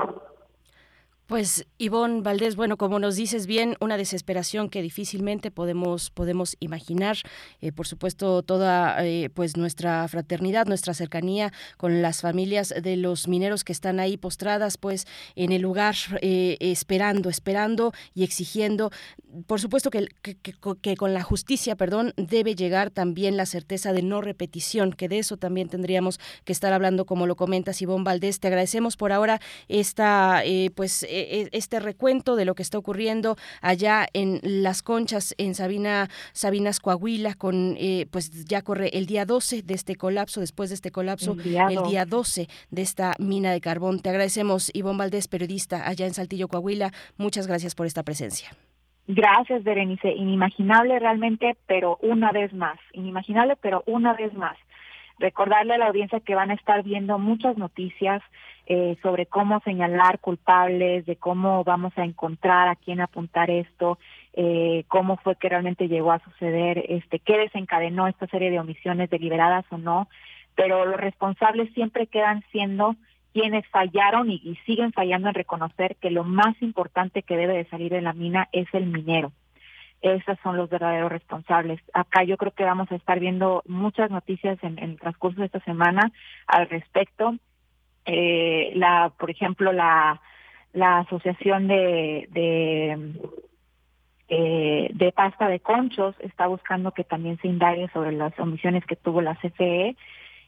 Pues 1.33 1.65
Ivonne 1.79 2.21
Valdés, 2.21 2.57
bueno, 2.57 2.77
como 2.77 2.99
nos 2.99 3.17
dices 3.17 3.47
bien, 3.47 3.77
una 3.81 3.97
desesperación 3.97 4.69
que 4.69 4.83
difícilmente 4.83 5.51
podemos 5.51 6.11
podemos 6.11 6.59
imaginar. 6.61 7.17
Eh, 7.63 7.73
por 7.73 7.87
supuesto, 7.87 8.43
toda 8.43 9.03
eh, 9.03 9.31
pues 9.33 9.57
nuestra 9.57 10.07
fraternidad, 10.09 10.67
nuestra 10.67 10.93
cercanía 10.93 11.51
con 11.79 12.03
las 12.03 12.21
familias 12.21 12.75
de 12.79 12.99
los 12.99 13.29
mineros 13.29 13.65
que 13.65 13.73
están 13.73 13.99
ahí 13.99 14.19
postradas, 14.19 14.77
pues 14.77 15.07
en 15.35 15.53
el 15.53 15.63
lugar 15.63 15.95
eh, 16.21 16.59
esperando, 16.61 17.31
esperando 17.31 17.95
y 18.13 18.25
exigiendo. 18.25 18.91
Por 19.47 19.59
supuesto 19.59 19.89
que, 19.89 20.09
que, 20.21 20.97
con 20.97 21.15
la 21.15 21.23
justicia, 21.23 21.77
perdón, 21.77 22.13
debe 22.19 22.55
llegar 22.55 22.91
también 22.91 23.39
la 23.39 23.47
certeza 23.47 23.95
de 23.95 24.03
no 24.03 24.21
repetición, 24.21 24.93
que 24.93 25.09
de 25.09 25.21
eso 25.21 25.39
también 25.39 25.71
tendríamos 25.71 26.21
que 26.45 26.53
estar 26.53 26.75
hablando, 26.75 27.07
como 27.07 27.27
lo 27.27 27.37
comentas 27.37 27.81
Ivonne 27.81 28.05
Valdés. 28.05 28.39
Te 28.39 28.49
agradecemos 28.49 28.99
por 28.99 29.13
ahora 29.13 29.41
esta 29.69 30.43
pues 30.75 31.07
e, 31.23 31.49
este 31.53 31.81
recuento 31.81 32.37
de 32.37 32.45
lo 32.45 32.55
que 32.55 32.63
está 32.63 32.79
ocurriendo 32.79 33.37
allá 33.61 34.07
en 34.13 34.41
Las 34.43 34.83
Conchas, 34.83 35.35
en 35.39 35.55
Sabina, 35.55 36.09
Sabinas, 36.33 36.81
Coahuila, 36.81 37.35
con 37.35 37.77
eh, 37.79 38.07
pues 38.11 38.45
ya 38.45 38.63
corre 38.63 38.91
el 38.93 39.07
día 39.07 39.25
12 39.25 39.63
de 39.63 39.75
este 39.75 39.97
colapso, 39.97 40.41
después 40.41 40.71
de 40.71 40.75
este 40.75 40.91
colapso, 40.91 41.33
el 41.33 41.43
día, 41.43 41.67
el 41.71 41.83
día 41.85 42.05
12 42.05 42.49
de 42.71 42.83
esta 42.83 43.15
mina 43.19 43.53
de 43.53 43.61
carbón. 43.61 44.01
Te 44.01 44.11
agradecemos, 44.11 44.71
Ivonne 44.75 44.99
Valdés, 44.99 45.29
periodista 45.29 45.89
allá 45.89 46.07
en 46.07 46.15
Saltillo, 46.15 46.49
Coahuila. 46.49 46.93
Muchas 47.17 47.47
gracias 47.47 47.75
por 47.75 47.87
esta 47.87 48.03
presencia. 48.03 48.51
Gracias, 49.07 49.65
Berenice. 49.65 50.13
Inimaginable 50.13 50.99
realmente, 50.99 51.57
pero 51.67 51.99
una 52.03 52.31
vez 52.31 52.53
más. 52.53 52.79
Inimaginable, 52.93 53.57
pero 53.57 53.83
una 53.87 54.15
vez 54.15 54.33
más. 54.35 54.57
Recordarle 55.19 55.75
a 55.75 55.79
la 55.79 55.87
audiencia 55.87 56.21
que 56.21 56.35
van 56.35 56.51
a 56.51 56.55
estar 56.55 56.83
viendo 56.83 57.19
muchas 57.19 57.57
noticias 57.57 58.23
eh, 58.67 58.97
sobre 59.03 59.27
cómo 59.27 59.61
señalar 59.61 60.21
culpables, 60.21 61.05
de 61.05 61.17
cómo 61.17 61.65
vamos 61.65 61.93
a 61.97 62.05
encontrar 62.05 62.69
a 62.69 62.77
quién 62.77 63.01
apuntar 63.01 63.51
esto, 63.51 63.99
eh, 64.35 64.85
cómo 64.87 65.17
fue 65.17 65.35
que 65.37 65.49
realmente 65.49 65.89
llegó 65.89 66.13
a 66.13 66.21
suceder, 66.21 66.85
este, 66.89 67.19
qué 67.19 67.39
desencadenó 67.39 68.07
esta 68.07 68.29
serie 68.29 68.51
de 68.51 68.61
omisiones 68.61 69.11
deliberadas 69.11 69.65
o 69.71 69.79
no, 69.79 70.09
pero 70.55 70.87
los 70.87 71.01
responsables 71.01 71.73
siempre 71.75 72.07
quedan 72.07 72.45
siendo 72.53 72.95
quienes 73.33 73.67
fallaron 73.69 74.31
y, 74.31 74.57
siguen 74.65 74.93
fallando 74.93 75.29
en 75.29 75.35
reconocer 75.35 75.97
que 75.97 76.11
lo 76.11 76.23
más 76.23 76.55
importante 76.63 77.23
que 77.23 77.37
debe 77.37 77.55
de 77.55 77.69
salir 77.69 77.91
de 77.91 78.03
la 78.03 78.13
mina 78.13 78.49
es 78.53 78.69
el 78.75 78.87
minero. 78.87 79.33
Esos 80.03 80.39
son 80.43 80.57
los 80.57 80.69
verdaderos 80.69 81.11
responsables. 81.11 81.81
Acá 81.95 82.25
yo 82.25 82.37
creo 82.37 82.53
que 82.53 82.65
vamos 82.65 82.91
a 82.93 82.97
estar 82.97 83.19
viendo 83.19 83.63
muchas 83.67 84.11
noticias 84.11 84.59
en, 84.63 84.79
en 84.79 84.91
el 84.91 85.01
transcurso 85.01 85.41
de 85.41 85.47
esta 85.47 85.61
semana 85.61 86.13
al 86.47 86.69
respecto 86.69 87.37
eh, 88.07 88.73
la, 88.75 89.13
por 89.19 89.31
ejemplo, 89.31 89.73
la, 89.73 90.21
la 90.73 90.99
asociación 90.99 91.69
de, 91.69 92.29
de, 92.31 93.13
eh, 94.29 94.91
de 94.93 95.13
pasta 95.13 95.49
de 95.49 95.61
conchos 95.61 96.15
está 96.21 96.47
buscando 96.47 96.93
que 96.93 97.05
también 97.05 97.39
se 97.39 97.49
indague 97.49 97.89
sobre 97.93 98.13
las 98.13 98.39
omisiones 98.39 98.85
que 98.87 98.97
tuvo 98.97 99.21
la 99.21 99.35
CFE 99.37 99.97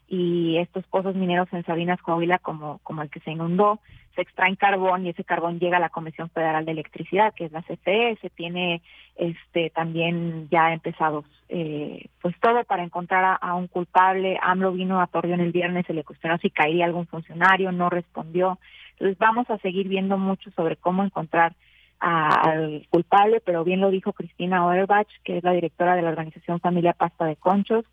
y 0.08 0.58
estos 0.58 0.84
pozos 0.86 1.14
mineros 1.14 1.48
en 1.52 1.64
Sabinas, 1.64 2.00
Coahuila, 2.02 2.38
como, 2.38 2.78
como 2.82 3.02
el 3.02 3.10
que 3.10 3.20
se 3.20 3.30
inundó, 3.30 3.80
se 4.14 4.22
extraen 4.22 4.56
carbón 4.56 5.06
y 5.06 5.10
ese 5.10 5.24
carbón 5.24 5.58
llega 5.58 5.78
a 5.78 5.80
la 5.80 5.88
Comisión 5.88 6.30
Federal 6.30 6.64
de 6.64 6.72
Electricidad, 6.72 7.34
que 7.34 7.46
es 7.46 7.52
la 7.52 7.62
CFE, 7.62 8.16
se 8.20 8.30
tiene 8.30 8.82
este 9.16 9.70
también 9.70 10.48
ya 10.50 10.72
empezados 10.72 11.24
eh, 11.48 12.08
pues 12.20 12.34
todo 12.40 12.64
para 12.64 12.82
encontrar 12.82 13.38
a, 13.40 13.54
un 13.54 13.68
culpable. 13.68 14.38
AMLO 14.42 14.72
vino 14.72 15.00
a 15.00 15.06
Torreón 15.06 15.40
el 15.40 15.52
viernes, 15.52 15.86
se 15.86 15.94
le 15.94 16.04
cuestionó 16.04 16.38
si 16.38 16.50
caería 16.50 16.84
algún 16.84 17.06
funcionario, 17.06 17.72
no 17.72 17.90
respondió. 17.90 18.58
Entonces 18.92 19.18
vamos 19.18 19.48
a 19.50 19.58
seguir 19.58 19.88
viendo 19.88 20.16
mucho 20.16 20.50
sobre 20.52 20.76
cómo 20.76 21.04
encontrar 21.04 21.54
al 22.00 22.86
culpable, 22.90 23.40
pero 23.40 23.64
bien 23.64 23.80
lo 23.80 23.90
dijo 23.90 24.12
Cristina 24.12 24.66
Oerbach, 24.66 25.08
que 25.22 25.38
es 25.38 25.44
la 25.44 25.52
directora 25.52 25.96
de 25.96 26.02
la 26.02 26.10
organización 26.10 26.60
Familia 26.60 26.92
Pasta 26.92 27.24
de 27.24 27.36
Conchos, 27.36 27.84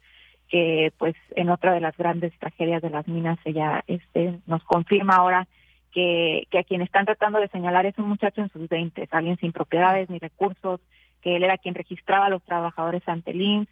que 0.51 0.91
pues 0.97 1.15
en 1.35 1.49
otra 1.49 1.73
de 1.73 1.79
las 1.79 1.95
grandes 1.95 2.37
tragedias 2.37 2.81
de 2.81 2.89
las 2.89 3.07
minas 3.07 3.39
ella 3.45 3.83
este 3.87 4.37
nos 4.45 4.61
confirma 4.65 5.15
ahora 5.15 5.47
que, 5.93 6.45
que 6.51 6.59
a 6.59 6.63
quien 6.63 6.81
están 6.81 7.05
tratando 7.05 7.39
de 7.39 7.47
señalar 7.47 7.85
es 7.85 7.97
un 7.97 8.09
muchacho 8.09 8.41
en 8.41 8.49
sus 8.49 8.67
20, 8.67 9.07
alguien 9.11 9.37
sin 9.37 9.53
propiedades 9.53 10.09
ni 10.09 10.19
recursos, 10.19 10.81
que 11.21 11.37
él 11.37 11.43
era 11.43 11.57
quien 11.57 11.73
registraba 11.73 12.25
a 12.25 12.29
los 12.29 12.43
trabajadores 12.43 13.01
ante 13.07 13.31
el 13.31 13.67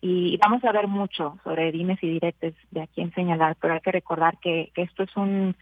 y 0.00 0.36
vamos 0.36 0.62
a 0.64 0.72
ver 0.72 0.88
mucho 0.88 1.38
sobre 1.44 1.72
dimes 1.72 2.02
y 2.02 2.08
diretes 2.08 2.54
de 2.72 2.82
a 2.82 2.86
quién 2.88 3.14
señalar, 3.14 3.56
pero 3.60 3.74
hay 3.74 3.80
que 3.80 3.92
recordar 3.92 4.36
que, 4.38 4.70
que 4.74 4.82
esto 4.82 5.04
es 5.04 5.16
un, 5.16 5.56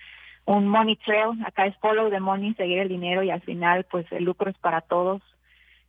un 0.47 0.69
money 0.69 0.97
trail, 0.97 1.39
acá 1.45 1.67
es 1.67 1.77
follow 1.77 2.11
the 2.11 2.19
money, 2.19 2.55
seguir 2.55 2.79
el 2.79 2.89
dinero 2.89 3.23
y 3.23 3.31
al 3.31 3.43
final 3.43 3.85
pues 3.91 4.11
el 4.11 4.25
lucro 4.25 4.51
es 4.51 4.59
para 4.59 4.81
todos 4.81 5.23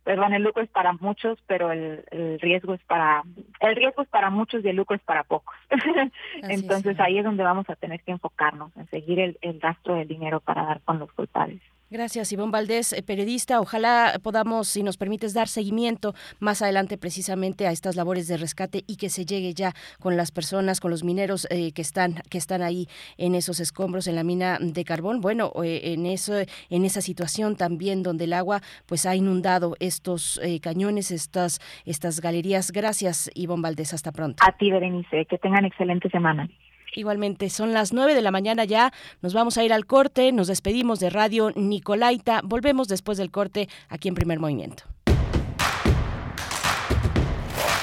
perdón, 0.04 0.34
el 0.34 0.42
lucro 0.42 0.62
es 0.62 0.68
para 0.68 0.92
muchos, 0.92 1.38
pero 1.46 1.72
el, 1.72 2.04
el, 2.10 2.38
riesgo 2.38 2.74
es 2.74 2.82
para, 2.84 3.24
el 3.60 3.74
riesgo 3.74 4.02
es 4.02 4.08
para 4.08 4.30
muchos 4.30 4.64
y 4.64 4.68
el 4.68 4.76
lucro 4.76 4.94
es 4.94 5.02
para 5.02 5.24
pocos. 5.24 5.56
Entonces 6.42 7.00
ahí 7.00 7.18
es 7.18 7.24
donde 7.24 7.42
vamos 7.42 7.68
a 7.68 7.76
tener 7.76 8.00
que 8.02 8.12
enfocarnos, 8.12 8.76
en 8.76 8.88
seguir 8.90 9.18
el, 9.18 9.38
el 9.40 9.60
rastro 9.60 9.94
del 9.94 10.06
dinero 10.06 10.40
para 10.40 10.64
dar 10.64 10.80
con 10.82 10.98
los 10.98 11.10
culpables. 11.12 11.62
Gracias, 11.94 12.32
Ivonne 12.32 12.50
Valdés, 12.50 12.92
eh, 12.92 13.04
periodista. 13.04 13.60
Ojalá 13.60 14.18
podamos, 14.20 14.66
si 14.66 14.82
nos 14.82 14.96
permites, 14.96 15.32
dar 15.32 15.46
seguimiento 15.46 16.12
más 16.40 16.60
adelante 16.60 16.98
precisamente 16.98 17.68
a 17.68 17.70
estas 17.70 17.94
labores 17.94 18.26
de 18.26 18.36
rescate 18.36 18.82
y 18.88 18.96
que 18.96 19.08
se 19.08 19.24
llegue 19.24 19.54
ya 19.54 19.74
con 20.00 20.16
las 20.16 20.32
personas, 20.32 20.80
con 20.80 20.90
los 20.90 21.04
mineros 21.04 21.46
eh, 21.50 21.70
que 21.70 21.82
están 21.82 22.14
que 22.28 22.38
están 22.38 22.62
ahí 22.62 22.88
en 23.16 23.36
esos 23.36 23.60
escombros 23.60 24.08
en 24.08 24.16
la 24.16 24.24
mina 24.24 24.58
de 24.60 24.84
carbón. 24.84 25.20
Bueno, 25.20 25.52
eh, 25.62 25.92
en 25.94 26.06
eso, 26.06 26.34
en 26.68 26.84
esa 26.84 27.00
situación 27.00 27.54
también 27.54 28.02
donde 28.02 28.24
el 28.24 28.32
agua 28.32 28.60
pues 28.86 29.06
ha 29.06 29.14
inundado 29.14 29.76
estos 29.78 30.40
eh, 30.42 30.58
cañones, 30.58 31.12
estas 31.12 31.60
estas 31.84 32.20
galerías. 32.20 32.72
Gracias, 32.72 33.30
Ivonne 33.36 33.62
Valdés. 33.62 33.94
Hasta 33.94 34.10
pronto. 34.10 34.42
A 34.44 34.50
ti, 34.56 34.68
Berenice. 34.68 35.26
Que 35.26 35.38
tengan 35.38 35.64
excelente 35.64 36.10
semana. 36.10 36.48
Igualmente, 36.94 37.50
son 37.50 37.72
las 37.72 37.92
9 37.92 38.14
de 38.14 38.22
la 38.22 38.30
mañana 38.30 38.64
ya. 38.64 38.92
Nos 39.22 39.34
vamos 39.34 39.58
a 39.58 39.64
ir 39.64 39.72
al 39.72 39.86
corte. 39.86 40.32
Nos 40.32 40.48
despedimos 40.48 41.00
de 41.00 41.10
Radio 41.10 41.50
Nicolaita. 41.54 42.40
Volvemos 42.44 42.88
después 42.88 43.18
del 43.18 43.30
corte 43.30 43.68
aquí 43.88 44.08
en 44.08 44.14
Primer 44.14 44.38
Movimiento. 44.38 44.84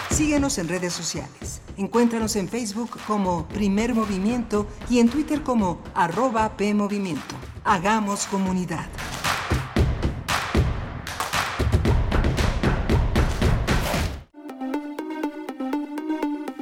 Síguenos 0.09 0.57
en 0.57 0.67
redes 0.67 0.93
sociales. 0.93 1.61
Encuéntranos 1.77 2.35
en 2.35 2.47
Facebook 2.47 2.91
como 3.07 3.47
Primer 3.47 3.95
Movimiento 3.95 4.67
y 4.89 4.99
en 4.99 5.09
Twitter 5.09 5.41
como 5.41 5.81
arroba 5.95 6.57
PMovimiento. 6.57 7.35
Hagamos 7.63 8.25
comunidad. 8.25 8.87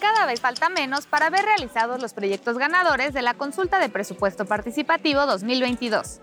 Cada 0.00 0.26
vez 0.26 0.40
falta 0.40 0.68
menos 0.68 1.06
para 1.06 1.30
ver 1.30 1.44
realizados 1.44 2.00
los 2.00 2.14
proyectos 2.14 2.58
ganadores 2.58 3.12
de 3.12 3.22
la 3.22 3.34
consulta 3.34 3.78
de 3.78 3.88
presupuesto 3.88 4.44
participativo 4.44 5.26
2022. 5.26 6.20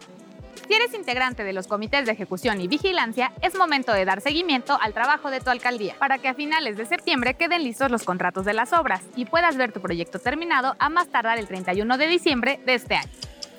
Si 0.68 0.76
eres 0.76 0.94
integrante 0.94 1.44
de 1.44 1.52
los 1.52 1.68
comités 1.68 2.06
de 2.06 2.14
ejecución 2.14 2.62
y 2.62 2.68
vigilancia, 2.68 3.34
es 3.42 3.58
momento 3.58 3.92
de 3.92 4.06
dar 4.06 4.22
seguimiento 4.22 4.78
al 4.80 4.94
trabajo 4.94 5.30
de 5.30 5.42
tu 5.42 5.50
alcaldía 5.50 5.96
para 6.00 6.18
que 6.18 6.30
a 6.30 6.34
finales 6.34 6.78
de 6.78 6.86
septiembre 6.86 7.34
queden 7.34 7.64
listos 7.64 7.92
los 7.92 8.04
contratos 8.04 8.46
de 8.46 8.54
las 8.54 8.72
obras 8.72 9.02
y 9.16 9.26
puedas 9.26 9.58
ver 9.58 9.74
tu 9.74 9.82
proyecto 9.82 10.20
terminado 10.20 10.76
a 10.80 10.90
más 10.90 11.10
tardar 11.10 11.40
el 11.40 11.48
31 11.48 11.98
de 11.98 12.08
diciembre 12.08 12.60
de 12.66 12.76
este 12.76 12.96
año. 12.96 13.12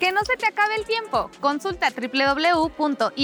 Que 0.03 0.11
no 0.11 0.25
se 0.25 0.35
te 0.35 0.45
acabe 0.45 0.75
el 0.75 0.83
tiempo. 0.83 1.31
Consulta 1.39 1.87
www.ism.mx 1.89 3.15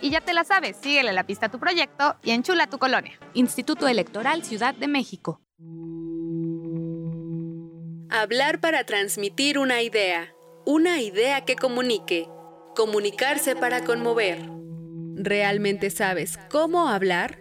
y 0.00 0.08
ya 0.08 0.22
te 0.22 0.32
la 0.32 0.42
sabes, 0.42 0.78
síguele 0.80 1.12
la 1.12 1.26
pista 1.26 1.44
a 1.46 1.48
tu 1.50 1.58
proyecto 1.58 2.16
y 2.22 2.30
enchula 2.30 2.66
tu 2.66 2.78
colonia. 2.78 3.20
Instituto 3.34 3.86
Electoral 3.86 4.42
Ciudad 4.42 4.74
de 4.74 4.88
México. 4.88 5.42
Hablar 8.08 8.58
para 8.62 8.84
transmitir 8.84 9.58
una 9.58 9.82
idea. 9.82 10.34
Una 10.64 11.02
idea 11.02 11.44
que 11.44 11.56
comunique. 11.56 12.26
Comunicarse 12.74 13.54
para 13.54 13.84
conmover. 13.84 14.38
¿Realmente 15.14 15.90
sabes 15.90 16.38
cómo 16.48 16.88
hablar? 16.88 17.38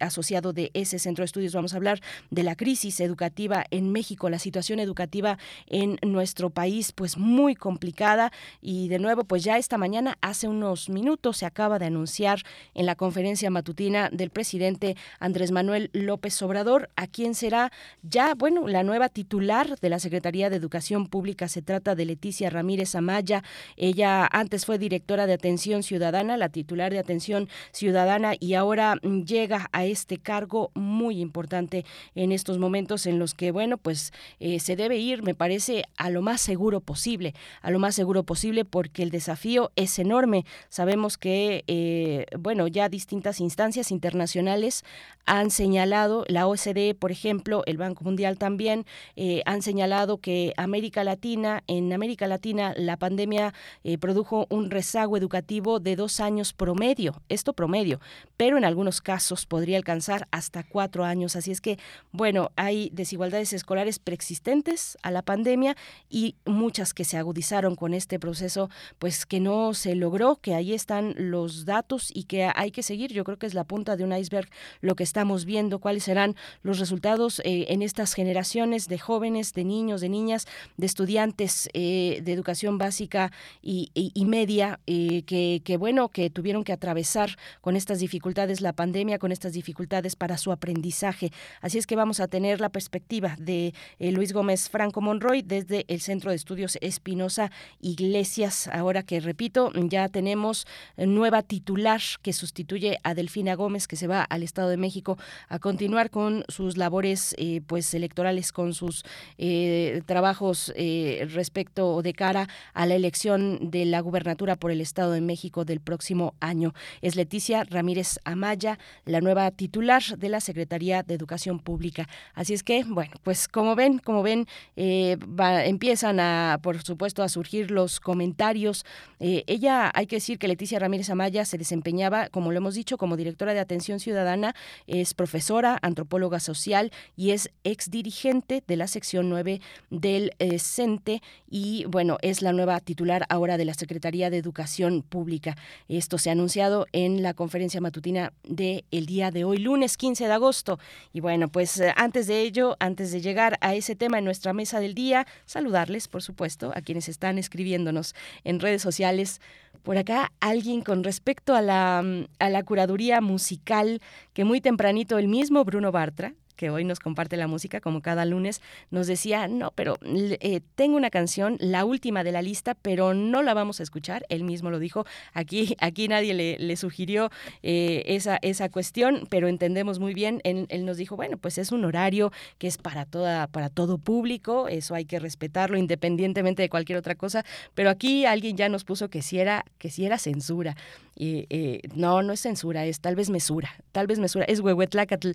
asociado 0.00 0.39
de 0.40 0.70
ese 0.74 0.98
centro 0.98 1.22
de 1.22 1.26
estudios. 1.26 1.54
Vamos 1.54 1.74
a 1.74 1.76
hablar 1.76 2.00
de 2.30 2.42
la 2.42 2.56
crisis 2.56 3.00
educativa 3.00 3.64
en 3.70 3.92
México, 3.92 4.30
la 4.30 4.38
situación 4.38 4.80
educativa 4.80 5.38
en 5.66 5.98
nuestro 6.02 6.50
país, 6.50 6.92
pues 6.92 7.18
muy 7.18 7.54
complicada. 7.54 8.32
Y 8.60 8.88
de 8.88 8.98
nuevo, 8.98 9.24
pues 9.24 9.44
ya 9.44 9.58
esta 9.58 9.78
mañana, 9.78 10.16
hace 10.20 10.48
unos 10.48 10.88
minutos, 10.88 11.36
se 11.36 11.46
acaba 11.46 11.78
de 11.78 11.86
anunciar 11.86 12.42
en 12.74 12.86
la 12.86 12.94
conferencia 12.94 13.50
matutina 13.50 14.08
del 14.10 14.30
presidente 14.30 14.96
Andrés 15.18 15.50
Manuel 15.50 15.90
López 15.92 16.40
Obrador, 16.42 16.88
a 16.96 17.06
quien 17.06 17.34
será 17.34 17.70
ya, 18.02 18.34
bueno, 18.34 18.66
la 18.66 18.82
nueva 18.82 19.08
titular 19.08 19.78
de 19.78 19.90
la 19.90 19.98
Secretaría 19.98 20.50
de 20.50 20.56
Educación 20.56 21.06
Pública. 21.06 21.48
Se 21.48 21.62
trata 21.62 21.94
de 21.94 22.06
Leticia 22.06 22.50
Ramírez 22.50 22.94
Amaya. 22.94 23.44
Ella 23.76 24.26
antes 24.30 24.64
fue 24.64 24.78
directora 24.78 25.26
de 25.26 25.34
Atención 25.34 25.82
Ciudadana, 25.82 26.36
la 26.36 26.48
titular 26.48 26.92
de 26.92 26.98
Atención 26.98 27.48
Ciudadana, 27.72 28.34
y 28.38 28.54
ahora 28.54 28.96
llega 29.02 29.68
a 29.72 29.84
este 29.84 30.18
cargo 30.30 30.70
muy 30.74 31.20
importante 31.20 31.84
en 32.14 32.30
estos 32.30 32.60
momentos 32.60 33.06
en 33.06 33.18
los 33.18 33.34
que, 33.34 33.50
bueno, 33.50 33.78
pues 33.78 34.12
eh, 34.38 34.60
se 34.60 34.76
debe 34.76 34.96
ir, 34.96 35.24
me 35.24 35.34
parece, 35.34 35.82
a 35.96 36.08
lo 36.08 36.22
más 36.22 36.40
seguro 36.40 36.80
posible, 36.80 37.34
a 37.62 37.72
lo 37.72 37.80
más 37.80 37.96
seguro 37.96 38.22
posible 38.22 38.64
porque 38.64 39.02
el 39.02 39.10
desafío 39.10 39.72
es 39.74 39.98
enorme. 39.98 40.44
Sabemos 40.68 41.18
que, 41.18 41.64
eh, 41.66 42.26
bueno, 42.38 42.68
ya 42.68 42.88
distintas 42.88 43.40
instancias 43.40 43.90
internacionales 43.90 44.84
han 45.26 45.50
señalado, 45.50 46.24
la 46.28 46.46
OCDE, 46.46 46.94
por 46.94 47.10
ejemplo, 47.10 47.64
el 47.66 47.76
Banco 47.76 48.04
Mundial 48.04 48.38
también, 48.38 48.86
eh, 49.16 49.42
han 49.46 49.62
señalado 49.62 50.18
que 50.18 50.54
América 50.56 51.02
Latina, 51.02 51.64
en 51.66 51.92
América 51.92 52.28
Latina 52.28 52.72
la 52.76 52.96
pandemia 52.96 53.52
produjo 53.98 54.46
un 54.48 54.70
rezago 54.70 55.16
educativo 55.16 55.80
de 55.80 55.96
dos 55.96 56.20
años 56.20 56.52
promedio, 56.52 57.20
esto 57.28 57.52
promedio, 57.52 57.98
pero 58.36 58.56
en 58.58 58.64
algunos 58.64 59.00
casos 59.00 59.44
podría 59.44 59.76
alcanzar 59.76 60.19
hasta 60.30 60.62
cuatro 60.62 61.04
años. 61.04 61.36
Así 61.36 61.50
es 61.50 61.60
que, 61.60 61.78
bueno, 62.12 62.50
hay 62.56 62.90
desigualdades 62.92 63.52
escolares 63.52 63.98
preexistentes 63.98 64.98
a 65.02 65.10
la 65.10 65.22
pandemia 65.22 65.76
y 66.08 66.36
muchas 66.44 66.94
que 66.94 67.04
se 67.04 67.16
agudizaron 67.16 67.76
con 67.76 67.94
este 67.94 68.18
proceso, 68.18 68.70
pues 68.98 69.26
que 69.26 69.40
no 69.40 69.74
se 69.74 69.94
logró, 69.94 70.36
que 70.36 70.54
ahí 70.54 70.72
están 70.72 71.14
los 71.16 71.64
datos 71.64 72.10
y 72.14 72.24
que 72.24 72.50
hay 72.54 72.70
que 72.70 72.82
seguir. 72.82 73.12
Yo 73.12 73.24
creo 73.24 73.38
que 73.38 73.46
es 73.46 73.54
la 73.54 73.64
punta 73.64 73.96
de 73.96 74.04
un 74.04 74.16
iceberg 74.16 74.48
lo 74.80 74.94
que 74.94 75.04
estamos 75.04 75.44
viendo, 75.44 75.78
cuáles 75.78 76.04
serán 76.04 76.36
los 76.62 76.78
resultados 76.78 77.40
eh, 77.40 77.66
en 77.68 77.82
estas 77.82 78.14
generaciones 78.14 78.88
de 78.88 78.98
jóvenes, 78.98 79.52
de 79.52 79.64
niños, 79.64 80.00
de 80.00 80.08
niñas, 80.08 80.46
de 80.76 80.86
estudiantes 80.86 81.68
eh, 81.72 82.20
de 82.22 82.32
educación 82.32 82.78
básica 82.78 83.32
y, 83.62 83.90
media, 84.26 84.80
eh, 84.86 85.22
que, 85.24 85.76
bueno, 85.76 86.08
que 86.08 86.30
tuvieron 86.30 86.64
que 86.64 86.72
atravesar 86.72 87.36
con 87.60 87.76
estas 87.76 87.98
dificultades 87.98 88.60
la 88.60 88.72
pandemia, 88.72 89.18
con 89.18 89.32
estas 89.32 89.52
dificultades 89.52 90.09
para 90.16 90.38
su 90.38 90.52
aprendizaje. 90.52 91.32
Así 91.60 91.78
es 91.78 91.86
que 91.86 91.96
vamos 91.96 92.20
a 92.20 92.28
tener 92.28 92.60
la 92.60 92.68
perspectiva 92.68 93.36
de 93.38 93.74
Luis 93.98 94.32
Gómez 94.32 94.68
Franco 94.68 95.00
Monroy 95.00 95.42
desde 95.42 95.84
el 95.88 96.00
Centro 96.00 96.30
de 96.30 96.36
Estudios 96.36 96.78
Espinosa 96.80 97.50
Iglesias. 97.80 98.68
Ahora 98.72 99.02
que 99.02 99.20
repito, 99.20 99.72
ya 99.74 100.08
tenemos 100.08 100.66
nueva 100.96 101.42
titular 101.42 102.00
que 102.22 102.32
sustituye 102.32 102.98
a 103.02 103.14
Delfina 103.14 103.54
Gómez, 103.54 103.86
que 103.86 103.96
se 103.96 104.06
va 104.06 104.22
al 104.22 104.42
Estado 104.42 104.68
de 104.68 104.76
México 104.76 105.18
a 105.48 105.58
continuar 105.58 106.10
con 106.10 106.44
sus 106.48 106.76
labores 106.76 107.34
eh, 107.38 107.60
pues 107.66 107.92
electorales, 107.94 108.52
con 108.52 108.74
sus 108.74 109.04
eh, 109.38 110.02
trabajos 110.06 110.72
eh, 110.76 111.26
respecto 111.32 112.02
de 112.02 112.12
cara 112.12 112.48
a 112.74 112.86
la 112.86 112.94
elección 112.94 113.70
de 113.70 113.84
la 113.84 114.00
gubernatura 114.00 114.56
por 114.56 114.70
el 114.70 114.80
Estado 114.80 115.12
de 115.12 115.20
México 115.20 115.64
del 115.64 115.80
próximo 115.80 116.34
año. 116.40 116.72
Es 117.02 117.16
Leticia 117.16 117.64
Ramírez 117.64 118.18
Amaya, 118.24 118.78
la 119.04 119.20
nueva 119.20 119.50
titular 119.50 119.99
de 120.08 120.28
la 120.28 120.40
Secretaría 120.40 121.02
de 121.02 121.14
Educación 121.14 121.58
Pública. 121.58 122.08
Así 122.34 122.54
es 122.54 122.62
que, 122.62 122.84
bueno, 122.84 123.12
pues 123.22 123.48
como 123.48 123.74
ven, 123.74 123.98
como 123.98 124.22
ven, 124.22 124.46
empiezan 124.76 126.20
a, 126.20 126.58
por 126.62 126.82
supuesto, 126.82 127.22
a 127.22 127.28
surgir 127.28 127.70
los 127.70 128.00
comentarios. 128.00 128.84
ella, 129.18 129.90
hay 129.94 130.06
que 130.06 130.16
decir 130.16 130.38
que 130.38 130.48
Leticia 130.48 130.78
Ramírez 130.78 131.10
Amaya 131.10 131.44
se 131.44 131.58
desempeñaba, 131.58 132.28
como 132.28 132.50
lo 132.50 132.58
hemos 132.58 132.74
dicho, 132.74 132.96
como 132.96 133.16
directora 133.16 133.54
de 133.54 133.60
Atención 133.60 134.00
Ciudadana, 134.00 134.54
es 134.86 135.14
profesora, 135.14 135.78
antropóloga 135.82 136.40
social 136.40 136.90
y 137.16 137.30
es 137.30 137.50
ex 137.64 137.90
dirigente 137.90 138.62
de 138.66 138.76
la 138.76 138.86
sección 138.86 139.28
9 139.28 139.60
del 139.90 140.32
eh, 140.38 140.58
CENTE 140.58 141.22
y 141.48 141.84
bueno, 141.86 142.18
es 142.22 142.42
la 142.42 142.52
nueva 142.52 142.80
titular 142.80 143.26
ahora 143.28 143.56
de 143.56 143.64
la 143.64 143.74
Secretaría 143.74 144.30
de 144.30 144.38
Educación 144.38 145.02
Pública. 145.02 145.56
Esto 145.88 146.18
se 146.18 146.30
ha 146.30 146.32
anunciado 146.32 146.86
en 146.92 147.22
la 147.22 147.34
conferencia 147.34 147.80
matutina 147.80 148.32
del 148.44 148.84
el 148.90 149.06
día 149.06 149.30
de 149.30 149.44
hoy, 149.44 149.58
lunes 149.58 149.89
15 149.96 150.26
de 150.26 150.32
agosto. 150.32 150.78
Y 151.12 151.20
bueno, 151.20 151.48
pues 151.48 151.78
eh, 151.80 151.92
antes 151.96 152.26
de 152.26 152.40
ello, 152.42 152.76
antes 152.80 153.12
de 153.12 153.20
llegar 153.20 153.58
a 153.60 153.74
ese 153.74 153.96
tema 153.96 154.18
en 154.18 154.24
nuestra 154.24 154.52
mesa 154.52 154.80
del 154.80 154.94
día, 154.94 155.26
saludarles, 155.46 156.08
por 156.08 156.22
supuesto, 156.22 156.72
a 156.74 156.80
quienes 156.80 157.08
están 157.08 157.38
escribiéndonos 157.38 158.14
en 158.44 158.60
redes 158.60 158.82
sociales 158.82 159.40
por 159.82 159.96
acá 159.96 160.32
alguien 160.40 160.82
con 160.82 161.04
respecto 161.04 161.54
a 161.54 161.62
la, 161.62 162.04
a 162.38 162.50
la 162.50 162.62
curaduría 162.62 163.20
musical 163.20 164.00
que 164.32 164.44
muy 164.44 164.60
tempranito 164.60 165.18
el 165.18 165.28
mismo 165.28 165.64
Bruno 165.64 165.90
Bartra 165.92 166.34
que 166.60 166.68
hoy 166.68 166.84
nos 166.84 167.00
comparte 167.00 167.38
la 167.38 167.46
música 167.46 167.80
como 167.80 168.02
cada 168.02 168.26
lunes, 168.26 168.60
nos 168.90 169.06
decía, 169.06 169.48
no, 169.48 169.72
pero 169.74 169.96
eh, 170.02 170.60
tengo 170.74 170.98
una 170.98 171.08
canción, 171.08 171.56
la 171.58 171.86
última 171.86 172.22
de 172.22 172.32
la 172.32 172.42
lista, 172.42 172.74
pero 172.74 173.14
no 173.14 173.42
la 173.42 173.54
vamos 173.54 173.80
a 173.80 173.82
escuchar, 173.82 174.26
él 174.28 174.44
mismo 174.44 174.68
lo 174.68 174.78
dijo, 174.78 175.06
aquí, 175.32 175.74
aquí 175.80 176.06
nadie 176.06 176.34
le, 176.34 176.76
sugirió 176.76 177.30
eh, 177.62 178.02
esa, 178.08 178.38
esa 178.42 178.68
cuestión, 178.68 179.26
pero 179.30 179.48
entendemos 179.48 180.00
muy 180.00 180.12
bien, 180.12 180.42
él, 180.44 180.84
nos 180.84 180.98
dijo, 180.98 181.16
bueno, 181.16 181.38
pues 181.38 181.56
es 181.56 181.72
un 181.72 181.86
horario 181.86 182.30
que 182.58 182.66
es 182.66 182.76
para, 182.76 183.06
toda, 183.06 183.46
para 183.46 183.70
todo 183.70 183.96
público, 183.96 184.68
eso 184.68 184.94
hay 184.94 185.06
que 185.06 185.18
respetarlo 185.18 185.78
independientemente 185.78 186.60
de 186.60 186.68
cualquier 186.68 186.98
otra 186.98 187.14
cosa, 187.14 187.42
pero 187.74 187.88
aquí 187.88 188.26
alguien 188.26 188.58
ya 188.58 188.68
nos 188.68 188.84
puso 188.84 189.08
que 189.08 189.22
si 189.22 189.38
era, 189.38 189.64
que 189.78 189.88
si 189.88 190.04
era 190.04 190.18
censura. 190.18 190.76
Y, 191.20 191.44
eh, 191.50 191.82
no, 191.94 192.22
no 192.22 192.32
es 192.32 192.40
censura, 192.40 192.86
es 192.86 193.00
tal 193.00 193.14
vez 193.14 193.28
mesura, 193.28 193.70
tal 193.92 194.06
vez 194.06 194.18
mesura, 194.18 194.46
es 194.46 194.60
huehuetlacatl. 194.60 195.32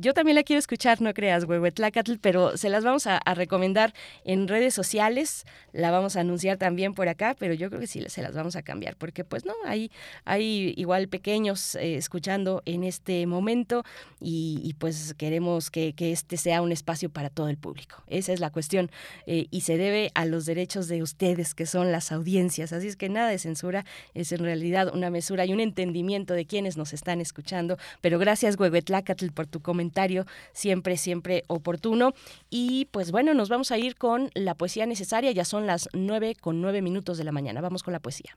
yo 0.00 0.14
también 0.14 0.34
la 0.34 0.42
quiero 0.44 0.58
escuchar, 0.58 1.02
no 1.02 1.12
creas, 1.12 1.44
Huehuetlacatl, 1.44 2.14
pero 2.22 2.56
se 2.56 2.70
las 2.70 2.84
vamos 2.84 3.06
a, 3.06 3.20
recomendar 3.34 3.92
en 4.24 4.48
redes 4.48 4.72
sociales, 4.72 5.44
la 5.72 5.90
vamos 5.90 6.16
a 6.16 6.20
anunciar 6.20 6.56
también 6.56 6.94
por 6.94 7.08
acá, 7.08 7.36
pero 7.38 7.52
yo 7.52 7.68
creo 7.68 7.80
que 7.80 7.86
sí 7.86 8.02
se 8.08 8.22
las 8.22 8.34
vamos 8.34 8.56
a 8.56 8.62
cambiar, 8.62 8.96
porque 8.96 9.24
pues 9.24 9.44
no, 9.44 9.52
hay, 9.66 9.90
hay 10.24 10.72
igual 10.78 11.08
pequeños 11.08 11.74
eh, 11.74 11.96
escuchando 11.96 12.62
en 12.64 12.82
este 12.84 13.26
momento 13.26 13.84
y, 14.20 14.74
pues 14.78 15.14
queremos 15.18 15.70
que, 15.70 15.94
este 15.98 16.38
sea 16.38 16.62
un 16.62 16.72
espacio 16.72 17.10
para 17.10 17.28
todo 17.28 17.48
el 17.48 17.58
público. 17.58 18.02
Esa 18.06 18.32
es 18.32 18.40
la 18.40 18.50
cuestión 18.50 18.90
eh, 19.26 19.46
y 19.50 19.62
se 19.62 19.76
debe 19.76 20.10
a 20.14 20.24
los 20.24 20.46
derechos 20.46 20.88
de 20.88 21.02
ustedes, 21.02 21.54
que 21.54 21.66
son 21.66 21.92
las 21.92 22.12
audiencias. 22.12 22.72
Así 22.72 22.88
es 22.88 22.96
que 22.96 23.08
nada 23.08 23.28
de 23.28 23.38
censura, 23.38 23.84
es 24.14 24.32
en 24.32 24.40
realidad 24.40 24.93
una 24.94 25.10
mesura 25.10 25.44
y 25.44 25.52
un 25.52 25.60
entendimiento 25.60 26.34
de 26.34 26.46
quienes 26.46 26.76
nos 26.76 26.92
están 26.92 27.20
escuchando. 27.20 27.76
Pero 28.00 28.18
gracias, 28.18 28.58
Huehuetlacatl, 28.58 29.28
por 29.32 29.46
tu 29.46 29.60
comentario 29.60 30.24
siempre, 30.52 30.96
siempre 30.96 31.44
oportuno. 31.48 32.14
Y 32.50 32.86
pues 32.90 33.10
bueno, 33.10 33.34
nos 33.34 33.48
vamos 33.48 33.70
a 33.70 33.78
ir 33.78 33.96
con 33.96 34.30
la 34.34 34.54
poesía 34.54 34.86
necesaria, 34.86 35.30
ya 35.32 35.44
son 35.44 35.66
las 35.66 35.88
nueve 35.92 36.36
con 36.40 36.60
nueve 36.60 36.82
minutos 36.82 37.18
de 37.18 37.24
la 37.24 37.32
mañana. 37.32 37.60
Vamos 37.60 37.82
con 37.82 37.92
la 37.92 38.00
poesía. 38.00 38.36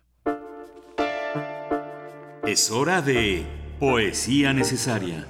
Es 2.45 2.71
hora 2.71 3.01
de 3.01 3.45
poesía 3.79 4.53
necesaria. 4.53 5.27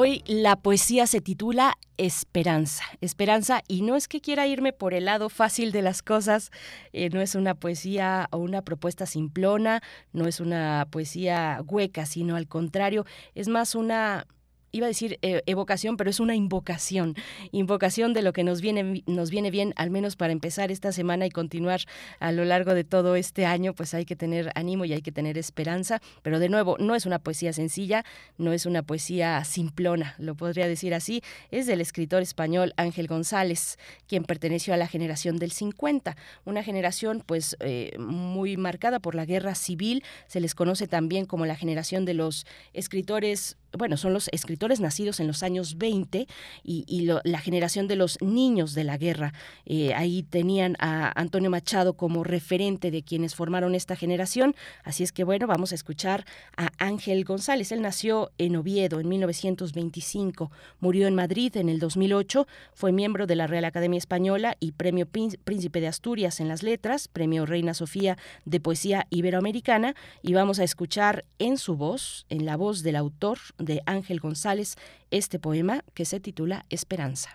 Hoy 0.00 0.22
la 0.28 0.54
poesía 0.54 1.08
se 1.08 1.20
titula 1.20 1.76
Esperanza. 1.96 2.84
Esperanza, 3.00 3.64
y 3.66 3.82
no 3.82 3.96
es 3.96 4.06
que 4.06 4.20
quiera 4.20 4.46
irme 4.46 4.72
por 4.72 4.94
el 4.94 5.06
lado 5.06 5.28
fácil 5.28 5.72
de 5.72 5.82
las 5.82 6.02
cosas, 6.02 6.52
eh, 6.92 7.10
no 7.10 7.20
es 7.20 7.34
una 7.34 7.56
poesía 7.56 8.28
o 8.30 8.38
una 8.38 8.62
propuesta 8.62 9.06
simplona, 9.06 9.82
no 10.12 10.28
es 10.28 10.38
una 10.38 10.86
poesía 10.92 11.60
hueca, 11.66 12.06
sino 12.06 12.36
al 12.36 12.46
contrario, 12.46 13.06
es 13.34 13.48
más 13.48 13.74
una 13.74 14.28
iba 14.72 14.86
a 14.86 14.88
decir 14.88 15.18
eh, 15.22 15.42
evocación, 15.46 15.96
pero 15.96 16.10
es 16.10 16.20
una 16.20 16.34
invocación, 16.34 17.14
invocación 17.52 18.12
de 18.12 18.22
lo 18.22 18.32
que 18.32 18.44
nos 18.44 18.60
viene, 18.60 19.02
nos 19.06 19.30
viene 19.30 19.50
bien, 19.50 19.72
al 19.76 19.90
menos 19.90 20.16
para 20.16 20.32
empezar 20.32 20.70
esta 20.70 20.92
semana 20.92 21.26
y 21.26 21.30
continuar 21.30 21.80
a 22.20 22.32
lo 22.32 22.44
largo 22.44 22.74
de 22.74 22.84
todo 22.84 23.16
este 23.16 23.46
año, 23.46 23.74
pues 23.74 23.94
hay 23.94 24.04
que 24.04 24.16
tener 24.16 24.50
ánimo 24.54 24.84
y 24.84 24.92
hay 24.92 25.02
que 25.02 25.12
tener 25.12 25.38
esperanza, 25.38 26.00
pero 26.22 26.38
de 26.38 26.48
nuevo, 26.48 26.76
no 26.78 26.94
es 26.94 27.06
una 27.06 27.18
poesía 27.18 27.52
sencilla, 27.52 28.04
no 28.36 28.52
es 28.52 28.66
una 28.66 28.82
poesía 28.82 29.44
simplona, 29.44 30.14
lo 30.18 30.34
podría 30.34 30.68
decir 30.68 30.94
así, 30.94 31.22
es 31.50 31.66
del 31.66 31.80
escritor 31.80 32.22
español 32.22 32.74
Ángel 32.76 33.06
González, 33.06 33.78
quien 34.06 34.24
perteneció 34.24 34.74
a 34.74 34.76
la 34.76 34.86
generación 34.86 35.38
del 35.38 35.52
50, 35.52 36.16
una 36.44 36.62
generación 36.62 37.22
pues 37.24 37.56
eh, 37.60 37.96
muy 37.98 38.56
marcada 38.56 39.00
por 39.00 39.14
la 39.14 39.24
guerra 39.24 39.54
civil, 39.54 40.04
se 40.26 40.40
les 40.40 40.54
conoce 40.54 40.86
también 40.86 41.26
como 41.26 41.46
la 41.46 41.56
generación 41.56 42.04
de 42.04 42.14
los 42.14 42.46
escritores 42.72 43.56
bueno, 43.76 43.96
son 43.96 44.12
los 44.12 44.28
escritores 44.32 44.80
nacidos 44.80 45.20
en 45.20 45.26
los 45.26 45.42
años 45.42 45.76
20 45.78 46.26
y, 46.64 47.08
la 47.24 47.38
generación 47.40 47.88
de 47.88 47.96
los 47.96 48.20
niños 48.20 48.74
de 48.74 48.84
la 48.84 48.98
guerra. 48.98 49.32
Eh, 49.66 49.94
ahí 49.94 50.22
tenían 50.22 50.76
a 50.78 51.12
Antonio 51.18 51.50
Machado 51.50 51.94
como 51.94 52.24
referente 52.24 52.90
de 52.90 53.02
quienes 53.02 53.34
formaron 53.34 53.74
esta 53.74 53.96
generación. 53.96 54.54
Así 54.84 55.02
es 55.02 55.12
que 55.12 55.24
bueno, 55.24 55.46
vamos 55.46 55.72
a 55.72 55.74
escuchar 55.74 56.26
a 56.56 56.70
Ángel 56.78 57.24
González. 57.24 57.72
Él 57.72 57.82
nació 57.82 58.30
en 58.38 58.56
Oviedo 58.56 59.00
en 59.00 59.08
1925, 59.08 60.50
murió 60.80 61.06
en 61.06 61.14
Madrid 61.14 61.56
en 61.56 61.68
el 61.68 61.78
2008, 61.78 62.46
fue 62.74 62.92
miembro 62.92 63.26
de 63.26 63.36
la 63.36 63.46
Real 63.46 63.64
Academia 63.64 63.98
Española 63.98 64.56
y 64.60 64.72
Premio 64.72 65.06
Príncipe 65.06 65.80
de 65.80 65.88
Asturias 65.88 66.40
en 66.40 66.48
las 66.48 66.62
Letras, 66.62 67.08
Premio 67.08 67.46
Reina 67.46 67.74
Sofía 67.74 68.18
de 68.44 68.60
Poesía 68.60 69.06
Iberoamericana 69.10 69.94
y 70.22 70.34
vamos 70.34 70.58
a 70.58 70.64
escuchar 70.64 71.24
en 71.38 71.58
su 71.58 71.76
voz, 71.76 72.26
en 72.28 72.44
la 72.44 72.56
voz 72.56 72.82
del 72.82 72.96
autor, 72.96 73.38
de 73.58 73.82
Ángel 73.86 74.20
González 74.20 74.76
este 75.10 75.38
poema 75.38 75.82
que 75.94 76.04
se 76.04 76.20
titula 76.20 76.64
Esperanza. 76.70 77.30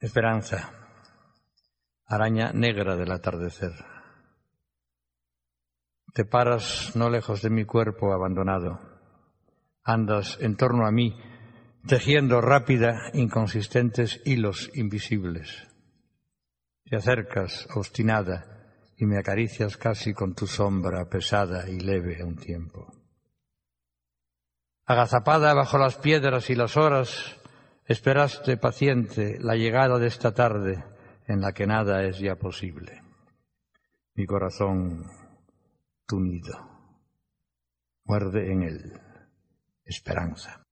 Esperanza, 0.00 0.70
araña 2.06 2.52
negra 2.52 2.96
del 2.96 3.12
atardecer. 3.12 3.72
Te 6.12 6.24
paras 6.24 6.94
no 6.94 7.10
lejos 7.10 7.42
de 7.42 7.50
mi 7.50 7.64
cuerpo 7.64 8.12
abandonado. 8.12 8.78
Andas 9.82 10.38
en 10.40 10.56
torno 10.56 10.86
a 10.86 10.92
mí, 10.92 11.16
tejiendo 11.88 12.40
rápida 12.40 13.10
inconsistentes 13.14 14.20
hilos 14.24 14.70
invisibles. 14.74 15.68
Te 16.84 16.96
acercas, 16.96 17.66
obstinada, 17.74 18.53
y 18.96 19.06
me 19.06 19.18
acaricias 19.18 19.76
casi 19.76 20.14
con 20.14 20.34
tu 20.34 20.46
sombra 20.46 21.08
pesada 21.08 21.68
y 21.68 21.80
leve 21.80 22.20
a 22.20 22.24
un 22.24 22.36
tiempo. 22.36 22.92
Agazapada 24.86 25.54
bajo 25.54 25.78
las 25.78 25.96
piedras 25.96 26.50
y 26.50 26.54
las 26.54 26.76
horas, 26.76 27.40
esperaste 27.86 28.56
paciente 28.56 29.38
la 29.40 29.56
llegada 29.56 29.98
de 29.98 30.06
esta 30.06 30.32
tarde 30.32 30.84
en 31.26 31.40
la 31.40 31.52
que 31.52 31.66
nada 31.66 32.04
es 32.04 32.18
ya 32.18 32.36
posible. 32.36 33.02
Mi 34.14 34.26
corazón 34.26 35.04
tu 36.06 36.20
nido. 36.20 36.54
Muerde 38.04 38.52
en 38.52 38.62
él 38.62 39.00
esperanza. 39.84 40.63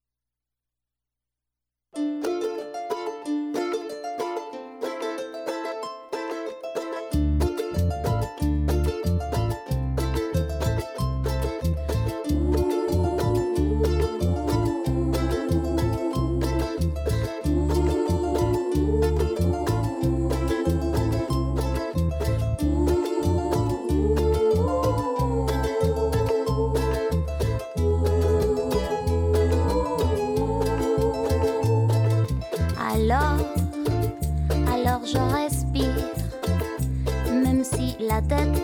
tête 38.28 38.62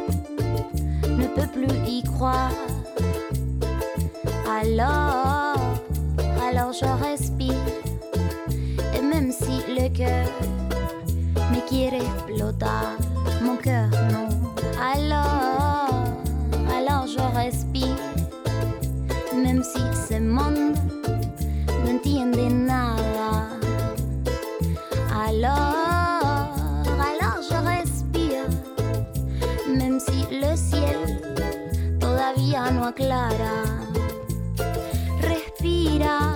ne 1.09 1.27
peut 1.27 1.49
plus 1.53 1.77
y 1.87 2.03
croire. 2.03 2.53
Alors, 4.61 5.57
alors 6.49 6.73
je 6.73 6.87
respire. 7.05 7.55
Et 8.97 9.03
même 9.03 9.31
si 9.33 9.63
le 9.69 9.89
cœur 9.89 10.29
me 11.53 11.61
quiere 11.69 11.97
explotar, 11.97 12.97
mon 13.43 13.57
cœur 13.57 13.89
non. 14.13 14.29
Alors, 14.95 16.05
alors 16.77 17.07
je 17.07 17.37
respire. 17.37 17.97
Même 19.35 19.63
si 19.63 19.81
ce 20.09 20.19
monde 20.19 20.75
n'entiende 21.85 22.53
nada. 22.53 22.98
no 32.71 32.87
aclara. 32.87 33.65
Respira. 35.21 36.28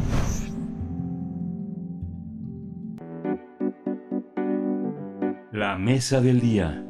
La 5.52 5.78
mesa 5.78 6.22
del 6.22 6.40
día. 6.40 6.86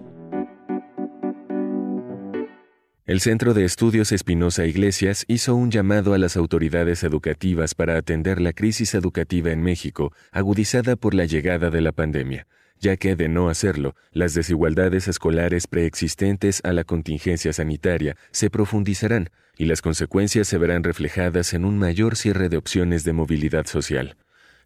El 3.07 3.21
Centro 3.21 3.55
de 3.55 3.65
Estudios 3.65 4.11
Espinosa 4.11 4.67
Iglesias 4.67 5.25
hizo 5.27 5.55
un 5.55 5.71
llamado 5.71 6.13
a 6.13 6.19
las 6.19 6.37
autoridades 6.37 7.03
educativas 7.03 7.73
para 7.73 7.97
atender 7.97 8.39
la 8.39 8.53
crisis 8.53 8.93
educativa 8.93 9.49
en 9.49 9.63
México, 9.63 10.13
agudizada 10.31 10.95
por 10.95 11.15
la 11.15 11.25
llegada 11.25 11.71
de 11.71 11.81
la 11.81 11.91
pandemia 11.91 12.45
ya 12.79 12.97
que 12.97 13.15
de 13.15 13.29
no 13.29 13.49
hacerlo, 13.49 13.95
las 14.11 14.33
desigualdades 14.33 15.07
escolares 15.07 15.67
preexistentes 15.67 16.61
a 16.63 16.73
la 16.73 16.83
contingencia 16.83 17.53
sanitaria 17.53 18.15
se 18.31 18.49
profundizarán 18.49 19.29
y 19.57 19.65
las 19.65 19.81
consecuencias 19.81 20.47
se 20.47 20.57
verán 20.57 20.83
reflejadas 20.83 21.53
en 21.53 21.65
un 21.65 21.77
mayor 21.77 22.15
cierre 22.15 22.49
de 22.49 22.57
opciones 22.57 23.03
de 23.03 23.13
movilidad 23.13 23.65
social. 23.65 24.15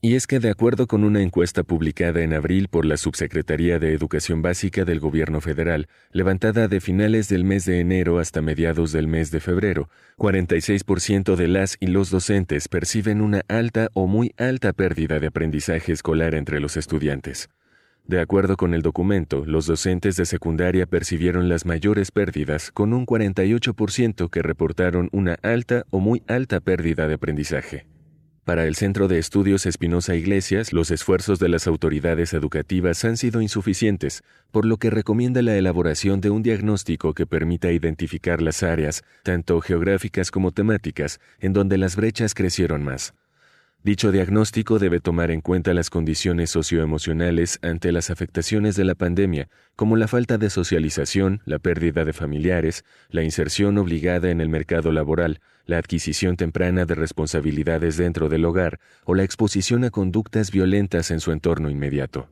Y 0.05 0.15
es 0.15 0.27
que 0.27 0.41
de 0.41 0.49
acuerdo 0.49 0.85
con 0.85 1.05
una 1.05 1.21
encuesta 1.21 1.63
publicada 1.63 2.23
en 2.23 2.33
abril 2.33 2.67
por 2.67 2.85
la 2.85 2.97
Subsecretaría 2.97 3.79
de 3.79 3.93
Educación 3.93 4.41
Básica 4.41 4.83
del 4.83 4.99
Gobierno 4.99 5.39
Federal, 5.39 5.87
levantada 6.11 6.67
de 6.67 6.81
finales 6.81 7.29
del 7.29 7.45
mes 7.45 7.63
de 7.63 7.79
enero 7.79 8.19
hasta 8.19 8.41
mediados 8.41 8.91
del 8.91 9.07
mes 9.07 9.31
de 9.31 9.39
febrero, 9.39 9.89
46% 10.17 11.37
de 11.37 11.47
las 11.47 11.77
y 11.79 11.87
los 11.87 12.09
docentes 12.09 12.67
perciben 12.67 13.21
una 13.21 13.43
alta 13.47 13.87
o 13.93 14.05
muy 14.05 14.33
alta 14.37 14.73
pérdida 14.73 15.21
de 15.21 15.27
aprendizaje 15.27 15.93
escolar 15.93 16.35
entre 16.35 16.59
los 16.59 16.75
estudiantes. 16.75 17.49
De 18.05 18.19
acuerdo 18.19 18.57
con 18.57 18.73
el 18.73 18.81
documento, 18.81 19.45
los 19.45 19.65
docentes 19.65 20.17
de 20.17 20.25
secundaria 20.25 20.85
percibieron 20.85 21.47
las 21.47 21.65
mayores 21.65 22.11
pérdidas, 22.11 22.69
con 22.71 22.93
un 22.93 23.05
48% 23.05 24.29
que 24.29 24.41
reportaron 24.41 25.07
una 25.13 25.37
alta 25.41 25.85
o 25.89 26.01
muy 26.01 26.21
alta 26.27 26.59
pérdida 26.59 27.07
de 27.07 27.13
aprendizaje. 27.13 27.85
Para 28.43 28.67
el 28.67 28.75
Centro 28.75 29.07
de 29.07 29.19
Estudios 29.19 29.65
Espinosa 29.65 30.15
Iglesias, 30.15 30.73
los 30.73 30.91
esfuerzos 30.91 31.39
de 31.39 31.47
las 31.47 31.65
autoridades 31.65 32.33
educativas 32.33 33.05
han 33.05 33.15
sido 33.15 33.41
insuficientes, 33.41 34.21
por 34.51 34.65
lo 34.65 34.75
que 34.75 34.89
recomienda 34.89 35.41
la 35.41 35.55
elaboración 35.55 36.19
de 36.19 36.29
un 36.29 36.43
diagnóstico 36.43 37.13
que 37.13 37.25
permita 37.25 37.71
identificar 37.71 38.41
las 38.41 38.63
áreas, 38.63 39.05
tanto 39.23 39.61
geográficas 39.61 40.29
como 40.29 40.51
temáticas, 40.51 41.21
en 41.39 41.53
donde 41.53 41.77
las 41.77 41.95
brechas 41.95 42.33
crecieron 42.33 42.83
más. 42.83 43.13
Dicho 43.83 44.13
diagnóstico 44.13 44.79
debe 44.79 45.01
tomar 45.01 45.29
en 45.29 45.41
cuenta 45.41 45.73
las 45.73 45.89
condiciones 45.89 46.49
socioemocionales 46.49 47.59
ante 47.61 47.91
las 47.91 48.09
afectaciones 48.09 48.77
de 48.77 48.85
la 48.85 48.95
pandemia, 48.95 49.49
como 49.75 49.97
la 49.97 50.07
falta 50.07 50.37
de 50.37 50.49
socialización, 50.49 51.41
la 51.43 51.59
pérdida 51.59 52.05
de 52.05 52.13
familiares, 52.13 52.85
la 53.09 53.23
inserción 53.23 53.77
obligada 53.77 54.29
en 54.29 54.39
el 54.39 54.47
mercado 54.47 54.93
laboral, 54.93 55.41
la 55.65 55.79
adquisición 55.79 56.37
temprana 56.37 56.85
de 56.85 56.95
responsabilidades 56.95 57.97
dentro 57.97 58.29
del 58.29 58.45
hogar 58.45 58.79
o 59.03 59.15
la 59.15 59.23
exposición 59.23 59.83
a 59.83 59.89
conductas 59.89 60.49
violentas 60.49 61.11
en 61.11 61.19
su 61.19 61.33
entorno 61.33 61.69
inmediato. 61.69 62.29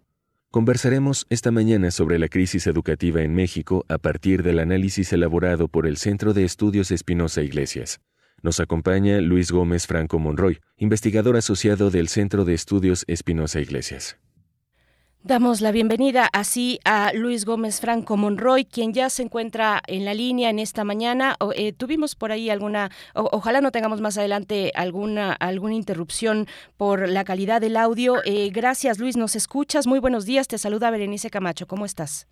Conversaremos 0.52 1.28
esta 1.30 1.52
mañana 1.52 1.92
sobre 1.92 2.18
la 2.18 2.30
crisis 2.30 2.66
educativa 2.66 3.24
en 3.24 3.36
México 3.36 3.86
a 3.90 3.98
partir 3.98 4.42
del 4.42 4.60
análisis 4.60 5.12
elaborado 5.12 5.68
por 5.68 5.86
el 5.86 5.98
Centro 5.98 6.34
de 6.34 6.46
Estudios 6.46 6.92
Espinosa 6.92 7.42
Iglesias. 7.42 8.00
Nos 8.44 8.60
acompaña 8.60 9.22
Luis 9.22 9.52
Gómez 9.52 9.86
Franco 9.86 10.18
Monroy, 10.18 10.60
investigador 10.78 11.38
asociado 11.38 11.92
del 11.92 12.08
Centro 12.08 12.44
de 12.44 12.56
Estudios 12.56 13.06
Espinosa 13.08 13.60
Iglesias. 13.60 14.18
Damos 15.24 15.62
la 15.62 15.72
bienvenida 15.72 16.28
así 16.34 16.80
a 16.84 17.14
Luis 17.14 17.46
Gómez 17.46 17.80
Franco 17.80 18.18
Monroy, 18.18 18.66
quien 18.66 18.92
ya 18.92 19.12
se 19.12 19.22
encuentra 19.22 19.80
en 19.86 20.04
la 20.06 20.16
línea 20.16 20.50
en 20.50 20.58
esta 20.58 20.84
mañana. 20.84 21.36
Eh, 21.56 21.74
tuvimos 21.74 22.16
por 22.16 22.32
ahí 22.32 22.50
alguna, 22.50 22.90
ojalá 23.14 23.62
no 23.62 23.70
tengamos 23.70 24.02
más 24.02 24.18
adelante 24.18 24.72
alguna, 24.74 25.34
alguna 25.34 25.76
interrupción 25.76 26.48
por 26.76 27.08
la 27.08 27.24
calidad 27.24 27.62
del 27.62 27.78
audio. 27.78 28.16
Eh, 28.26 28.50
gracias 28.52 28.98
Luis, 28.98 29.16
nos 29.16 29.36
escuchas. 29.36 29.86
Muy 29.86 30.00
buenos 30.00 30.26
días, 30.26 30.48
te 30.48 30.58
saluda 30.58 30.90
Berenice 30.90 31.30
Camacho. 31.30 31.68
¿Cómo 31.68 31.86
estás? 31.86 32.28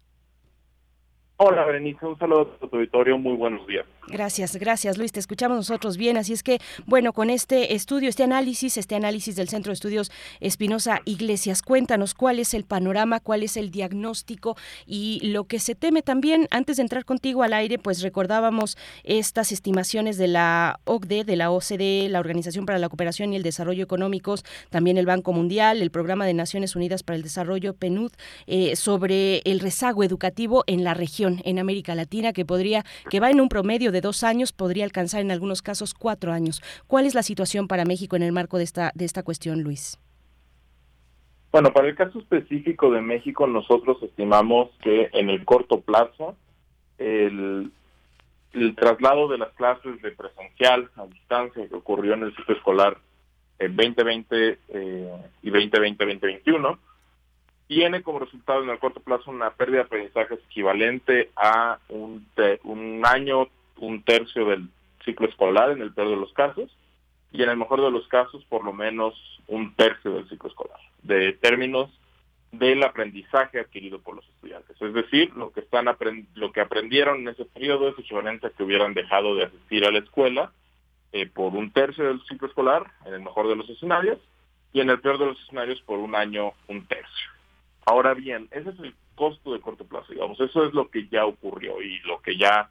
Hola 1.37 1.63
Berenice, 1.65 2.03
un 2.07 2.17
saludo 2.17 2.57
a 2.59 2.67
tu 2.67 2.75
auditorio, 2.75 3.19
muy 3.19 3.35
buenos 3.35 3.67
días. 3.67 3.85
Gracias, 4.11 4.55
gracias 4.55 4.97
Luis, 4.97 5.11
te 5.11 5.19
escuchamos 5.19 5.55
nosotros 5.55 5.95
bien, 5.95 6.17
así 6.17 6.33
es 6.33 6.41
que, 6.41 6.59
bueno, 6.87 7.13
con 7.13 7.29
este 7.29 7.75
estudio, 7.75 8.09
este 8.09 8.23
análisis, 8.23 8.75
este 8.75 8.95
análisis 8.95 9.35
del 9.35 9.49
Centro 9.49 9.69
de 9.69 9.75
Estudios 9.75 10.11
Espinosa 10.39 11.01
Iglesias, 11.05 11.61
cuéntanos 11.61 12.15
cuál 12.15 12.39
es 12.39 12.55
el 12.55 12.63
panorama, 12.63 13.19
cuál 13.19 13.43
es 13.43 13.55
el 13.55 13.69
diagnóstico 13.69 14.57
y 14.87 15.19
lo 15.21 15.43
que 15.43 15.59
se 15.59 15.75
teme 15.75 16.01
también, 16.01 16.47
antes 16.49 16.77
de 16.77 16.83
entrar 16.83 17.05
contigo 17.05 17.43
al 17.43 17.53
aire, 17.53 17.77
pues 17.77 18.01
recordábamos 18.01 18.77
estas 19.03 19.51
estimaciones 19.51 20.17
de 20.17 20.27
la 20.27 20.79
OCDE, 20.85 21.23
de 21.23 21.35
la 21.35 21.51
OCDE, 21.51 22.09
la 22.09 22.19
Organización 22.19 22.65
para 22.65 22.79
la 22.79 22.89
Cooperación 22.89 23.33
y 23.33 23.35
el 23.35 23.43
Desarrollo 23.43 23.83
Económicos, 23.83 24.43
también 24.71 24.97
el 24.97 25.05
Banco 25.05 25.33
Mundial, 25.33 25.83
el 25.83 25.91
Programa 25.91 26.25
de 26.25 26.33
Naciones 26.33 26.75
Unidas 26.75 27.03
para 27.03 27.15
el 27.15 27.21
Desarrollo, 27.21 27.75
PNUD, 27.75 28.11
eh, 28.47 28.75
sobre 28.75 29.43
el 29.45 29.59
rezago 29.59 30.03
educativo 30.03 30.63
en 30.65 30.83
la 30.83 30.95
región 30.95 31.41
en 31.45 31.59
América 31.59 31.93
Latina 31.93 32.33
que 32.33 32.43
podría, 32.43 32.83
que 33.11 33.19
va 33.19 33.29
en 33.29 33.39
un 33.39 33.49
promedio 33.49 33.91
de 33.91 33.98
dos 34.01 34.23
años, 34.23 34.51
podría 34.51 34.85
alcanzar 34.85 35.21
en 35.21 35.31
algunos 35.31 35.61
casos 35.61 35.93
cuatro 35.93 36.31
años. 36.31 36.61
¿Cuál 36.87 37.05
es 37.05 37.15
la 37.15 37.23
situación 37.23 37.67
para 37.67 37.85
México 37.85 38.15
en 38.15 38.23
el 38.23 38.31
marco 38.31 38.57
de 38.57 38.63
esta, 38.63 38.91
de 38.95 39.05
esta 39.05 39.23
cuestión, 39.23 39.61
Luis? 39.63 39.99
Bueno, 41.51 41.73
para 41.73 41.87
el 41.87 41.95
caso 41.95 42.19
específico 42.19 42.91
de 42.91 43.01
México, 43.01 43.47
nosotros 43.47 43.97
estimamos 44.03 44.69
que 44.81 45.09
en 45.13 45.29
el 45.29 45.43
corto 45.45 45.81
plazo 45.81 46.35
el, 46.99 47.71
traslado 48.75 49.27
de 49.27 49.37
las 49.39 49.49
clases 49.53 50.01
de 50.01 50.11
presencial 50.11 50.89
a 50.95 51.05
distancia 51.07 51.67
que 51.67 51.75
ocurrió 51.75 52.13
en 52.13 52.23
el 52.23 52.35
ciclo 52.35 52.55
escolar 52.55 52.97
en 53.57 53.75
2020 53.75 54.59
eh, 54.69 55.25
y 55.41 55.51
2020-2021 55.51 56.77
tiene 57.67 58.01
como 58.01 58.19
resultado 58.19 58.63
en 58.63 58.69
el 58.69 58.79
corto 58.79 58.99
plazo 58.99 59.29
una 59.29 59.51
pérdida 59.51 59.77
de 59.77 59.83
aprendizajes 59.83 60.39
equivalente 60.49 61.29
a 61.35 61.77
un 61.89 62.25
año, 63.05 63.47
un 63.79 64.03
tercio 64.03 64.45
del 64.45 64.69
ciclo 65.03 65.27
escolar 65.27 65.71
en 65.71 65.81
el 65.81 65.93
peor 65.93 66.09
de 66.09 66.15
los 66.15 66.33
casos, 66.33 66.69
y 67.31 67.43
en 67.43 67.49
el 67.49 67.57
mejor 67.57 67.81
de 67.81 67.91
los 67.91 68.07
casos 68.07 68.43
por 68.45 68.63
lo 68.63 68.73
menos 68.73 69.13
un 69.47 69.75
tercio 69.75 70.11
del 70.11 70.27
ciclo 70.29 70.49
escolar, 70.49 70.79
de 71.03 71.33
términos 71.33 71.89
del 72.51 72.81
aprendizaje 72.83 73.59
adquirido 73.59 73.99
por 73.99 74.15
los 74.15 74.27
estudiantes. 74.27 74.81
Es 74.81 74.93
decir, 74.93 75.31
lo 75.35 75.51
que 75.51 75.59
están 75.59 75.85
lo 76.33 76.51
que 76.51 76.61
aprendieron 76.61 77.19
en 77.19 77.27
ese 77.29 77.45
periodo 77.45 77.89
es 77.89 77.99
equivalente 77.99 78.47
a 78.47 78.49
que 78.49 78.63
hubieran 78.63 78.95
dejado 78.95 79.35
de 79.35 79.45
asistir 79.45 79.85
a 79.85 79.91
la 79.91 79.99
escuela 79.99 80.51
eh, 81.11 81.27
por 81.27 81.53
un 81.53 81.71
tercio 81.71 82.05
del 82.05 82.21
ciclo 82.23 82.47
escolar, 82.47 82.91
en 83.05 83.13
el 83.13 83.21
mejor 83.21 83.47
de 83.47 83.55
los 83.55 83.69
escenarios, 83.69 84.19
y 84.73 84.81
en 84.81 84.89
el 84.89 84.99
peor 84.99 85.19
de 85.19 85.27
los 85.27 85.41
escenarios 85.41 85.81
por 85.81 85.99
un 85.99 86.15
año, 86.15 86.53
un 86.67 86.85
tercio. 86.85 87.29
Ahora 87.85 88.13
bien, 88.13 88.47
ese 88.51 88.69
es 88.69 88.79
el 88.79 88.95
costo 89.15 89.53
de 89.53 89.59
corto 89.59 89.85
plazo, 89.85 90.13
digamos, 90.13 90.39
eso 90.39 90.65
es 90.65 90.73
lo 90.73 90.89
que 90.89 91.07
ya 91.07 91.25
ocurrió 91.25 91.81
y 91.81 91.99
lo 91.99 92.21
que 92.21 92.37
ya 92.37 92.69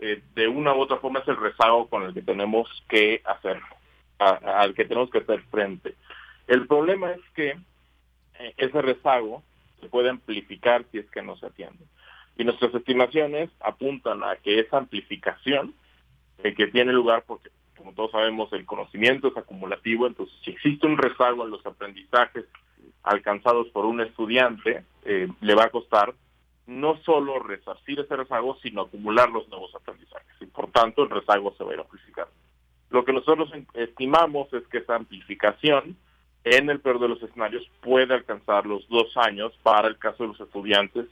eh, 0.00 0.22
de 0.34 0.48
una 0.48 0.74
u 0.74 0.80
otra 0.80 0.98
forma 0.98 1.20
es 1.20 1.28
el 1.28 1.36
rezago 1.36 1.88
con 1.88 2.02
el 2.02 2.14
que 2.14 2.22
tenemos 2.22 2.68
que 2.88 3.22
hacer, 3.24 3.60
al 4.18 4.74
que 4.74 4.84
tenemos 4.84 5.10
que 5.10 5.18
hacer 5.18 5.42
frente. 5.50 5.94
El 6.46 6.66
problema 6.66 7.12
es 7.12 7.20
que 7.34 7.50
eh, 8.38 8.54
ese 8.56 8.82
rezago 8.82 9.42
se 9.80 9.88
puede 9.88 10.10
amplificar 10.10 10.84
si 10.90 10.98
es 10.98 11.10
que 11.10 11.22
no 11.22 11.36
se 11.36 11.46
atiende. 11.46 11.84
Y 12.36 12.44
nuestras 12.44 12.74
estimaciones 12.74 13.50
apuntan 13.60 14.24
a 14.24 14.36
que 14.36 14.60
esa 14.60 14.78
amplificación 14.78 15.74
eh, 16.42 16.54
que 16.54 16.68
tiene 16.68 16.92
lugar, 16.92 17.24
porque 17.26 17.50
como 17.76 17.92
todos 17.92 18.10
sabemos 18.10 18.52
el 18.52 18.66
conocimiento 18.66 19.28
es 19.28 19.36
acumulativo, 19.36 20.06
entonces 20.06 20.34
si 20.44 20.50
existe 20.50 20.86
un 20.86 20.98
rezago 20.98 21.44
en 21.44 21.50
los 21.50 21.64
aprendizajes 21.64 22.46
alcanzados 23.02 23.68
por 23.68 23.86
un 23.86 24.00
estudiante, 24.00 24.84
eh, 25.04 25.28
le 25.40 25.54
va 25.54 25.64
a 25.64 25.70
costar 25.70 26.14
no 26.70 26.96
solo 26.98 27.40
resarcir 27.40 27.98
ese 27.98 28.14
rezago, 28.14 28.56
sino 28.62 28.82
acumular 28.82 29.28
los 29.28 29.48
nuevos 29.48 29.74
aprendizajes. 29.74 30.30
Y 30.40 30.46
por 30.46 30.70
tanto, 30.70 31.02
el 31.02 31.10
rezago 31.10 31.52
se 31.58 31.64
va 31.64 31.72
a 31.72 31.74
ir 31.74 31.80
amplificando. 31.80 32.30
Lo 32.90 33.04
que 33.04 33.12
nosotros 33.12 33.50
estimamos 33.74 34.52
es 34.52 34.64
que 34.68 34.78
esa 34.78 34.94
amplificación, 34.94 35.96
en 36.44 36.70
el 36.70 36.78
peor 36.78 37.00
de 37.00 37.08
los 37.08 37.20
escenarios, 37.22 37.68
puede 37.80 38.14
alcanzar 38.14 38.66
los 38.66 38.88
dos 38.88 39.16
años 39.16 39.52
para 39.64 39.88
el 39.88 39.98
caso 39.98 40.22
de 40.22 40.28
los 40.28 40.40
estudiantes 40.40 41.06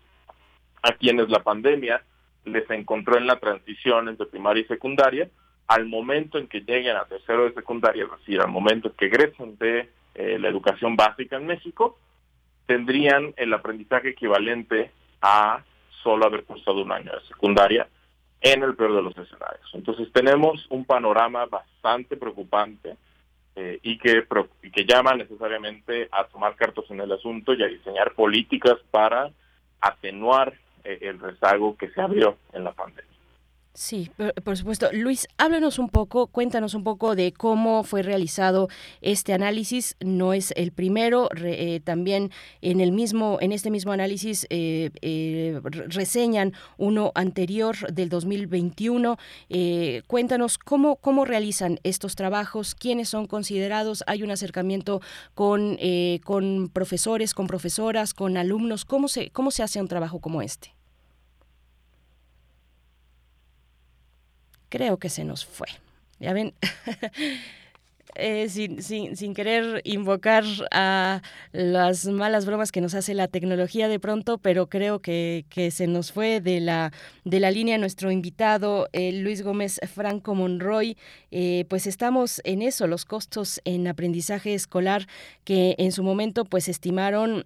a 0.82 0.92
quienes 0.92 1.28
la 1.28 1.42
pandemia 1.42 2.04
les 2.44 2.70
encontró 2.70 3.18
en 3.18 3.26
la 3.26 3.40
transición 3.40 4.08
entre 4.08 4.26
primaria 4.26 4.62
y 4.62 4.66
secundaria, 4.66 5.28
al 5.66 5.86
momento 5.86 6.38
en 6.38 6.46
que 6.46 6.60
lleguen 6.60 6.96
a 6.96 7.04
tercero 7.04 7.44
de 7.44 7.52
secundaria, 7.52 8.04
es 8.04 8.10
decir, 8.20 8.40
al 8.40 8.48
momento 8.48 8.88
en 8.88 8.94
que 8.94 9.06
egresen 9.06 9.58
de 9.58 9.90
eh, 10.14 10.38
la 10.38 10.48
educación 10.48 10.94
básica 10.94 11.36
en 11.36 11.46
México, 11.46 11.98
tendrían 12.66 13.34
el 13.36 13.52
aprendizaje 13.52 14.10
equivalente 14.10 14.92
a 15.20 15.62
solo 16.02 16.26
haber 16.26 16.44
cursado 16.44 16.82
un 16.82 16.92
año 16.92 17.12
de 17.12 17.26
secundaria 17.26 17.88
en 18.40 18.62
el 18.62 18.76
peor 18.76 18.94
de 18.94 19.02
los 19.02 19.18
escenarios. 19.18 19.68
Entonces 19.72 20.12
tenemos 20.12 20.66
un 20.70 20.84
panorama 20.84 21.46
bastante 21.46 22.16
preocupante 22.16 22.96
eh, 23.56 23.80
y, 23.82 23.98
que, 23.98 24.24
que 24.72 24.84
llama 24.84 25.14
necesariamente 25.14 26.08
a 26.12 26.24
tomar 26.24 26.54
cartas 26.54 26.84
en 26.90 27.00
el 27.00 27.10
asunto 27.10 27.54
y 27.54 27.62
a 27.62 27.66
diseñar 27.66 28.14
políticas 28.14 28.76
para 28.90 29.30
atenuar 29.80 30.54
eh, 30.84 30.98
el 31.02 31.18
rezago 31.18 31.76
que 31.76 31.90
se 31.90 32.00
abrió 32.00 32.36
en 32.52 32.64
la 32.64 32.72
pandemia. 32.72 33.17
Sí, 33.78 34.10
por, 34.42 34.56
supuesto. 34.56 34.88
Luis, 34.92 35.28
háblanos 35.36 35.78
un 35.78 35.88
poco, 35.88 36.26
cuéntanos 36.26 36.74
un 36.74 36.82
poco 36.82 37.14
de 37.14 37.32
cómo 37.32 37.84
fue 37.84 38.02
realizado 38.02 38.68
este 39.02 39.32
análisis. 39.32 39.94
No 40.00 40.32
es 40.32 40.52
el 40.56 40.72
primero, 40.72 41.28
eh, 41.36 41.78
también 41.84 42.32
en 42.60 42.80
el 42.80 42.90
mismo, 42.90 43.38
en 43.40 43.52
este 43.52 43.70
mismo 43.70 43.92
análisis 43.92 44.48
eh, 44.50 44.90
eh, 45.00 45.60
reseñan 45.62 46.54
uno 46.76 47.12
anterior 47.14 47.76
del 47.92 48.08
2021. 48.08 49.16
cuéntanos 50.08 50.58
cómo 50.58 50.96
cómo 50.96 51.24
realizan 51.24 51.78
estos 51.84 52.16
trabajos, 52.16 52.74
quiénes 52.74 53.08
son 53.08 53.28
considerados. 53.28 54.02
Hay 54.08 54.24
un 54.24 54.32
acercamiento 54.32 55.00
con 55.36 55.78
con 56.24 56.68
profesores, 56.72 57.32
con 57.32 57.46
profesoras, 57.46 58.12
con 58.12 58.36
alumnos. 58.38 58.84
¿Cómo 58.84 59.06
se 59.06 59.30
cómo 59.30 59.52
se 59.52 59.62
hace 59.62 59.80
un 59.80 59.86
trabajo 59.86 60.18
como 60.18 60.42
este? 60.42 60.77
Creo 64.68 64.98
que 64.98 65.08
se 65.08 65.24
nos 65.24 65.44
fue. 65.44 65.68
Ya 66.20 66.32
ven, 66.32 66.54
Eh, 68.14 68.48
sin, 68.48 68.82
sin, 68.82 69.16
sin, 69.16 69.34
querer 69.34 69.80
invocar 69.84 70.44
a 70.72 71.22
las 71.52 72.06
malas 72.06 72.46
bromas 72.46 72.72
que 72.72 72.80
nos 72.80 72.94
hace 72.94 73.14
la 73.14 73.28
tecnología 73.28 73.86
de 73.86 74.00
pronto, 74.00 74.38
pero 74.38 74.68
creo 74.68 75.00
que, 75.00 75.44
que 75.50 75.70
se 75.70 75.86
nos 75.86 76.10
fue 76.10 76.40
de 76.40 76.60
la, 76.60 76.92
de 77.24 77.38
la 77.38 77.50
línea 77.50 77.78
nuestro 77.78 78.10
invitado 78.10 78.88
eh, 78.92 79.12
Luis 79.12 79.42
Gómez 79.42 79.78
Franco 79.86 80.34
Monroy. 80.34 80.96
Eh, 81.30 81.66
pues 81.68 81.86
estamos 81.86 82.40
en 82.44 82.62
eso, 82.62 82.86
los 82.86 83.04
costos 83.04 83.60
en 83.64 83.86
aprendizaje 83.86 84.54
escolar 84.54 85.06
que 85.44 85.76
en 85.78 85.92
su 85.92 86.02
momento 86.02 86.44
pues 86.44 86.68
estimaron, 86.68 87.44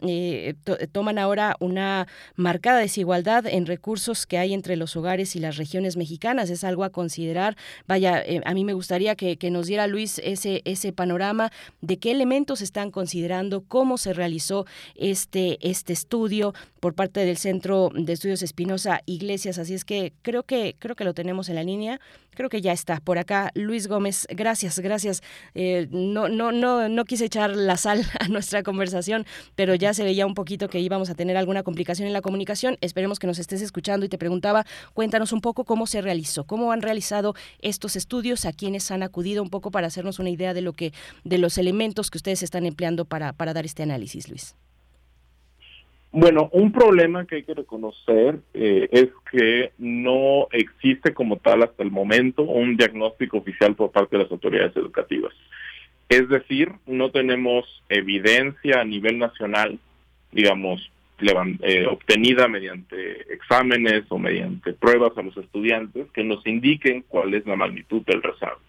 toman 0.92 1.18
ahora 1.18 1.56
una 1.60 2.06
marcada 2.36 2.78
desigualdad 2.78 3.46
en 3.46 3.66
recursos 3.66 4.26
que 4.26 4.38
hay 4.38 4.54
entre 4.54 4.76
los 4.76 4.96
hogares 4.96 5.36
y 5.36 5.40
las 5.40 5.56
regiones 5.56 5.96
mexicanas. 5.96 6.50
Es 6.50 6.64
algo 6.64 6.84
a 6.84 6.90
considerar. 6.90 7.56
Vaya, 7.86 8.24
a 8.44 8.54
mí 8.54 8.64
me 8.64 8.72
gustaría 8.72 9.16
que, 9.16 9.36
que 9.36 9.50
nos 9.50 9.66
diera 9.66 9.86
Luis 9.86 10.20
ese 10.24 10.61
ese, 10.64 10.92
panorama 10.92 11.50
de 11.80 11.98
qué 11.98 12.10
elementos 12.10 12.60
están 12.60 12.90
considerando, 12.90 13.62
cómo 13.62 13.98
se 13.98 14.12
realizó 14.12 14.66
este, 14.94 15.58
este 15.68 15.92
estudio 15.92 16.54
por 16.80 16.94
parte 16.94 17.24
del 17.24 17.36
Centro 17.36 17.90
de 17.94 18.12
Estudios 18.12 18.42
Espinosa 18.42 19.00
Iglesias. 19.06 19.58
Así 19.58 19.74
es 19.74 19.84
que 19.84 20.12
creo 20.22 20.42
que 20.42 20.76
creo 20.78 20.96
que 20.96 21.04
lo 21.04 21.14
tenemos 21.14 21.48
en 21.48 21.54
la 21.54 21.62
línea. 21.62 22.00
Creo 22.34 22.48
que 22.48 22.62
ya 22.62 22.72
está 22.72 22.98
por 22.98 23.18
acá 23.18 23.50
Luis 23.54 23.88
Gómez. 23.88 24.26
Gracias, 24.30 24.78
gracias. 24.78 25.22
Eh, 25.54 25.86
no, 25.90 26.28
no, 26.28 26.50
no, 26.50 26.88
no 26.88 27.04
quise 27.04 27.26
echar 27.26 27.54
la 27.54 27.76
sal 27.76 28.04
a 28.20 28.28
nuestra 28.28 28.62
conversación, 28.62 29.26
pero 29.54 29.74
ya 29.74 29.92
se 29.92 30.02
veía 30.02 30.26
un 30.26 30.34
poquito 30.34 30.68
que 30.68 30.80
íbamos 30.80 31.10
a 31.10 31.14
tener 31.14 31.36
alguna 31.36 31.62
complicación 31.62 32.06
en 32.06 32.14
la 32.14 32.22
comunicación. 32.22 32.78
Esperemos 32.80 33.18
que 33.18 33.26
nos 33.26 33.38
estés 33.38 33.60
escuchando 33.60 34.06
y 34.06 34.08
te 34.08 34.18
preguntaba, 34.18 34.64
cuéntanos 34.94 35.32
un 35.32 35.40
poco 35.40 35.64
cómo 35.64 35.86
se 35.86 36.00
realizó, 36.00 36.44
cómo 36.44 36.72
han 36.72 36.82
realizado 36.82 37.34
estos 37.60 37.96
estudios, 37.96 38.44
a 38.44 38.52
quienes 38.52 38.90
han 38.90 39.02
acudido 39.02 39.42
un 39.42 39.50
poco 39.50 39.70
para 39.70 39.86
hacernos 39.86 40.18
una 40.18 40.30
idea 40.30 40.41
de 40.42 40.62
lo 40.62 40.72
que, 40.72 40.92
de 41.24 41.38
los 41.38 41.58
elementos 41.58 42.10
que 42.10 42.18
ustedes 42.18 42.42
están 42.42 42.66
empleando 42.66 43.04
para, 43.04 43.32
para 43.32 43.54
dar 43.54 43.64
este 43.64 43.82
análisis, 43.82 44.28
Luis. 44.28 44.56
Bueno, 46.14 46.50
un 46.52 46.72
problema 46.72 47.24
que 47.26 47.36
hay 47.36 47.42
que 47.42 47.54
reconocer 47.54 48.38
eh, 48.52 48.86
es 48.92 49.08
que 49.30 49.72
no 49.78 50.46
existe 50.52 51.14
como 51.14 51.38
tal 51.38 51.62
hasta 51.62 51.82
el 51.82 51.90
momento 51.90 52.42
un 52.42 52.76
diagnóstico 52.76 53.38
oficial 53.38 53.74
por 53.74 53.92
parte 53.92 54.18
de 54.18 54.24
las 54.24 54.32
autoridades 54.32 54.76
educativas. 54.76 55.32
Es 56.10 56.28
decir, 56.28 56.70
no 56.86 57.10
tenemos 57.10 57.64
evidencia 57.88 58.82
a 58.82 58.84
nivel 58.84 59.18
nacional, 59.18 59.78
digamos, 60.32 60.92
eh, 61.62 61.86
obtenida 61.86 62.46
mediante 62.48 63.32
exámenes 63.32 64.04
o 64.10 64.18
mediante 64.18 64.74
pruebas 64.74 65.16
a 65.16 65.22
los 65.22 65.36
estudiantes 65.38 66.10
que 66.12 66.24
nos 66.24 66.46
indiquen 66.46 67.04
cuál 67.08 67.32
es 67.32 67.46
la 67.46 67.56
magnitud 67.56 68.02
del 68.02 68.22
rezago. 68.22 68.60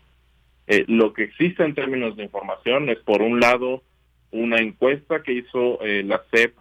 Eh, 0.68 0.86
lo 0.88 1.14
que 1.14 1.24
existe 1.24 1.64
en 1.64 1.76
términos 1.76 2.16
de 2.16 2.24
información 2.24 2.90
es, 2.90 3.00
por 3.00 3.22
un 3.22 3.40
lado, 3.40 3.84
una 4.32 4.58
encuesta 4.58 5.22
que 5.22 5.34
hizo 5.34 5.80
la 5.82 6.24
CEP 6.32 6.56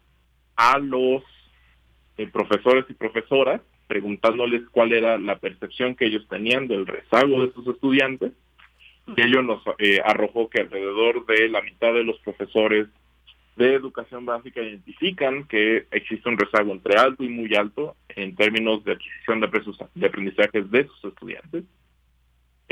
a 0.56 0.78
los 0.78 1.22
eh, 2.18 2.26
profesores 2.26 2.84
y 2.88 2.94
profesoras 2.94 3.60
preguntándoles 3.86 4.62
cuál 4.70 4.92
era 4.92 5.18
la 5.18 5.36
percepción 5.36 5.94
que 5.94 6.06
ellos 6.06 6.26
tenían 6.28 6.68
del 6.68 6.86
rezago 6.86 7.44
de 7.44 7.52
sus 7.52 7.66
estudiantes 7.66 8.32
y 9.16 9.20
ello 9.20 9.42
nos 9.42 9.62
eh, 9.78 10.00
arrojó 10.04 10.48
que 10.48 10.60
alrededor 10.60 11.26
de 11.26 11.48
la 11.48 11.62
mitad 11.62 11.92
de 11.92 12.04
los 12.04 12.18
profesores 12.20 12.86
de 13.56 13.74
educación 13.74 14.24
básica 14.24 14.62
identifican 14.62 15.44
que 15.44 15.86
existe 15.90 16.28
un 16.28 16.38
rezago 16.38 16.72
entre 16.72 16.98
alto 16.98 17.24
y 17.24 17.28
muy 17.28 17.54
alto 17.54 17.96
en 18.08 18.34
términos 18.34 18.84
de 18.84 18.92
adquisición 18.92 19.40
de, 19.40 19.48
de 19.94 20.06
aprendizajes 20.06 20.70
de 20.70 20.86
sus 20.86 21.04
estudiantes. 21.04 21.64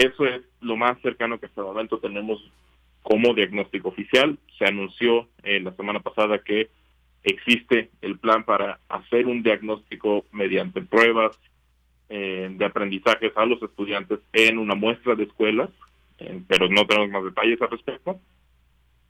Eso 0.00 0.24
es 0.24 0.40
lo 0.62 0.76
más 0.76 0.98
cercano 1.02 1.38
que 1.38 1.44
hasta 1.44 1.60
el 1.60 1.66
momento 1.66 1.98
tenemos 1.98 2.42
como 3.02 3.34
diagnóstico 3.34 3.90
oficial. 3.90 4.38
Se 4.58 4.64
anunció 4.64 5.28
eh, 5.42 5.60
la 5.60 5.72
semana 5.72 6.00
pasada 6.00 6.38
que 6.38 6.70
existe 7.22 7.90
el 8.00 8.18
plan 8.18 8.44
para 8.44 8.80
hacer 8.88 9.26
un 9.26 9.42
diagnóstico 9.42 10.24
mediante 10.32 10.80
pruebas 10.80 11.38
eh, 12.08 12.48
de 12.50 12.64
aprendizajes 12.64 13.36
a 13.36 13.44
los 13.44 13.62
estudiantes 13.62 14.20
en 14.32 14.56
una 14.56 14.74
muestra 14.74 15.14
de 15.14 15.24
escuelas, 15.24 15.68
eh, 16.18 16.40
pero 16.48 16.70
no 16.70 16.86
tenemos 16.86 17.10
más 17.10 17.24
detalles 17.24 17.60
al 17.60 17.70
respecto. 17.70 18.18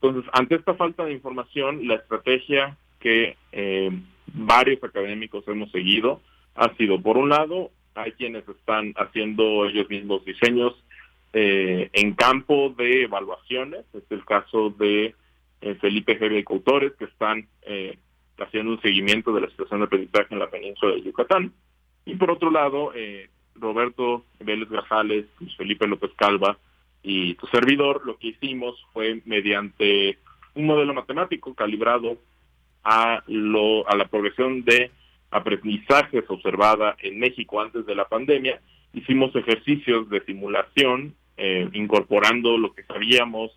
Entonces, 0.02 0.28
ante 0.32 0.56
esta 0.56 0.74
falta 0.74 1.04
de 1.04 1.12
información, 1.12 1.86
la 1.86 1.94
estrategia 1.94 2.76
que 2.98 3.36
eh, 3.52 3.90
varios 4.26 4.82
académicos 4.82 5.46
hemos 5.46 5.70
seguido 5.70 6.20
ha 6.56 6.74
sido, 6.74 7.00
por 7.00 7.16
un 7.16 7.28
lado, 7.28 7.70
hay 7.94 8.12
quienes 8.12 8.48
están 8.48 8.94
haciendo 8.96 9.66
ellos 9.66 9.88
mismos 9.88 10.24
diseños 10.24 10.74
en 11.32 12.14
campo 12.14 12.74
de 12.76 13.04
evaluaciones, 13.04 13.84
es 13.94 14.02
el 14.10 14.24
caso 14.24 14.70
de 14.70 15.14
eh, 15.60 15.74
Felipe 15.74 16.18
G. 16.18 16.42
Coutores, 16.44 16.92
que 16.98 17.04
están 17.04 17.46
eh, 17.62 17.98
haciendo 18.38 18.72
un 18.72 18.80
seguimiento 18.80 19.32
de 19.32 19.42
la 19.42 19.50
situación 19.50 19.80
de 19.80 19.86
aprendizaje 19.86 20.28
en 20.30 20.38
la 20.38 20.50
península 20.50 20.94
de 20.94 21.02
Yucatán. 21.02 21.52
Y 22.06 22.14
por 22.14 22.30
otro 22.30 22.50
lado, 22.50 22.92
eh, 22.94 23.28
Roberto 23.54 24.24
Vélez 24.38 24.70
Gajales, 24.70 25.26
Felipe 25.58 25.86
López 25.86 26.12
Calva 26.16 26.56
y 27.02 27.34
tu 27.34 27.46
servidor, 27.48 28.06
lo 28.06 28.16
que 28.16 28.28
hicimos 28.28 28.82
fue 28.92 29.20
mediante 29.26 30.18
un 30.54 30.66
modelo 30.66 30.94
matemático 30.94 31.54
calibrado 31.54 32.16
a, 32.82 33.22
lo, 33.26 33.86
a 33.88 33.96
la 33.96 34.06
progresión 34.06 34.64
de 34.64 34.90
aprendizajes 35.30 36.24
observada 36.28 36.96
en 37.00 37.18
México 37.18 37.60
antes 37.60 37.86
de 37.86 37.94
la 37.94 38.06
pandemia, 38.06 38.60
hicimos 38.92 39.34
ejercicios 39.36 40.08
de 40.10 40.24
simulación 40.24 41.14
incorporando 41.72 42.58
lo 42.58 42.74
que 42.74 42.82
sabíamos 42.82 43.50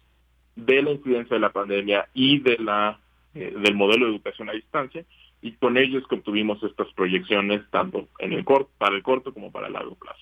de 0.56 0.82
la 0.82 0.92
incidencia 0.92 1.36
de 1.36 1.42
la 1.42 1.52
pandemia 1.52 2.08
y 2.14 2.40
de 2.40 2.58
la 2.58 2.98
eh, 3.36 3.52
del 3.64 3.74
modelo 3.74 4.06
de 4.06 4.12
educación 4.12 4.48
a 4.50 4.54
distancia 4.54 5.04
y 5.42 5.54
con 5.54 5.76
ellos 5.76 6.04
que 6.08 6.14
obtuvimos 6.14 6.62
estas 6.62 6.88
proyecciones 6.94 7.68
tanto 7.72 8.08
en 8.20 8.32
el 8.32 8.46
corto 8.46 8.70
para 8.78 8.96
el 8.96 9.02
corto 9.02 9.34
como 9.34 9.52
para 9.52 9.66
el 9.66 9.74
largo 9.74 9.96
plazo. 9.96 10.22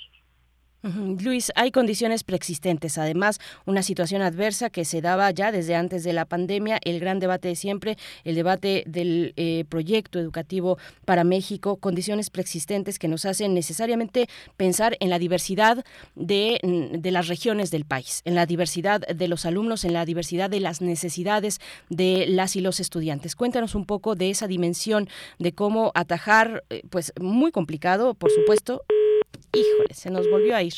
Luis, 0.83 1.51
hay 1.55 1.71
condiciones 1.71 2.23
preexistentes, 2.23 2.97
además 2.97 3.39
una 3.65 3.83
situación 3.83 4.23
adversa 4.23 4.71
que 4.71 4.83
se 4.83 4.99
daba 5.01 5.29
ya 5.29 5.51
desde 5.51 5.75
antes 5.75 6.03
de 6.03 6.11
la 6.11 6.25
pandemia, 6.25 6.79
el 6.83 6.99
gran 6.99 7.19
debate 7.19 7.49
de 7.49 7.55
siempre, 7.55 7.97
el 8.23 8.33
debate 8.33 8.83
del 8.87 9.33
eh, 9.37 9.63
proyecto 9.69 10.19
educativo 10.19 10.79
para 11.05 11.23
México, 11.23 11.77
condiciones 11.77 12.31
preexistentes 12.31 12.97
que 12.97 13.07
nos 13.07 13.25
hacen 13.25 13.53
necesariamente 13.53 14.27
pensar 14.57 14.97
en 14.99 15.11
la 15.11 15.19
diversidad 15.19 15.85
de, 16.15 16.59
mm, 16.63 16.99
de 16.99 17.11
las 17.11 17.27
regiones 17.27 17.69
del 17.69 17.85
país, 17.85 18.21
en 18.25 18.33
la 18.33 18.47
diversidad 18.47 19.01
de 19.01 19.27
los 19.27 19.45
alumnos, 19.45 19.85
en 19.85 19.93
la 19.93 20.05
diversidad 20.05 20.49
de 20.49 20.61
las 20.61 20.81
necesidades 20.81 21.59
de 21.89 22.25
las 22.27 22.55
y 22.55 22.61
los 22.61 22.79
estudiantes. 22.79 23.35
Cuéntanos 23.35 23.75
un 23.75 23.85
poco 23.85 24.15
de 24.15 24.31
esa 24.31 24.47
dimensión, 24.47 25.07
de 25.37 25.53
cómo 25.53 25.91
atajar, 25.93 26.63
eh, 26.71 26.81
pues 26.89 27.13
muy 27.19 27.51
complicado, 27.51 28.15
por 28.15 28.31
supuesto, 28.31 28.83
Híjole, 29.53 29.93
se 29.93 30.09
nos 30.09 30.29
volvió 30.29 30.55
a 30.55 30.63
ir. 30.63 30.73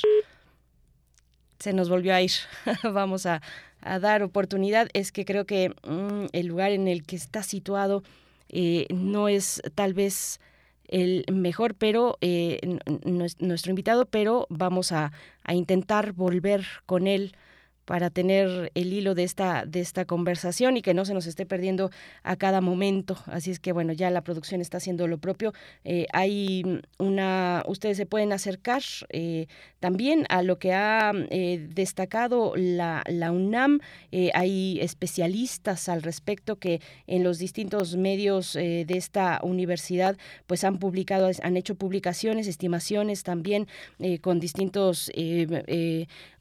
Se 1.59 1.73
nos 1.73 1.89
volvió 1.89 2.13
a 2.15 2.21
ir. 2.21 2.31
Vamos 2.83 3.25
a, 3.25 3.41
dar 3.81 4.23
oportunidad. 4.23 4.89
Es 4.93 5.11
que 5.11 5.25
creo 5.25 5.45
que 5.45 5.69
mm, 5.83 6.27
el 6.31 6.47
lugar 6.47 6.71
en 6.71 6.87
el 6.87 7.03
que 7.03 7.15
está 7.15 7.43
situado 7.43 8.03
eh, 8.49 8.87
no 8.89 9.27
es 9.27 9.61
tal 9.75 9.93
vez 9.93 10.39
el 10.87 11.25
mejor, 11.31 11.75
pero 11.75 12.17
eh, 12.21 12.59
nuestro 13.39 13.71
invitado, 13.71 14.05
pero 14.05 14.47
vamos 14.49 14.91
a, 14.91 15.11
a 15.43 15.53
intentar 15.53 16.13
volver 16.13 16.65
con 16.85 17.07
él 17.07 17.35
para 17.85 18.09
tener 18.09 18.71
el 18.75 18.93
hilo 18.93 19.15
de 19.15 19.23
esta 19.23 19.65
de 19.65 19.81
esta 19.81 20.05
conversación 20.05 20.77
y 20.77 20.81
que 20.81 20.93
no 20.93 21.05
se 21.05 21.13
nos 21.13 21.27
esté 21.27 21.45
perdiendo 21.45 21.91
a 22.23 22.35
cada 22.35 22.61
momento. 22.61 23.17
Así 23.25 23.51
es 23.51 23.59
que 23.59 23.71
bueno 23.71 23.93
ya 23.93 24.09
la 24.09 24.21
producción 24.21 24.61
está 24.61 24.77
haciendo 24.77 25.07
lo 25.07 25.17
propio. 25.17 25.53
Eh, 25.83 26.05
hay 26.13 26.81
una 26.97 27.63
ustedes 27.67 27.97
se 27.97 28.05
pueden 28.05 28.31
acercar 28.31 28.81
eh, 29.09 29.47
también 29.79 30.25
a 30.29 30.41
lo 30.43 30.59
que 30.59 30.73
ha 30.73 31.11
eh, 31.29 31.67
destacado 31.73 32.53
la, 32.55 33.03
la 33.07 33.31
UNAM. 33.31 33.79
Hay 34.33 34.79
especialistas 34.81 35.89
al 35.89 36.01
respecto 36.01 36.57
que 36.57 36.81
en 37.07 37.23
los 37.23 37.39
distintos 37.39 37.95
medios 37.95 38.53
de 38.53 38.85
esta 38.89 39.39
universidad 39.43 40.17
pues 40.47 40.63
han 40.63 40.77
publicado 40.77 41.29
han 41.41 41.57
hecho 41.57 41.75
publicaciones 41.75 42.47
estimaciones 42.47 43.23
también 43.23 43.67
con 44.21 44.39
distintos 44.39 45.11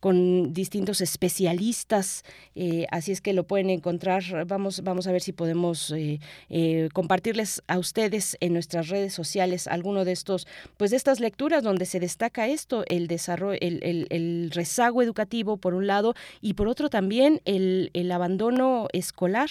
con 0.01 0.53
distintos 0.53 1.01
especialistas, 1.01 1.32
eh, 2.55 2.87
así 2.91 3.13
es 3.13 3.21
que 3.21 3.33
lo 3.33 3.45
pueden 3.45 3.71
encontrar. 3.71 4.23
Vamos, 4.47 4.83
vamos 4.83 5.07
a 5.07 5.13
ver 5.13 5.23
si 5.23 5.33
podemos 5.33 5.91
eh, 5.91 6.21
eh, 6.51 6.89
compartirles 6.93 7.63
a 7.67 7.79
ustedes 7.79 8.37
en 8.41 8.53
nuestras 8.53 8.89
redes 8.89 9.15
sociales 9.15 9.67
alguno 9.67 10.05
de 10.05 10.13
estos, 10.13 10.47
pues 10.77 10.91
de 10.91 10.97
estas 10.97 11.21
lecturas 11.21 11.63
donde 11.63 11.87
se 11.87 12.01
destaca 12.01 12.49
esto, 12.49 12.85
el 12.89 13.07
desarrollo, 13.07 13.59
el, 13.61 14.07
el, 14.11 14.51
rezago 14.53 15.03
educativo 15.03 15.57
por 15.57 15.75
un 15.75 15.87
lado 15.87 16.15
y 16.41 16.55
por 16.55 16.69
otro 16.69 16.91
también 16.91 17.41
el, 17.45 17.91
el 17.95 18.13
abandono 18.13 18.89
escolar, 18.93 19.49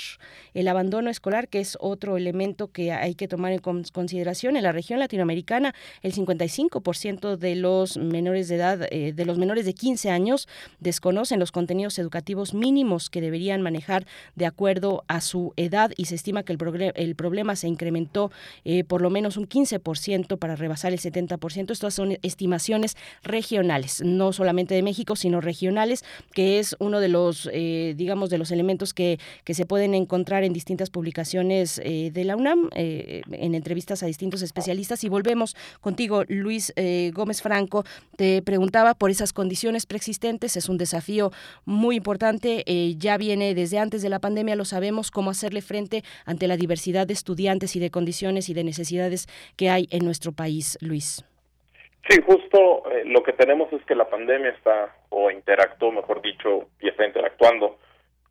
el 0.54 0.68
abandono 0.68 1.10
escolar 1.10 1.48
que 1.48 1.60
es 1.60 1.78
otro 1.80 2.18
elemento 2.18 2.72
que 2.72 2.92
hay 2.92 3.16
que 3.16 3.28
tomar 3.28 3.52
en 3.52 3.60
consideración 3.60 4.58
en 4.58 4.64
la 4.64 4.72
región 4.72 5.00
latinoamericana, 5.00 5.74
el 6.02 6.14
55% 6.14 7.38
de 7.38 7.56
los 7.56 7.98
menores 7.98 8.48
de 8.48 8.56
edad, 8.56 8.78
de 8.78 9.26
los 9.26 9.38
menores 9.38 9.66
de 9.66 9.74
15 9.74 10.10
años 10.10 10.48
desconocen 10.80 11.40
los 11.40 11.52
contenidos 11.52 11.71
educativos 11.72 12.54
mínimos 12.54 13.10
que 13.10 13.22
deberían 13.22 13.62
manejar 13.62 14.06
de 14.36 14.46
acuerdo 14.46 15.04
a 15.08 15.22
su 15.22 15.54
edad 15.58 15.92
y 15.98 16.06
se 16.06 16.16
estima 16.16 16.44
que 16.44 16.54
el, 16.54 16.92
el 16.96 17.16
problema 17.16 17.56
se 17.56 17.68
incrementó 17.68 18.32
eh, 18.66 18.84
por 18.84 19.02
lo 19.02 19.10
menos 19.10 19.38
un 19.38 19.48
15% 19.48 20.38
para 20.38 20.56
rebasar 20.56 20.94
el 20.94 21.00
70%. 21.00 21.72
Estas 21.72 21.94
son 21.94 22.18
estimaciones 22.22 22.98
regionales, 23.24 24.02
no 24.04 24.34
solamente 24.34 24.76
de 24.76 24.84
México, 24.84 25.16
sino 25.16 25.42
regionales, 25.42 26.04
que 26.34 26.60
es 26.60 26.76
uno 26.80 27.00
de 27.00 27.08
los, 27.08 27.50
eh, 27.54 27.94
digamos, 27.96 28.30
de 28.30 28.38
los 28.38 28.52
elementos 28.52 28.94
que, 28.94 29.20
que 29.44 29.54
se 29.54 29.66
pueden 29.66 29.94
encontrar 29.94 30.44
en 30.44 30.54
distintas 30.54 30.90
publicaciones 30.90 31.80
eh, 31.84 32.12
de 32.14 32.24
la 32.26 32.36
UNAM, 32.36 32.70
en 32.74 33.56
entrevistas 33.56 34.04
a 34.04 34.06
distintos 34.06 34.42
especialistas. 34.42 35.04
Y 35.04 35.10
volvemos 35.10 35.56
contigo, 35.80 36.24
Luis 36.28 36.74
Gómez 37.14 37.42
Franco. 37.42 37.86
Te 38.16 38.42
preguntaba 38.42 38.94
por 38.94 39.10
esas 39.10 39.34
condiciones 39.34 39.86
preexistentes 39.86 40.58
es 40.58 40.70
un 40.70 40.78
desafío 40.78 41.32
muy 41.66 41.96
importante. 41.96 42.64
Eh, 42.66 42.96
ya 42.98 43.18
viene 43.18 43.54
desde 43.54 43.80
antes 43.80 44.02
de 44.02 44.10
la 44.10 44.20
pandemia, 44.20 44.56
lo 44.56 44.66
sabemos, 44.66 45.12
cómo 45.12 45.30
hacerle 45.30 45.62
frente 45.62 46.04
ante 46.26 46.48
la 46.48 46.58
diversidad 46.58 47.08
de 47.08 47.14
estudiantes 47.14 47.76
y 47.76 47.80
de 47.80 47.92
condiciones 47.92 48.50
y 48.50 48.54
de 48.54 48.64
necesidades 48.64 49.28
que 49.58 49.70
hay 49.70 49.88
en 49.92 50.06
nuestro 50.06 50.32
país, 50.32 50.78
Luis. 50.82 51.26
Sí, 52.10 52.20
justo 52.26 52.90
eh, 52.92 53.04
lo 53.06 53.22
que 53.22 53.34
tenemos 53.34 53.72
es 53.74 53.84
que 53.86 53.96
la 53.96 54.10
pandemia 54.10 54.50
está, 54.50 54.96
o 55.10 55.30
interactuó, 55.30 55.92
mejor 55.92 56.22
dicho, 56.22 56.68
y 56.80 56.90
está 56.90 57.06
interactuando 57.06 57.78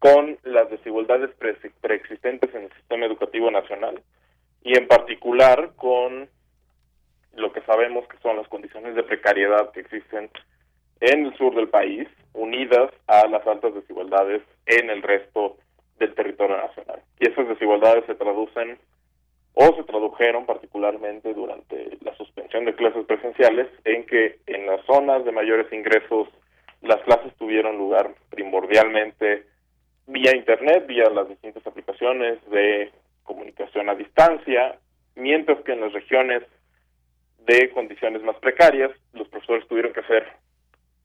con 0.01 0.39
las 0.45 0.69
desigualdades 0.71 1.31
pre 1.39 1.55
preexistentes 1.81 2.53
en 2.55 2.65
el 2.65 2.73
sistema 2.73 3.07
educativo 3.07 3.51
nacional 3.51 4.03
y 4.63 4.77
en 4.77 4.89
particular 4.89 5.73
con 5.77 6.29
lo 7.37 7.53
que 7.53 7.61
sabemos 7.63 8.09
que 8.09 8.17
son 8.19 8.37
las 8.37 8.49
condiciones 8.49 8.95
de 8.95 9.03
precariedad 9.03 9.71
que 9.73 9.81
existen 9.81 10.31
en 11.01 11.27
el 11.27 11.37
sur 11.37 11.55
del 11.55 11.69
país, 11.69 12.09
unidas 12.35 12.91
a 13.07 13.27
las 13.27 13.47
altas 13.47 13.75
desigualdades 13.75 14.43
en 14.67 14.91
el 14.91 15.03
resto 15.03 15.57
del 15.99 16.15
territorio 16.15 16.57
nacional. 16.57 17.03
Y 17.19 17.29
esas 17.29 17.49
desigualdades 17.49 18.05
se 18.07 18.15
traducen 18.15 18.79
o 19.55 19.75
se 19.75 19.83
tradujeron 19.85 20.47
particularmente 20.47 21.35
durante 21.35 21.99
la 22.03 22.15
suspensión 22.17 22.65
de 22.65 22.75
clases 22.75 23.05
presenciales 23.07 23.69
en 23.85 24.07
que 24.07 24.39
en 24.47 24.67
las 24.67 24.85
zonas 24.87 25.25
de 25.25 25.33
mayores 25.33 25.73
ingresos 25.73 26.29
las 26.83 27.01
clases 27.03 27.35
tuvieron 27.37 27.77
lugar 27.77 28.15
primordialmente 28.31 29.45
vía 30.07 30.35
internet, 30.35 30.87
vía 30.87 31.11
las 31.11 31.29
distintas 31.29 31.67
aplicaciones 31.67 32.39
de 32.51 32.91
comunicación 33.25 33.89
a 33.89 33.95
distancia, 33.95 34.79
mientras 35.15 35.63
que 35.65 35.73
en 35.73 35.81
las 35.81 35.93
regiones 35.93 36.43
de 37.47 37.71
condiciones 37.71 38.23
más 38.23 38.37
precarias 38.37 38.91
los 39.13 39.29
profesores 39.29 39.67
tuvieron 39.69 39.93
que 39.93 40.01
hacer 40.01 40.27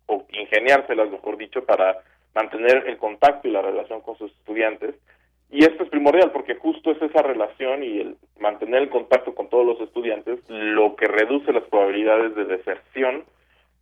o 0.08 0.26
ingeniárselas, 0.30 1.10
mejor 1.10 1.38
dicho, 1.38 1.64
para 1.66 1.98
mantener 2.34 2.84
el 2.88 2.98
contacto 2.98 3.48
y 3.48 3.52
la 3.52 3.62
relación 3.62 4.02
con 4.02 4.18
sus 4.18 4.32
estudiantes 4.32 4.96
y 5.52 5.64
esto 5.64 5.84
es 5.84 5.90
primordial 5.90 6.32
porque 6.32 6.56
justo 6.56 6.92
es 6.92 7.02
esa 7.02 7.22
relación 7.22 7.84
y 7.84 8.00
el 8.00 8.18
mantener 8.40 8.84
el 8.84 8.90
contacto 8.90 9.36
con 9.36 9.50
todos 9.50 9.66
los 9.66 9.80
estudiantes 9.80 10.40
lo 10.50 10.96
que 10.96 11.06
reduce 11.06 11.54
las 11.54 11.64
probabilidades 11.66 12.36
de 12.36 12.46
deserción 12.46 13.24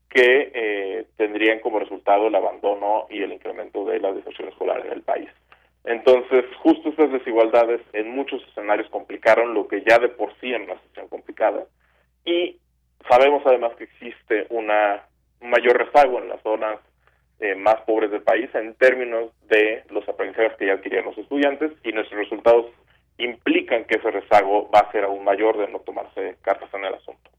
que 0.09 0.51
eh, 0.53 1.05
tendrían 1.17 1.59
como 1.59 1.79
resultado 1.79 2.27
el 2.27 2.35
abandono 2.35 3.07
y 3.09 3.23
el 3.23 3.33
incremento 3.33 3.85
de 3.85 3.99
la 3.99 4.11
deserción 4.11 4.49
escolar 4.49 4.85
en 4.85 4.91
el 4.91 5.01
país. 5.01 5.29
Entonces, 5.85 6.45
justo 6.61 6.89
estas 6.89 7.11
desigualdades 7.11 7.81
en 7.93 8.11
muchos 8.11 8.43
escenarios 8.49 8.89
complicaron 8.89 9.53
lo 9.53 9.67
que 9.67 9.81
ya 9.81 9.97
de 9.97 10.09
por 10.09 10.31
sí 10.39 10.51
era 10.51 10.63
una 10.63 10.75
situación 10.75 11.07
complicada 11.07 11.65
y 12.25 12.57
sabemos 13.09 13.41
además 13.45 13.73
que 13.75 13.85
existe 13.85 14.45
una 14.49 15.01
un 15.01 15.12
mayor 15.43 15.77
rezago 15.77 16.19
en 16.19 16.29
las 16.29 16.41
zonas 16.41 16.79
eh, 17.39 17.55
más 17.55 17.81
pobres 17.81 18.11
del 18.11 18.21
país 18.21 18.49
en 18.53 18.73
términos 18.75 19.31
de 19.47 19.83
los 19.89 20.07
aprendizajes 20.07 20.53
que 20.57 20.67
ya 20.67 20.73
adquirían 20.73 21.05
los 21.05 21.17
estudiantes 21.17 21.71
y 21.83 21.91
nuestros 21.91 22.19
resultados 22.19 22.67
implican 23.17 23.85
que 23.85 23.97
ese 23.97 24.11
rezago 24.11 24.69
va 24.71 24.79
a 24.79 24.91
ser 24.91 25.03
aún 25.03 25.23
mayor 25.23 25.57
de 25.57 25.67
no 25.67 25.79
tomarse 25.79 26.37
cartas 26.41 26.73
en 26.73 26.85
el 26.85 26.93
asunto. 26.93 27.29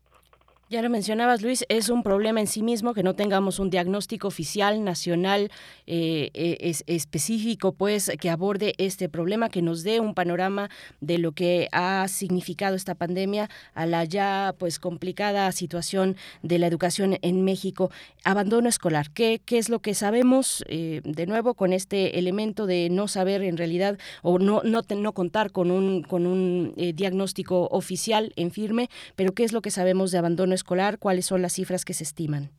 Ya 0.71 0.81
lo 0.81 0.89
mencionabas, 0.89 1.43
Luis, 1.43 1.67
es 1.69 1.91
un 1.91 2.03
problema 2.03 2.41
en 2.41 2.47
sí 2.47 2.63
mismo 2.63 2.95
que 2.95 3.03
no 3.03 3.15
tengamos 3.15 3.59
un 3.59 3.69
diagnóstico 3.69 4.29
oficial, 4.29 4.83
nacional, 4.83 5.51
eh, 5.87 6.31
eh, 6.33 6.57
es, 6.61 6.85
específico, 6.87 7.73
pues, 7.73 8.11
que 8.19 8.31
aborde 8.31 8.73
este 8.79 9.11
problema, 9.11 9.51
que 9.51 9.61
nos 9.61 9.83
dé 9.83 10.01
un 10.01 10.15
panorama 10.15 10.71
de 11.03 11.19
lo 11.19 11.33
que 11.33 11.69
ha 11.73 12.09
significado 12.09 12.77
esta 12.77 12.95
pandemia 12.95 13.51
a 13.75 13.85
la 13.85 14.05
ya, 14.05 14.55
pues, 14.59 14.79
complicada 14.79 15.53
situación 15.53 16.17
de 16.43 16.59
la 16.59 16.67
educación 16.67 17.19
en 17.21 17.45
México. 17.45 17.91
Abandono 18.25 18.71
escolar, 18.71 19.11
¿qué, 19.11 19.43
qué 19.45 19.59
es 19.59 19.69
lo 19.69 19.81
que 19.81 19.93
sabemos, 19.93 20.65
eh, 20.69 21.03
de 21.05 21.27
nuevo, 21.27 21.53
con 21.53 21.75
este 21.75 22.19
elemento 22.19 22.65
de 22.65 22.89
no 22.89 23.07
saber 23.07 23.43
en 23.43 23.59
realidad 23.59 23.99
o 24.23 24.39
no, 24.39 24.63
no, 24.65 24.81
no 24.97 25.13
contar 25.13 25.53
con 25.53 25.71
un, 25.71 26.03
con 26.05 26.27
un 26.27 26.73
diagnóstico 26.95 27.69
oficial 27.71 28.33
en 28.37 28.51
firme, 28.51 28.89
pero 29.15 29.35
qué 29.35 29.45
es 29.45 29.53
lo 29.53 29.61
que 29.61 29.71
sabemos 29.71 30.11
de 30.11 30.17
abandono 30.17 30.54
escolar? 30.55 30.99
¿Cuáles 30.99 31.27
son 31.27 31.43
las 31.43 31.55
cifras 31.55 31.85
que 31.85 31.95
se 31.95 32.05
estiman? 32.05 32.51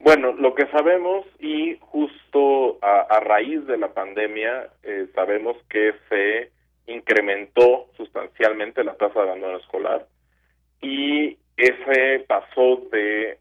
Bueno, 0.00 0.32
lo 0.32 0.54
que 0.54 0.66
sabemos 0.66 1.24
y 1.38 1.78
justo 1.80 2.78
a, 2.82 3.20
raíz 3.20 3.66
de 3.66 3.78
la 3.78 3.94
pandemia 3.94 4.68
eh, 4.82 5.06
sabemos 5.14 5.56
que 5.70 5.94
se 6.10 6.50
incrementó 6.86 7.86
sustancialmente 7.96 8.84
la 8.84 8.94
tasa 8.94 9.20
de 9.20 9.30
abandono 9.30 9.56
escolar 9.58 10.06
y 10.82 11.38
ese 11.56 12.24
pasó 12.28 12.82
de 12.92 13.38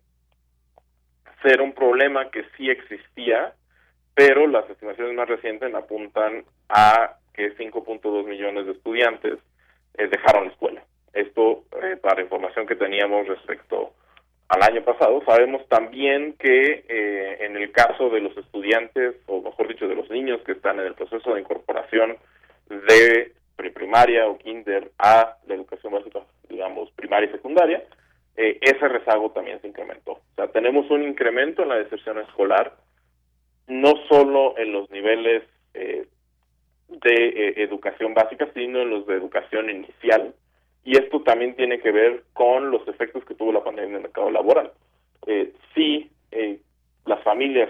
ser 1.42 1.62
un 1.62 1.74
problema 1.74 2.32
que 2.32 2.46
sí 2.56 2.70
existía, 2.70 3.54
pero 4.16 4.48
las 4.48 4.70
estimaciones 4.70 5.14
más 5.16 5.28
recientes 5.28 5.74
apuntan 5.74 6.46
a 6.70 7.18
que 7.34 7.56
5.2 7.58 8.26
millones 8.26 8.66
de 8.66 8.72
estudiantes 8.72 9.40
eh, 9.96 10.08
dejaron 10.08 10.46
la 10.46 10.52
escuela. 10.52 10.84
Esto 11.14 11.66
eh, 11.84 11.96
para 11.98 12.24
información 12.24 12.66
que 12.66 12.76
teníamos 12.76 13.28
respecto 13.28 13.94
al 14.50 14.64
año 14.64 14.84
pasado. 14.84 15.22
Sabemos 15.26 15.68
también 15.70 16.34
que 16.40 16.86
eh, 16.90 17.38
en 17.46 17.56
el 17.56 17.72
caso 17.72 18.10
de 18.10 18.20
los 18.20 18.36
estudiantes, 18.36 19.16
o 19.28 19.42
mejor 19.42 19.68
dicho, 19.68 19.88
de 19.88 19.96
los 19.96 20.10
niños 20.10 20.42
que 20.44 20.54
están 20.54 20.80
en 20.80 20.88
el 20.88 20.96
proceso 20.96 21.34
de 21.34 21.42
incorporación 21.42 22.18
de 22.68 23.32
primaria 23.74 24.28
o 24.28 24.38
kinder 24.40 24.92
a 24.98 25.38
la 25.48 25.56
educación 25.56 25.94
básica, 25.94 26.20
digamos, 26.50 26.92
primaria 26.92 27.30
y 27.30 27.32
secundaria, 27.32 27.84
eh, 28.36 28.58
ese 28.62 28.88
rezago 28.88 29.32
también 29.32 29.62
se 29.62 29.68
incrementó. 29.68 30.14
O 30.14 30.36
sea, 30.36 30.48
tenemos 30.48 30.90
un 30.90 31.04
incremento 31.04 31.62
en 31.62 31.70
la 31.70 31.76
deserción 31.76 32.20
escolar, 32.20 32.76
no 33.68 33.94
solo 34.10 34.58
en 34.58 34.74
los 34.74 34.90
niveles 34.90 35.44
de 35.74 37.54
educación 37.58 38.14
básica, 38.14 38.48
sino 38.54 38.82
en 38.82 38.90
los 38.90 39.08
de 39.08 39.16
educación 39.16 39.70
inicial, 39.70 40.34
y 40.84 40.98
esto 40.98 41.22
también 41.22 41.56
tiene 41.56 41.80
que 41.80 41.92
ver 41.92 42.24
con 42.34 42.72
los 42.72 42.88
efectos 42.88 43.24
que 43.26 43.36
tuvo 43.36 43.52
la 43.52 43.64
pandemia 43.64 43.90
en 43.90 43.96
el 43.96 44.02
mercado 44.04 44.30
laboral. 44.32 44.72
Eh, 45.26 45.54
sí, 45.74 46.12
eh, 46.32 46.60
las 47.06 47.24
familias 47.24 47.70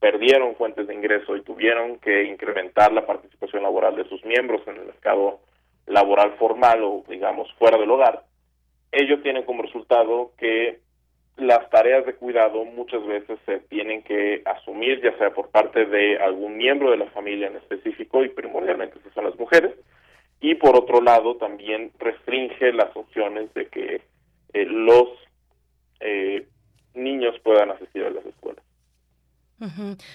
perdieron 0.00 0.56
fuentes 0.56 0.86
de 0.86 0.94
ingreso 0.94 1.36
y 1.36 1.42
tuvieron 1.42 1.98
que 1.98 2.24
incrementar 2.24 2.92
la 2.92 3.06
participación 3.06 3.62
laboral 3.62 3.96
de 3.96 4.08
sus 4.08 4.24
miembros 4.24 4.60
en 4.66 4.76
el 4.76 4.86
mercado 4.86 5.40
laboral 5.86 6.32
formal 6.38 6.82
o 6.82 7.04
digamos 7.08 7.52
fuera 7.54 7.78
del 7.78 7.90
hogar, 7.90 8.24
ello 8.92 9.20
tiene 9.22 9.44
como 9.44 9.62
resultado 9.62 10.32
que 10.36 10.80
las 11.36 11.68
tareas 11.70 12.04
de 12.04 12.14
cuidado 12.14 12.64
muchas 12.64 13.04
veces 13.06 13.38
se 13.46 13.60
tienen 13.60 14.02
que 14.02 14.42
asumir 14.44 15.00
ya 15.02 15.16
sea 15.16 15.30
por 15.30 15.50
parte 15.50 15.86
de 15.86 16.18
algún 16.18 16.56
miembro 16.56 16.90
de 16.90 16.98
la 16.98 17.06
familia 17.06 17.46
en 17.46 17.56
específico 17.56 18.22
y 18.22 18.28
primordialmente 18.28 18.98
son 19.14 19.24
las 19.24 19.38
mujeres 19.38 19.72
y 20.42 20.56
por 20.56 20.76
otro 20.76 21.00
lado 21.00 21.36
también 21.36 21.92
restringe 21.98 22.72
las 22.72 22.94
opciones 22.96 23.54
de 23.54 23.68
que 23.68 24.02
eh, 24.52 24.64
los 24.66 25.08
eh, 26.00 26.46
niños 26.94 27.38
puedan 27.44 27.70
asistir 27.70 28.04
a 28.04 28.10
las 28.10 28.26
escuelas. 28.26 28.62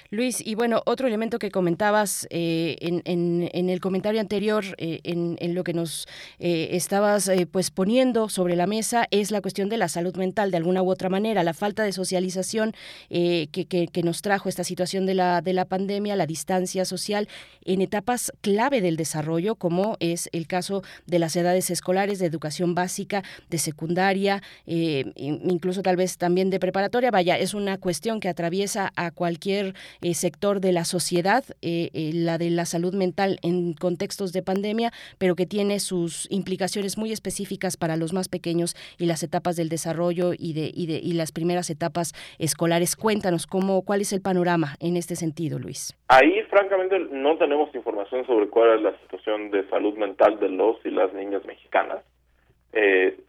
Luis, 0.09 0.45
y 0.45 0.55
bueno, 0.55 0.81
otro 0.85 1.07
elemento 1.07 1.39
que 1.39 1.51
comentabas 1.51 2.27
eh, 2.29 2.75
en, 2.81 3.01
en, 3.05 3.69
el 3.69 3.79
comentario 3.79 4.19
anterior, 4.19 4.65
eh, 4.77 4.99
en, 5.03 5.37
en, 5.39 5.55
lo 5.55 5.63
que 5.63 5.73
nos 5.73 6.07
eh, 6.39 6.69
estabas 6.71 7.31
pues 7.51 7.71
poniendo 7.71 8.29
sobre 8.29 8.55
la 8.55 8.67
mesa, 8.67 9.07
es 9.09 9.31
la 9.31 9.41
cuestión 9.41 9.69
de 9.69 9.77
la 9.77 9.87
salud 9.87 10.15
mental, 10.17 10.51
de 10.51 10.57
alguna 10.57 10.83
u 10.83 10.89
otra 10.89 11.09
manera, 11.09 11.43
la 11.43 11.53
falta 11.53 11.83
de 11.83 11.93
socialización 11.93 12.73
que, 13.09 13.47
que, 13.51 13.87
que, 13.87 14.03
nos 14.03 14.21
trajo 14.21 14.49
esta 14.49 14.63
situación 14.63 15.05
de 15.05 15.13
la, 15.13 15.41
de 15.41 15.53
la 15.53 15.65
pandemia, 15.65 16.15
la 16.15 16.25
distancia 16.25 16.85
social, 16.85 17.27
en 17.63 17.81
etapas 17.81 18.31
clave 18.41 18.81
del 18.81 18.97
desarrollo, 18.97 19.55
como 19.55 19.97
es 19.99 20.29
el 20.33 20.47
caso 20.47 20.83
de 21.05 21.19
las 21.19 21.35
edades 21.35 21.69
escolares, 21.69 22.19
de 22.19 22.25
educación 22.25 22.75
básica, 22.75 23.23
de 23.49 23.57
secundaria, 23.57 24.41
incluso 24.65 25.81
tal 25.81 25.95
vez 25.95 26.17
también 26.17 26.49
de 26.49 26.59
preparatoria. 26.59 27.11
Vaya, 27.11 27.37
es 27.37 27.53
una 27.53 27.77
cuestión 27.77 28.19
que 28.19 28.29
atraviesa 28.29 28.91
a 28.95 29.11
cualquier 29.11 29.36
cualquier 29.37 29.75
eh, 30.01 30.15
sector 30.15 30.59
de 30.61 30.71
la 30.71 30.83
sociedad, 30.83 31.43
eh, 31.61 31.89
eh, 31.93 32.11
la 32.13 32.39
de 32.39 32.49
la 32.49 32.65
salud 32.65 32.95
mental 32.95 33.37
en 33.43 33.73
contextos 33.73 34.33
de 34.33 34.41
pandemia, 34.41 34.91
pero 35.19 35.35
que 35.35 35.45
tiene 35.45 35.79
sus 35.79 36.27
implicaciones 36.31 36.97
muy 36.97 37.11
específicas 37.11 37.77
para 37.77 37.97
los 37.97 38.13
más 38.13 38.29
pequeños 38.29 38.75
y 38.97 39.05
las 39.05 39.21
etapas 39.21 39.55
del 39.55 39.69
desarrollo 39.69 40.31
y 40.33 40.53
de, 40.53 40.71
y 40.73 40.87
de 40.87 40.97
y 41.03 41.13
las 41.13 41.31
primeras 41.31 41.69
etapas 41.69 42.13
escolares. 42.39 42.95
Cuéntanos 42.95 43.45
cómo 43.45 43.83
cuál 43.83 44.01
es 44.01 44.11
el 44.11 44.21
panorama 44.21 44.75
en 44.79 44.97
este 44.97 45.15
sentido, 45.15 45.59
Luis. 45.59 45.93
Ahí, 46.07 46.41
francamente, 46.49 46.97
no 47.11 47.37
tenemos 47.37 47.73
información 47.75 48.25
sobre 48.25 48.47
cuál 48.47 48.77
es 48.77 48.81
la 48.81 48.97
situación 49.01 49.51
de 49.51 49.69
salud 49.69 49.95
mental 49.97 50.39
de 50.39 50.49
los 50.49 50.77
y 50.83 50.89
las 50.89 51.13
niñas 51.13 51.45
mexicanas. 51.45 52.03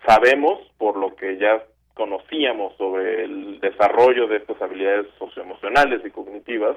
sabemos, 0.06 0.58
por 0.78 0.96
lo 0.96 1.14
que 1.16 1.36
ya 1.38 1.62
conocíamos 1.98 2.76
sobre 2.76 3.24
el 3.24 3.58
desarrollo 3.58 4.28
de 4.28 4.36
estas 4.36 4.62
habilidades 4.62 5.08
socioemocionales 5.18 6.00
y 6.06 6.10
cognitivas, 6.10 6.76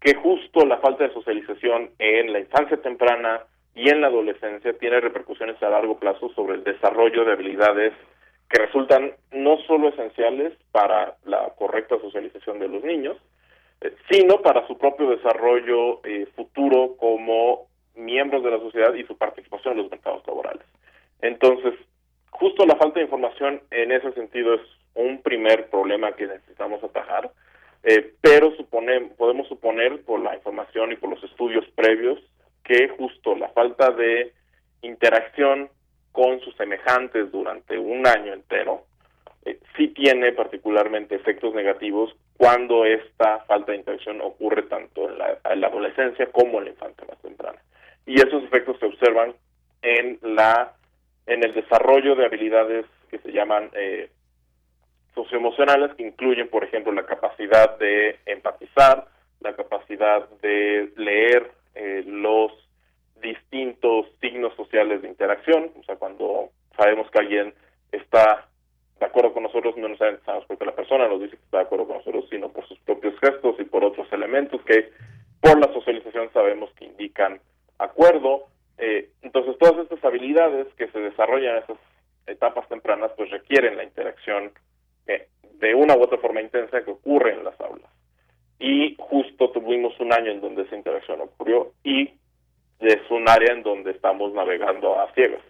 que 0.00 0.14
justo 0.14 0.64
la 0.64 0.78
falta 0.78 1.04
de 1.04 1.12
socialización 1.12 1.90
en 1.98 2.32
la 2.32 2.40
infancia 2.40 2.78
temprana 2.78 3.42
y 3.74 3.90
en 3.90 4.00
la 4.00 4.06
adolescencia 4.06 4.72
tiene 4.78 4.98
repercusiones 4.98 5.62
a 5.62 5.68
largo 5.68 5.98
plazo 5.98 6.30
sobre 6.30 6.54
el 6.54 6.64
desarrollo 6.64 7.26
de 7.26 7.32
habilidades 7.32 7.92
que 8.48 8.62
resultan 8.62 9.12
no 9.30 9.58
solo 9.66 9.90
esenciales 9.90 10.54
para 10.72 11.16
la 11.26 11.50
correcta 11.58 12.00
socialización 12.00 12.60
de 12.60 12.68
los 12.68 12.82
niños, 12.82 13.18
eh, 13.82 13.94
sino 14.10 14.40
para 14.40 14.66
su 14.66 14.78
propio 14.78 15.10
desarrollo 15.10 16.00
eh, 16.04 16.26
futuro 16.34 16.96
como 16.96 17.66
miembros 17.94 18.42
de 18.42 18.52
la 18.52 18.58
sociedad 18.58 18.94
y 18.94 19.04
su 19.04 19.18
participación 19.18 19.74
en 19.74 19.82
los 19.82 19.90
mercados 19.90 20.26
laborales. 20.26 20.64
Entonces, 21.20 21.74
justo 22.30 22.66
la 22.66 22.76
falta 22.76 23.00
de 23.00 23.04
información 23.04 23.60
en 23.70 23.92
ese 23.92 24.12
sentido 24.12 24.54
es 24.54 24.60
un 24.94 25.22
primer 25.22 25.68
problema 25.70 26.12
que 26.12 26.26
necesitamos 26.26 26.82
atajar, 26.82 27.30
eh, 27.82 28.14
pero 28.20 28.52
podemos 29.16 29.48
suponer 29.48 30.02
por 30.02 30.20
la 30.20 30.34
información 30.34 30.92
y 30.92 30.96
por 30.96 31.10
los 31.10 31.22
estudios 31.24 31.64
previos 31.74 32.18
que 32.64 32.88
justo 32.88 33.34
la 33.36 33.48
falta 33.48 33.90
de 33.90 34.32
interacción 34.82 35.70
con 36.12 36.40
sus 36.40 36.54
semejantes 36.56 37.30
durante 37.30 37.78
un 37.78 38.06
año 38.06 38.32
entero 38.32 38.84
eh, 39.44 39.58
sí 39.76 39.88
tiene 39.88 40.32
particularmente 40.32 41.14
efectos 41.14 41.54
negativos 41.54 42.14
cuando 42.36 42.84
esta 42.84 43.40
falta 43.40 43.72
de 43.72 43.78
interacción 43.78 44.20
ocurre 44.20 44.62
tanto 44.62 45.08
en 45.10 45.18
la, 45.18 45.66
adolescencia 45.66 46.26
como 46.30 46.58
en 46.58 46.64
la 46.64 46.70
infancia 46.70 47.04
más 47.08 47.18
temprana. 47.20 47.58
Y 48.06 48.14
esos 48.14 48.42
efectos 48.44 48.78
se 48.78 48.86
observan 48.86 49.34
en 49.82 50.18
la 50.22 50.74
en 51.30 51.44
el 51.44 51.54
desarrollo 51.54 52.16
de 52.16 52.26
habilidades 52.26 52.86
que 53.08 53.18
se 53.18 53.30
llaman 53.30 53.70
eh, 53.74 54.10
socioemocionales, 55.14 55.94
que 55.94 56.02
incluyen, 56.02 56.48
por 56.48 56.64
ejemplo, 56.64 56.92
la 56.92 57.06
capacidad 57.06 57.78
de 57.78 58.18
empatizar, 58.26 59.06
la 59.40 59.54
capacidad 59.54 60.28
de 60.42 60.92
leer 60.96 61.52
eh, 61.76 62.02
los 62.04 62.52
distintos 63.22 64.06
signos 64.20 64.54
sociales 64.56 65.02
de 65.02 65.08
interacción, 65.08 65.70
o 65.78 65.84
sea, 65.84 65.96
cuando 65.96 66.50
sabemos 66.76 67.08
que 67.10 67.18
alguien 67.20 67.54
está 67.92 68.48
de 68.98 69.06
acuerdo 69.06 69.32
con 69.32 69.44
nosotros, 69.44 69.76
no 69.76 69.88
necesariamente 69.88 70.26
sabemos 70.26 70.46
porque 70.46 70.66
la 70.66 70.74
persona 70.74 71.08
nos 71.08 71.20
dice 71.20 71.36
que 71.36 71.44
está 71.44 71.58
de 71.58 71.64
acuerdo 71.64 71.86
con 71.86 71.98
nosotros, 71.98 72.26
sino 72.28 72.50
por 72.50 72.66
sus 72.66 72.78
propios 72.80 73.14
gestos 73.20 73.54
y 73.58 73.64
por 73.64 73.84
otros 73.84 74.12
elementos 74.12 74.60
que 74.62 74.90
por 75.40 75.58
la 75.58 75.72
socialización 75.72 76.30
sabemos 76.32 76.70
que 76.74 76.86
indican 76.86 77.40
acuerdo. 77.78 78.48
Eh, 78.82 79.10
entonces, 79.20 79.58
todas 79.58 79.76
estas 79.78 80.02
habilidades 80.02 80.66
que 80.74 80.88
se 80.88 80.98
desarrollan 80.98 81.56
en 81.56 81.62
esas 81.64 81.76
etapas 82.26 82.66
tempranas, 82.68 83.12
pues 83.14 83.30
requieren 83.30 83.76
la 83.76 83.84
interacción 83.84 84.52
eh, 85.06 85.28
de 85.58 85.74
una 85.74 85.94
u 85.96 86.02
otra 86.02 86.16
forma 86.16 86.40
intensa 86.40 86.82
que 86.82 86.90
ocurre 86.90 87.34
en 87.34 87.44
las 87.44 87.60
aulas. 87.60 87.90
Y 88.58 88.96
justo 88.98 89.50
tuvimos 89.50 89.98
un 90.00 90.12
año 90.14 90.30
en 90.30 90.40
donde 90.40 90.62
esa 90.62 90.76
interacción 90.76 91.20
ocurrió 91.20 91.72
y 91.84 92.10
es 92.78 93.10
un 93.10 93.28
área 93.28 93.52
en 93.52 93.62
donde 93.62 93.90
estamos 93.90 94.32
navegando 94.32 94.98
a 94.98 95.12
ciegas. 95.12 95.42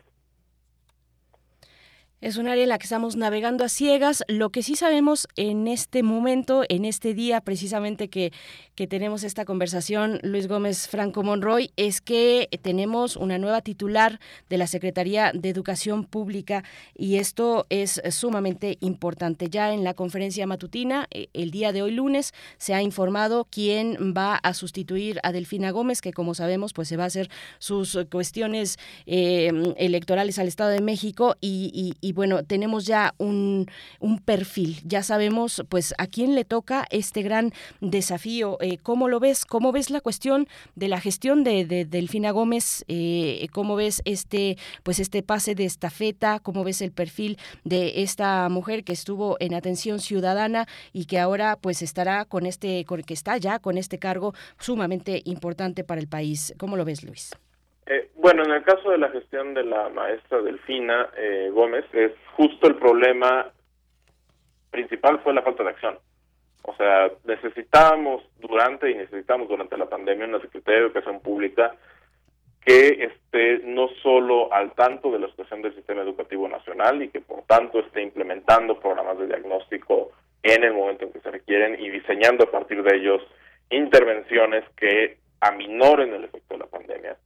Es 2.20 2.36
un 2.36 2.48
área 2.48 2.64
en 2.64 2.68
la 2.68 2.76
que 2.76 2.84
estamos 2.84 3.16
navegando 3.16 3.64
a 3.64 3.70
ciegas. 3.70 4.24
Lo 4.28 4.50
que 4.50 4.62
sí 4.62 4.76
sabemos 4.76 5.26
en 5.36 5.66
este 5.66 6.02
momento, 6.02 6.64
en 6.68 6.84
este 6.84 7.14
día 7.14 7.40
precisamente 7.40 8.10
que, 8.10 8.30
que 8.74 8.86
tenemos 8.86 9.24
esta 9.24 9.46
conversación, 9.46 10.20
Luis 10.22 10.46
Gómez 10.46 10.86
Franco 10.86 11.22
Monroy, 11.22 11.72
es 11.76 12.02
que 12.02 12.50
tenemos 12.60 13.16
una 13.16 13.38
nueva 13.38 13.62
titular 13.62 14.20
de 14.50 14.58
la 14.58 14.66
Secretaría 14.66 15.32
de 15.32 15.48
Educación 15.48 16.04
Pública 16.04 16.62
y 16.94 17.16
esto 17.16 17.64
es 17.70 18.02
sumamente 18.10 18.76
importante. 18.80 19.48
Ya 19.48 19.72
en 19.72 19.82
la 19.82 19.94
conferencia 19.94 20.46
matutina, 20.46 21.06
eh, 21.10 21.28
el 21.32 21.50
día 21.50 21.72
de 21.72 21.80
hoy 21.80 21.92
lunes, 21.92 22.34
se 22.58 22.74
ha 22.74 22.82
informado 22.82 23.46
quién 23.50 24.12
va 24.14 24.34
a 24.34 24.52
sustituir 24.52 25.20
a 25.22 25.32
Delfina 25.32 25.70
Gómez, 25.70 26.02
que 26.02 26.12
como 26.12 26.34
sabemos, 26.34 26.74
pues 26.74 26.86
se 26.88 26.98
va 26.98 27.04
a 27.04 27.06
hacer 27.06 27.30
sus 27.58 27.98
cuestiones 28.10 28.78
eh, 29.06 29.74
electorales 29.78 30.38
al 30.38 30.48
Estado 30.48 30.68
de 30.68 30.82
México 30.82 31.36
y 31.40 31.94
y 32.09 32.09
bueno, 32.12 32.42
tenemos 32.44 32.86
ya 32.86 33.14
un, 33.18 33.66
un, 33.98 34.18
perfil, 34.18 34.80
ya 34.84 35.02
sabemos 35.02 35.62
pues 35.68 35.94
a 35.98 36.06
quién 36.06 36.34
le 36.34 36.44
toca 36.44 36.86
este 36.90 37.22
gran 37.22 37.52
desafío. 37.80 38.58
Eh, 38.60 38.78
¿Cómo 38.78 39.08
lo 39.08 39.20
ves? 39.20 39.44
¿Cómo 39.44 39.72
ves 39.72 39.90
la 39.90 40.00
cuestión 40.00 40.48
de 40.74 40.88
la 40.88 41.00
gestión 41.00 41.44
de, 41.44 41.64
Delfina 41.88 42.30
Gómez? 42.30 42.84
Eh, 42.88 43.48
¿Cómo 43.52 43.76
ves 43.76 44.02
este 44.04 44.56
pues 44.82 44.98
este 44.98 45.22
pase 45.22 45.54
de 45.54 45.64
estafeta? 45.64 46.40
¿Cómo 46.40 46.64
ves 46.64 46.82
el 46.82 46.92
perfil 46.92 47.38
de 47.64 48.02
esta 48.02 48.48
mujer 48.48 48.84
que 48.84 48.92
estuvo 48.92 49.36
en 49.40 49.54
atención 49.54 50.00
ciudadana 50.00 50.66
y 50.92 51.06
que 51.06 51.18
ahora 51.18 51.56
pues 51.60 51.82
estará 51.82 52.24
con 52.24 52.46
este, 52.46 52.84
con, 52.84 53.02
que 53.02 53.14
está 53.14 53.36
ya 53.38 53.58
con 53.58 53.78
este 53.78 53.98
cargo 53.98 54.34
sumamente 54.58 55.22
importante 55.24 55.84
para 55.84 56.00
el 56.00 56.08
país? 56.08 56.54
¿Cómo 56.58 56.76
lo 56.76 56.84
ves, 56.84 57.02
Luis? 57.02 57.30
Eh, 57.92 58.08
bueno, 58.14 58.44
en 58.44 58.52
el 58.52 58.62
caso 58.62 58.92
de 58.92 58.98
la 58.98 59.08
gestión 59.08 59.52
de 59.52 59.64
la 59.64 59.88
maestra 59.88 60.40
Delfina 60.40 61.10
eh, 61.16 61.50
Gómez, 61.52 61.84
es 61.92 62.12
justo 62.36 62.68
el 62.68 62.76
problema 62.76 63.50
principal 64.70 65.18
fue 65.24 65.34
la 65.34 65.42
falta 65.42 65.64
de 65.64 65.70
acción. 65.70 65.98
O 66.62 66.72
sea, 66.76 67.10
necesitábamos 67.24 68.22
durante 68.38 68.88
y 68.92 68.94
necesitamos 68.94 69.48
durante 69.48 69.76
la 69.76 69.88
pandemia 69.88 70.28
una 70.28 70.40
Secretaría 70.40 70.78
de 70.78 70.86
Educación 70.86 71.18
Pública 71.18 71.74
que 72.64 73.10
esté 73.10 73.58
no 73.64 73.88
solo 74.04 74.52
al 74.52 74.70
tanto 74.74 75.10
de 75.10 75.18
la 75.18 75.28
situación 75.30 75.60
del 75.60 75.74
sistema 75.74 76.02
educativo 76.02 76.46
nacional 76.46 77.02
y 77.02 77.08
que 77.08 77.20
por 77.20 77.42
tanto 77.42 77.80
esté 77.80 78.02
implementando 78.02 78.78
programas 78.78 79.18
de 79.18 79.26
diagnóstico 79.26 80.12
en 80.44 80.62
el 80.62 80.74
momento 80.74 81.06
en 81.06 81.12
que 81.12 81.20
se 81.22 81.30
requieren 81.32 81.82
y 81.82 81.90
diseñando 81.90 82.44
a 82.44 82.52
partir 82.52 82.84
de 82.84 82.98
ellos 82.98 83.20
intervenciones 83.68 84.62
que 84.76 85.18
aminoren 85.40 86.14
el 86.14 86.22
efecto 86.22 86.54
de 86.54 86.60
la 86.60 86.66
pandemia, 86.66 87.16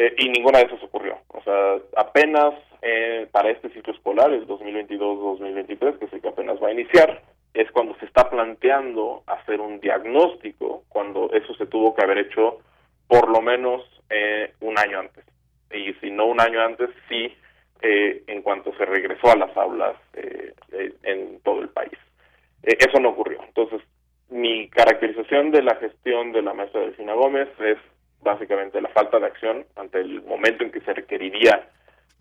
eh, 0.00 0.14
y 0.16 0.28
ninguna 0.28 0.60
de 0.60 0.66
esas 0.66 0.80
ocurrió. 0.84 1.18
O 1.26 1.42
sea, 1.42 1.74
apenas 1.96 2.54
eh, 2.82 3.26
para 3.32 3.50
este 3.50 3.68
ciclo 3.70 3.92
escolar, 3.92 4.30
el 4.30 4.46
2022-2023, 4.46 5.98
que 5.98 6.04
el 6.14 6.22
que 6.22 6.28
apenas 6.28 6.62
va 6.62 6.68
a 6.68 6.72
iniciar, 6.72 7.20
es 7.52 7.68
cuando 7.72 7.96
se 7.96 8.04
está 8.04 8.30
planteando 8.30 9.24
hacer 9.26 9.60
un 9.60 9.80
diagnóstico, 9.80 10.84
cuando 10.88 11.32
eso 11.32 11.52
se 11.54 11.66
tuvo 11.66 11.96
que 11.96 12.04
haber 12.04 12.18
hecho 12.18 12.58
por 13.08 13.28
lo 13.28 13.42
menos 13.42 13.82
eh, 14.08 14.52
un 14.60 14.78
año 14.78 15.00
antes. 15.00 15.24
Y 15.72 15.92
si 15.94 16.12
no 16.12 16.26
un 16.26 16.40
año 16.40 16.60
antes, 16.60 16.90
sí 17.08 17.34
en 17.80 18.42
cuanto 18.42 18.72
se 18.76 18.84
regresó 18.84 19.30
a 19.30 19.36
las 19.36 19.56
aulas 19.56 19.94
en 21.04 21.40
todo 21.42 21.60
el 21.60 21.68
país. 21.68 21.96
eso 22.62 22.98
no 22.98 23.10
ocurrió. 23.10 23.40
Entonces, 23.44 23.80
mi 24.30 24.68
caracterización 24.68 25.52
de 25.52 25.62
la 25.62 25.76
gestión 25.76 26.32
de 26.32 26.42
la 26.42 26.54
maestra 26.54 26.80
Delfina 26.80 27.14
Gómez 27.14 27.48
es 27.60 27.78
básicamente 28.22 28.80
la 28.80 28.88
falta 28.88 29.18
de 29.18 29.26
acción 29.26 29.64
ante 29.76 30.00
el 30.00 30.22
momento 30.22 30.64
en 30.64 30.70
que 30.70 30.80
se 30.80 30.92
requeriría 30.94 31.68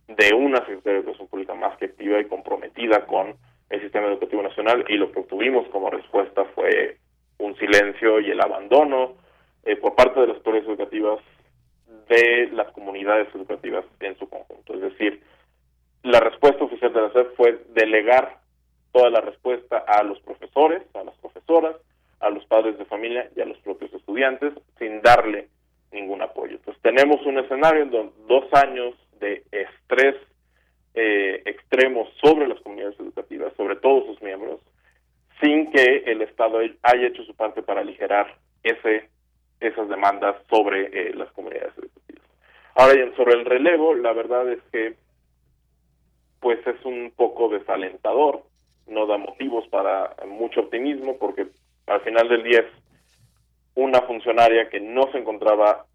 de 0.08 0.34
una 0.34 0.59
Secretaría 0.59 0.93
de 0.93 1.00
Educación 1.00 1.27
Pública 1.27 1.53
más 1.53 1.77
que 1.77 1.85
activa 1.85 2.19
y 2.19 2.26
comprometida 2.26 3.06
con 3.06 3.35
el 3.69 3.82
sistema 3.82 4.08
educativo 4.08 4.42
nacional 4.42 4.85
y 4.88 4.95
lo 4.95 5.11
que 5.11 5.19
obtuvimos 5.19 5.67
como 5.69 5.90
respuesta 5.90 6.45
fue 6.56 6.98
un 7.40 7.56
silencio 7.58 8.19
y 8.19 8.32
el 8.32 8.42
abandono 8.42 9.16
eh, 9.64 9.76
por 9.76 9.95
parte 9.95 10.22
de 10.22 10.27
las 10.27 10.38
autoridades 10.38 10.69
educativas 10.69 11.19
de 12.08 12.50
las 12.53 12.72
comunidades 12.72 13.27
educativas 13.35 13.84
en 14.00 14.17
su 14.17 14.30
conjunto. 14.30 14.74
Es 14.76 14.82
decir, 14.82 15.22
la 16.03 16.22
respuesta 16.22 16.64
oficial 16.64 16.93
de 16.93 17.01
la 17.01 17.11
SED 17.11 17.27
fue 17.35 17.59
delegar 17.74 18.38
toda 18.93 19.09
la 19.09 19.19
respuesta 19.19 19.84
a 19.85 20.03
los 20.03 20.19
profesores, 20.22 20.84
a 20.95 21.03
las 21.03 21.16
profesoras, 21.17 21.76
a 22.22 22.30
los 22.30 22.45
padres 22.45 22.77
de 22.77 22.85
familia 22.85 23.30
y 23.35 23.42
a 23.42 23.45
los 23.45 23.58
propios 23.59 23.93
estudiantes, 23.93 24.53
sin 24.80 25.01
darle 25.01 25.50
ningún 25.91 26.22
apoyo. 26.22 26.56
Entonces 26.56 26.82
tenemos 26.82 27.25
un 27.25 27.40
escenario 27.40 27.83
en 27.83 27.91
donde 27.91 28.14
dos 28.27 28.45
años 28.53 28.95
de 29.19 29.43
estrés 29.51 30.16
eh, 30.93 31.41
extremo 31.45 32.07
sobre 32.22 32.48
las 32.48 32.59
comunidades 32.61 32.99
educativas, 32.99 33.53
sobre 33.56 33.75
todos 33.77 34.06
sus 34.06 34.22
miembros, 34.22 34.61
sin 35.41 35.72
que 35.72 36.03
el 36.07 36.22
Estado 36.22 36.59
haya 36.59 37.07
hecho 37.07 37.24
su 37.24 37.35
parte 37.35 37.61
para 37.61 37.82
aligerar 37.82 38.35
ese 38.64 39.09
esas 39.59 39.90
demandas 39.90 40.35
sobre 40.49 40.85
eh, 40.85 41.14
las 41.16 41.32
comunidades 41.32 41.74
educativas. 41.77 42.24
Ahora 42.75 42.93
bien, 42.93 43.16
sobre 43.16 43.33
el 43.33 43.45
relevo, 43.45 43.95
la 43.95 44.14
verdad 44.14 44.51
es 44.51 44.61
que 44.72 44.95
pues 46.40 46.59
es 46.67 46.85
un 46.85 47.11
poco 47.16 47.49
desalentador, 47.49 48.43
no 48.85 49.07
da 49.07 49.17
motivos 49.17 49.67
para 49.69 50.16
mucho 50.27 50.61
optimismo 50.61 51.17
porque 51.17 51.48
al 51.88 52.01
final 52.01 52.30
del 52.30 52.43
día 52.43 52.59
es 52.59 52.67
una 53.77 54.01
funcionaria 54.01 54.69
que 54.69 54.80
no 54.80 55.03
se 55.11 55.19
encontraba 55.19 55.85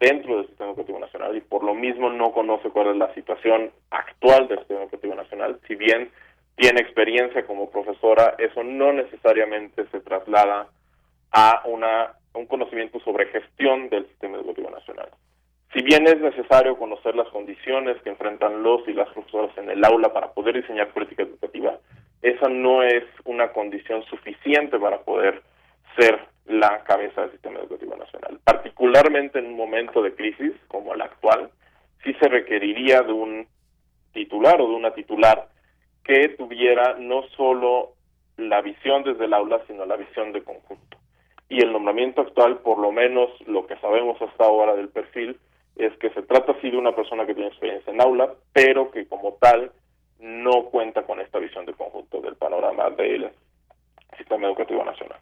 dentro 0.00 0.36
del 0.36 0.48
sistema 0.48 0.70
educativo 0.70 0.98
nacional 0.98 1.36
y 1.36 1.40
por 1.40 1.62
lo 1.62 1.72
mismo 1.72 2.10
no 2.10 2.32
conoce 2.32 2.68
cuál 2.68 2.88
es 2.88 2.96
la 2.96 3.14
situación 3.14 3.70
actual 3.90 4.48
del 4.48 4.58
sistema 4.58 4.82
educativo 4.82 5.14
nacional. 5.14 5.60
Si 5.68 5.76
bien 5.76 6.10
tiene 6.56 6.80
experiencia 6.80 7.46
como 7.46 7.70
profesora, 7.70 8.34
eso 8.38 8.64
no 8.64 8.92
necesariamente 8.92 9.86
se 9.92 10.00
traslada 10.00 10.66
a 11.30 11.62
una 11.66 12.14
un 12.34 12.46
conocimiento 12.46 13.00
sobre 13.00 13.26
gestión 13.26 13.88
del 13.88 14.06
sistema 14.08 14.36
educativo 14.36 14.70
nacional. 14.70 15.08
Si 15.72 15.82
bien 15.82 16.06
es 16.06 16.20
necesario 16.20 16.76
conocer 16.76 17.14
las 17.14 17.28
condiciones 17.28 18.00
que 18.02 18.10
enfrentan 18.10 18.62
los 18.62 18.86
y 18.86 18.92
las 18.92 19.08
profesoras 19.10 19.56
en 19.58 19.70
el 19.70 19.84
aula 19.84 20.12
para 20.12 20.32
poder 20.32 20.54
diseñar 20.60 20.88
política 20.88 21.22
educativa, 21.22 21.78
esa 22.22 22.48
no 22.48 22.82
es 22.82 23.04
una 23.24 23.52
condición 23.52 24.02
suficiente 24.04 24.78
para 24.78 25.00
poder 25.00 25.42
ser 25.96 26.20
la 26.48 26.82
cabeza 26.84 27.22
del 27.22 27.32
sistema 27.32 27.60
educativo 27.60 27.96
nacional. 27.96 28.40
Particularmente 28.44 29.38
en 29.38 29.46
un 29.46 29.56
momento 29.56 30.02
de 30.02 30.14
crisis 30.14 30.52
como 30.68 30.94
el 30.94 31.02
actual, 31.02 31.50
sí 32.02 32.14
se 32.14 32.28
requeriría 32.28 33.02
de 33.02 33.12
un 33.12 33.46
titular 34.12 34.60
o 34.60 34.68
de 34.68 34.74
una 34.74 34.94
titular 34.94 35.48
que 36.04 36.30
tuviera 36.30 36.96
no 36.98 37.22
solo 37.36 37.92
la 38.36 38.62
visión 38.62 39.04
desde 39.04 39.26
el 39.26 39.34
aula, 39.34 39.60
sino 39.66 39.84
la 39.84 39.96
visión 39.96 40.32
de 40.32 40.42
conjunto. 40.42 40.96
y 41.50 41.62
el 41.62 41.72
nombramiento 41.72 42.20
actual, 42.20 42.58
por 42.58 42.78
lo 42.78 42.92
menos 42.92 43.30
lo 43.46 43.66
que 43.66 43.76
sabemos 43.76 44.20
hasta 44.20 44.44
ahora 44.44 44.76
del 44.76 44.90
perfil, 44.90 45.38
es 45.76 45.96
que 45.98 46.10
se 46.10 46.22
trata 46.22 46.54
sí 46.60 46.70
de 46.70 46.76
una 46.76 46.94
persona 46.94 47.24
que 47.24 47.32
tiene 47.34 47.48
experiencia 47.48 47.90
en 47.90 48.02
aula, 48.02 48.34
pero 48.52 48.90
que 48.90 49.06
como 49.06 49.32
tal 49.40 49.72
no 50.18 50.64
cuenta 50.64 51.04
con 51.04 51.20
esta 51.20 51.38
visión 51.38 51.64
de 51.64 51.72
conjunto 51.72 52.20
del 52.20 52.36
panorama 52.36 52.90
del 52.90 53.30
sistema 54.18 54.48
educativo 54.48 54.84
nacional. 54.84 55.18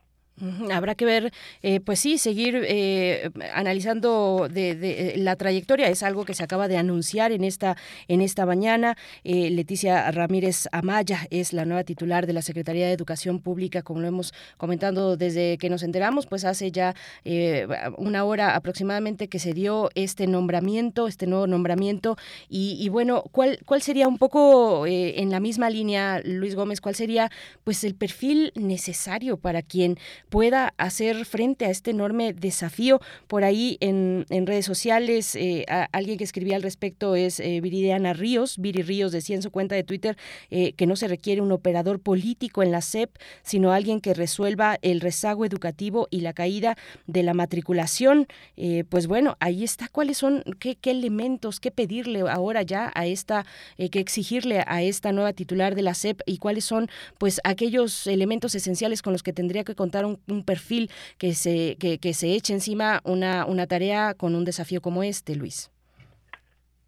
Habrá 0.70 0.94
que 0.94 1.06
ver, 1.06 1.32
eh, 1.62 1.80
pues 1.80 1.98
sí, 2.00 2.18
seguir 2.18 2.62
eh, 2.66 3.30
analizando 3.54 4.48
de, 4.50 4.74
de, 4.74 5.14
la 5.16 5.34
trayectoria. 5.36 5.88
Es 5.88 6.02
algo 6.02 6.26
que 6.26 6.34
se 6.34 6.42
acaba 6.42 6.68
de 6.68 6.76
anunciar 6.76 7.32
en 7.32 7.42
esta 7.42 7.76
en 8.08 8.20
esta 8.20 8.44
mañana. 8.44 8.96
Eh, 9.24 9.48
Leticia 9.50 10.10
Ramírez 10.10 10.68
Amaya 10.72 11.26
es 11.30 11.54
la 11.54 11.64
nueva 11.64 11.84
titular 11.84 12.26
de 12.26 12.34
la 12.34 12.42
Secretaría 12.42 12.86
de 12.86 12.92
Educación 12.92 13.40
Pública, 13.40 13.82
como 13.82 14.00
lo 14.00 14.08
hemos 14.08 14.34
comentado 14.58 15.16
desde 15.16 15.56
que 15.56 15.70
nos 15.70 15.82
enteramos, 15.82 16.26
pues 16.26 16.44
hace 16.44 16.70
ya 16.70 16.94
eh, 17.24 17.66
una 17.96 18.24
hora 18.24 18.54
aproximadamente 18.54 19.28
que 19.28 19.38
se 19.38 19.54
dio 19.54 19.88
este 19.94 20.26
nombramiento, 20.26 21.08
este 21.08 21.26
nuevo 21.26 21.46
nombramiento. 21.46 22.16
Y, 22.50 22.76
y 22.78 22.90
bueno, 22.90 23.24
¿cuál 23.32 23.58
cuál 23.64 23.80
sería 23.80 24.06
un 24.06 24.18
poco 24.18 24.86
en 24.86 25.30
la 25.30 25.40
misma 25.40 25.70
línea, 25.70 26.20
Luis 26.24 26.54
Gómez? 26.54 26.80
¿Cuál 26.82 26.94
sería, 26.94 27.30
pues, 27.64 27.84
el 27.84 27.94
perfil 27.94 28.52
necesario 28.54 29.38
para 29.38 29.62
quien 29.62 29.98
pueda 30.28 30.74
hacer 30.78 31.24
frente 31.24 31.66
a 31.66 31.70
este 31.70 31.90
enorme 31.90 32.32
desafío. 32.32 33.00
Por 33.26 33.44
ahí 33.44 33.76
en, 33.80 34.26
en 34.30 34.46
redes 34.46 34.66
sociales, 34.66 35.34
eh, 35.36 35.64
a, 35.68 35.88
alguien 35.92 36.18
que 36.18 36.24
escribía 36.24 36.56
al 36.56 36.62
respecto 36.62 37.16
es 37.16 37.40
eh, 37.40 37.60
Viridiana 37.60 38.12
Ríos. 38.12 38.58
Viri 38.58 38.82
Ríos 38.82 39.12
decía 39.12 39.36
en 39.36 39.42
su 39.42 39.50
cuenta 39.50 39.74
de 39.74 39.84
Twitter 39.84 40.16
eh, 40.50 40.72
que 40.72 40.86
no 40.86 40.96
se 40.96 41.08
requiere 41.08 41.40
un 41.40 41.52
operador 41.52 42.00
político 42.00 42.62
en 42.62 42.70
la 42.70 42.80
SEP, 42.80 43.10
sino 43.42 43.72
alguien 43.72 44.00
que 44.00 44.14
resuelva 44.14 44.78
el 44.82 45.00
rezago 45.00 45.44
educativo 45.44 46.08
y 46.10 46.20
la 46.20 46.32
caída 46.32 46.76
de 47.06 47.22
la 47.22 47.34
matriculación. 47.34 48.26
Eh, 48.56 48.84
pues 48.88 49.06
bueno, 49.06 49.36
ahí 49.40 49.64
está. 49.64 49.88
¿Cuáles 49.88 50.18
son, 50.18 50.42
qué, 50.58 50.76
qué 50.76 50.90
elementos, 50.90 51.60
qué 51.60 51.70
pedirle 51.70 52.20
ahora 52.28 52.62
ya 52.62 52.90
a 52.94 53.06
esta, 53.06 53.46
eh, 53.78 53.90
que 53.90 54.00
exigirle 54.00 54.64
a 54.66 54.82
esta 54.82 55.12
nueva 55.12 55.32
titular 55.32 55.74
de 55.74 55.82
la 55.82 55.94
SEP 55.94 56.20
y 56.26 56.38
cuáles 56.38 56.64
son, 56.64 56.88
pues, 57.18 57.40
aquellos 57.44 58.06
elementos 58.06 58.54
esenciales 58.54 59.02
con 59.02 59.12
los 59.12 59.22
que 59.22 59.32
tendría 59.32 59.64
que 59.64 59.74
contar 59.74 60.04
un 60.04 60.15
un, 60.28 60.44
perfil 60.44 60.90
que 61.18 61.32
se, 61.32 61.76
que, 61.78 61.98
que, 61.98 62.14
se 62.14 62.34
eche 62.34 62.52
encima 62.52 63.00
una, 63.04 63.46
una 63.46 63.66
tarea 63.66 64.14
con 64.14 64.34
un 64.34 64.44
desafío 64.44 64.80
como 64.80 65.02
este, 65.02 65.34
Luis? 65.34 65.70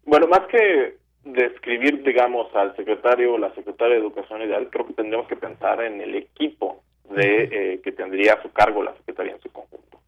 Bueno, 0.05 0.27
más 0.27 0.41
que 0.47 0.97
describir, 1.23 2.03
digamos, 2.03 2.53
al 2.55 2.75
secretario 2.75 3.33
o 3.33 3.37
la 3.37 3.53
secretaria 3.53 3.95
de 3.95 4.01
Educación 4.01 4.41
Ideal, 4.41 4.69
creo 4.69 4.87
que 4.87 4.93
tendríamos 4.93 5.27
que 5.27 5.35
pensar 5.35 5.81
en 5.81 6.01
el 6.01 6.15
equipo 6.15 6.81
de 7.09 7.43
eh, 7.51 7.81
que 7.83 7.91
tendría 7.91 8.33
a 8.33 8.41
su 8.41 8.51
cargo 8.51 8.83
la 8.83 8.95
Secretaría 8.95 9.33
en 9.33 9.41
su 9.41 9.51
conjunto. 9.51 9.99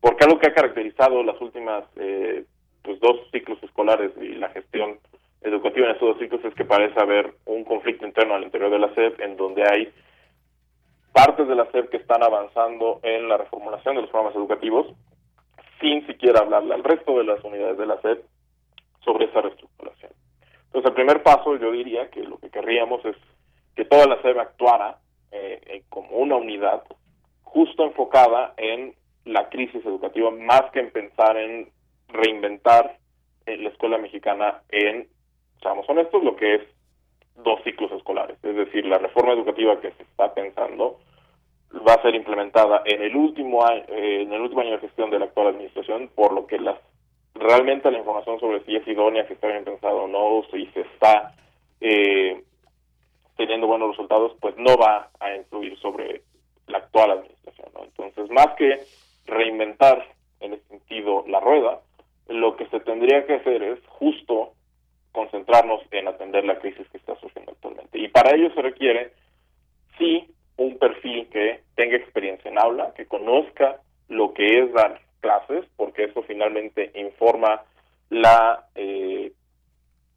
Porque 0.00 0.24
algo 0.24 0.38
que 0.38 0.48
ha 0.48 0.54
caracterizado 0.54 1.22
las 1.22 1.40
últimas 1.40 1.84
eh, 1.96 2.44
pues 2.82 3.00
dos 3.00 3.16
ciclos 3.32 3.62
escolares 3.62 4.12
y 4.20 4.34
la 4.34 4.48
gestión 4.50 4.98
educativa 5.42 5.86
en 5.86 5.92
estos 5.92 6.10
dos 6.10 6.18
ciclos 6.18 6.44
es 6.44 6.54
que 6.54 6.64
parece 6.64 6.98
haber 7.00 7.32
un 7.46 7.64
conflicto 7.64 8.06
interno 8.06 8.34
al 8.34 8.44
interior 8.44 8.70
de 8.70 8.78
la 8.78 8.94
SED 8.94 9.20
en 9.20 9.36
donde 9.36 9.62
hay 9.62 9.92
partes 11.12 11.48
de 11.48 11.54
la 11.54 11.70
SEP 11.70 11.90
que 11.90 11.96
están 11.98 12.22
avanzando 12.22 13.00
en 13.02 13.28
la 13.28 13.36
reformulación 13.36 13.96
de 13.96 14.02
los 14.02 14.10
programas 14.10 14.36
educativos 14.36 14.86
sin 15.80 16.06
siquiera 16.06 16.40
hablarle 16.40 16.74
al 16.74 16.84
resto 16.84 17.18
de 17.18 17.24
las 17.24 17.42
unidades 17.44 17.78
de 17.78 17.86
la 17.86 18.00
SEP 18.00 18.24
sobre 19.04 19.26
esa 19.26 19.40
reestructuración. 19.40 20.12
Entonces, 20.66 20.90
el 20.90 20.94
primer 20.94 21.22
paso 21.22 21.56
yo 21.56 21.70
diría 21.72 22.10
que 22.10 22.22
lo 22.22 22.38
que 22.38 22.50
querríamos 22.50 23.04
es 23.04 23.16
que 23.74 23.84
toda 23.84 24.06
la 24.06 24.20
SEP 24.22 24.38
actuara 24.38 24.98
eh, 25.30 25.82
como 25.88 26.16
una 26.16 26.36
unidad 26.36 26.82
justo 27.42 27.84
enfocada 27.84 28.54
en 28.56 28.94
la 29.24 29.48
crisis 29.48 29.84
educativa, 29.84 30.30
más 30.30 30.70
que 30.72 30.80
en 30.80 30.90
pensar 30.90 31.36
en 31.36 31.70
reinventar 32.08 32.98
eh, 33.46 33.56
la 33.56 33.68
escuela 33.68 33.98
mexicana 33.98 34.62
en, 34.70 35.08
seamos 35.62 35.88
honestos, 35.88 36.22
lo 36.24 36.36
que 36.36 36.56
es 36.56 36.62
dos 37.42 37.62
ciclos 37.64 37.90
escolares. 37.92 38.38
Es 38.42 38.56
decir, 38.56 38.86
la 38.86 38.98
reforma 38.98 39.32
educativa 39.32 39.80
que 39.80 39.92
se 39.92 40.02
está 40.02 40.34
pensando 40.34 40.98
va 41.86 41.94
a 41.94 42.02
ser 42.02 42.14
implementada 42.14 42.82
en 42.84 43.02
el 43.02 43.14
último 43.14 43.64
año, 43.64 43.84
eh, 43.88 44.22
en 44.22 44.32
el 44.32 44.40
último 44.40 44.62
año 44.62 44.72
de 44.72 44.78
gestión 44.78 45.10
de 45.10 45.18
la 45.18 45.26
actual 45.26 45.48
administración, 45.48 46.10
por 46.14 46.32
lo 46.32 46.46
que 46.46 46.58
las 46.58 46.78
realmente 47.34 47.90
la 47.90 47.98
información 47.98 48.40
sobre 48.40 48.64
si 48.64 48.74
es 48.74 48.86
idónea, 48.86 49.26
si 49.26 49.34
está 49.34 49.46
bien 49.48 49.64
pensado 49.64 50.04
o 50.04 50.08
no, 50.08 50.42
si 50.50 50.66
se 50.66 50.80
está 50.80 51.34
eh, 51.80 52.42
teniendo 53.36 53.66
buenos 53.66 53.90
resultados, 53.90 54.32
pues 54.40 54.56
no 54.56 54.76
va 54.76 55.10
a 55.20 55.36
influir 55.36 55.78
sobre 55.78 56.22
la 56.66 56.78
actual 56.78 57.12
administración. 57.12 57.68
¿no? 57.74 57.84
Entonces, 57.84 58.28
más 58.30 58.48
que 58.56 58.80
reinventar 59.26 60.04
en 60.40 60.54
ese 60.54 60.66
sentido 60.68 61.24
la 61.28 61.38
rueda, 61.40 61.80
lo 62.26 62.56
que 62.56 62.66
se 62.66 62.80
tendría 62.80 63.24
que 63.26 63.34
hacer 63.34 63.62
es 63.62 63.78
justo 63.86 64.52
concentrarnos 65.18 65.80
en 65.90 66.06
atender 66.06 66.44
la 66.44 66.60
crisis 66.60 66.86
que 66.90 66.98
está 66.98 67.16
surgiendo 67.16 67.50
actualmente. 67.50 67.98
Y 67.98 68.06
para 68.06 68.36
ello 68.36 68.54
se 68.54 68.62
requiere, 68.62 69.10
sí, 69.98 70.32
un 70.56 70.78
perfil 70.78 71.28
que 71.28 71.60
tenga 71.74 71.96
experiencia 71.96 72.48
en 72.48 72.56
aula, 72.56 72.94
que 72.94 73.06
conozca 73.06 73.80
lo 74.08 74.32
que 74.32 74.60
es 74.60 74.72
dar 74.72 75.00
clases, 75.18 75.64
porque 75.76 76.04
eso 76.04 76.22
finalmente 76.22 76.92
informa 76.94 77.62
la 78.10 78.66
eh, 78.76 79.32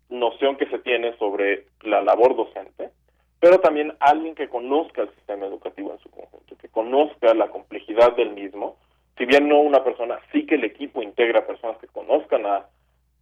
noción 0.09 0.55
que 0.57 0.67
se 0.67 0.77
tiene 0.77 1.17
sobre 1.17 1.65
la 1.81 2.03
labor 2.03 2.35
docente, 2.35 2.91
pero 3.39 3.59
también 3.59 3.95
alguien 3.99 4.35
que 4.35 4.49
conozca 4.49 5.01
el 5.01 5.09
sistema 5.15 5.47
educativo 5.47 5.91
en 5.93 5.99
su 5.99 6.11
conjunto, 6.11 6.55
que 6.57 6.69
conozca 6.69 7.33
la 7.33 7.49
complejidad 7.49 8.15
del 8.15 8.33
mismo, 8.33 8.77
si 9.17 9.25
bien 9.25 9.49
no 9.49 9.61
una 9.61 9.83
persona, 9.83 10.19
sí 10.31 10.45
que 10.45 10.55
el 10.55 10.63
equipo 10.63 11.01
integra 11.01 11.47
personas 11.47 11.79
que 11.79 11.87
conozcan 11.87 12.45
a 12.45 12.67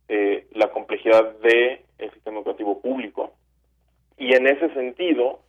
eh, 0.09 0.47
la 0.53 0.71
complejidad 0.71 1.35
del 1.39 1.81
el 1.99 2.11
sistema 2.11 2.37
educativo 2.37 2.81
público. 2.81 3.33
Y 4.17 4.33
en 4.33 4.47
ese 4.47 4.73
sentido, 4.73 5.39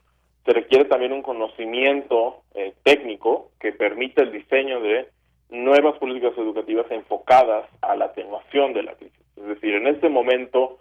se 0.44 0.52
requiere 0.52 0.84
también 0.84 1.12
un 1.12 1.22
conocimiento 1.22 2.42
eh, 2.54 2.74
técnico 2.82 3.50
que 3.58 3.72
permita 3.72 4.22
el 4.22 4.32
diseño 4.32 4.80
de 4.80 5.08
nuevas 5.50 5.98
políticas 5.98 6.36
educativas 6.36 6.86
enfocadas 6.90 7.66
a 7.82 7.96
la 7.96 8.06
atenuación 8.06 8.72
de 8.72 8.82
la 8.82 8.94
crisis. 8.94 9.20
Es 9.36 9.46
decir, 9.46 9.74
en 9.74 9.86
este 9.86 10.08
momento, 10.08 10.78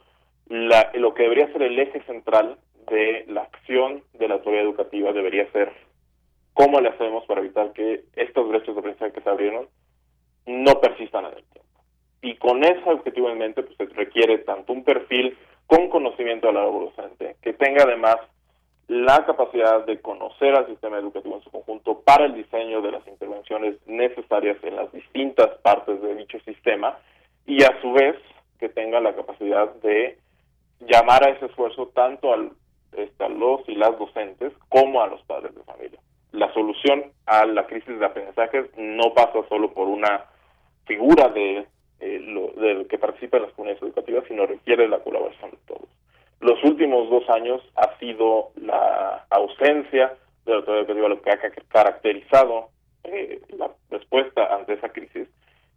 la, 0.47 0.91
lo 0.93 1.13
que 1.13 1.23
debería 1.23 1.51
ser 1.51 1.63
el 1.63 1.79
eje 1.79 2.01
central 2.03 2.57
de 2.89 3.25
la 3.27 3.41
acción 3.41 4.03
de 4.13 4.27
la 4.27 4.35
autoridad 4.35 4.63
educativa 4.63 5.13
debería 5.13 5.51
ser 5.51 5.71
cómo 6.53 6.81
le 6.81 6.89
hacemos 6.89 7.25
para 7.25 7.41
evitar 7.41 7.73
que 7.73 8.03
estos 8.15 8.47
brechas 8.49 8.75
de 8.75 8.79
aprendizaje 8.79 9.13
que 9.13 9.21
se 9.21 9.29
abrieron 9.29 9.67
no 10.45 10.79
persistan 10.81 11.25
en 11.25 11.37
el 11.37 11.43
tiempo. 11.43 11.68
Y 12.21 12.35
con 12.35 12.63
ese 12.63 12.81
objetivo 12.85 13.29
en 13.29 13.37
mente, 13.37 13.63
pues 13.63 13.77
se 13.77 13.95
requiere 13.95 14.39
tanto 14.39 14.73
un 14.73 14.83
perfil 14.83 15.37
con 15.67 15.89
conocimiento 15.89 16.47
de 16.47 16.53
la 16.53 16.63
docente, 16.63 17.35
que 17.41 17.53
tenga 17.53 17.83
además 17.83 18.17
la 18.87 19.23
capacidad 19.23 19.85
de 19.85 20.01
conocer 20.01 20.55
al 20.55 20.65
sistema 20.65 20.97
educativo 20.97 21.35
en 21.35 21.43
su 21.43 21.51
conjunto 21.51 22.01
para 22.01 22.25
el 22.25 22.33
diseño 22.33 22.81
de 22.81 22.91
las 22.91 23.07
intervenciones 23.07 23.75
necesarias 23.85 24.57
en 24.63 24.75
las 24.75 24.91
distintas 24.91 25.49
partes 25.61 26.01
de 26.01 26.15
dicho 26.15 26.39
sistema 26.39 26.97
y 27.45 27.61
a 27.63 27.79
su 27.81 27.93
vez 27.93 28.15
que 28.59 28.67
tenga 28.67 28.99
la 28.99 29.13
capacidad 29.13 29.71
de 29.75 30.17
llamar 30.79 31.23
a 31.23 31.29
ese 31.29 31.45
esfuerzo 31.45 31.91
tanto 31.93 32.33
al, 32.33 32.51
este, 32.93 33.23
a 33.23 33.29
los 33.29 33.61
y 33.67 33.75
las 33.75 33.97
docentes 33.99 34.53
como 34.69 35.03
a 35.03 35.07
los 35.07 35.21
padres 35.23 35.53
de 35.53 35.63
familia. 35.63 35.99
La 36.31 36.51
solución 36.53 37.11
a 37.27 37.45
la 37.45 37.67
crisis 37.67 37.99
de 37.99 38.05
aprendizajes 38.05 38.65
no 38.75 39.13
pasa 39.13 39.47
solo 39.49 39.71
por 39.71 39.87
una 39.87 40.25
figura 40.85 41.29
de 41.29 41.67
eh, 41.99 42.19
lo, 42.19 42.47
del 42.61 42.87
que 42.87 42.97
participa 42.97 43.37
en 43.37 43.43
las 43.43 43.53
comunidades 43.53 43.83
educativas, 43.83 44.23
sino 44.27 44.45
requiere 44.45 44.87
la 44.87 44.99
colaboración 44.99 45.51
de 45.51 45.57
todos. 45.67 45.89
Los 46.39 46.63
últimos 46.63 47.09
dos 47.09 47.29
años 47.29 47.61
ha 47.75 47.97
sido 47.99 48.51
la 48.55 49.25
ausencia 49.29 50.13
de 50.45 50.51
la 50.51 50.57
autoridad 50.57 50.81
educativa 50.81 51.09
lo 51.09 51.21
que 51.21 51.31
ha 51.31 51.39
caracterizado 51.67 52.69
eh, 53.03 53.41
la 53.57 53.69
respuesta 53.89 54.53
ante 54.55 54.73
esa 54.73 54.89
crisis 54.89 55.27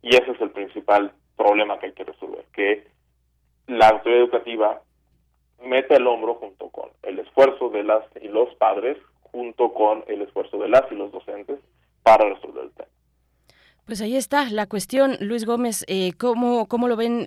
y 0.02 0.08
ese 0.14 0.30
es 0.30 0.40
el 0.40 0.50
principal 0.50 1.12
problema 1.36 1.78
que 1.78 1.86
hay 1.86 1.92
que 1.92 2.04
resolver, 2.04 2.44
que 2.52 2.86
la 3.66 3.88
autoridad 3.88 4.22
educativa 4.22 4.82
mete 5.62 5.96
el 5.96 6.06
hombro 6.06 6.34
junto 6.34 6.68
con 6.70 6.90
el 7.02 7.18
esfuerzo 7.18 7.70
de 7.70 7.84
las 7.84 8.04
y 8.20 8.28
los 8.28 8.54
padres, 8.56 8.98
junto 9.22 9.72
con 9.72 10.04
el 10.08 10.22
esfuerzo 10.22 10.58
de 10.58 10.68
las 10.68 10.90
y 10.90 10.94
los 10.94 11.12
docentes 11.12 11.58
para 12.02 12.28
resolver 12.28 12.64
el 12.64 12.70
tema. 12.72 12.88
Pues 13.86 14.00
ahí 14.00 14.16
está 14.16 14.48
la 14.48 14.66
cuestión, 14.66 15.16
Luis 15.20 15.44
Gómez, 15.44 15.84
eh, 15.88 16.12
¿cómo, 16.16 16.66
¿cómo 16.66 16.86
lo 16.86 16.96
ven, 16.96 17.26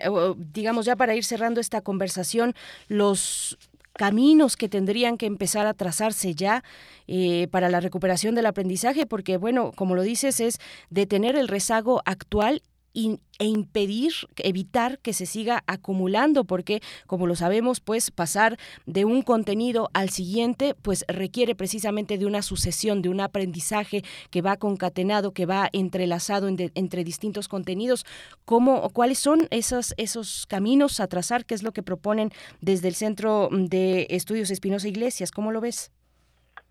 digamos 0.54 0.86
ya 0.86 0.96
para 0.96 1.14
ir 1.14 1.26
cerrando 1.26 1.60
esta 1.60 1.82
conversación, 1.82 2.56
los 2.88 3.58
caminos 3.94 4.56
que 4.56 4.70
tendrían 4.70 5.18
que 5.18 5.26
empezar 5.26 5.68
a 5.68 5.74
trazarse 5.74 6.34
ya 6.34 6.64
eh, 7.08 7.50
para 7.52 7.70
la 7.70 7.82
recuperación 7.82 8.36
del 8.36 8.46
aprendizaje? 8.46 9.06
Porque, 9.06 9.36
bueno, 9.36 9.74
como 9.76 9.96
lo 9.96 10.02
dices, 10.02 10.40
es 10.40 10.60
detener 10.90 11.36
el 11.36 11.50
rezago 11.50 12.02
actual 12.06 12.62
e 12.96 13.46
impedir, 13.46 14.14
evitar 14.38 15.00
que 15.00 15.14
se 15.14 15.26
siga 15.26 15.64
acumulando, 15.68 16.46
porque 16.46 16.80
como 17.06 17.28
lo 17.28 17.36
sabemos, 17.36 17.82
pues 17.82 18.10
pasar 18.10 18.58
de 18.86 19.06
un 19.06 19.22
contenido 19.22 19.90
al 19.94 20.10
siguiente, 20.10 20.74
pues 20.82 21.06
requiere 21.08 21.56
precisamente 21.56 22.18
de 22.18 22.26
una 22.26 22.42
sucesión, 22.42 23.02
de 23.02 23.10
un 23.10 23.20
aprendizaje 23.20 24.04
que 24.32 24.42
va 24.42 24.56
concatenado, 24.58 25.34
que 25.34 25.46
va 25.46 25.70
entrelazado 25.74 26.48
entre 26.48 27.04
distintos 27.04 27.48
contenidos. 27.48 28.06
¿Cómo, 28.46 28.90
¿Cuáles 28.92 29.20
son 29.20 29.48
esos, 29.52 29.94
esos 29.98 30.46
caminos 30.48 31.00
a 31.00 31.08
trazar? 31.08 31.46
¿Qué 31.46 31.54
es 31.56 31.64
lo 31.64 31.74
que 31.74 31.84
proponen 31.84 32.30
desde 32.62 32.88
el 32.88 32.96
Centro 32.96 33.50
de 33.52 34.08
Estudios 34.10 34.50
Espinosa 34.52 34.88
Iglesias? 34.88 35.32
¿Cómo 35.32 35.52
lo 35.52 35.60
ves? 35.62 35.92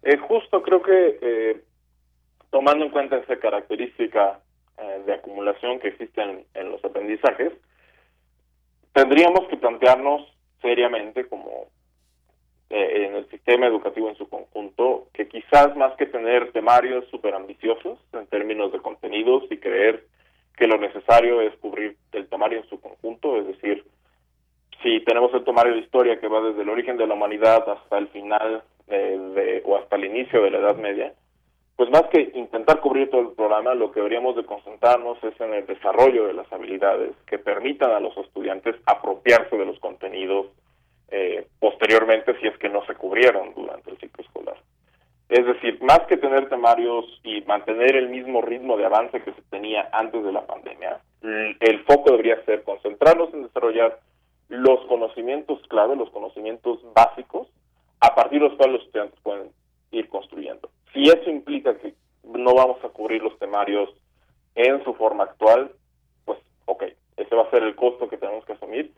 Eh, 0.03 0.17
justo 0.19 0.63
creo 0.63 0.83
que 0.83 1.19
eh, 1.21 1.65
tomando 2.51 2.85
en 2.85 2.91
cuenta 2.91 3.17
esa 3.17 3.37
característica 3.37 4.41
eh, 4.79 5.03
de 5.07 5.15
acumulación 5.15 5.79
que 5.79 5.89
existen 5.89 6.45
en 6.55 6.71
los 6.71 6.85
aprendizajes, 6.85 7.53
tendríamos 8.93 9.47
que 9.49 9.57
plantearnos 9.57 10.23
seriamente 10.61 11.27
como 11.29 11.69
eh, 12.71 13.07
en 13.07 13.15
el 13.15 13.29
sistema 13.31 13.67
educativo 13.67 14.09
en 14.09 14.17
su 14.17 14.29
conjunto, 14.29 15.07
que 15.13 15.29
quizás 15.29 15.77
más 15.77 15.95
que 15.97 16.07
tener 16.07 16.51
temarios 16.53 17.07
súper 17.11 17.35
ambiciosos 17.35 17.99
en 18.13 18.27
términos 18.27 18.73
de 18.73 18.81
contenidos 18.81 19.45
y 19.51 19.59
creer 19.59 20.07
que 20.57 20.67
lo 20.67 20.79
necesario 20.79 21.41
es 21.41 21.55
cubrir 21.59 21.97
el 22.13 22.29
temario 22.29 22.59
en 22.59 22.69
su 22.69 22.81
conjunto, 22.81 23.37
es 23.37 23.47
decir, 23.47 23.85
si 24.83 25.01
tenemos 25.01 25.33
el 25.35 25.45
temario 25.45 25.75
de 25.75 25.81
historia 25.81 26.19
que 26.19 26.29
va 26.29 26.41
desde 26.41 26.63
el 26.63 26.69
origen 26.69 26.97
de 26.97 27.07
la 27.07 27.15
humanidad 27.15 27.69
hasta 27.69 27.99
el 27.99 28.09
final 28.09 28.63
de, 28.87 29.63
o 29.65 29.77
hasta 29.77 29.97
el 29.97 30.05
inicio 30.05 30.43
de 30.43 30.51
la 30.51 30.59
Edad 30.59 30.77
Media, 30.77 31.15
pues 31.77 31.91
más 31.91 32.05
que 32.05 32.31
intentar 32.35 32.81
cubrir 32.81 33.11
todo 33.11 33.23
el 33.23 33.33
programa, 33.35 33.75
lo 33.75 33.91
que 33.91 34.01
deberíamos 34.01 34.37
de 34.37 34.45
concentrarnos 34.45 35.23
es 35.25 35.41
en 35.41 35.55
el 35.55 35.67
desarrollo 35.67 36.27
de 36.27 36.35
las 36.35 36.51
habilidades 36.53 37.13
que 37.27 37.39
permitan 37.39 37.91
a 37.91 38.01
los 38.01 38.17
estudiantes 38.17 38.77
apropiarse 38.87 39.57
de 39.57 39.67
los 39.67 39.79
contenidos 39.81 40.47
eh, 41.11 41.47
posteriormente 41.61 42.39
si 42.41 42.47
es 42.47 42.57
que 42.59 42.69
no 42.69 42.85
se 42.87 42.95
cubrieron 42.95 43.55
durante 43.55 43.91
el 43.91 43.99
ciclo 43.99 44.25
escolar. 44.25 44.57
Es 45.29 45.45
decir, 45.47 45.83
más 45.83 46.01
que 46.09 46.17
tener 46.17 46.49
temarios 46.49 47.07
y 47.25 47.41
mantener 47.43 47.97
el 47.97 48.09
mismo 48.09 48.43
ritmo 48.43 48.77
de 48.77 48.87
avance 48.87 49.23
que 49.23 49.33
se 49.33 49.43
tenía 49.51 49.89
antes 49.93 50.23
de 50.23 50.33
la 50.33 50.47
pandemia, 50.47 51.01
el 51.23 51.85
foco 51.85 52.11
debería 52.11 52.45
ser 52.45 52.63
concentrarnos 52.63 53.33
en 53.33 53.45
desarrollar 53.45 53.99
los 54.49 54.85
conocimientos 54.87 55.61
clave, 55.69 55.97
los 55.97 56.11
conocimientos 56.11 56.81
básicos, 56.95 57.49
a 58.01 58.15
partir 58.15 58.41
de 58.41 58.49
los 58.49 58.57
cuales 58.59 58.75
los 58.75 58.87
estudiantes 58.87 59.19
pueden 59.23 59.51
ir 59.91 60.09
construyendo. 60.09 60.69
Si 60.95 61.03
eso 61.09 61.29
implica 61.29 61.77
que 61.79 61.95
no 62.23 62.55
vamos 62.55 62.83
a 62.85 62.89
cubrir 62.89 63.23
los 63.23 63.37
temarios 63.39 63.91
en 64.55 64.83
su 64.85 64.95
forma 64.95 65.25
actual, 65.25 65.73
pues 66.25 66.39
ok, 66.67 66.85
ese 67.17 67.35
va 67.35 67.43
a 67.43 67.51
ser 67.51 67.65
el 67.65 67.75
costo 67.75 68.09
que 68.09 68.17
tenemos 68.17 68.45
que 68.45 68.53
asumir 68.53 68.93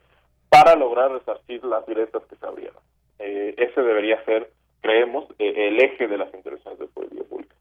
para 0.51 0.77
lograr 0.77 1.11
resarcir 1.11 1.65
las 1.65 1.85
directas 1.87 2.23
que 2.29 2.37
se 2.37 2.47
abrieron. 2.47 2.83
Eh, 3.19 3.55
ese 3.57 3.83
debería 3.83 4.23
ser, 4.25 4.51
creemos, 4.83 5.25
eh, 5.39 5.69
el 5.69 5.83
eje 5.83 6.07
de 6.07 6.19
las 6.19 6.33
intervenciones 6.35 6.79
de 6.79 6.87
política 6.87 7.25
pública. 7.25 7.55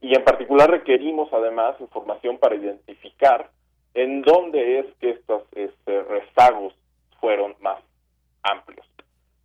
Y 0.00 0.16
en 0.16 0.24
particular 0.24 0.70
requerimos 0.70 1.32
además 1.32 1.80
información 1.80 2.38
para 2.38 2.56
identificar 2.56 3.50
en 3.94 4.22
dónde 4.22 4.80
es 4.80 4.86
que 5.00 5.10
estos 5.10 5.42
este, 5.52 6.02
rezagos 6.02 6.74
fueron 7.20 7.54
más 7.60 7.78
amplios. 8.42 8.86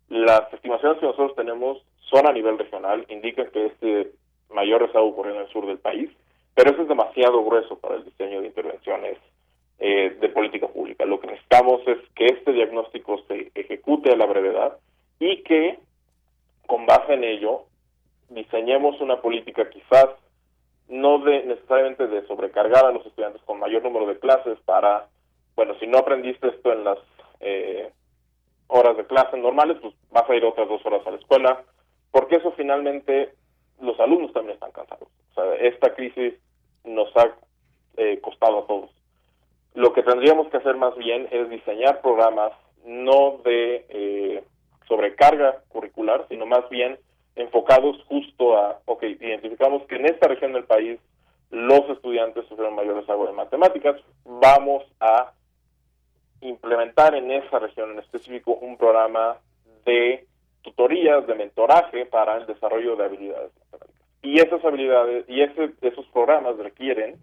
Las 0.08 0.52
estimaciones 0.54 0.98
que 0.98 1.06
nosotros 1.06 1.36
tenemos 1.36 1.82
son 2.10 2.26
a 2.26 2.32
nivel 2.32 2.58
regional, 2.58 3.04
indican 3.08 3.50
que 3.50 3.66
este 3.66 4.12
mayor 4.50 4.82
rezago 4.82 5.08
ocurrió 5.08 5.34
en 5.34 5.40
el 5.42 5.48
sur 5.48 5.66
del 5.66 5.78
país, 5.78 6.10
pero 6.54 6.70
eso 6.72 6.82
es 6.82 6.88
demasiado 6.88 7.44
grueso 7.44 7.78
para 7.78 7.96
el 7.96 8.04
diseño 8.04 8.40
de 8.40 8.48
intervenciones 8.48 9.18
eh, 9.78 10.16
de 10.20 10.28
política 10.30 10.66
pública. 10.66 11.04
Lo 11.04 11.20
que 11.20 11.28
necesitamos 11.28 11.80
es 11.86 11.98
que 12.14 12.26
este 12.26 12.52
diagnóstico 12.52 13.22
se 13.28 13.52
ejecute 13.54 14.12
a 14.12 14.16
la 14.16 14.26
brevedad 14.26 14.76
y 15.20 15.42
que, 15.44 15.78
con 16.66 16.86
base 16.86 17.14
en 17.14 17.24
ello, 17.24 17.62
diseñemos 18.28 19.00
una 19.00 19.20
política 19.20 19.70
quizás 19.70 20.08
no 20.88 21.18
de 21.20 21.44
necesariamente 21.44 22.06
de 22.06 22.26
sobrecargar 22.26 22.86
a 22.86 22.92
los 22.92 23.04
estudiantes 23.06 23.42
con 23.42 23.60
mayor 23.60 23.82
número 23.82 24.06
de 24.06 24.18
clases 24.18 24.58
para, 24.64 25.06
bueno, 25.54 25.74
si 25.78 25.86
no 25.86 25.98
aprendiste 25.98 26.48
esto 26.48 26.72
en 26.72 26.84
las 26.84 26.98
eh, 27.40 27.92
horas 28.68 28.96
de 28.96 29.06
clase 29.06 29.36
normales, 29.36 29.76
pues 29.80 29.94
vas 30.10 30.28
a 30.28 30.34
ir 30.34 30.44
otras 30.44 30.68
dos 30.68 30.84
horas 30.84 31.06
a 31.06 31.10
la 31.10 31.18
escuela, 31.18 31.62
porque 32.10 32.36
eso 32.36 32.52
finalmente 32.56 33.32
los 33.80 33.98
alumnos 34.00 34.32
también 34.32 34.54
están 34.54 34.72
cansados. 34.72 35.08
O 35.32 35.34
sea, 35.34 35.54
esta 35.54 35.94
crisis 35.94 36.34
nos 36.84 37.14
ha 37.16 37.34
eh, 37.96 38.18
costado 38.20 38.60
a 38.60 38.66
todos. 38.66 38.90
Lo 39.74 39.92
que 39.92 40.02
tendríamos 40.02 40.48
que 40.48 40.56
hacer 40.56 40.76
más 40.76 40.96
bien 40.96 41.28
es 41.30 41.48
diseñar 41.50 42.00
programas 42.00 42.52
no 42.84 43.38
de 43.44 43.86
eh, 43.88 44.44
sobrecarga 44.86 45.62
curricular, 45.68 46.26
sino 46.28 46.46
más 46.46 46.68
bien 46.70 46.98
enfocados 47.36 48.02
justo 48.08 48.56
a, 48.56 48.80
ok, 48.86 49.02
identificamos 49.02 49.82
que 49.84 49.96
en 49.96 50.06
esta 50.06 50.26
región 50.28 50.52
del 50.52 50.64
país 50.64 50.98
los 51.50 51.88
estudiantes 51.90 52.46
sufrieron 52.46 52.74
mayores 52.74 53.02
rezago 53.02 53.26
de 53.26 53.32
matemáticas, 53.32 53.96
vamos 54.24 54.84
a 55.00 55.32
implementar 56.40 57.14
en 57.14 57.30
esa 57.30 57.58
región 57.58 57.92
en 57.92 57.98
específico 57.98 58.52
un 58.52 58.76
programa 58.76 59.38
de 59.84 60.26
tutorías, 60.62 61.26
de 61.26 61.34
mentoraje 61.34 62.06
para 62.06 62.36
el 62.36 62.46
desarrollo 62.46 62.96
de 62.96 63.04
habilidades 63.04 63.52
matemáticas. 63.58 64.06
Y 64.22 64.38
esas 64.38 64.64
habilidades 64.64 65.24
y 65.28 65.42
ese, 65.42 65.72
esos 65.82 66.06
programas 66.06 66.56
requieren 66.58 67.16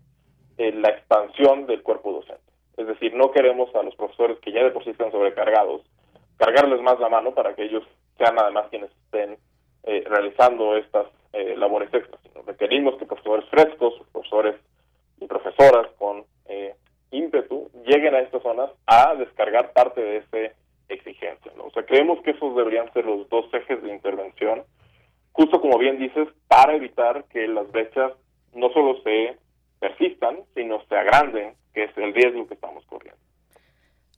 eh, 0.57 0.71
la 0.71 0.89
expansión 0.89 1.65
del 1.67 1.83
cuerpo 1.83 2.13
docente. 2.13 2.41
Es 2.77 2.87
decir, 2.87 3.13
no 3.13 3.31
queremos 3.31 3.73
a 3.75 3.83
los 3.83 3.95
profesores 3.95 4.39
que 4.39 4.51
ya 4.51 4.63
de 4.63 4.71
por 4.71 4.83
sí 4.83 4.89
están 4.91 5.11
sobrecargados, 5.11 5.81
cargarles 6.37 6.81
más 6.81 6.99
la 6.99 7.09
mano 7.09 7.33
para 7.33 7.53
que 7.55 7.63
ellos 7.63 7.83
sean 8.17 8.37
además 8.39 8.67
quienes 8.69 8.91
estén 9.05 9.37
eh, 9.83 10.03
realizando 10.07 10.75
estas 10.77 11.07
eh, 11.33 11.55
labores 11.57 11.93
extras, 11.93 12.21
requerimos 12.45 12.95
que 12.97 13.05
profesores 13.05 13.45
frescos, 13.49 13.93
profesores 14.11 14.55
y 15.19 15.27
profesoras 15.27 15.87
con 15.97 16.23
ímpetu 17.11 17.69
lleguen 17.85 18.15
a 18.15 18.19
estas 18.19 18.41
zonas 18.43 18.69
a 18.85 19.15
descargar 19.15 19.73
parte 19.73 20.01
de 20.01 20.17
ese 20.17 20.55
exigencia. 20.89 21.51
O 21.57 21.71
sea, 21.71 21.85
creemos 21.85 22.21
que 22.21 22.31
esos 22.31 22.55
deberían 22.55 22.91
ser 22.93 23.05
los 23.05 23.27
dos 23.29 23.51
ejes 23.53 23.81
de 23.81 23.93
intervención, 23.93 24.63
justo 25.31 25.59
como 25.61 25.77
bien 25.77 25.97
dices, 25.97 26.27
para 26.47 26.75
evitar 26.75 27.25
que 27.25 27.47
las 27.47 27.71
brechas 27.71 28.13
no 28.53 28.69
solo 28.69 29.01
se 29.03 29.37
persistan, 29.79 30.39
sino 30.53 30.81
se 30.87 30.95
agranden, 30.95 31.53
que 31.73 31.83
es 31.83 31.97
el 31.97 32.13
riesgo 32.13 32.47
que 32.47 32.53
estamos 32.53 32.85
corriendo. 32.85 33.24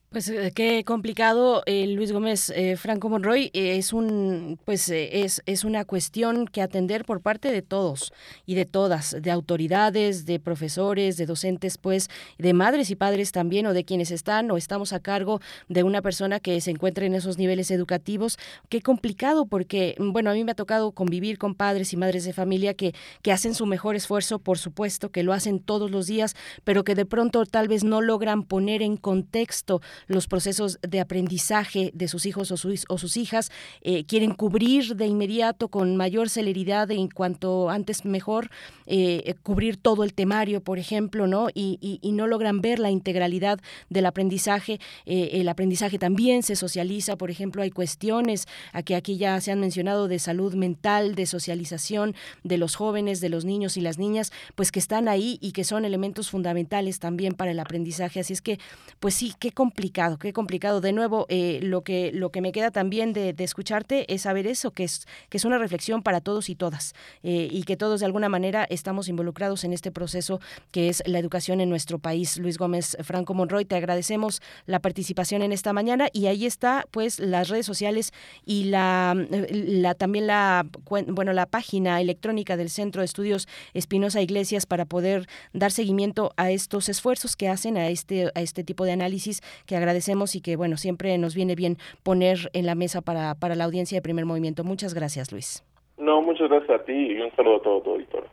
Pues 0.09 0.29
eh, 0.29 0.53
qué 0.55 0.85
complicado, 0.85 1.63
eh, 1.65 1.85
Luis 1.85 2.13
Gómez 2.13 2.49
eh, 2.51 2.77
Franco 2.77 3.09
Monroy, 3.09 3.51
es 3.53 3.91
un 3.91 4.57
pues 4.63 4.87
es, 4.87 5.43
es 5.45 5.65
una 5.65 5.83
cuestión 5.83 6.47
que 6.47 6.61
atender 6.61 7.03
por 7.03 7.19
parte 7.19 7.51
de 7.51 7.61
todos 7.61 8.13
y 8.45 8.55
de 8.55 8.63
todas, 8.63 9.17
de 9.21 9.31
autoridades, 9.31 10.25
de 10.25 10.39
profesores, 10.39 11.17
de 11.17 11.25
docentes, 11.25 11.77
pues 11.77 12.09
de 12.37 12.53
madres 12.53 12.89
y 12.89 12.95
padres 12.95 13.33
también 13.33 13.65
o 13.67 13.73
de 13.73 13.83
quienes 13.83 14.11
están 14.11 14.49
o 14.49 14.55
estamos 14.55 14.93
a 14.93 15.01
cargo 15.01 15.41
de 15.67 15.83
una 15.83 16.01
persona 16.01 16.39
que 16.39 16.61
se 16.61 16.71
encuentra 16.71 17.05
en 17.05 17.13
esos 17.13 17.37
niveles 17.37 17.69
educativos. 17.69 18.39
Qué 18.69 18.81
complicado 18.81 19.45
porque 19.45 19.95
bueno, 19.99 20.29
a 20.29 20.33
mí 20.33 20.45
me 20.45 20.53
ha 20.53 20.55
tocado 20.55 20.93
convivir 20.93 21.37
con 21.37 21.53
padres 21.53 21.91
y 21.91 21.97
madres 21.97 22.23
de 22.23 22.31
familia 22.31 22.73
que 22.75 22.93
que 23.21 23.33
hacen 23.33 23.53
su 23.53 23.65
mejor 23.65 23.97
esfuerzo, 23.97 24.39
por 24.39 24.57
supuesto, 24.57 25.11
que 25.11 25.23
lo 25.23 25.33
hacen 25.33 25.59
todos 25.59 25.91
los 25.91 26.07
días, 26.07 26.33
pero 26.63 26.85
que 26.85 26.95
de 26.95 27.05
pronto 27.05 27.45
tal 27.45 27.67
vez 27.67 27.83
no 27.83 27.99
logran 27.99 28.43
poner 28.43 28.81
en 28.81 28.95
contexto 28.95 29.81
los 30.07 30.27
procesos 30.27 30.79
de 30.81 30.99
aprendizaje 30.99 31.91
de 31.93 32.07
sus 32.07 32.25
hijos 32.25 32.51
o, 32.51 32.57
sus 32.97 33.17
hijas, 33.17 33.51
eh, 33.81 34.05
quieren 34.05 34.33
cubrir 34.33 34.95
de 34.95 35.07
inmediato 35.07 35.69
con 35.69 35.97
mayor 35.97 36.29
celeridad 36.29 36.91
en 36.91 37.09
cuanto 37.09 37.69
antes 37.69 38.05
mejor, 38.05 38.49
eh, 38.85 39.35
cubrir 39.43 39.77
todo 39.77 40.03
el 40.03 40.13
temario, 40.13 40.61
por 40.61 40.79
ejemplo, 40.79 41.27
¿no? 41.27 41.47
Y, 41.53 41.77
no 42.17 42.25
logran 42.25 42.61
ver 42.61 42.79
la 42.79 42.89
integralidad 42.89 43.59
del 43.89 44.07
aprendizaje. 44.07 44.79
Eh, 45.05 45.29
el 45.33 45.49
aprendizaje 45.49 45.99
también 45.99 46.41
se 46.41 46.55
socializa, 46.55 47.15
por 47.15 47.29
ejemplo, 47.29 47.61
hay 47.61 47.69
cuestiones 47.69 48.47
que 48.85 48.95
aquí 48.95 49.17
ya 49.17 49.39
se 49.39 49.51
han 49.51 49.59
mencionado 49.59 50.07
de 50.07 50.17
salud 50.17 50.55
mental, 50.55 51.13
de 51.13 51.27
socialización 51.27 52.15
de 52.43 52.57
los 52.57 52.75
jóvenes, 52.75 53.21
de 53.21 53.29
los 53.29 53.45
niños 53.45 53.77
y 53.77 53.81
las 53.81 53.99
niñas, 53.99 54.31
pues 54.55 54.71
que 54.71 54.79
están 54.79 55.07
ahí 55.07 55.37
y 55.41 55.51
que 55.51 55.63
son 55.63 55.85
elementos 55.85 56.31
fundamentales 56.31 56.99
también 56.99 57.33
para 57.33 57.51
el 57.51 57.59
aprendizaje. 57.59 58.19
Así 58.19 58.33
es 58.33 58.41
que, 58.41 58.59
pues 58.99 59.13
sí, 59.13 59.33
qué 59.39 59.51
complicado 59.51 59.86
complicado, 59.87 60.17
qué 60.17 60.33
complicado. 60.33 60.81
De 60.81 60.91
nuevo, 60.91 61.25
eh, 61.29 61.59
lo 61.63 61.81
que 61.81 62.11
lo 62.13 62.29
que 62.29 62.41
me 62.41 62.51
queda 62.51 62.71
también 62.71 63.13
de, 63.13 63.33
escucharte 63.37 64.13
es 64.13 64.23
saber 64.23 64.45
eso, 64.45 64.71
que 64.71 64.83
es 64.83 65.07
que 65.29 65.37
es 65.37 65.45
una 65.45 65.57
reflexión 65.57 66.03
para 66.03 66.19
todos 66.19 66.49
y 66.49 66.55
todas 66.55 66.93
eh, 67.23 67.47
y 67.49 67.63
que 67.63 67.77
todos 67.77 68.01
de 68.01 68.05
alguna 68.05 68.27
manera 68.27 68.65
estamos 68.69 69.07
involucrados 69.07 69.63
en 69.63 69.71
este 69.71 69.91
proceso 69.91 70.41
que 70.71 70.89
es 70.89 71.01
la 71.05 71.19
educación 71.19 71.61
en 71.61 71.69
nuestro 71.69 71.99
país. 71.99 72.37
Luis 72.37 72.57
Gómez 72.57 72.97
Franco 73.01 73.33
Monroy, 73.33 73.63
te 73.63 73.75
agradecemos 73.75 74.41
la 74.65 74.79
participación 74.79 75.41
en 75.41 75.53
esta 75.53 75.71
mañana 75.71 76.09
y 76.11 76.25
ahí 76.25 76.45
está, 76.45 76.85
pues, 76.91 77.19
las 77.19 77.47
redes 77.47 77.65
sociales 77.65 78.11
y 78.45 78.65
la, 78.65 79.15
la 79.51 79.93
también 79.93 80.27
la 80.27 80.65
bueno 80.89 81.31
la 81.31 81.45
página 81.45 82.01
electrónica 82.01 82.57
del 82.57 82.69
Centro 82.69 83.01
de 83.01 83.05
Estudios 83.05 83.47
Espinosa 83.73 84.21
Iglesias 84.21 84.65
para 84.65 84.85
poder 84.85 85.27
dar 85.53 85.71
seguimiento 85.71 86.33
a 86.35 86.51
estos 86.51 86.89
esfuerzos 86.89 87.37
que 87.37 87.47
hacen 87.47 87.77
a 87.77 87.87
este 87.87 88.31
a 88.35 88.41
este 88.41 88.63
tipo 88.65 88.83
de 88.83 88.91
análisis 88.91 89.41
que 89.65 89.76
agradecemos 89.77 90.35
y 90.35 90.41
que 90.41 90.55
bueno 90.55 90.77
siempre 90.77 91.17
nos 91.17 91.35
viene 91.35 91.55
bien 91.55 91.77
poner 92.03 92.49
en 92.53 92.65
la 92.65 92.75
mesa 92.75 93.01
para, 93.01 93.35
para 93.35 93.55
la 93.55 93.63
audiencia 93.65 93.97
de 93.97 94.01
primer 94.01 94.25
movimiento. 94.25 94.63
Muchas 94.63 94.93
gracias, 94.93 95.31
Luis. 95.31 95.63
No, 95.97 96.21
muchas 96.21 96.49
gracias 96.49 96.81
a 96.81 96.83
ti 96.83 96.93
y 96.93 97.19
un 97.19 97.35
saludo 97.35 97.57
a 97.57 97.61
todo 97.61 97.81
tu 97.81 97.91
auditorio. 97.91 98.29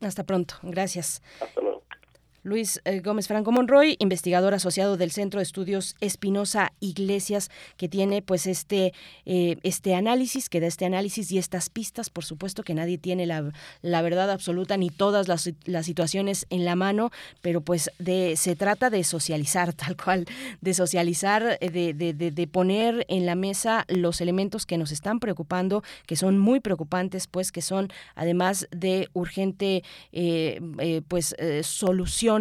Hasta 0.00 0.24
pronto. 0.24 0.54
Gracias. 0.62 1.22
Hasta 1.40 1.60
luego. 1.60 1.73
Luis 2.44 2.82
eh, 2.84 3.00
Gómez 3.00 3.26
Franco 3.26 3.52
Monroy, 3.52 3.96
investigador 3.98 4.52
asociado 4.52 4.98
del 4.98 5.10
Centro 5.10 5.40
de 5.40 5.44
Estudios 5.44 5.96
Espinosa 6.02 6.72
Iglesias, 6.78 7.50
que 7.78 7.88
tiene 7.88 8.20
pues 8.20 8.46
este, 8.46 8.92
eh, 9.24 9.56
este 9.62 9.94
análisis, 9.94 10.50
que 10.50 10.60
da 10.60 10.66
este 10.66 10.84
análisis 10.84 11.32
y 11.32 11.38
estas 11.38 11.70
pistas, 11.70 12.10
por 12.10 12.22
supuesto 12.24 12.62
que 12.62 12.74
nadie 12.74 12.98
tiene 12.98 13.24
la, 13.24 13.50
la 13.80 14.02
verdad 14.02 14.30
absoluta 14.30 14.76
ni 14.76 14.90
todas 14.90 15.26
las, 15.26 15.50
las, 15.64 15.86
situaciones 15.86 16.46
en 16.50 16.66
la 16.66 16.76
mano, 16.76 17.10
pero 17.40 17.62
pues 17.62 17.90
de, 17.98 18.36
se 18.36 18.56
trata 18.56 18.90
de 18.90 19.04
socializar 19.04 19.72
tal 19.72 19.96
cual, 19.96 20.26
de 20.60 20.74
socializar, 20.74 21.56
eh, 21.62 21.70
de, 21.70 21.94
de, 21.94 22.12
de 22.12 22.46
poner 22.46 23.06
en 23.08 23.24
la 23.24 23.36
mesa 23.36 23.86
los 23.88 24.20
elementos 24.20 24.66
que 24.66 24.76
nos 24.76 24.92
están 24.92 25.18
preocupando, 25.18 25.82
que 26.06 26.16
son 26.16 26.38
muy 26.38 26.60
preocupantes, 26.60 27.26
pues 27.26 27.52
que 27.52 27.62
son 27.62 27.88
además 28.14 28.68
de 28.70 29.08
urgente 29.14 29.82
pues 31.08 31.34
solución 31.62 32.33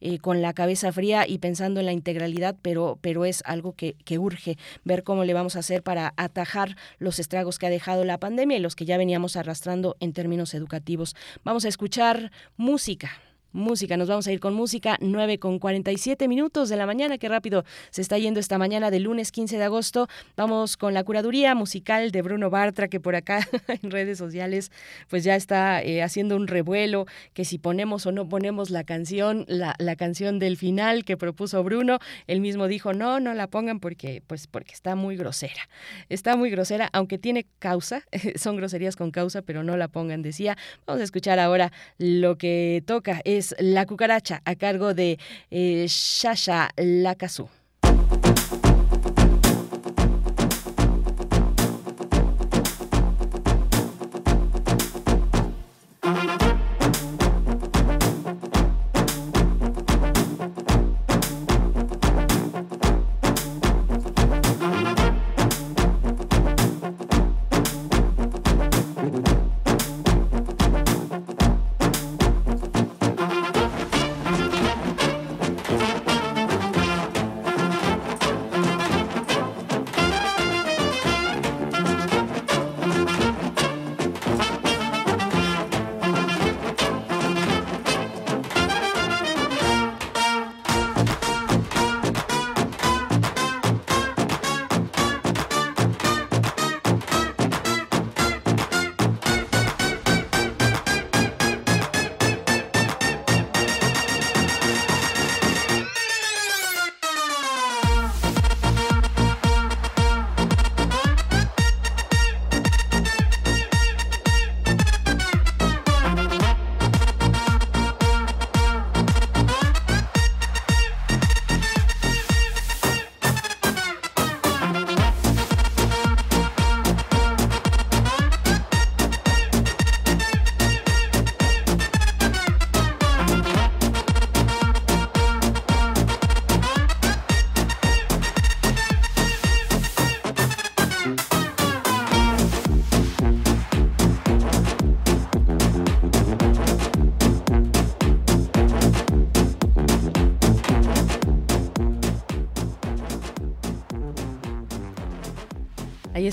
eh, 0.00 0.18
con 0.18 0.42
la 0.42 0.52
cabeza 0.52 0.92
fría 0.92 1.26
y 1.26 1.38
pensando 1.38 1.80
en 1.80 1.86
la 1.86 1.92
integralidad, 1.92 2.56
pero, 2.62 2.98
pero 3.00 3.24
es 3.24 3.42
algo 3.46 3.72
que, 3.72 3.94
que 4.04 4.18
urge 4.18 4.56
ver 4.84 5.02
cómo 5.02 5.24
le 5.24 5.34
vamos 5.34 5.56
a 5.56 5.60
hacer 5.60 5.82
para 5.82 6.14
atajar 6.16 6.76
los 6.98 7.18
estragos 7.18 7.58
que 7.58 7.66
ha 7.66 7.70
dejado 7.70 8.04
la 8.04 8.18
pandemia 8.18 8.56
y 8.56 8.60
los 8.60 8.76
que 8.76 8.84
ya 8.84 8.98
veníamos 8.98 9.36
arrastrando 9.36 9.96
en 10.00 10.12
términos 10.12 10.54
educativos. 10.54 11.14
Vamos 11.44 11.64
a 11.64 11.68
escuchar 11.68 12.30
música 12.56 13.10
música. 13.54 13.96
Nos 13.96 14.08
vamos 14.08 14.26
a 14.26 14.32
ir 14.32 14.40
con 14.40 14.52
música, 14.52 14.98
9 15.00 15.38
con 15.38 15.58
47 15.58 16.28
minutos 16.28 16.68
de 16.68 16.76
la 16.76 16.84
mañana. 16.84 17.16
Qué 17.16 17.28
rápido 17.28 17.64
se 17.90 18.02
está 18.02 18.18
yendo 18.18 18.40
esta 18.40 18.58
mañana 18.58 18.90
de 18.90 19.00
lunes 19.00 19.32
15 19.32 19.56
de 19.56 19.64
agosto. 19.64 20.08
Vamos 20.36 20.76
con 20.76 20.92
la 20.92 21.04
curaduría 21.04 21.54
musical 21.54 22.10
de 22.10 22.20
Bruno 22.20 22.50
Bartra, 22.50 22.88
que 22.88 23.00
por 23.00 23.14
acá 23.14 23.48
en 23.82 23.90
redes 23.90 24.18
sociales 24.18 24.70
pues 25.08 25.24
ya 25.24 25.36
está 25.36 25.82
eh, 25.82 26.02
haciendo 26.02 26.36
un 26.36 26.48
revuelo, 26.48 27.06
que 27.32 27.44
si 27.44 27.58
ponemos 27.58 28.04
o 28.06 28.12
no 28.12 28.28
ponemos 28.28 28.70
la 28.70 28.84
canción, 28.84 29.44
la, 29.48 29.74
la 29.78 29.96
canción 29.96 30.38
del 30.38 30.56
final 30.56 31.04
que 31.04 31.16
propuso 31.16 31.62
Bruno, 31.62 32.00
él 32.26 32.40
mismo 32.40 32.66
dijo, 32.66 32.92
no, 32.92 33.20
no 33.20 33.34
la 33.34 33.46
pongan 33.46 33.78
porque, 33.80 34.22
pues, 34.26 34.48
porque 34.48 34.74
está 34.74 34.96
muy 34.96 35.16
grosera. 35.16 35.68
Está 36.08 36.36
muy 36.36 36.50
grosera, 36.50 36.90
aunque 36.92 37.18
tiene 37.18 37.46
causa, 37.60 38.02
son 38.36 38.56
groserías 38.56 38.96
con 38.96 39.12
causa, 39.12 39.42
pero 39.42 39.62
no 39.62 39.76
la 39.76 39.88
pongan, 39.88 40.22
decía. 40.22 40.56
Vamos 40.86 41.00
a 41.00 41.04
escuchar 41.04 41.38
ahora 41.38 41.72
lo 41.98 42.36
que 42.36 42.82
toca. 42.86 43.20
Es 43.24 43.43
la 43.58 43.84
cucaracha 43.86 44.40
a 44.44 44.54
cargo 44.54 44.94
de 44.94 45.18
eh, 45.50 45.86
Shasha 45.88 46.70
Lakasu. 46.76 47.48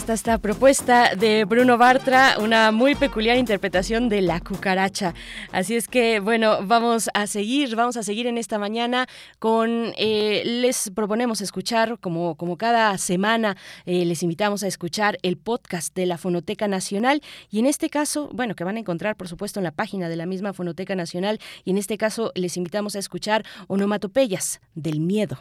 Está 0.02 0.14
esta 0.14 0.38
propuesta 0.40 1.14
de 1.16 1.46
Bruno 1.46 1.78
Bartra, 1.78 2.38
una 2.40 2.72
muy 2.72 2.96
peculiar 2.96 3.38
interpretación 3.38 4.10
de 4.10 4.24
la 4.24 4.40
cucaracha. 4.40 5.14
Así 5.52 5.76
es 5.76 5.88
que, 5.88 6.20
bueno, 6.20 6.66
vamos 6.66 7.12
a 7.14 7.28
seguir, 7.28 7.76
vamos 7.76 7.98
a 7.98 8.04
seguir 8.04 8.26
en 8.26 8.40
esta 8.40 8.58
mañana 8.58 9.08
con, 9.38 9.94
eh, 9.98 10.42
les 10.44 10.90
proponemos 10.90 11.40
escuchar, 11.42 12.00
como, 12.00 12.34
como 12.34 12.58
cada 12.58 12.98
semana, 12.98 13.58
eh, 13.86 14.04
les 14.06 14.24
invitamos 14.24 14.64
a 14.64 14.68
escuchar 14.68 15.20
el 15.22 15.38
podcast 15.38 15.94
de 15.94 16.08
la 16.08 16.18
Fonoteca 16.18 16.68
Nacional 16.68 17.22
y 17.52 17.60
en 17.60 17.68
este 17.68 17.92
caso, 17.92 18.28
bueno, 18.34 18.56
que 18.56 18.64
van 18.64 18.78
a 18.78 18.80
encontrar, 18.80 19.16
por 19.16 19.28
supuesto, 19.28 19.60
en 19.60 19.66
la 19.66 19.72
página 19.72 20.10
de 20.10 20.16
la 20.16 20.26
misma 20.26 20.52
Fonoteca 20.54 20.96
Nacional 20.96 21.40
y 21.64 21.70
en 21.72 21.78
este 21.78 22.00
caso 22.00 22.32
les 22.34 22.58
invitamos 22.58 22.96
a 22.96 23.00
escuchar 23.00 23.46
onomatopeyas 23.68 24.62
del 24.74 25.00
miedo. 25.00 25.38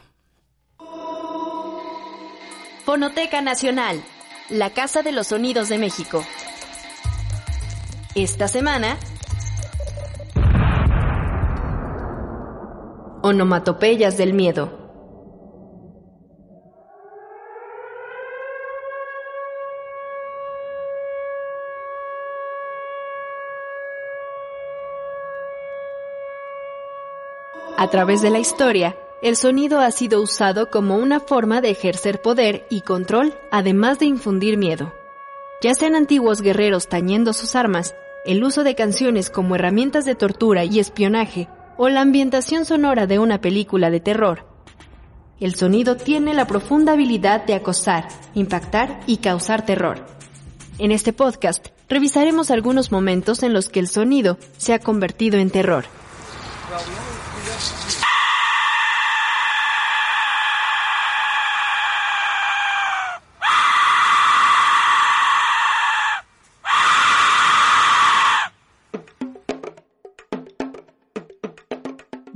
Fonoteca 2.85 3.41
Nacional 3.41 4.03
la 4.51 4.71
Casa 4.71 5.03
de 5.03 5.13
los 5.13 5.29
Sonidos 5.29 5.69
de 5.69 5.79
México. 5.79 6.25
Esta 8.17 8.49
semana, 8.49 8.99
Onomatopeyas 13.23 14.17
del 14.17 14.35
Miedo. 14.35 14.79
A 27.77 27.89
través 27.89 28.21
de 28.21 28.31
la 28.31 28.41
historia, 28.41 28.97
el 29.23 29.37
sonido 29.37 29.81
ha 29.81 29.91
sido 29.91 30.23
usado 30.23 30.71
como 30.71 30.97
una 30.97 31.21
forma 31.21 31.61
de 31.61 31.71
ejercer 31.71 32.23
poder 32.23 32.67
y 32.71 32.81
control, 32.81 33.35
además 33.51 33.99
de 33.99 34.07
infundir 34.07 34.57
miedo. 34.57 34.95
Ya 35.61 35.75
sean 35.75 35.95
antiguos 35.95 36.41
guerreros 36.41 36.89
tañendo 36.89 37.35
sus 37.35 37.55
armas, 37.55 37.95
el 38.25 38.43
uso 38.43 38.65
de 38.65 38.75
canciones 38.75 39.29
como 39.29 39.57
herramientas 39.57 40.07
de 40.07 40.15
tortura 40.15 40.65
y 40.65 40.79
espionaje, 40.79 41.49
o 41.77 41.89
la 41.89 42.01
ambientación 42.01 42.65
sonora 42.65 43.07
de 43.07 43.19
una 43.19 43.41
película 43.41 43.91
de 43.91 44.01
terror. 44.01 44.47
el 45.39 45.55
sonido 45.55 45.97
tiene 45.97 46.35
la 46.35 46.47
profunda 46.47 46.93
habilidad 46.93 47.47
de 47.47 47.55
acosar, 47.55 48.09
impactar 48.35 49.01
y 49.07 49.19
causar 49.19 49.65
terror. 49.65 50.05
En 50.79 50.93
este 50.93 51.15
podcast 51.15 51.69
revisaremos 51.89 52.51
algunos 52.51 52.93
momentos 52.93 53.43
en 53.43 53.55
los 53.55 53.71
que 53.71 53.81
el 53.81 53.89
sonido 53.89 54.39
se 54.59 54.75
ha 54.75 54.79
convertido 54.79 55.39
en 55.39 55.49
terror. 55.49 55.87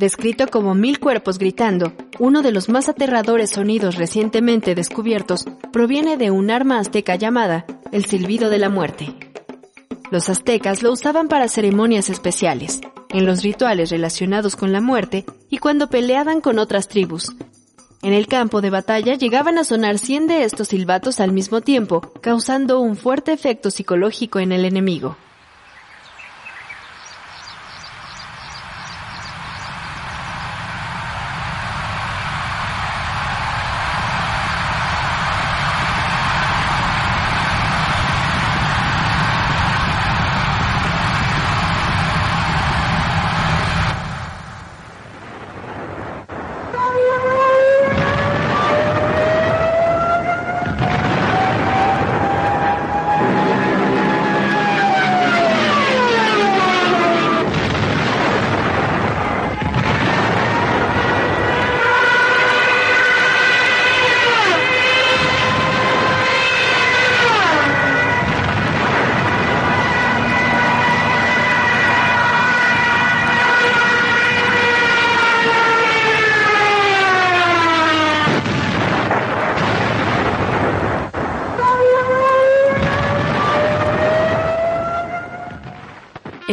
Descrito 0.04 0.48
como 0.48 0.74
mil 0.74 1.00
cuerpos 1.00 1.38
gritando, 1.38 1.94
uno 2.18 2.42
de 2.42 2.52
los 2.52 2.68
más 2.68 2.90
aterradores 2.90 3.48
sonidos 3.48 3.94
recientemente 3.94 4.74
descubiertos 4.74 5.46
proviene 5.72 6.18
de 6.18 6.30
un 6.30 6.50
arma 6.50 6.78
azteca 6.78 7.16
llamada 7.16 7.64
el 7.90 8.04
silbido 8.04 8.50
de 8.50 8.58
la 8.58 8.68
muerte. 8.68 9.16
Los 10.10 10.28
aztecas 10.28 10.82
lo 10.82 10.92
usaban 10.92 11.28
para 11.28 11.48
ceremonias 11.48 12.10
especiales, 12.10 12.82
en 13.08 13.24
los 13.24 13.42
rituales 13.42 13.88
relacionados 13.88 14.56
con 14.56 14.72
la 14.72 14.82
muerte 14.82 15.24
y 15.48 15.56
cuando 15.56 15.88
peleaban 15.88 16.42
con 16.42 16.58
otras 16.58 16.86
tribus. 16.86 17.34
En 18.02 18.12
el 18.12 18.26
campo 18.26 18.60
de 18.60 18.68
batalla 18.68 19.14
llegaban 19.14 19.56
a 19.56 19.64
sonar 19.64 19.96
100 19.98 20.26
de 20.26 20.44
estos 20.44 20.68
silbatos 20.68 21.18
al 21.18 21.32
mismo 21.32 21.62
tiempo, 21.62 22.02
causando 22.20 22.78
un 22.80 22.96
fuerte 22.96 23.32
efecto 23.32 23.70
psicológico 23.70 24.38
en 24.38 24.52
el 24.52 24.66
enemigo. 24.66 25.16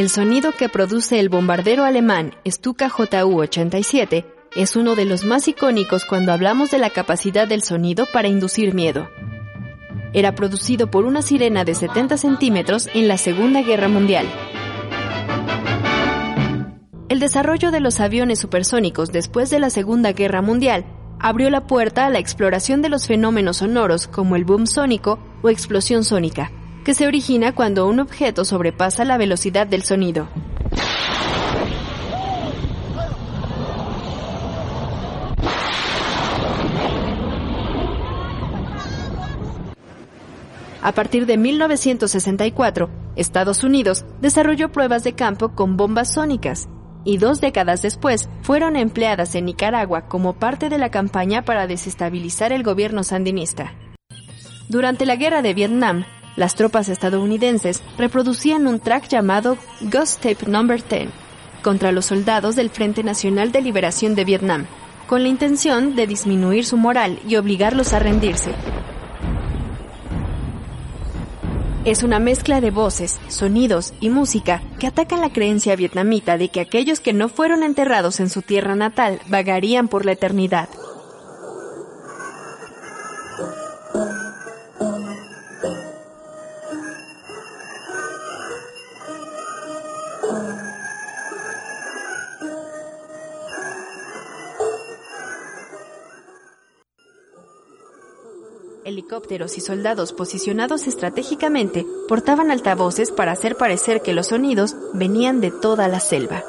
El 0.02 0.10
sonido 0.10 0.52
que 0.52 0.68
produce 0.68 1.20
el 1.20 1.30
bombardero 1.30 1.84
alemán 1.84 2.34
Stuka 2.44 2.90
JU-87 2.90 4.26
es 4.56 4.76
uno 4.76 4.96
de 4.96 5.06
los 5.06 5.26
más 5.26 5.48
icónicos 5.48 6.06
cuando 6.06 6.34
hablamos 6.34 6.72
de 6.72 6.80
la 6.80 6.90
capacidad 6.90 7.48
del 7.48 7.62
sonido 7.62 8.08
para 8.12 8.28
inducir 8.28 8.74
miedo. 8.74 9.08
Era 10.12 10.34
producido 10.34 10.90
por 10.90 11.06
una 11.06 11.22
sirena 11.22 11.66
de 11.66 11.76
70 11.76 12.18
centímetros 12.18 12.90
en 12.96 13.08
la 13.08 13.20
Segunda 13.20 13.62
Guerra 13.62 13.90
Mundial. 13.90 14.26
El 17.08 17.20
desarrollo 17.20 17.70
de 17.70 17.80
los 17.80 18.00
aviones 18.00 18.40
supersónicos 18.40 19.12
después 19.12 19.52
de 19.52 19.60
la 19.60 19.70
Segunda 19.70 20.14
Guerra 20.14 20.42
Mundial 20.42 20.84
abrió 21.20 21.52
la 21.52 21.68
puerta 21.68 22.08
a 22.08 22.10
la 22.10 22.18
exploración 22.18 22.82
de 22.82 22.90
los 22.90 23.06
fenómenos 23.06 23.58
sonoros 23.58 24.08
como 24.08 24.36
el 24.36 24.46
boom 24.46 24.66
sónico 24.66 25.20
o 25.44 25.50
explosión 25.50 26.04
sónica, 26.04 26.52
que 26.84 26.94
se 26.94 27.08
origina 27.08 27.54
cuando 27.54 27.88
un 27.88 28.00
objeto 28.00 28.46
sobrepasa 28.46 29.06
la 29.06 29.18
velocidad 29.18 29.68
del 29.68 29.84
sonido. 29.84 30.28
A 40.82 40.94
partir 40.94 41.28
de 41.28 41.38
1964, 41.38 42.90
Estados 43.16 43.64
Unidos 43.64 44.04
desarrolló 44.20 44.72
pruebas 44.72 45.04
de 45.04 45.14
campo 45.14 45.50
con 45.50 45.78
bombas 45.78 46.14
sónicas 46.14 46.68
y 47.04 47.18
dos 47.18 47.40
décadas 47.40 47.82
después 47.82 48.30
fueron 48.42 48.76
empleadas 48.76 49.36
en 49.36 49.46
Nicaragua 49.46 50.08
como 50.08 50.34
parte 50.34 50.70
de 50.70 50.78
la 50.78 50.90
campaña 50.90 51.44
para 51.44 51.68
desestabilizar 51.68 52.52
el 52.52 52.64
gobierno 52.64 53.04
sandinista. 53.04 53.74
Durante 54.70 55.06
la 55.06 55.16
guerra 55.16 55.42
de 55.42 55.54
Vietnam, 55.54 56.06
las 56.36 56.56
tropas 56.56 56.90
estadounidenses 56.90 57.82
reproducían 57.98 58.68
un 58.68 58.80
track 58.80 59.08
llamado 59.08 59.58
Ghost 59.82 60.22
Tape 60.22 60.48
No. 60.48 60.64
10 60.64 60.86
contra 61.62 61.92
los 61.92 62.06
soldados 62.06 62.56
del 62.56 62.70
Frente 62.70 63.04
Nacional 63.04 63.52
de 63.52 63.62
Liberación 63.62 64.16
de 64.16 64.26
Vietnam, 64.26 64.66
con 65.08 65.24
la 65.24 65.30
intención 65.30 65.96
de 65.96 66.08
disminuir 66.08 66.66
su 66.66 66.78
moral 66.78 67.20
y 67.28 67.36
obligarlos 67.36 67.94
a 67.94 68.00
rendirse. 68.00 68.52
Es 71.84 72.04
una 72.04 72.20
mezcla 72.20 72.62
de 72.62 72.70
voces, 72.70 73.20
sonidos 73.28 73.94
y 74.00 74.10
música 74.10 74.62
que 74.80 74.86
atacan 74.86 75.20
la 75.20 75.34
creencia 75.34 75.76
vietnamita 75.76 76.38
de 76.38 76.50
que 76.50 76.62
aquellos 76.62 77.00
que 77.00 77.12
no 77.12 77.28
fueron 77.28 77.64
enterrados 77.64 78.20
en 78.20 78.30
su 78.30 78.44
tierra 78.44 78.76
natal 78.76 79.20
vagarían 79.28 79.88
por 79.88 80.06
la 80.06 80.12
eternidad. 80.12 80.70
Helicópteros 99.12 99.58
y 99.58 99.60
soldados 99.60 100.14
posicionados 100.14 100.88
estratégicamente 100.88 101.86
portaban 102.08 102.50
altavoces 102.50 103.12
para 103.12 103.34
hacer 103.34 103.58
parecer 103.58 104.02
que 104.02 104.14
los 104.14 104.28
sonidos 104.28 104.78
venían 104.94 105.42
de 105.42 105.52
toda 105.52 105.90
la 105.90 106.00
selva. 106.00 106.46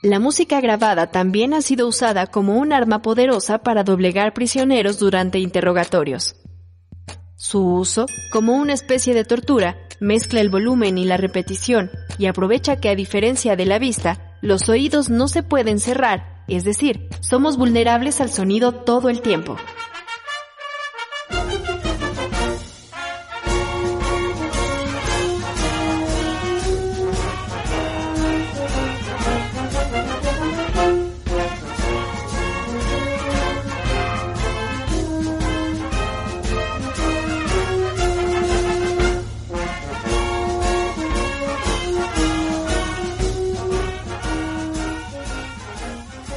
La 0.00 0.18
música 0.18 0.62
grabada 0.62 1.10
también 1.10 1.52
ha 1.52 1.60
sido 1.60 1.86
usada 1.86 2.28
como 2.28 2.56
un 2.56 2.72
arma 2.72 3.02
poderosa 3.02 3.58
para 3.58 3.84
doblegar 3.84 4.32
prisioneros 4.32 4.98
durante 4.98 5.38
interrogatorios. 5.38 6.36
Su 7.46 7.62
uso, 7.62 8.06
como 8.30 8.54
una 8.54 8.72
especie 8.72 9.12
de 9.12 9.22
tortura, 9.22 9.76
mezcla 10.00 10.40
el 10.40 10.48
volumen 10.48 10.96
y 10.96 11.04
la 11.04 11.18
repetición 11.18 11.90
y 12.16 12.24
aprovecha 12.24 12.76
que 12.76 12.88
a 12.88 12.94
diferencia 12.94 13.54
de 13.54 13.66
la 13.66 13.78
vista, 13.78 14.34
los 14.40 14.70
oídos 14.70 15.10
no 15.10 15.28
se 15.28 15.42
pueden 15.42 15.78
cerrar, 15.78 16.42
es 16.48 16.64
decir, 16.64 17.10
somos 17.20 17.58
vulnerables 17.58 18.22
al 18.22 18.30
sonido 18.30 18.72
todo 18.72 19.10
el 19.10 19.20
tiempo. 19.20 19.58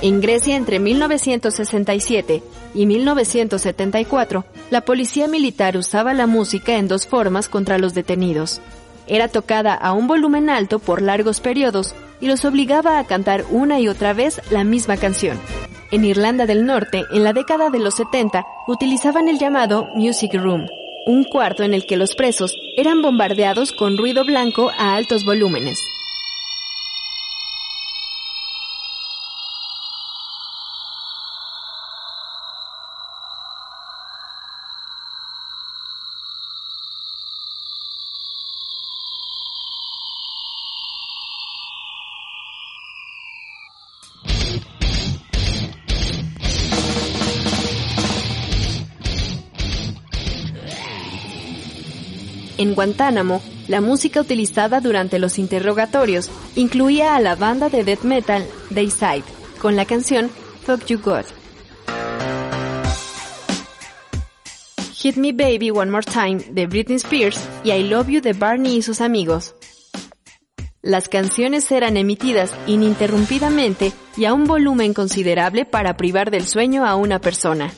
En 0.01 0.21
Grecia 0.21 0.55
entre 0.55 0.79
1967 0.79 2.43
y 2.75 2.85
1974, 2.85 4.45
la 4.69 4.81
policía 4.81 5.27
militar 5.27 5.75
usaba 5.75 6.13
la 6.13 6.27
música 6.27 6.77
en 6.77 6.87
dos 6.87 7.07
formas 7.07 7.49
contra 7.49 7.79
los 7.79 7.95
detenidos. 7.95 8.61
Era 9.07 9.27
tocada 9.27 9.73
a 9.73 9.93
un 9.93 10.05
volumen 10.05 10.51
alto 10.51 10.77
por 10.77 11.01
largos 11.01 11.39
periodos 11.39 11.95
y 12.21 12.27
los 12.27 12.45
obligaba 12.45 12.99
a 12.99 13.05
cantar 13.05 13.45
una 13.49 13.79
y 13.79 13.87
otra 13.87 14.13
vez 14.13 14.39
la 14.51 14.63
misma 14.63 14.97
canción. 14.97 15.39
En 15.89 16.05
Irlanda 16.05 16.45
del 16.45 16.65
Norte, 16.67 17.03
en 17.11 17.23
la 17.23 17.33
década 17.33 17.71
de 17.71 17.79
los 17.79 17.95
70, 17.95 18.45
utilizaban 18.67 19.29
el 19.29 19.39
llamado 19.39 19.87
Music 19.95 20.33
Room, 20.35 20.67
un 21.07 21.23
cuarto 21.23 21.63
en 21.63 21.73
el 21.73 21.87
que 21.87 21.97
los 21.97 22.13
presos 22.13 22.53
eran 22.75 23.01
bombardeados 23.01 23.71
con 23.71 23.97
ruido 23.97 24.25
blanco 24.25 24.69
a 24.77 24.95
altos 24.95 25.25
volúmenes. 25.25 25.79
En 52.57 52.73
Guantánamo, 52.73 53.41
la 53.67 53.81
música 53.81 54.19
utilizada 54.19 54.81
durante 54.81 55.19
los 55.19 55.37
interrogatorios 55.37 56.29
incluía 56.55 57.15
a 57.15 57.21
la 57.21 57.35
banda 57.35 57.69
de 57.69 57.83
death 57.83 58.01
metal 58.01 58.43
Dayside, 58.71 59.23
con 59.61 59.75
la 59.75 59.85
canción 59.85 60.31
Fuck 60.65 60.85
You 60.85 60.99
God. 60.99 61.25
Hit 64.95 65.17
Me 65.17 65.31
Baby 65.31 65.69
One 65.69 65.91
More 65.91 66.03
Time 66.03 66.39
de 66.49 66.65
Britney 66.65 66.95
Spears 66.95 67.47
y 67.63 67.71
I 67.71 67.83
Love 67.83 68.07
You 68.07 68.21
de 68.21 68.33
Barney 68.33 68.77
y 68.77 68.81
sus 68.81 69.01
amigos. 69.01 69.53
Las 70.81 71.09
canciones 71.09 71.71
eran 71.71 71.95
emitidas 71.95 72.51
ininterrumpidamente 72.65 73.91
y 74.15 74.25
a 74.25 74.33
un 74.33 74.45
volumen 74.45 74.95
considerable 74.95 75.65
para 75.65 75.95
privar 75.95 76.31
del 76.31 76.47
sueño 76.47 76.87
a 76.87 76.95
una 76.95 77.19
persona. 77.19 77.71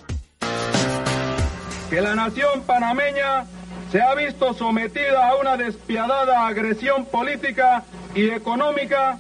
Que 1.89 1.99
la 1.99 2.15
nación 2.15 2.61
panameña 2.65 3.45
se 3.91 4.01
ha 4.01 4.13
visto 4.15 4.53
sometida 4.53 5.29
a 5.29 5.35
una 5.35 5.57
despiadada 5.57 6.45
agresión 6.47 7.05
política 7.05 7.83
y 8.13 8.29
económica 8.29 9.17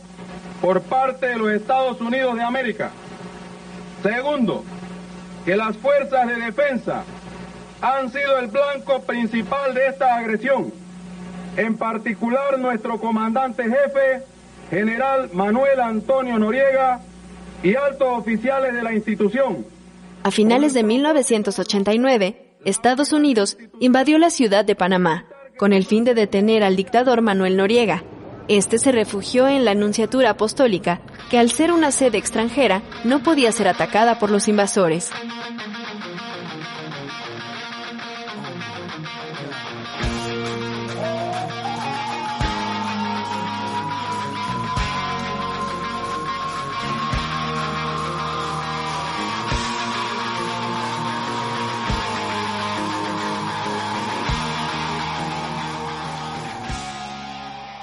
por 0.61 0.81
parte 0.81 1.27
de 1.27 1.37
los 1.37 1.51
Estados 1.51 1.99
Unidos 2.01 2.35
de 2.35 2.43
América. 2.43 2.91
Segundo, 4.03 4.63
que 5.45 5.55
las 5.55 5.75
fuerzas 5.77 6.27
de 6.27 6.35
defensa 6.35 7.03
han 7.81 8.11
sido 8.11 8.37
el 8.37 8.47
blanco 8.47 9.01
principal 9.01 9.73
de 9.73 9.87
esta 9.87 10.15
agresión, 10.15 10.71
en 11.57 11.77
particular 11.77 12.59
nuestro 12.59 12.99
comandante 12.99 13.63
jefe, 13.63 14.23
general 14.69 15.29
Manuel 15.33 15.79
Antonio 15.79 16.37
Noriega, 16.37 17.01
y 17.63 17.75
altos 17.75 18.07
oficiales 18.19 18.73
de 18.73 18.83
la 18.83 18.93
institución. 18.93 19.65
A 20.23 20.31
finales 20.31 20.73
de 20.73 20.83
1989, 20.83 22.48
Estados 22.65 23.13
Unidos 23.13 23.57
invadió 23.79 24.17
la 24.17 24.29
ciudad 24.29 24.65
de 24.65 24.75
Panamá 24.75 25.25
con 25.57 25.71
el 25.71 25.85
fin 25.85 26.03
de 26.03 26.13
detener 26.13 26.63
al 26.63 26.75
dictador 26.75 27.21
Manuel 27.21 27.55
Noriega. 27.55 28.03
Este 28.47 28.77
se 28.77 28.91
refugió 28.91 29.47
en 29.47 29.63
la 29.63 29.71
Anunciatura 29.71 30.31
Apostólica, 30.31 31.01
que 31.29 31.37
al 31.37 31.51
ser 31.51 31.71
una 31.71 31.91
sede 31.91 32.17
extranjera 32.17 32.81
no 33.03 33.23
podía 33.23 33.51
ser 33.51 33.67
atacada 33.67 34.19
por 34.19 34.29
los 34.29 34.47
invasores. 34.47 35.09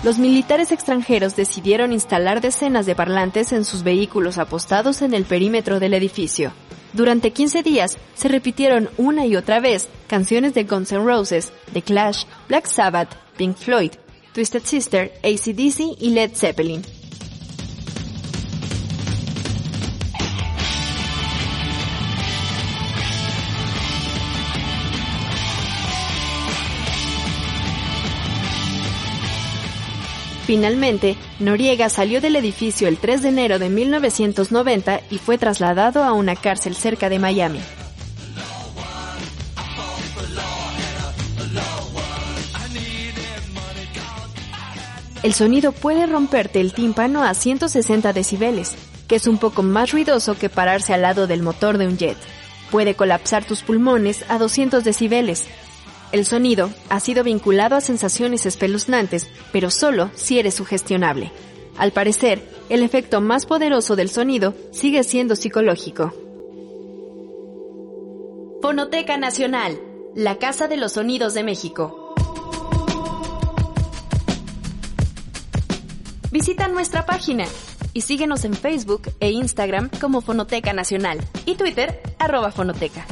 Los 0.06 0.20
militares 0.20 0.70
extranjeros 0.70 1.34
decidieron 1.34 1.92
instalar 1.92 2.40
decenas 2.40 2.86
de 2.86 2.94
parlantes 2.94 3.50
en 3.50 3.64
sus 3.64 3.82
vehículos 3.82 4.38
apostados 4.38 5.02
en 5.02 5.14
el 5.14 5.24
perímetro 5.24 5.80
del 5.80 5.94
edificio. 5.94 6.52
Durante 6.92 7.32
15 7.32 7.64
días 7.64 7.98
se 8.14 8.28
repitieron 8.28 8.88
una 8.98 9.26
y 9.26 9.34
otra 9.34 9.58
vez 9.58 9.88
canciones 10.06 10.54
de 10.54 10.62
Guns 10.62 10.92
N' 10.92 11.04
Roses, 11.04 11.52
The 11.72 11.82
Clash, 11.82 12.22
Black 12.46 12.66
Sabbath, 12.66 13.16
Pink 13.36 13.56
Floyd, 13.56 13.94
Twisted 14.32 14.62
Sister, 14.62 15.12
ACDC 15.24 16.00
y 16.00 16.10
Led 16.10 16.36
Zeppelin. 16.36 16.82
Finalmente, 30.46 31.16
Noriega 31.40 31.88
salió 31.88 32.20
del 32.20 32.36
edificio 32.36 32.86
el 32.86 32.98
3 32.98 33.22
de 33.22 33.28
enero 33.30 33.58
de 33.58 33.68
1990 33.68 35.00
y 35.10 35.18
fue 35.18 35.38
trasladado 35.38 36.04
a 36.04 36.12
una 36.12 36.36
cárcel 36.36 36.76
cerca 36.76 37.08
de 37.08 37.18
Miami. 37.18 37.58
El 45.24 45.34
sonido 45.34 45.72
puede 45.72 46.06
romperte 46.06 46.60
el 46.60 46.72
tímpano 46.72 47.24
a 47.24 47.34
160 47.34 48.12
decibeles, 48.12 48.76
que 49.08 49.16
es 49.16 49.26
un 49.26 49.38
poco 49.38 49.64
más 49.64 49.90
ruidoso 49.90 50.38
que 50.38 50.48
pararse 50.48 50.94
al 50.94 51.02
lado 51.02 51.26
del 51.26 51.42
motor 51.42 51.76
de 51.76 51.88
un 51.88 51.98
jet. 51.98 52.16
Puede 52.70 52.94
colapsar 52.94 53.44
tus 53.44 53.62
pulmones 53.62 54.24
a 54.28 54.38
200 54.38 54.84
decibeles, 54.84 55.48
el 56.12 56.24
sonido 56.24 56.70
ha 56.88 57.00
sido 57.00 57.24
vinculado 57.24 57.76
a 57.76 57.80
sensaciones 57.80 58.46
espeluznantes, 58.46 59.28
pero 59.52 59.70
solo 59.70 60.10
si 60.14 60.38
eres 60.38 60.54
sugestionable. 60.54 61.32
Al 61.76 61.92
parecer, 61.92 62.42
el 62.68 62.82
efecto 62.82 63.20
más 63.20 63.46
poderoso 63.46 63.96
del 63.96 64.08
sonido 64.08 64.54
sigue 64.72 65.04
siendo 65.04 65.36
psicológico. 65.36 66.14
Fonoteca 68.62 69.16
Nacional, 69.16 69.78
la 70.14 70.38
Casa 70.38 70.68
de 70.68 70.76
los 70.76 70.92
Sonidos 70.92 71.34
de 71.34 71.44
México. 71.44 72.14
Visita 76.30 76.68
nuestra 76.68 77.06
página 77.06 77.44
y 77.92 78.02
síguenos 78.02 78.44
en 78.44 78.54
Facebook 78.54 79.10
e 79.20 79.30
Instagram 79.30 79.90
como 80.00 80.20
Fonoteca 80.20 80.72
Nacional 80.72 81.18
y 81.44 81.54
Twitter 81.54 82.02
arroba 82.18 82.50
Fonoteca. 82.50 83.06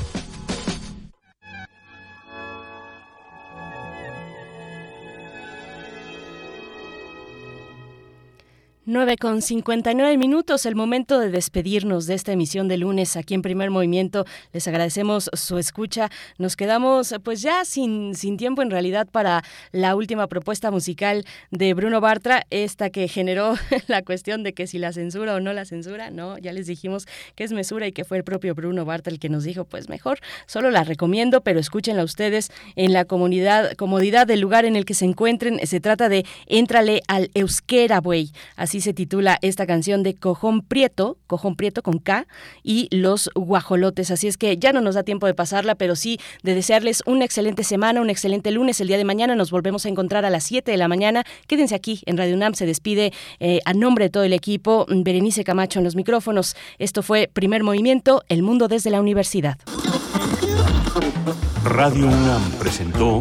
9 8.87 9.17
con 9.17 9.41
59 9.41 10.19
minutos, 10.19 10.67
el 10.67 10.75
momento 10.75 11.19
de 11.19 11.31
despedirnos 11.31 12.07
de 12.07 12.13
esta 12.13 12.33
emisión 12.33 12.69
de 12.69 12.77
lunes 12.77 13.17
aquí 13.17 13.33
en 13.33 13.41
Primer 13.41 13.71
Movimiento. 13.71 14.27
Les 14.53 14.69
agradecemos 14.69 15.31
su 15.33 15.57
escucha. 15.57 16.11
Nos 16.37 16.55
quedamos 16.55 17.15
pues 17.23 17.41
ya 17.41 17.65
sin, 17.65 18.15
sin 18.15 18.37
tiempo 18.37 18.61
en 18.61 18.71
realidad 18.71 19.09
para 19.11 19.43
la 19.73 19.97
última 19.97 20.27
propuesta 20.27 20.71
musical 20.71 21.25
de 21.51 21.73
Bruno 21.73 22.03
Bartra, 22.03 22.45
esta 22.51 22.91
que 22.91 23.09
generó 23.09 23.55
la 23.87 24.03
cuestión 24.03 24.43
de 24.43 24.53
que 24.53 24.67
si 24.67 24.79
la 24.79 24.93
censura 24.93 25.35
o 25.35 25.41
no 25.41 25.55
la 25.55 25.65
censura, 25.65 26.11
no, 26.11 26.37
ya 26.37 26.53
les 26.53 26.67
dijimos 26.67 27.07
que 27.37 27.45
es 27.45 27.53
mesura 27.53 27.87
y 27.87 27.93
que 27.93 28.05
fue 28.05 28.19
el 28.19 28.25
propio 28.25 28.55
Bruno 28.55 28.85
Bartra 28.85 29.11
el 29.11 29.19
que 29.19 29.31
nos 29.31 29.45
dijo, 29.45 29.65
pues 29.65 29.89
mejor, 29.89 30.19
solo 30.45 30.71
la 30.71 30.85
recomiendo, 30.85 31.41
pero 31.41 31.59
escúchenla 31.59 32.05
ustedes 32.05 32.51
en 32.77 32.93
la 32.93 33.07
comunidad, 33.07 33.73
comodidad 33.77 34.27
del 34.27 34.41
lugar 34.41 34.67
en 34.67 34.77
el 34.77 34.85
que 34.85 34.93
se 34.93 35.07
encuentren. 35.07 35.67
Se 35.67 35.81
trata 35.81 36.11
de 36.11 36.27
Éntrale 36.49 37.01
al 37.09 37.31
Euskera, 37.33 38.01
güey. 38.01 38.31
Así 38.57 38.74
Así 38.75 38.81
se 38.81 38.93
titula 38.93 39.39
esta 39.41 39.69
canción 39.69 40.03
de 40.03 40.15
Cojón 40.15 40.61
Prieto, 40.61 41.17
Cojón 41.29 41.55
Prieto 41.55 41.81
con 41.81 42.01
K, 42.01 42.27
y 42.65 42.89
Los 42.91 43.31
Guajolotes. 43.37 44.11
Así 44.11 44.27
es 44.27 44.37
que 44.37 44.57
ya 44.57 44.73
no 44.73 44.81
nos 44.81 44.97
da 44.97 45.05
tiempo 45.05 45.29
de 45.29 45.35
pasarla, 45.35 45.77
pero 45.77 45.95
sí 45.95 46.19
de 46.43 46.57
desearles 46.57 47.05
una 47.07 47.25
excelente 47.25 47.63
semana, 47.63 48.01
un 48.01 48.11
excelente 48.11 48.51
lunes. 48.51 48.81
El 48.81 48.89
día 48.89 48.97
de 48.97 49.05
mañana 49.05 49.37
nos 49.37 49.53
volvemos 49.53 49.87
a 49.87 49.91
encontrar 49.91 50.25
a 50.25 50.31
las 50.31 50.43
7 50.43 50.73
de 50.73 50.77
la 50.77 50.89
mañana. 50.89 51.23
Quédense 51.47 51.77
aquí 51.77 52.03
en 52.07 52.19
Radio 52.19 52.35
UNAM. 52.35 52.55
Se 52.55 52.67
despide 52.67 53.13
eh, 53.39 53.61
a 53.65 53.75
nombre 53.75 54.07
de 54.07 54.11
todo 54.11 54.25
el 54.25 54.33
equipo 54.33 54.87
Berenice 54.89 55.45
Camacho 55.45 55.79
en 55.79 55.85
los 55.85 55.95
micrófonos. 55.95 56.57
Esto 56.81 57.05
fue 57.05 57.31
Primer 57.33 57.63
Movimiento, 57.63 58.25
El 58.29 58.43
Mundo 58.43 58.67
desde 58.67 58.91
la 58.91 59.01
Universidad. 59.01 59.57
Radio 61.63 62.09
UNAM 62.09 62.51
presentó 62.59 63.21